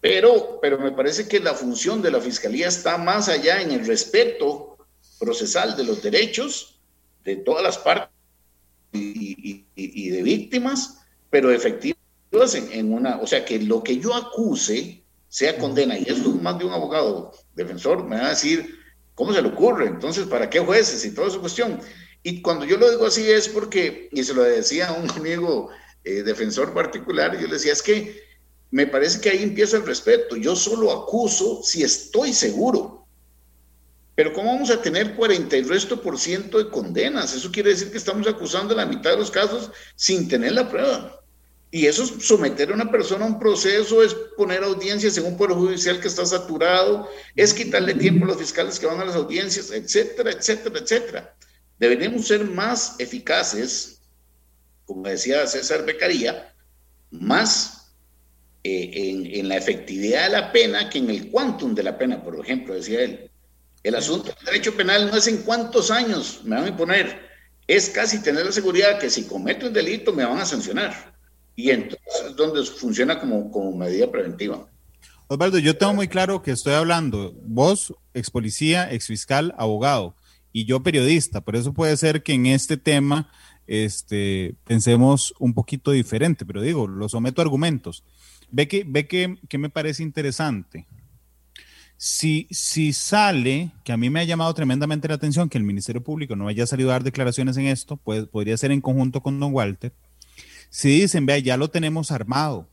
Pero, 0.00 0.58
pero 0.60 0.78
me 0.78 0.92
parece 0.92 1.28
que 1.28 1.40
la 1.40 1.54
función 1.54 2.02
de 2.02 2.10
la 2.10 2.20
Fiscalía 2.20 2.68
está 2.68 2.98
más 2.98 3.28
allá 3.28 3.62
en 3.62 3.70
el 3.70 3.86
respeto 3.86 4.76
procesal 5.18 5.76
de 5.76 5.84
los 5.84 6.02
derechos 6.02 6.80
de 7.24 7.36
todas 7.36 7.62
las 7.62 7.78
partes 7.78 8.10
y, 8.92 9.66
y, 9.74 10.08
de 10.08 10.22
víctimas, 10.22 10.98
pero 11.28 11.52
efectivas 11.52 12.54
en, 12.54 12.72
en, 12.72 12.92
una, 12.92 13.18
o 13.20 13.26
sea, 13.26 13.44
que 13.44 13.58
lo 13.60 13.82
que 13.84 13.98
yo 13.98 14.14
acuse 14.14 15.04
sea 15.28 15.58
condena, 15.58 15.96
y 15.96 16.04
esto 16.08 16.30
más 16.30 16.58
de 16.58 16.64
un 16.64 16.72
abogado 16.72 17.32
defensor 17.54 18.02
me 18.02 18.16
va 18.16 18.26
a 18.26 18.30
decir, 18.30 18.74
¿cómo 19.14 19.32
se 19.32 19.42
le 19.42 19.48
ocurre? 19.48 19.86
Entonces, 19.86 20.26
¿para 20.26 20.50
qué 20.50 20.58
jueces 20.58 21.04
y 21.04 21.14
toda 21.14 21.28
esa 21.28 21.38
cuestión? 21.38 21.78
Y 22.22 22.42
cuando 22.42 22.64
yo 22.64 22.78
lo 22.78 22.90
digo 22.90 23.06
así 23.06 23.30
es 23.30 23.48
porque, 23.48 24.08
y 24.12 24.24
se 24.24 24.34
lo 24.34 24.42
decía 24.42 24.88
a 24.88 24.92
un 24.94 25.10
amigo 25.16 25.70
eh, 26.04 26.22
defensor 26.22 26.72
particular, 26.72 27.38
yo 27.38 27.46
le 27.46 27.54
decía, 27.54 27.72
es 27.72 27.82
que 27.82 28.22
me 28.70 28.86
parece 28.86 29.20
que 29.20 29.30
ahí 29.30 29.42
empieza 29.42 29.76
el 29.76 29.86
respeto. 29.86 30.36
Yo 30.36 30.54
solo 30.54 30.92
acuso 30.92 31.62
si 31.62 31.82
estoy 31.82 32.32
seguro. 32.32 33.06
Pero 34.14 34.32
¿cómo 34.32 34.52
vamos 34.52 34.70
a 34.70 34.82
tener 34.82 35.14
40 35.14 35.56
y 35.56 35.62
resto 35.62 36.00
por 36.00 36.18
ciento 36.18 36.58
de 36.58 36.68
condenas? 36.68 37.34
Eso 37.34 37.50
quiere 37.50 37.70
decir 37.70 37.90
que 37.90 37.98
estamos 37.98 38.28
acusando 38.28 38.74
la 38.74 38.86
mitad 38.86 39.12
de 39.12 39.16
los 39.16 39.30
casos 39.30 39.70
sin 39.96 40.28
tener 40.28 40.52
la 40.52 40.68
prueba. 40.68 41.20
Y 41.72 41.86
eso 41.86 42.02
es 42.02 42.26
someter 42.26 42.70
a 42.70 42.74
una 42.74 42.90
persona 42.90 43.24
a 43.24 43.28
un 43.28 43.38
proceso, 43.38 44.02
es 44.02 44.14
poner 44.36 44.62
audiencias 44.64 45.16
en 45.16 45.26
un 45.26 45.36
poder 45.36 45.56
judicial 45.56 46.00
que 46.00 46.08
está 46.08 46.26
saturado, 46.26 47.08
es 47.36 47.54
quitarle 47.54 47.94
tiempo 47.94 48.24
a 48.24 48.28
los 48.28 48.38
fiscales 48.38 48.78
que 48.78 48.86
van 48.86 49.00
a 49.00 49.04
las 49.04 49.14
audiencias, 49.14 49.70
etcétera, 49.70 50.32
etcétera, 50.32 50.80
etcétera. 50.80 51.36
Deberíamos 51.78 52.26
ser 52.26 52.44
más 52.44 52.96
eficaces, 52.98 53.99
como 54.90 55.08
decía 55.08 55.46
César 55.46 55.86
Becaría, 55.86 56.52
más 57.12 57.92
eh, 58.64 58.90
en, 58.92 59.24
en, 59.24 59.48
la 59.48 59.56
efectividad 59.56 60.24
de 60.24 60.30
la 60.30 60.50
pena 60.50 60.90
que 60.90 60.98
en 60.98 61.08
el 61.10 61.30
quantum 61.30 61.76
de 61.76 61.84
la 61.84 61.96
pena, 61.96 62.20
por 62.20 62.40
ejemplo, 62.40 62.74
decía 62.74 63.02
él. 63.02 63.30
El 63.84 63.94
asunto 63.94 64.34
del 64.34 64.44
derecho 64.46 64.74
penal 64.74 65.08
no 65.08 65.16
es 65.16 65.28
en 65.28 65.42
cuántos 65.42 65.92
años 65.92 66.40
me 66.42 66.56
van 66.56 66.64
a 66.64 66.68
imponer, 66.70 67.20
es 67.68 67.88
casi 67.90 68.20
tener 68.20 68.44
la 68.44 68.50
seguridad 68.50 68.98
que 68.98 69.08
si 69.08 69.28
cometo 69.28 69.68
un 69.68 69.72
delito 69.72 70.12
me 70.12 70.24
van 70.24 70.38
a 70.38 70.44
sancionar. 70.44 71.14
Y 71.54 71.70
entonces 71.70 72.24
es 72.26 72.34
donde 72.34 72.64
funciona 72.64 73.20
como, 73.20 73.48
como 73.52 73.70
medida 73.76 74.10
preventiva. 74.10 74.68
Osvaldo, 75.28 75.60
yo 75.60 75.78
tengo 75.78 75.94
muy 75.94 76.08
claro 76.08 76.42
que 76.42 76.50
estoy 76.50 76.74
hablando, 76.74 77.32
vos, 77.44 77.94
ex 78.12 78.28
policía, 78.28 78.92
ex 78.92 79.06
fiscal, 79.06 79.54
abogado, 79.56 80.16
y 80.52 80.64
yo 80.64 80.82
periodista. 80.82 81.42
Por 81.42 81.54
eso 81.54 81.72
puede 81.72 81.96
ser 81.96 82.24
que 82.24 82.32
en 82.32 82.46
este 82.46 82.76
tema 82.76 83.30
este, 83.66 84.54
pensemos 84.64 85.34
un 85.38 85.54
poquito 85.54 85.90
diferente, 85.90 86.44
pero 86.44 86.62
digo, 86.62 86.86
lo 86.86 87.08
someto 87.08 87.40
a 87.40 87.44
argumentos. 87.44 88.04
Ve 88.50 88.66
que, 88.68 88.84
ve 88.86 89.06
que, 89.06 89.38
que 89.48 89.58
me 89.58 89.70
parece 89.70 90.02
interesante. 90.02 90.86
Si, 91.96 92.48
si 92.50 92.92
sale, 92.94 93.72
que 93.84 93.92
a 93.92 93.98
mí 93.98 94.08
me 94.08 94.20
ha 94.20 94.24
llamado 94.24 94.54
tremendamente 94.54 95.06
la 95.06 95.14
atención 95.14 95.50
que 95.50 95.58
el 95.58 95.64
Ministerio 95.64 96.02
Público 96.02 96.34
no 96.34 96.48
haya 96.48 96.66
salido 96.66 96.88
a 96.88 96.92
dar 96.94 97.04
declaraciones 97.04 97.58
en 97.58 97.66
esto, 97.66 97.98
pues, 97.98 98.26
podría 98.26 98.56
ser 98.56 98.72
en 98.72 98.80
conjunto 98.80 99.20
con 99.20 99.38
don 99.38 99.52
Walter. 99.52 99.92
Si 100.70 100.88
dicen, 100.88 101.26
vea, 101.26 101.38
ya 101.38 101.58
lo 101.58 101.68
tenemos 101.68 102.10
armado, 102.10 102.69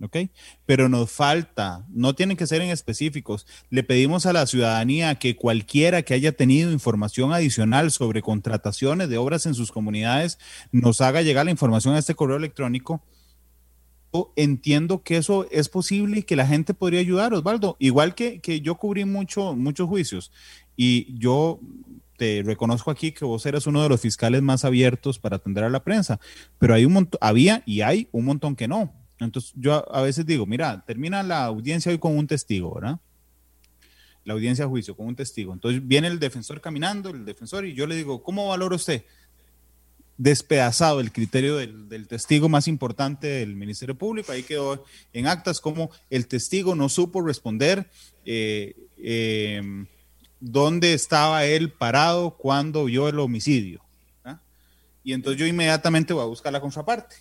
¿ok? 0.00 0.16
Pero 0.64 0.88
nos 0.88 1.10
falta, 1.10 1.86
no 1.88 2.14
tienen 2.14 2.36
que 2.36 2.46
ser 2.46 2.62
en 2.62 2.70
específicos. 2.70 3.46
Le 3.70 3.82
pedimos 3.82 4.26
a 4.26 4.32
la 4.32 4.46
ciudadanía 4.46 5.14
que 5.16 5.36
cualquiera 5.36 6.02
que 6.02 6.14
haya 6.14 6.32
tenido 6.32 6.72
información 6.72 7.32
adicional 7.32 7.90
sobre 7.90 8.22
contrataciones 8.22 9.08
de 9.08 9.18
obras 9.18 9.46
en 9.46 9.54
sus 9.54 9.72
comunidades 9.72 10.38
nos 10.72 11.00
haga 11.00 11.22
llegar 11.22 11.44
la 11.44 11.50
información 11.50 11.94
a 11.94 11.98
este 11.98 12.14
correo 12.14 12.36
electrónico. 12.36 13.02
Entiendo 14.34 15.02
que 15.02 15.18
eso 15.18 15.46
es 15.50 15.68
posible 15.68 16.20
y 16.20 16.22
que 16.22 16.36
la 16.36 16.46
gente 16.46 16.72
podría 16.72 17.00
ayudar, 17.00 17.34
Osvaldo. 17.34 17.76
Igual 17.78 18.14
que, 18.14 18.40
que 18.40 18.62
yo 18.62 18.76
cubrí 18.76 19.04
mucho, 19.04 19.54
muchos 19.54 19.88
juicios 19.88 20.32
y 20.74 21.18
yo 21.18 21.60
te 22.16 22.42
reconozco 22.42 22.90
aquí 22.90 23.12
que 23.12 23.24
vos 23.24 23.44
eres 23.46 23.66
uno 23.66 23.82
de 23.82 23.88
los 23.88 24.00
fiscales 24.00 24.42
más 24.42 24.64
abiertos 24.64 25.18
para 25.18 25.36
atender 25.36 25.64
a 25.64 25.70
la 25.70 25.84
prensa, 25.84 26.18
pero 26.58 26.74
hay 26.74 26.84
un 26.84 26.94
montón, 26.94 27.18
había 27.20 27.62
y 27.66 27.82
hay 27.82 28.08
un 28.12 28.24
montón 28.24 28.56
que 28.56 28.68
no. 28.68 28.92
Entonces 29.18 29.52
yo 29.56 29.92
a, 29.94 30.02
veces 30.02 30.26
digo, 30.26 30.46
mira, 30.46 30.84
termina 30.86 31.22
la 31.22 31.44
audiencia 31.44 31.90
hoy 31.90 31.98
con 31.98 32.16
un 32.16 32.26
testigo, 32.26 32.74
¿verdad? 32.74 32.98
La 34.24 34.34
audiencia 34.34 34.64
a 34.64 34.68
juicio 34.68 34.96
con 34.96 35.06
un 35.06 35.16
testigo. 35.16 35.52
Entonces 35.52 35.86
viene 35.86 36.08
el 36.08 36.18
defensor 36.18 36.60
caminando, 36.60 37.10
el 37.10 37.24
defensor, 37.24 37.64
y 37.64 37.74
yo 37.74 37.86
le 37.86 37.96
digo, 37.96 38.22
¿cómo 38.22 38.48
valora 38.48 38.76
usted? 38.76 39.04
Despedazado 40.18 41.00
el 41.00 41.12
criterio 41.12 41.56
del, 41.56 42.08
testigo 42.08 42.48
más 42.48 42.68
importante 42.68 43.26
del 43.26 43.54
Ministerio 43.54 43.96
Público. 43.96 44.32
Ahí 44.32 44.42
quedó 44.42 44.84
en 45.12 45.26
actas 45.26 45.60
como 45.60 45.90
el 46.10 46.26
testigo 46.26 46.74
no 46.74 46.88
supo 46.88 47.22
responder. 47.22 47.88
Eh, 48.24 48.74
eh, 48.98 49.86
dónde 50.40 50.92
estaba 50.92 51.44
él 51.44 51.72
parado 51.72 52.36
cuando 52.36 52.84
vio 52.84 53.08
el 53.08 53.18
homicidio. 53.18 53.82
Y 55.02 55.12
entonces 55.12 55.38
yo 55.38 55.46
inmediatamente 55.46 56.12
voy 56.12 56.24
a 56.24 56.26
buscar 56.26 56.52
la 56.52 56.60
contraparte. 56.60 57.14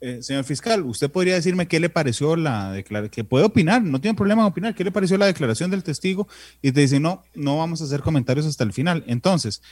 Eh, 0.00 0.22
señor 0.22 0.44
fiscal, 0.44 0.82
usted 0.82 1.10
podría 1.10 1.34
decirme 1.34 1.68
qué 1.68 1.80
le 1.80 1.88
pareció 1.88 2.36
la 2.36 2.72
declaración, 2.72 3.10
que 3.10 3.24
puede 3.24 3.46
opinar, 3.46 3.82
no 3.82 4.00
tiene 4.00 4.14
problema 4.14 4.42
en 4.42 4.48
opinar, 4.48 4.74
qué 4.74 4.84
le 4.84 4.92
pareció 4.92 5.16
la 5.16 5.26
declaración 5.26 5.70
del 5.70 5.82
testigo 5.82 6.28
y 6.60 6.72
te 6.72 6.82
dice, 6.82 7.00
no, 7.00 7.22
no 7.34 7.58
vamos 7.58 7.80
a 7.80 7.84
hacer 7.84 8.02
comentarios 8.02 8.46
hasta 8.46 8.64
el 8.64 8.72
final. 8.72 9.04
Entonces, 9.06 9.62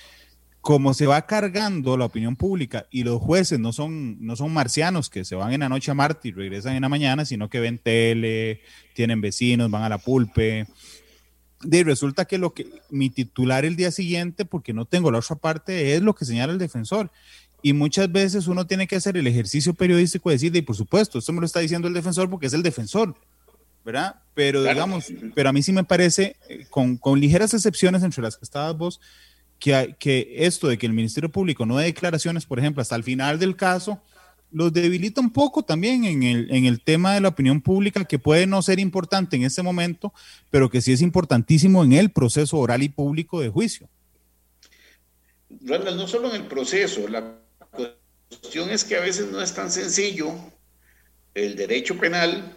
como 0.63 0.95
se 0.95 1.07
va 1.07 1.27
cargando 1.27 1.99
la 1.99 2.07
opinión 2.07 2.37
pública 2.37 2.87
y 2.91 3.05
los 3.05 3.21
jueces 3.21 3.59
no 3.59 3.75
son, 3.75 4.25
no 4.25 4.35
son 4.35 4.51
marcianos 4.51 5.11
que 5.11 5.27
se 5.27 5.35
van 5.35 5.53
en 5.53 5.61
la 5.61 5.69
noche 5.69 5.91
a 5.91 5.95
Marte 5.95 6.29
y 6.29 6.33
regresan 6.33 6.75
en 6.75 6.83
la 6.83 6.89
mañana, 6.89 7.27
sino 7.27 7.51
que 7.51 7.61
ven 7.61 7.79
tele, 7.79 8.63
tienen 8.95 9.21
vecinos, 9.21 9.71
van 9.71 9.83
a 9.83 9.91
la 9.91 9.99
pulpe, 9.99 10.67
de 11.65 11.85
resulta 11.85 12.25
que 12.25 12.39
lo 12.39 12.55
que 12.55 12.69
mi 12.91 13.11
titular 13.11 13.65
el 13.65 13.77
día 13.77 13.91
siguiente, 13.91 14.45
porque 14.45 14.73
no 14.73 14.85
tengo 14.85 15.11
la 15.11 15.19
otra 15.19 15.37
parte, 15.37 15.95
es 15.95 16.03
lo 16.03 16.15
que 16.15 16.25
señala 16.25 16.53
el 16.53 16.59
defensor. 16.59 17.11
Y 17.67 17.73
muchas 17.73 18.13
veces 18.13 18.47
uno 18.47 18.67
tiene 18.67 18.87
que 18.87 18.97
hacer 18.97 19.17
el 19.17 19.27
ejercicio 19.27 19.73
periodístico 19.73 20.29
de 20.29 20.35
decir, 20.35 20.55
y 20.55 20.61
por 20.61 20.77
supuesto, 20.77 21.19
esto 21.19 21.33
me 21.33 21.41
lo 21.41 21.47
está 21.47 21.61
diciendo 21.61 21.89
el 21.89 21.95
defensor 21.95 22.29
porque 22.29 22.47
es 22.47 22.53
el 22.53 22.63
defensor, 22.63 23.17
¿verdad? 23.83 24.17
Pero 24.35 24.63
digamos, 24.63 25.11
pero 25.35 25.49
a 25.49 25.53
mí 25.55 25.63
sí 25.63 25.73
me 25.73 25.83
parece, 25.83 26.37
eh, 26.51 26.67
con, 26.69 26.99
con 26.99 27.19
ligeras 27.19 27.55
excepciones 27.55 28.03
entre 28.03 28.23
las 28.23 28.37
que 28.37 28.45
estabas 28.45 28.77
vos, 28.77 29.01
que, 29.59 29.97
que 29.99 30.35
esto 30.41 30.69
de 30.69 30.77
que 30.77 30.85
el 30.85 30.93
Ministerio 30.93 31.31
Público 31.31 31.65
no 31.65 31.79
dé 31.79 31.87
declaraciones, 31.87 32.45
por 32.45 32.59
ejemplo, 32.59 32.83
hasta 32.83 32.97
el 32.97 33.03
final 33.03 33.39
del 33.39 33.57
caso, 33.57 33.99
los 34.53 34.71
debilita 34.71 35.23
un 35.23 35.31
poco 35.31 35.63
también 35.63 36.05
en 36.05 36.23
el, 36.23 36.51
en 36.51 36.67
el 36.67 36.83
tema 36.83 37.15
de 37.15 37.23
la 37.23 37.29
opinión 37.29 37.63
pública, 37.63 38.05
que 38.05 38.19
puede 38.19 38.47
no 38.47 38.61
ser 38.61 38.79
importante 38.79 39.37
en 39.37 39.43
este 39.43 39.63
momento, 39.63 40.13
pero 40.51 40.69
que 40.69 40.83
sí 40.83 40.93
es 40.93 41.01
importantísimo 41.01 41.83
en 41.83 41.95
el 41.95 42.11
proceso 42.11 42.59
oral 42.59 42.83
y 42.83 42.91
público 42.91 43.41
de 43.41 43.49
juicio. 43.49 43.89
Randall, 45.63 45.97
no 45.97 46.07
solo 46.07 46.29
en 46.29 46.43
el 46.43 46.47
proceso, 46.47 47.09
la 47.09 47.43
cuestión 47.75 48.71
es 48.71 48.85
que 48.85 48.97
a 48.97 49.01
veces 49.01 49.31
no 49.31 49.41
es 49.41 49.53
tan 49.55 49.71
sencillo 49.71 50.33
el 51.35 51.57
derecho 51.57 51.99
penal 51.99 52.57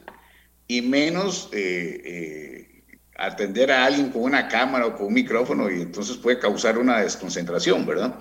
y 0.68 0.82
menos 0.82 1.50
eh, 1.52 2.02
eh, 2.06 2.98
atender 3.16 3.72
a 3.72 3.86
alguien 3.86 4.10
con 4.12 4.24
una 4.24 4.48
cámara 4.48 4.86
o 4.86 4.96
con 4.96 5.08
un 5.08 5.14
micrófono 5.14 5.70
y 5.72 5.82
entonces 5.82 6.18
puede 6.18 6.40
causar 6.40 6.78
una 6.78 7.02
desconcentración, 7.02 7.86
¿verdad? 7.86 8.20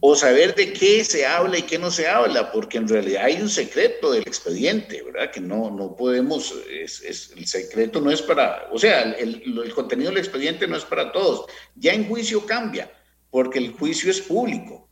o 0.00 0.14
saber 0.14 0.54
de 0.54 0.72
qué 0.72 1.04
se 1.04 1.26
habla 1.26 1.58
y 1.58 1.62
qué 1.62 1.78
no 1.78 1.90
se 1.90 2.06
habla, 2.06 2.52
porque 2.52 2.78
en 2.78 2.88
realidad 2.88 3.24
hay 3.24 3.40
un 3.40 3.48
secreto 3.48 4.12
del 4.12 4.22
expediente, 4.22 5.02
¿verdad? 5.02 5.30
Que 5.30 5.40
no, 5.40 5.70
no 5.70 5.96
podemos, 5.96 6.54
es, 6.70 7.32
el 7.36 7.46
secreto 7.46 8.00
no 8.00 8.10
es 8.10 8.22
para, 8.22 8.68
o 8.70 8.78
sea, 8.78 9.02
el, 9.02 9.42
el, 9.44 9.74
contenido 9.74 10.10
del 10.10 10.18
expediente 10.18 10.68
no 10.68 10.76
es 10.76 10.84
para 10.84 11.10
todos. 11.10 11.46
Ya 11.74 11.92
en 11.94 12.06
juicio 12.06 12.46
cambia, 12.46 12.92
porque 13.30 13.58
el 13.58 13.72
juicio 13.72 14.10
es 14.10 14.20
público. 14.20 14.88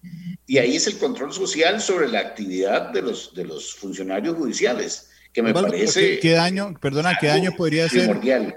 Y 0.46 0.58
ahí 0.58 0.76
es 0.76 0.86
el 0.86 0.98
control 0.98 1.32
social 1.32 1.80
sobre 1.80 2.08
la 2.08 2.20
actividad 2.20 2.90
de 2.90 3.02
los, 3.02 3.34
de 3.34 3.44
los 3.44 3.74
funcionarios 3.74 4.36
judiciales, 4.36 5.10
que 5.32 5.42
me 5.42 5.52
parece... 5.52 6.20
¿Qué, 6.20 6.32
daño, 6.32 6.74
perdona, 6.80 7.16
qué 7.20 7.26
daño 7.26 7.52
podría 7.56 7.88
primordial. 7.88 8.46
ser? 8.46 8.56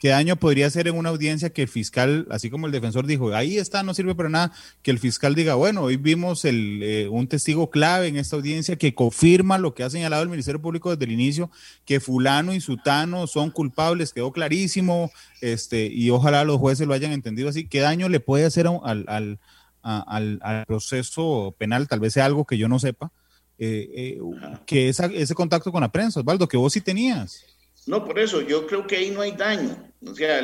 ¿Qué 0.00 0.10
daño 0.10 0.36
podría 0.36 0.70
ser 0.70 0.86
en 0.86 0.96
una 0.96 1.08
audiencia 1.08 1.50
que 1.50 1.62
el 1.62 1.68
fiscal, 1.68 2.28
así 2.30 2.50
como 2.50 2.66
el 2.66 2.72
defensor 2.72 3.04
dijo, 3.06 3.34
ahí 3.34 3.58
está, 3.58 3.82
no 3.82 3.94
sirve 3.94 4.14
para 4.14 4.28
nada, 4.28 4.52
que 4.82 4.92
el 4.92 5.00
fiscal 5.00 5.34
diga, 5.34 5.54
bueno, 5.56 5.82
hoy 5.82 5.96
vimos 5.96 6.44
el, 6.44 6.80
eh, 6.84 7.08
un 7.08 7.26
testigo 7.26 7.68
clave 7.70 8.06
en 8.06 8.16
esta 8.16 8.36
audiencia 8.36 8.76
que 8.76 8.94
confirma 8.94 9.58
lo 9.58 9.74
que 9.74 9.82
ha 9.82 9.90
señalado 9.90 10.22
el 10.22 10.28
Ministerio 10.28 10.62
Público 10.62 10.90
desde 10.90 11.04
el 11.04 11.10
inicio, 11.10 11.50
que 11.84 11.98
fulano 11.98 12.54
y 12.54 12.60
sutano 12.60 13.26
son 13.26 13.50
culpables, 13.50 14.12
quedó 14.12 14.30
clarísimo, 14.30 15.10
este, 15.40 15.86
y 15.86 16.10
ojalá 16.10 16.44
los 16.44 16.58
jueces 16.58 16.86
lo 16.86 16.94
hayan 16.94 17.10
entendido 17.10 17.48
así. 17.48 17.66
¿Qué 17.66 17.80
daño 17.80 18.08
le 18.08 18.20
puede 18.20 18.44
hacer 18.44 18.68
al, 18.68 19.04
al, 19.08 19.40
al, 19.88 20.64
proceso 20.66 21.54
penal? 21.58 21.88
Tal 21.88 22.00
vez 22.00 22.12
sea 22.12 22.26
algo 22.26 22.44
que 22.44 22.58
yo 22.58 22.68
no 22.68 22.78
sepa, 22.78 23.10
eh, 23.58 23.88
eh, 23.94 24.18
que 24.66 24.88
ese 24.88 25.34
contacto 25.34 25.72
con 25.72 25.80
la 25.80 25.92
prensa, 25.92 26.20
Osvaldo, 26.20 26.48
que 26.48 26.56
vos 26.56 26.72
sí 26.72 26.80
tenías. 26.80 27.44
No, 27.86 28.04
por 28.04 28.18
eso, 28.18 28.42
yo 28.42 28.66
creo 28.66 28.86
que 28.86 28.96
ahí 28.96 29.10
no 29.10 29.22
hay 29.22 29.32
daño. 29.32 29.76
O 30.06 30.14
sea, 30.14 30.40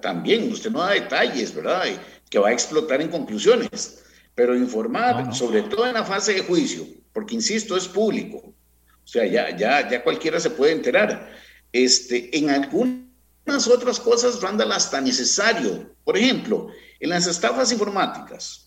también 0.00 0.52
usted 0.52 0.70
no 0.70 0.80
da 0.80 0.90
detalles, 0.90 1.54
¿verdad? 1.54 1.84
Que 2.28 2.38
va 2.38 2.48
a 2.48 2.52
explotar 2.52 3.00
en 3.00 3.08
conclusiones, 3.08 4.04
pero 4.34 4.54
informar, 4.54 5.34
sobre 5.34 5.62
todo 5.62 5.86
en 5.86 5.94
la 5.94 6.04
fase 6.04 6.34
de 6.34 6.40
juicio, 6.42 6.86
porque 7.12 7.34
insisto, 7.34 7.76
es 7.76 7.88
público. 7.88 8.36
O 8.36 9.06
sea, 9.06 9.26
ya, 9.26 9.56
ya, 9.56 9.88
ya 9.88 10.02
cualquiera 10.02 10.38
se 10.38 10.50
puede 10.50 10.72
enterar. 10.72 11.30
Este, 11.72 12.36
en 12.36 12.50
algunas 12.50 13.66
otras 13.66 13.98
cosas, 13.98 14.40
Randall, 14.40 14.72
hasta 14.72 15.00
necesario. 15.00 15.90
Por 16.04 16.16
ejemplo, 16.16 16.68
en 17.00 17.10
las 17.10 17.26
estafas 17.26 17.72
informáticas. 17.72 18.63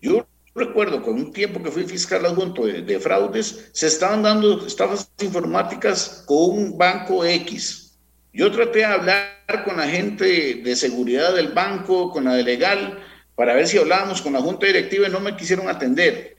Yo 0.00 0.26
recuerdo 0.54 1.02
con 1.02 1.14
un 1.14 1.32
tiempo 1.32 1.62
que 1.62 1.70
fui 1.70 1.84
fiscal 1.84 2.24
adjunto 2.24 2.66
de, 2.66 2.82
de, 2.82 3.00
fraudes, 3.00 3.70
se 3.72 3.86
estaban 3.86 4.22
dando 4.22 4.66
estafas 4.66 5.10
informáticas 5.20 6.24
con 6.26 6.50
un 6.50 6.78
banco 6.78 7.24
X. 7.24 7.98
Yo 8.32 8.50
traté 8.52 8.80
de 8.80 8.84
hablar 8.84 9.64
con 9.64 9.76
la 9.76 9.88
gente 9.88 10.60
de 10.62 10.76
seguridad 10.76 11.34
del 11.34 11.48
banco, 11.52 12.10
con 12.10 12.24
la 12.24 12.34
de 12.34 12.44
legal, 12.44 13.02
para 13.34 13.54
ver 13.54 13.66
si 13.66 13.78
hablábamos 13.78 14.20
con 14.20 14.32
la 14.32 14.40
junta 14.40 14.66
directiva 14.66 15.08
y 15.08 15.10
no 15.10 15.20
me 15.20 15.36
quisieron 15.36 15.68
atender. 15.68 16.36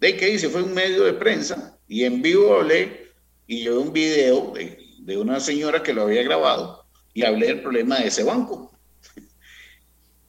¿De 0.00 0.16
qué 0.16 0.30
hice? 0.30 0.48
Fue 0.48 0.62
un 0.62 0.74
medio 0.74 1.04
de 1.04 1.14
prensa 1.14 1.78
y 1.86 2.04
en 2.04 2.22
vivo 2.22 2.54
hablé 2.54 3.12
y 3.46 3.62
llevé 3.62 3.78
un 3.78 3.92
video 3.92 4.52
de, 4.52 4.78
de 5.00 5.16
una 5.16 5.40
señora 5.40 5.82
que 5.82 5.92
lo 5.92 6.02
había 6.02 6.22
grabado 6.22 6.84
y 7.14 7.24
hablé 7.24 7.48
del 7.48 7.62
problema 7.62 7.98
de 7.98 8.08
ese 8.08 8.22
banco. 8.22 8.77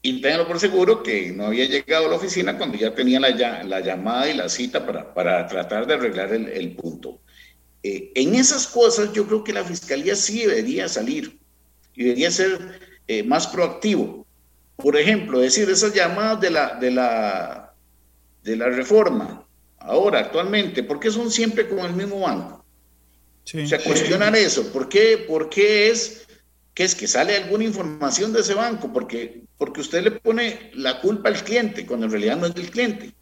Y 0.02 0.22
tengo 0.22 0.48
por 0.48 0.60
seguro 0.60 1.04
que 1.04 1.32
no 1.32 1.48
había 1.48 1.66
llegado 1.66 2.06
a 2.06 2.10
la 2.10 2.16
oficina 2.16 2.58
cuando 2.58 2.78
ya 2.78 2.96
tenía 2.96 3.20
la, 3.20 3.64
la 3.64 3.80
llamada 3.82 4.30
y 4.30 4.34
la 4.34 4.48
cita 4.48 4.86
para, 4.86 5.14
para 5.14 5.46
tratar 5.48 5.86
de 5.86 5.96
arreglar 5.96 6.34
el, 6.34 6.48
el 6.48 6.76
punto. 6.76 7.20
Eh, 7.84 8.12
en 8.16 8.36
esas 8.36 8.68
cosas 8.68 9.12
yo 9.14 9.26
creo 9.26 9.44
que 9.44 9.54
la 9.54 9.64
fiscalía 9.64 10.16
sí 10.16 10.46
debería 10.46 10.88
salir 10.88 11.40
y 11.96 12.04
debería 12.04 12.32
ser 12.32 12.80
eh, 13.08 13.24
más 13.24 13.48
proactivo. 13.48 14.26
Por 14.78 14.96
ejemplo, 14.98 15.40
decir 15.40 15.70
esas 15.70 15.94
llamadas 15.94 16.40
de 16.40 16.50
la, 16.52 16.76
de 16.76 16.92
la, 16.92 17.74
de 18.44 18.56
la 18.56 18.70
reforma, 18.70 19.46
ahora, 19.80 20.20
actualmente, 20.20 20.84
¿por 20.84 21.00
qué 21.00 21.12
son 21.12 21.30
siempre 21.30 21.68
con 21.68 21.80
el 21.80 21.94
mismo 21.94 22.22
banco? 22.22 22.66
O 23.44 23.68
sea, 23.68 23.84
cuestionar 23.84 24.36
eso. 24.36 24.72
¿Por 24.72 24.88
qué, 24.88 25.26
¿Por 25.28 25.50
qué 25.50 25.90
es 25.90 26.28
que 26.80 26.86
es 26.86 26.96
que 26.96 27.10
sale 27.10 27.36
alguna 27.36 27.66
información 27.66 28.32
de 28.32 28.40
ese 28.40 28.54
banco? 28.54 28.94
Porque, 28.94 29.44
porque 29.58 29.82
usted 29.82 30.02
le 30.02 30.12
pone 30.12 30.72
la 30.76 31.02
culpa 31.02 31.28
al 31.28 31.44
cliente, 31.44 31.86
cuando 31.86 32.06
en 32.06 32.14
realidad 32.14 32.38
no 32.38 32.46
es 32.46 32.56
del 32.56 32.72
cliente. 32.72 33.14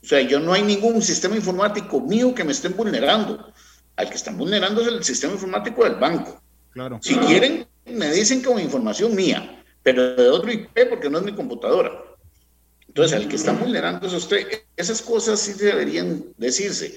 O 0.00 0.06
sea, 0.06 0.20
yo 0.20 0.38
no 0.38 0.52
hay 0.52 0.62
ningún 0.62 1.02
sistema 1.02 1.34
informático 1.34 2.00
mío 2.00 2.32
que 2.32 2.44
me 2.44 2.52
estén 2.52 2.76
vulnerando. 2.76 3.52
Al 3.96 4.08
que 4.08 4.14
están 4.14 4.38
vulnerando 4.38 4.80
es 4.80 4.86
el 4.86 5.02
sistema 5.02 5.32
informático 5.32 5.82
del 5.82 5.96
banco. 5.96 6.40
Claro. 6.70 7.00
Si 7.02 7.16
quieren, 7.16 7.66
me 7.84 8.12
dicen 8.12 8.44
como 8.44 8.60
información 8.60 9.12
mía, 9.16 9.64
pero 9.82 10.14
de 10.14 10.28
otro 10.28 10.52
IP 10.52 10.88
porque 10.88 11.10
no 11.10 11.18
es 11.18 11.24
mi 11.24 11.34
computadora. 11.34 11.90
Entonces, 12.86 13.16
al 13.16 13.26
que 13.26 13.34
están 13.34 13.58
vulnerando 13.58 14.06
es 14.06 14.12
usted. 14.12 14.46
Esas 14.76 15.02
cosas 15.02 15.40
sí 15.40 15.54
deberían 15.54 16.26
decirse. 16.36 16.94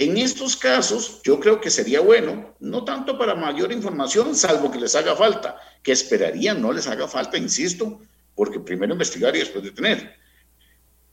En 0.00 0.16
estos 0.16 0.56
casos, 0.56 1.20
yo 1.24 1.38
creo 1.38 1.60
que 1.60 1.68
sería 1.68 2.00
bueno, 2.00 2.54
no 2.58 2.84
tanto 2.84 3.18
para 3.18 3.34
mayor 3.34 3.70
información, 3.70 4.34
salvo 4.34 4.70
que 4.70 4.80
les 4.80 4.94
haga 4.94 5.14
falta, 5.14 5.58
que 5.82 5.92
esperaría 5.92 6.54
no 6.54 6.72
les 6.72 6.86
haga 6.86 7.06
falta, 7.06 7.36
insisto, 7.36 8.00
porque 8.34 8.58
primero 8.60 8.94
investigar 8.94 9.36
y 9.36 9.40
después 9.40 9.62
detener. 9.62 10.16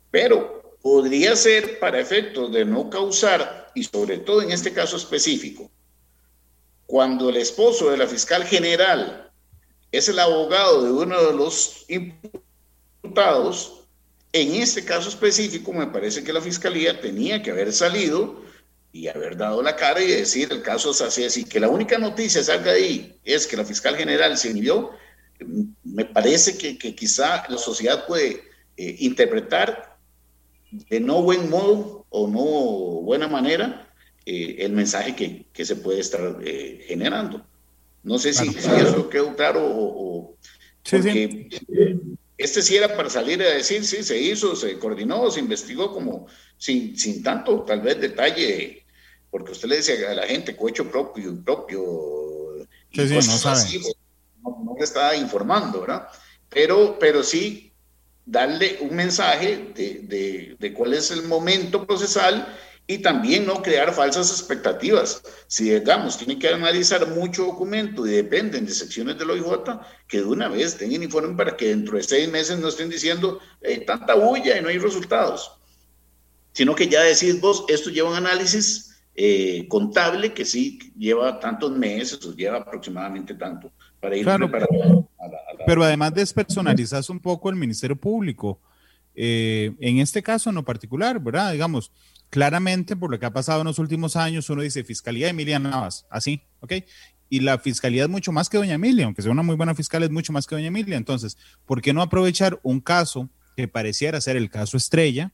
Pero 0.09 0.77
podría 0.81 1.35
ser 1.35 1.80
para 1.80 1.99
efectos 1.99 2.49
de 2.53 2.64
no 2.64 2.89
causar, 2.89 3.73
y 3.76 3.84
sobre 3.84 4.19
todo 4.19 4.41
en 4.41 4.53
este 4.53 4.72
caso 4.72 4.95
específico, 4.95 5.69
cuando 6.85 7.27
el 7.27 7.35
esposo 7.35 7.91
de 7.91 7.97
la 7.97 8.07
fiscal 8.07 8.45
general 8.45 9.30
es 9.91 10.07
el 10.07 10.18
abogado 10.18 10.85
de 10.85 10.91
uno 10.93 11.22
de 11.26 11.34
los 11.34 11.85
imputados, 11.89 13.84
en 14.31 14.55
este 14.55 14.85
caso 14.85 15.09
específico 15.09 15.73
me 15.73 15.88
parece 15.88 16.23
que 16.23 16.31
la 16.31 16.39
fiscalía 16.39 17.01
tenía 17.01 17.43
que 17.43 17.51
haber 17.51 17.73
salido 17.73 18.47
y 18.91 19.07
haber 19.07 19.38
dado 19.38 19.61
la 19.61 19.76
cara 19.76 20.01
y 20.01 20.07
decir 20.07 20.47
el 20.51 20.61
caso 20.61 20.91
es 20.91 21.01
así, 21.01 21.23
así, 21.23 21.43
que 21.43 21.59
la 21.59 21.69
única 21.69 21.97
noticia 21.97 22.43
salga 22.43 22.72
ahí 22.72 23.19
es 23.23 23.45
que 23.45 23.57
la 23.57 23.65
fiscal 23.65 23.95
general 23.95 24.38
se 24.38 24.49
inhibió, 24.49 24.91
me 25.84 26.05
parece 26.05 26.57
que, 26.57 26.77
que 26.77 26.95
quizá 26.95 27.45
la 27.49 27.57
sociedad 27.57 28.05
puede 28.07 28.43
eh, 28.77 28.95
interpretar 28.99 29.97
de 30.72 30.99
no 30.99 31.22
buen 31.22 31.49
modo 31.49 32.05
o 32.09 32.27
no 32.27 33.01
buena 33.01 33.27
manera 33.27 33.91
eh, 34.26 34.57
el 34.59 34.73
mensaje 34.73 35.15
que, 35.15 35.45
que, 35.53 35.65
se 35.65 35.76
puede 35.76 35.99
estar 35.99 36.38
eh, 36.43 36.84
generando. 36.88 37.45
No 38.03 38.19
sé 38.19 38.34
si, 38.34 38.51
si, 38.51 38.69
eso 38.69 39.09
quedó 39.09 39.35
claro 39.35 39.61
o... 39.64 40.35
porque 40.89 41.47
este 42.38 42.61
sí 42.61 42.76
era 42.76 42.95
para 42.95 43.09
salir 43.09 43.41
a 43.41 43.49
decir, 43.49 43.84
sí, 43.84 44.03
se 44.03 44.19
hizo, 44.19 44.55
se 44.55 44.77
coordinó, 44.77 45.30
se 45.31 45.39
investigó 45.39 45.91
como 45.91 46.27
sin, 46.57 46.97
sin 46.97 47.23
tanto 47.23 47.64
tal 47.64 47.81
vez 47.81 47.99
detalle, 47.99 48.85
porque 49.31 49.51
usted 49.51 49.69
le 49.69 49.77
decía 49.77 50.11
a 50.11 50.14
la 50.14 50.27
gente 50.27 50.55
cohecho 50.55 50.89
propio, 50.89 51.30
impropio, 51.30 52.68
y 52.91 52.97
no, 52.99 53.19
así, 53.19 53.80
pues, 53.80 53.95
no, 54.43 54.64
no, 54.64 54.76
le 54.77 54.84
estaba 54.84 55.15
informando, 55.15 55.81
¿verdad? 55.81 56.07
Pero, 56.49 56.97
pero 56.99 57.23
sí 57.23 57.73
darle 58.26 58.77
un 58.81 58.95
mensaje 58.95 59.72
de, 59.76 60.01
de, 60.03 60.55
de 60.59 60.73
cuál 60.73 60.93
es 60.93 61.11
el 61.11 61.23
momento 61.23 61.85
procesal 61.85 62.47
y 62.89 62.99
también 62.99 63.45
no 63.45 63.61
crear 63.61 63.93
falsas 63.93 64.31
expectativas. 64.31 65.22
Si, 65.47 65.69
digamos, 65.69 66.18
tienen 66.18 66.39
que 66.39 66.47
analizar 66.47 67.05
mucho 67.09 67.45
documento 67.45 68.07
y 68.07 68.11
dependen 68.11 68.65
de 68.65 68.72
secciones 68.72 69.18
del 69.19 69.30
OIJ, 69.30 69.45
que 70.07 70.19
de 70.19 70.23
una 70.23 70.47
vez 70.47 70.77
tengan 70.77 71.03
informe 71.03 71.35
para 71.35 71.57
que 71.57 71.68
dentro 71.68 71.97
de 71.97 72.03
seis 72.03 72.31
meses 72.31 72.57
no 72.59 72.69
estén 72.69 72.89
diciendo 72.89 73.39
hey, 73.61 73.84
tanta 73.85 74.15
bulla 74.15 74.57
y 74.57 74.61
no 74.61 74.69
hay 74.69 74.77
resultados, 74.77 75.51
sino 76.53 76.73
que 76.73 76.88
ya 76.88 77.01
decís 77.01 77.41
vos, 77.41 77.65
esto 77.68 77.89
lleva 77.89 78.09
un 78.09 78.15
análisis 78.15 78.97
eh, 79.15 79.68
contable 79.68 80.34
que 80.34 80.45
sí 80.45 80.80
lleva 80.97 81.39
tantos 81.39 81.72
meses 81.72 82.23
o 82.26 82.35
lleva 82.35 82.57
aproximadamente 82.57 83.34
tanto 83.34 83.72
para 83.99 84.15
ir 84.15 84.23
claro, 84.23 84.49
para 84.49 84.65
Pero 85.65 85.84
además 85.84 86.14
despersonalizas 86.14 87.09
un 87.09 87.19
poco 87.19 87.49
el 87.49 87.55
Ministerio 87.55 87.95
Público. 87.97 88.61
Eh, 89.19 89.73
en 89.80 89.97
este 89.97 90.22
caso 90.22 90.49
en 90.49 90.55
lo 90.55 90.64
particular, 90.64 91.19
¿verdad? 91.19 91.51
Digamos, 91.51 91.91
claramente 92.29 92.95
por 92.95 93.11
lo 93.11 93.19
que 93.19 93.25
ha 93.25 93.33
pasado 93.33 93.61
en 93.61 93.67
los 93.67 93.79
últimos 93.79 94.15
años, 94.15 94.49
uno 94.49 94.61
dice 94.61 94.83
Fiscalía 94.83 95.29
Emilia 95.29 95.59
Navas, 95.59 96.05
así, 96.09 96.41
¿ok? 96.59 96.73
Y 97.29 97.41
la 97.41 97.57
fiscalía 97.59 98.03
es 98.03 98.09
mucho 98.09 98.31
más 98.31 98.49
que 98.49 98.57
Doña 98.57 98.75
Emilia, 98.75 99.05
aunque 99.05 99.21
sea 99.21 99.31
una 99.31 99.43
muy 99.43 99.55
buena 99.55 99.75
fiscal, 99.75 100.03
es 100.03 100.11
mucho 100.11 100.31
más 100.31 100.47
que 100.47 100.55
Doña 100.55 100.67
Emilia. 100.67 100.95
Entonces, 100.95 101.37
¿por 101.65 101.81
qué 101.81 101.93
no 101.93 102.01
aprovechar 102.01 102.59
un 102.63 102.79
caso 102.79 103.29
que 103.57 103.67
pareciera 103.67 104.21
ser 104.21 104.37
el 104.37 104.49
caso 104.49 104.77
estrella, 104.77 105.31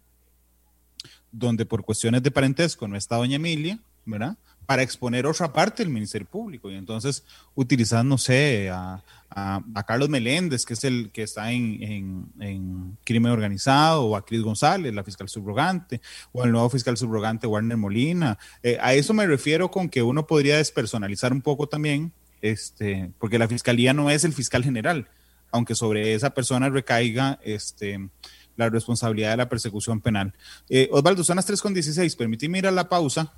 donde 1.32 1.66
por 1.66 1.84
cuestiones 1.84 2.24
de 2.24 2.32
parentesco 2.32 2.88
no 2.88 2.96
está 2.96 3.18
Doña 3.18 3.36
Emilia, 3.36 3.80
¿verdad? 4.06 4.38
Para 4.66 4.82
exponer 4.82 5.26
otra 5.26 5.52
parte 5.52 5.84
del 5.84 5.92
Ministerio 5.92 6.28
Público 6.28 6.72
y 6.72 6.76
entonces 6.76 7.26
utilizar, 7.54 8.06
no 8.06 8.18
sé, 8.18 8.70
a, 8.72 9.04
a, 9.36 9.84
Carlos 9.86 10.10
Meléndez, 10.10 10.66
que 10.66 10.74
es 10.74 10.84
el 10.84 11.12
que 11.12 11.24
está 11.24 11.52
en, 11.52 12.32
en, 12.40 12.98
crimen 13.04 13.32
organizado, 13.32 14.06
o 14.06 14.16
a 14.16 14.26
Cris 14.26 14.42
González, 14.42 14.94
la 14.94 15.04
fiscal 15.04 15.28
subrogante, 15.30 16.02
o 16.32 16.44
al 16.44 16.52
nuevo 16.52 16.70
fiscal 16.70 16.98
subrogante 16.98 17.48
Warner 17.48 17.78
Molina. 17.78 18.38
Eh, 18.62 18.78
a 18.82 18.94
eso 18.94 19.14
me 19.14 19.26
refiero 19.26 19.72
con 19.72 19.90
que 19.90 20.04
uno 20.04 20.28
podría 20.28 20.58
despersonalizar 20.58 21.34
un 21.34 21.42
poco 21.42 21.68
también, 21.68 22.14
este, 22.42 23.12
porque 23.20 23.40
la 23.40 23.48
fiscalía 23.48 23.94
no 23.94 24.10
es 24.10 24.24
el 24.24 24.34
fiscal 24.34 24.64
general, 24.64 25.10
aunque 25.52 25.76
sobre 25.76 26.14
esa 26.14 26.34
persona 26.34 26.70
recaiga 26.70 27.40
este, 27.44 28.10
la 28.56 28.70
responsabilidad 28.70 29.32
de 29.32 29.38
la 29.38 29.50
persecución 29.50 30.02
penal. 30.02 30.34
Eh, 30.70 30.90
Osvaldo, 30.92 31.24
son 31.24 31.38
las 31.38 31.50
3.16, 31.50 32.16
permíteme 32.16 32.60
ir 32.60 32.68
a 32.68 32.72
la 32.72 32.88
pausa. 32.88 33.34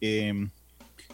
Eh, 0.00 0.48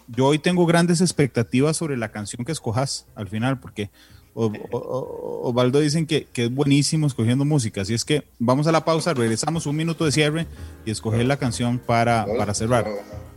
yo 0.08 0.26
hoy 0.26 0.38
tengo 0.38 0.66
grandes 0.66 1.00
expectativas 1.00 1.76
sobre 1.76 1.96
la 1.96 2.12
canción 2.12 2.44
que 2.44 2.52
escojas 2.52 3.06
al 3.16 3.28
final, 3.28 3.58
porque 3.58 3.90
Osvaldo 4.36 5.80
dicen 5.80 6.06
que, 6.06 6.26
que, 6.26 6.44
es 6.44 6.54
buenísimo 6.54 7.06
escogiendo 7.06 7.46
música, 7.46 7.80
así 7.80 7.94
es 7.94 8.04
que 8.04 8.24
vamos 8.38 8.66
a 8.66 8.72
la 8.72 8.84
pausa, 8.84 9.14
regresamos 9.14 9.64
un 9.64 9.76
minuto 9.76 10.04
de 10.04 10.12
cierre 10.12 10.46
y 10.84 10.90
escoger 10.90 11.24
la 11.24 11.38
canción 11.38 11.78
para, 11.78 12.26
para 12.36 12.52
cerrar. 12.52 12.86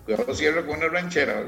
Yo 0.05 0.35
cierro 0.35 0.65
con 0.67 0.77
una 0.77 0.89
ranchera. 0.89 1.45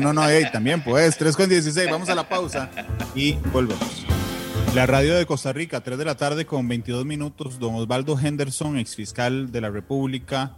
no, 0.00 0.12
no, 0.12 0.28
hey, 0.28 0.44
también 0.52 0.84
pues, 0.84 1.18
3 1.18 1.36
con 1.36 1.48
16, 1.48 1.90
vamos 1.90 2.08
a 2.10 2.14
la 2.14 2.28
pausa 2.28 2.70
y 3.16 3.32
volvemos. 3.52 4.06
La 4.72 4.86
radio 4.86 5.16
de 5.16 5.26
Costa 5.26 5.52
Rica, 5.52 5.80
3 5.80 5.98
de 5.98 6.04
la 6.04 6.16
tarde 6.16 6.46
con 6.46 6.68
22 6.68 7.04
minutos, 7.04 7.58
don 7.58 7.74
Osvaldo 7.74 8.16
Henderson, 8.16 8.78
ex 8.78 8.94
fiscal 8.94 9.50
de 9.50 9.60
la 9.60 9.70
República, 9.70 10.56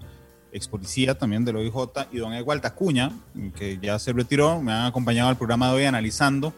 ex 0.53 0.69
policía 0.69 1.17
también 1.17 1.47
del 1.47 1.57
OIJ, 1.57 1.75
y 2.13 2.19
don 2.19 2.35
Egual 2.35 2.61
Tacuña, 2.61 3.11
que 3.57 3.79
ya 3.81 3.99
se 3.99 4.13
retiró, 4.13 4.61
me 4.61 4.73
han 4.73 4.85
acompañado 4.85 5.31
al 5.31 5.39
programa 5.39 5.69
de 5.69 5.77
hoy 5.77 5.85
analizando 5.85 6.53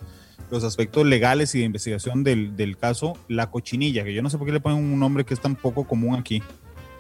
los 0.51 0.65
aspectos 0.65 1.07
legales 1.07 1.55
y 1.55 1.61
de 1.61 1.65
investigación 1.65 2.25
del, 2.25 2.57
del, 2.57 2.77
caso 2.77 3.19
La 3.29 3.51
Cochinilla, 3.51 4.05
que 4.05 4.15
yo 4.15 4.23
no 4.23 4.31
sé 4.31 4.39
por 4.39 4.47
qué 4.47 4.53
le 4.53 4.61
ponen 4.61 4.79
un 4.79 4.99
nombre 4.99 5.25
que 5.25 5.35
es 5.35 5.41
tan 5.41 5.57
poco 5.57 5.87
común 5.87 6.15
aquí. 6.17 6.43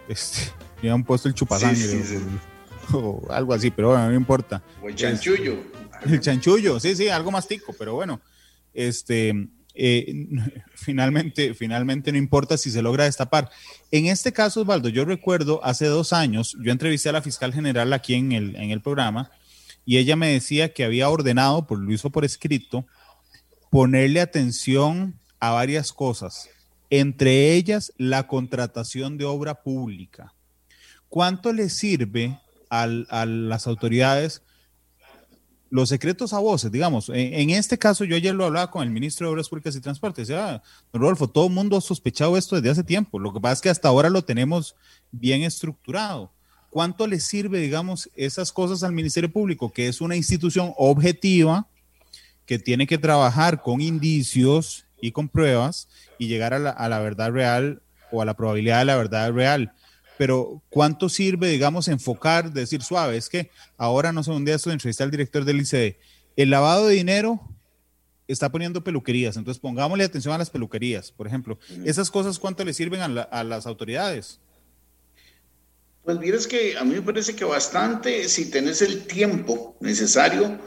Este, 0.08 0.52
le 0.82 0.90
han 0.90 1.04
puesto 1.04 1.28
el 1.28 1.34
chupasangre 1.34 1.76
sí, 1.76 2.02
sí, 2.02 2.16
sí. 2.18 2.94
O, 2.94 2.98
o, 2.98 3.32
algo 3.32 3.54
así, 3.54 3.70
pero 3.70 3.88
bueno, 3.88 4.08
no 4.08 4.14
importa. 4.14 4.62
O 4.82 4.88
el 4.88 4.94
chanchullo. 4.94 5.56
El 6.04 6.20
chanchullo, 6.20 6.78
sí, 6.78 6.94
sí, 6.94 7.08
algo 7.08 7.30
más 7.30 7.48
tico, 7.48 7.74
pero 7.78 7.94
bueno, 7.94 8.20
este, 8.74 9.48
eh, 9.78 10.26
finalmente, 10.74 11.54
finalmente 11.54 12.10
no 12.10 12.18
importa 12.18 12.56
si 12.56 12.70
se 12.70 12.82
logra 12.82 13.04
destapar. 13.04 13.50
En 13.90 14.06
este 14.06 14.32
caso, 14.32 14.62
Osvaldo, 14.62 14.88
yo 14.88 15.04
recuerdo 15.04 15.64
hace 15.64 15.86
dos 15.86 16.12
años, 16.12 16.56
yo 16.60 16.72
entrevisté 16.72 17.10
a 17.10 17.12
la 17.12 17.22
fiscal 17.22 17.52
general 17.52 17.92
aquí 17.92 18.14
en 18.14 18.32
el, 18.32 18.56
en 18.56 18.70
el 18.70 18.80
programa 18.80 19.30
y 19.84 19.98
ella 19.98 20.16
me 20.16 20.28
decía 20.28 20.72
que 20.72 20.84
había 20.84 21.08
ordenado, 21.08 21.66
por 21.66 21.78
lo 21.78 21.92
hizo 21.92 22.10
por 22.10 22.24
escrito, 22.24 22.86
ponerle 23.76 24.22
atención 24.22 25.20
a 25.38 25.50
varias 25.50 25.92
cosas, 25.92 26.48
entre 26.88 27.52
ellas 27.52 27.92
la 27.98 28.26
contratación 28.26 29.18
de 29.18 29.26
obra 29.26 29.62
pública. 29.62 30.32
¿Cuánto 31.10 31.52
le 31.52 31.68
sirve 31.68 32.40
al, 32.70 33.06
a 33.10 33.26
las 33.26 33.66
autoridades 33.66 34.40
los 35.68 35.90
secretos 35.90 36.32
a 36.32 36.38
voces, 36.38 36.72
digamos, 36.72 37.10
en, 37.10 37.50
este 37.50 37.76
caso 37.76 38.04
yo 38.04 38.16
ayer 38.16 38.34
lo 38.34 38.46
hablaba 38.46 38.70
con 38.70 38.82
el 38.82 38.90
ministro 38.90 39.26
de 39.26 39.32
Obras 39.34 39.50
Públicas 39.50 39.76
y 39.76 39.80
Transportes, 39.82 40.28
decía, 40.28 40.62
don 40.90 41.02
Rodolfo, 41.02 41.28
todo 41.28 41.48
el 41.48 41.52
mundo 41.52 41.76
ha 41.76 41.82
sospechado 41.82 42.38
esto 42.38 42.56
desde 42.56 42.70
hace 42.70 42.82
tiempo, 42.82 43.18
lo 43.18 43.30
que 43.34 43.40
pasa 43.40 43.52
es 43.52 43.60
que 43.60 43.68
hasta 43.68 43.88
ahora 43.88 44.08
lo 44.08 44.24
tenemos 44.24 44.74
bien 45.12 45.42
estructurado. 45.42 46.32
¿Cuánto 46.70 47.06
le 47.06 47.20
sirve, 47.20 47.60
digamos, 47.60 48.08
esas 48.16 48.52
cosas 48.52 48.82
al 48.82 48.92
Ministerio 48.92 49.30
Público, 49.30 49.70
que 49.70 49.88
es 49.88 50.00
una 50.00 50.16
institución 50.16 50.72
objetiva, 50.78 51.68
que 52.46 52.58
tiene 52.58 52.86
que 52.86 52.98
trabajar 52.98 53.60
con 53.60 53.80
indicios 53.80 54.86
y 55.00 55.12
con 55.12 55.28
pruebas 55.28 55.88
y 56.18 56.28
llegar 56.28 56.54
a 56.54 56.58
la, 56.58 56.70
a 56.70 56.88
la 56.88 57.00
verdad 57.00 57.32
real 57.32 57.82
o 58.10 58.22
a 58.22 58.24
la 58.24 58.34
probabilidad 58.34 58.78
de 58.78 58.84
la 58.86 58.96
verdad 58.96 59.32
real? 59.32 59.72
pero 60.16 60.62
¿cuánto 60.70 61.08
sirve, 61.08 61.48
digamos, 61.48 61.88
enfocar, 61.88 62.52
decir 62.52 62.82
suave? 62.82 63.16
Es 63.16 63.28
que 63.28 63.50
ahora, 63.76 64.12
no 64.12 64.22
sé, 64.22 64.30
un 64.30 64.44
día 64.44 64.54
estoy 64.54 64.72
entrevisté 64.72 65.02
al 65.02 65.10
director 65.10 65.44
del 65.44 65.60
ICD. 65.60 65.96
El 66.36 66.50
lavado 66.50 66.86
de 66.86 66.94
dinero 66.94 67.40
está 68.26 68.50
poniendo 68.50 68.82
peluquerías, 68.82 69.36
entonces 69.36 69.60
pongámosle 69.60 70.04
atención 70.04 70.34
a 70.34 70.38
las 70.38 70.50
peluquerías, 70.50 71.12
por 71.12 71.26
ejemplo. 71.26 71.58
¿Esas 71.84 72.10
cosas 72.10 72.38
cuánto 72.38 72.64
le 72.64 72.74
sirven 72.74 73.00
a, 73.00 73.22
a 73.22 73.44
las 73.44 73.66
autoridades? 73.66 74.40
Pues 76.04 76.18
es 76.22 76.46
que 76.46 76.76
a 76.76 76.84
mí 76.84 76.94
me 76.94 77.02
parece 77.02 77.34
que 77.34 77.44
bastante 77.44 78.28
si 78.28 78.50
tenés 78.50 78.80
el 78.80 79.06
tiempo 79.06 79.76
necesario 79.80 80.58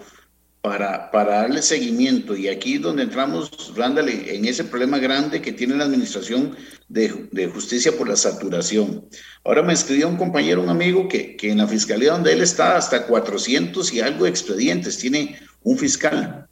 para, 0.61 1.09
para 1.11 1.41
darle 1.41 1.61
seguimiento. 1.61 2.35
Y 2.35 2.47
aquí 2.47 2.75
es 2.75 2.81
donde 2.81 3.03
entramos, 3.03 3.73
Randall, 3.75 4.09
en 4.09 4.45
ese 4.45 4.63
problema 4.63 4.97
grande 4.99 5.41
que 5.41 5.53
tiene 5.53 5.75
la 5.75 5.85
Administración 5.85 6.55
de, 6.87 7.27
de, 7.31 7.47
Justicia 7.47 7.95
por 7.97 8.09
la 8.09 8.15
saturación. 8.15 9.07
Ahora 9.43 9.61
me 9.61 9.73
escribió 9.73 10.07
un 10.09 10.17
compañero, 10.17 10.61
un 10.61 10.69
amigo, 10.69 11.07
que, 11.07 11.35
que, 11.37 11.51
en 11.51 11.59
la 11.59 11.67
fiscalía 11.67 12.11
donde 12.11 12.33
él 12.33 12.41
está, 12.41 12.75
hasta 12.77 13.05
400 13.05 13.93
y 13.93 14.01
algo 14.01 14.27
expedientes 14.27 14.97
tiene 14.97 15.39
un 15.63 15.77
fiscal. 15.77 16.47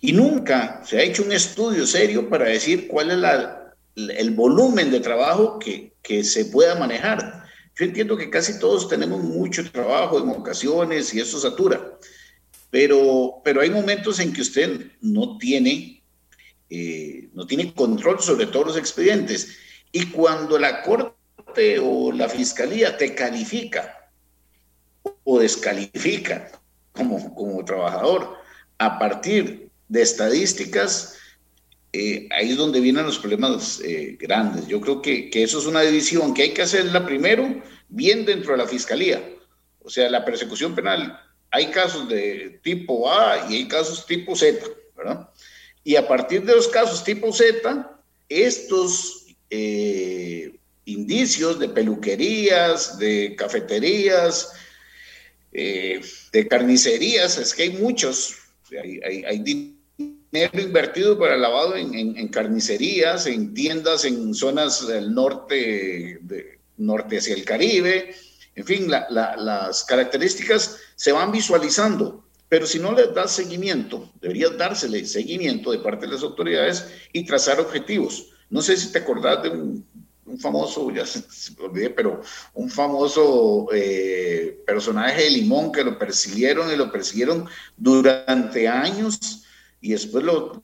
Y 0.00 0.12
nunca 0.12 0.82
se 0.84 0.98
ha 0.98 1.02
hecho 1.02 1.22
un 1.22 1.32
estudio 1.32 1.86
serio 1.86 2.28
para 2.28 2.46
decir 2.46 2.88
cuál 2.88 3.12
es 3.12 3.18
la, 3.18 3.74
el 3.96 4.30
volumen 4.32 4.90
de 4.90 5.00
trabajo 5.00 5.58
que, 5.58 5.94
que 6.02 6.24
se 6.24 6.46
pueda 6.46 6.74
manejar. 6.74 7.44
Yo 7.76 7.86
entiendo 7.86 8.18
que 8.18 8.28
casi 8.28 8.58
todos 8.58 8.88
tenemos 8.88 9.22
mucho 9.22 9.70
trabajo 9.70 10.18
en 10.18 10.28
ocasiones 10.28 11.14
y 11.14 11.20
eso 11.20 11.40
satura 11.40 11.98
pero, 12.72 13.42
pero 13.44 13.60
hay 13.60 13.68
momentos 13.68 14.18
en 14.18 14.32
que 14.32 14.40
usted 14.40 14.92
no 15.02 15.36
tiene, 15.36 16.02
eh, 16.70 17.28
no 17.34 17.46
tiene 17.46 17.74
control 17.74 18.18
sobre 18.22 18.46
todos 18.46 18.68
los 18.68 18.76
expedientes. 18.78 19.58
Y 19.92 20.06
cuando 20.06 20.58
la 20.58 20.82
corte 20.82 21.78
o 21.78 22.10
la 22.12 22.30
fiscalía 22.30 22.96
te 22.96 23.14
califica 23.14 24.10
o 25.22 25.38
descalifica 25.38 26.50
como, 26.92 27.34
como 27.34 27.62
trabajador 27.62 28.38
a 28.78 28.98
partir 28.98 29.68
de 29.88 30.00
estadísticas, 30.00 31.18
eh, 31.92 32.26
ahí 32.30 32.52
es 32.52 32.56
donde 32.56 32.80
vienen 32.80 33.04
los 33.04 33.18
problemas 33.18 33.82
eh, 33.84 34.16
grandes. 34.18 34.66
Yo 34.66 34.80
creo 34.80 35.02
que, 35.02 35.28
que, 35.28 35.42
eso 35.42 35.58
es 35.58 35.66
una 35.66 35.82
división 35.82 36.32
que 36.32 36.44
hay 36.44 36.54
que 36.54 36.62
hacerla 36.62 37.04
primero 37.04 37.62
bien 37.90 38.24
dentro 38.24 38.52
de 38.52 38.58
la 38.58 38.66
fiscalía. 38.66 39.22
O 39.80 39.90
sea, 39.90 40.08
la 40.08 40.24
persecución 40.24 40.74
penal 40.74 41.20
hay 41.52 41.66
casos 41.70 42.08
de 42.08 42.58
tipo 42.62 43.08
A 43.10 43.46
y 43.48 43.56
hay 43.56 43.68
casos 43.68 44.06
tipo 44.06 44.34
Z, 44.34 44.58
¿verdad? 44.96 45.28
Y 45.84 45.96
a 45.96 46.08
partir 46.08 46.42
de 46.44 46.54
los 46.54 46.66
casos 46.68 47.04
tipo 47.04 47.30
Z, 47.30 48.00
estos 48.28 49.26
eh, 49.50 50.58
indicios 50.86 51.58
de 51.58 51.68
peluquerías, 51.68 52.98
de 52.98 53.34
cafeterías, 53.36 54.52
eh, 55.52 56.00
de 56.32 56.48
carnicerías, 56.48 57.36
es 57.36 57.52
que 57.52 57.64
hay 57.64 57.70
muchos, 57.70 58.34
hay, 59.04 59.38
dinero 59.38 60.58
invertido 60.58 61.18
para 61.18 61.36
lavado 61.36 61.76
en, 61.76 62.28
carnicerías, 62.28 63.26
en 63.26 63.52
tiendas 63.52 64.06
en 64.06 64.34
zonas 64.34 64.88
del 64.88 65.12
norte, 65.12 66.18
norte 66.78 67.18
hacia 67.18 67.34
el 67.34 67.44
Caribe, 67.44 68.14
en 68.54 68.64
fin, 68.66 68.90
las 68.90 69.84
características 69.84 70.78
se 70.94 71.12
van 71.12 71.32
visualizando, 71.32 72.24
pero 72.48 72.66
si 72.66 72.78
no 72.78 72.92
les 72.92 73.14
das 73.14 73.32
seguimiento, 73.32 74.10
debería 74.20 74.50
dársele 74.50 75.06
seguimiento 75.06 75.72
de 75.72 75.78
parte 75.78 76.06
de 76.06 76.12
las 76.12 76.22
autoridades 76.22 76.86
y 77.12 77.24
trazar 77.24 77.60
objetivos. 77.60 78.26
No 78.50 78.60
sé 78.60 78.76
si 78.76 78.92
te 78.92 78.98
acordás 78.98 79.42
de 79.42 79.48
un, 79.48 79.86
famoso, 80.38 80.90
ya 80.94 81.06
se, 81.06 81.22
me 81.58 81.64
olvidé, 81.64 81.90
pero 81.90 82.20
un 82.52 82.68
famoso 82.68 83.68
eh, 83.72 84.62
personaje 84.66 85.24
de 85.24 85.30
Limón 85.30 85.72
que 85.72 85.82
lo 85.82 85.98
persiguieron 85.98 86.70
y 86.70 86.76
lo 86.76 86.92
persiguieron 86.92 87.48
durante 87.78 88.68
años 88.68 89.44
y 89.80 89.92
después 89.92 90.24
lo 90.24 90.62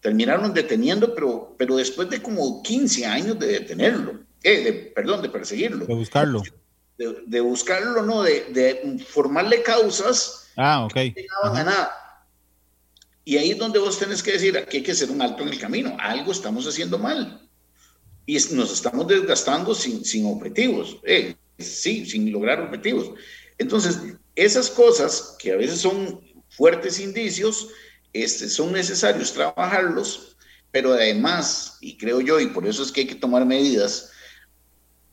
terminaron 0.00 0.54
deteniendo, 0.54 1.12
pero, 1.12 1.56
pero 1.58 1.76
después 1.76 2.08
de 2.08 2.22
como 2.22 2.62
15 2.62 3.04
años 3.04 3.38
de 3.38 3.48
detenerlo, 3.48 4.20
eh, 4.44 4.92
perdón, 4.94 5.22
de 5.22 5.28
perseguirlo. 5.28 5.86
De 5.86 5.94
buscarlo 5.94 6.42
de, 6.98 7.40
buscarlo, 7.40 8.02
no, 8.02 8.22
de, 8.22 9.04
formarle 9.06 9.62
causas. 9.62 10.48
Ah, 10.56 10.84
ok. 10.84 10.96
Y 13.24 13.36
ahí 13.36 13.50
es 13.50 13.58
donde 13.58 13.80
vos 13.80 13.98
tenés 13.98 14.22
que 14.22 14.32
decir, 14.32 14.56
aquí 14.56 14.78
hay 14.78 14.82
que 14.82 14.92
hacer 14.92 15.10
un 15.10 15.20
alto 15.20 15.42
en 15.42 15.48
el 15.48 15.58
camino, 15.58 15.96
algo 15.98 16.30
estamos 16.30 16.66
haciendo 16.66 16.96
mal. 16.96 17.48
Y 18.24 18.38
nos 18.52 18.72
estamos 18.72 19.06
desgastando 19.08 19.74
sin, 19.74 20.04
sin 20.04 20.26
objetivos, 20.26 20.98
eh, 21.04 21.34
sí, 21.58 22.06
sin 22.06 22.30
lograr 22.30 22.60
objetivos. 22.60 23.10
Entonces, 23.58 23.98
esas 24.36 24.70
cosas 24.70 25.36
que 25.38 25.52
a 25.52 25.56
veces 25.56 25.80
son 25.80 26.20
fuertes 26.50 27.00
indicios, 27.00 27.68
este, 28.12 28.48
son 28.48 28.72
necesarios 28.72 29.32
trabajarlos, 29.32 30.36
pero 30.70 30.92
además, 30.92 31.78
y 31.80 31.96
creo 31.96 32.20
yo, 32.20 32.38
y 32.40 32.46
por 32.46 32.66
eso 32.66 32.82
es 32.82 32.92
que 32.92 33.02
hay 33.02 33.06
que 33.06 33.14
tomar 33.14 33.44
medidas, 33.44 34.10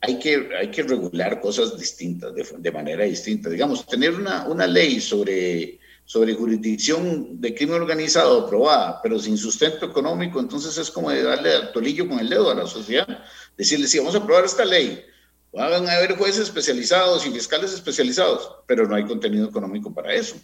hay 0.05 0.19
que, 0.19 0.49
hay 0.59 0.69
que 0.69 0.84
regular 0.84 1.39
cosas 1.39 1.80
distintas, 1.80 2.34
de, 2.35 2.71
manera 2.73 3.05
distinta. 3.05 3.49
Digamos, 3.49 3.88
tener 3.88 4.13
una, 4.13 4.45
una 4.49 4.67
ley 4.67 4.99
sobre, 4.99 5.80
sobre 6.03 6.34
jurisdicción 6.34 7.39
de 7.39 7.55
crimen 7.55 7.81
organizado 7.81 8.41
aprobada, 8.41 8.99
pero 9.01 9.17
sin 9.17 9.38
sustento 9.38 9.85
económico, 9.85 10.41
entonces 10.41 10.77
es 10.77 10.91
como 10.91 11.09
de 11.09 11.23
darle 11.23 11.53
al 11.53 11.71
tolillo 11.71 12.05
con 12.09 12.19
el 12.19 12.27
dedo 12.27 12.51
a 12.51 12.55
la 12.55 12.67
sociedad. 12.67 13.07
Decirle, 13.55 13.88
sí, 13.88 13.97
vamos 13.97 14.15
a 14.15 14.17
aprobar 14.17 14.43
esta 14.43 14.65
ley, 14.65 15.05
van 15.53 15.88
a 15.88 15.93
haber 15.93 16.17
jueces 16.17 16.43
especializados 16.43 17.25
y 17.25 17.31
fiscales 17.31 17.73
especializados, 17.73 18.51
pero 18.67 18.85
no 18.85 18.95
hay 18.95 19.05
contenido 19.05 19.47
económico 19.47 19.93
para 19.93 20.13
eso. 20.13 20.35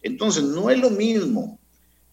Entonces, 0.00 0.44
no 0.44 0.70
es 0.70 0.78
lo 0.78 0.90
mismo 0.90 1.58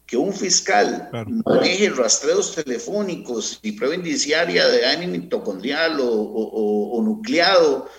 que 0.06 0.18
un 0.18 0.34
fiscal 0.34 1.10
maneje 1.46 1.90
rastreos 1.90 2.54
telefónicos 2.54 3.60
y 3.64 3.72
prueba 3.72 3.96
indiciaria 3.96 4.68
de 4.68 4.86
ánimo 4.86 5.14
mitocondrial 5.14 5.98
o, 6.00 7.02
nucleado, 7.04 7.90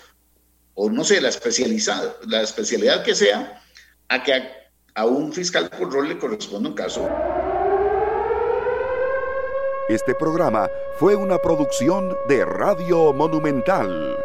o 0.75 0.91
no 0.91 1.05
sé, 1.05 1.21
la, 1.21 1.29
especializada, 1.29 2.17
la 2.29 2.43
especialidad 2.43 3.03
que 3.03 3.15
sea, 3.15 3.61
a 4.09 4.23
que 4.23 4.33
a, 4.95 5.07
un 5.07 5.33
fiscal 5.33 5.69
por 5.69 5.93
rol 5.93 6.09
le 6.09 6.19
corresponda 6.19 6.69
un 6.69 6.75
caso. 6.75 7.09
Este 9.89 10.15
programa 10.15 10.69
fue 10.99 11.15
una 11.15 11.39
producción 11.39 12.17
de 12.29 12.45
Radio 12.45 13.13
Monumental. 13.13 14.17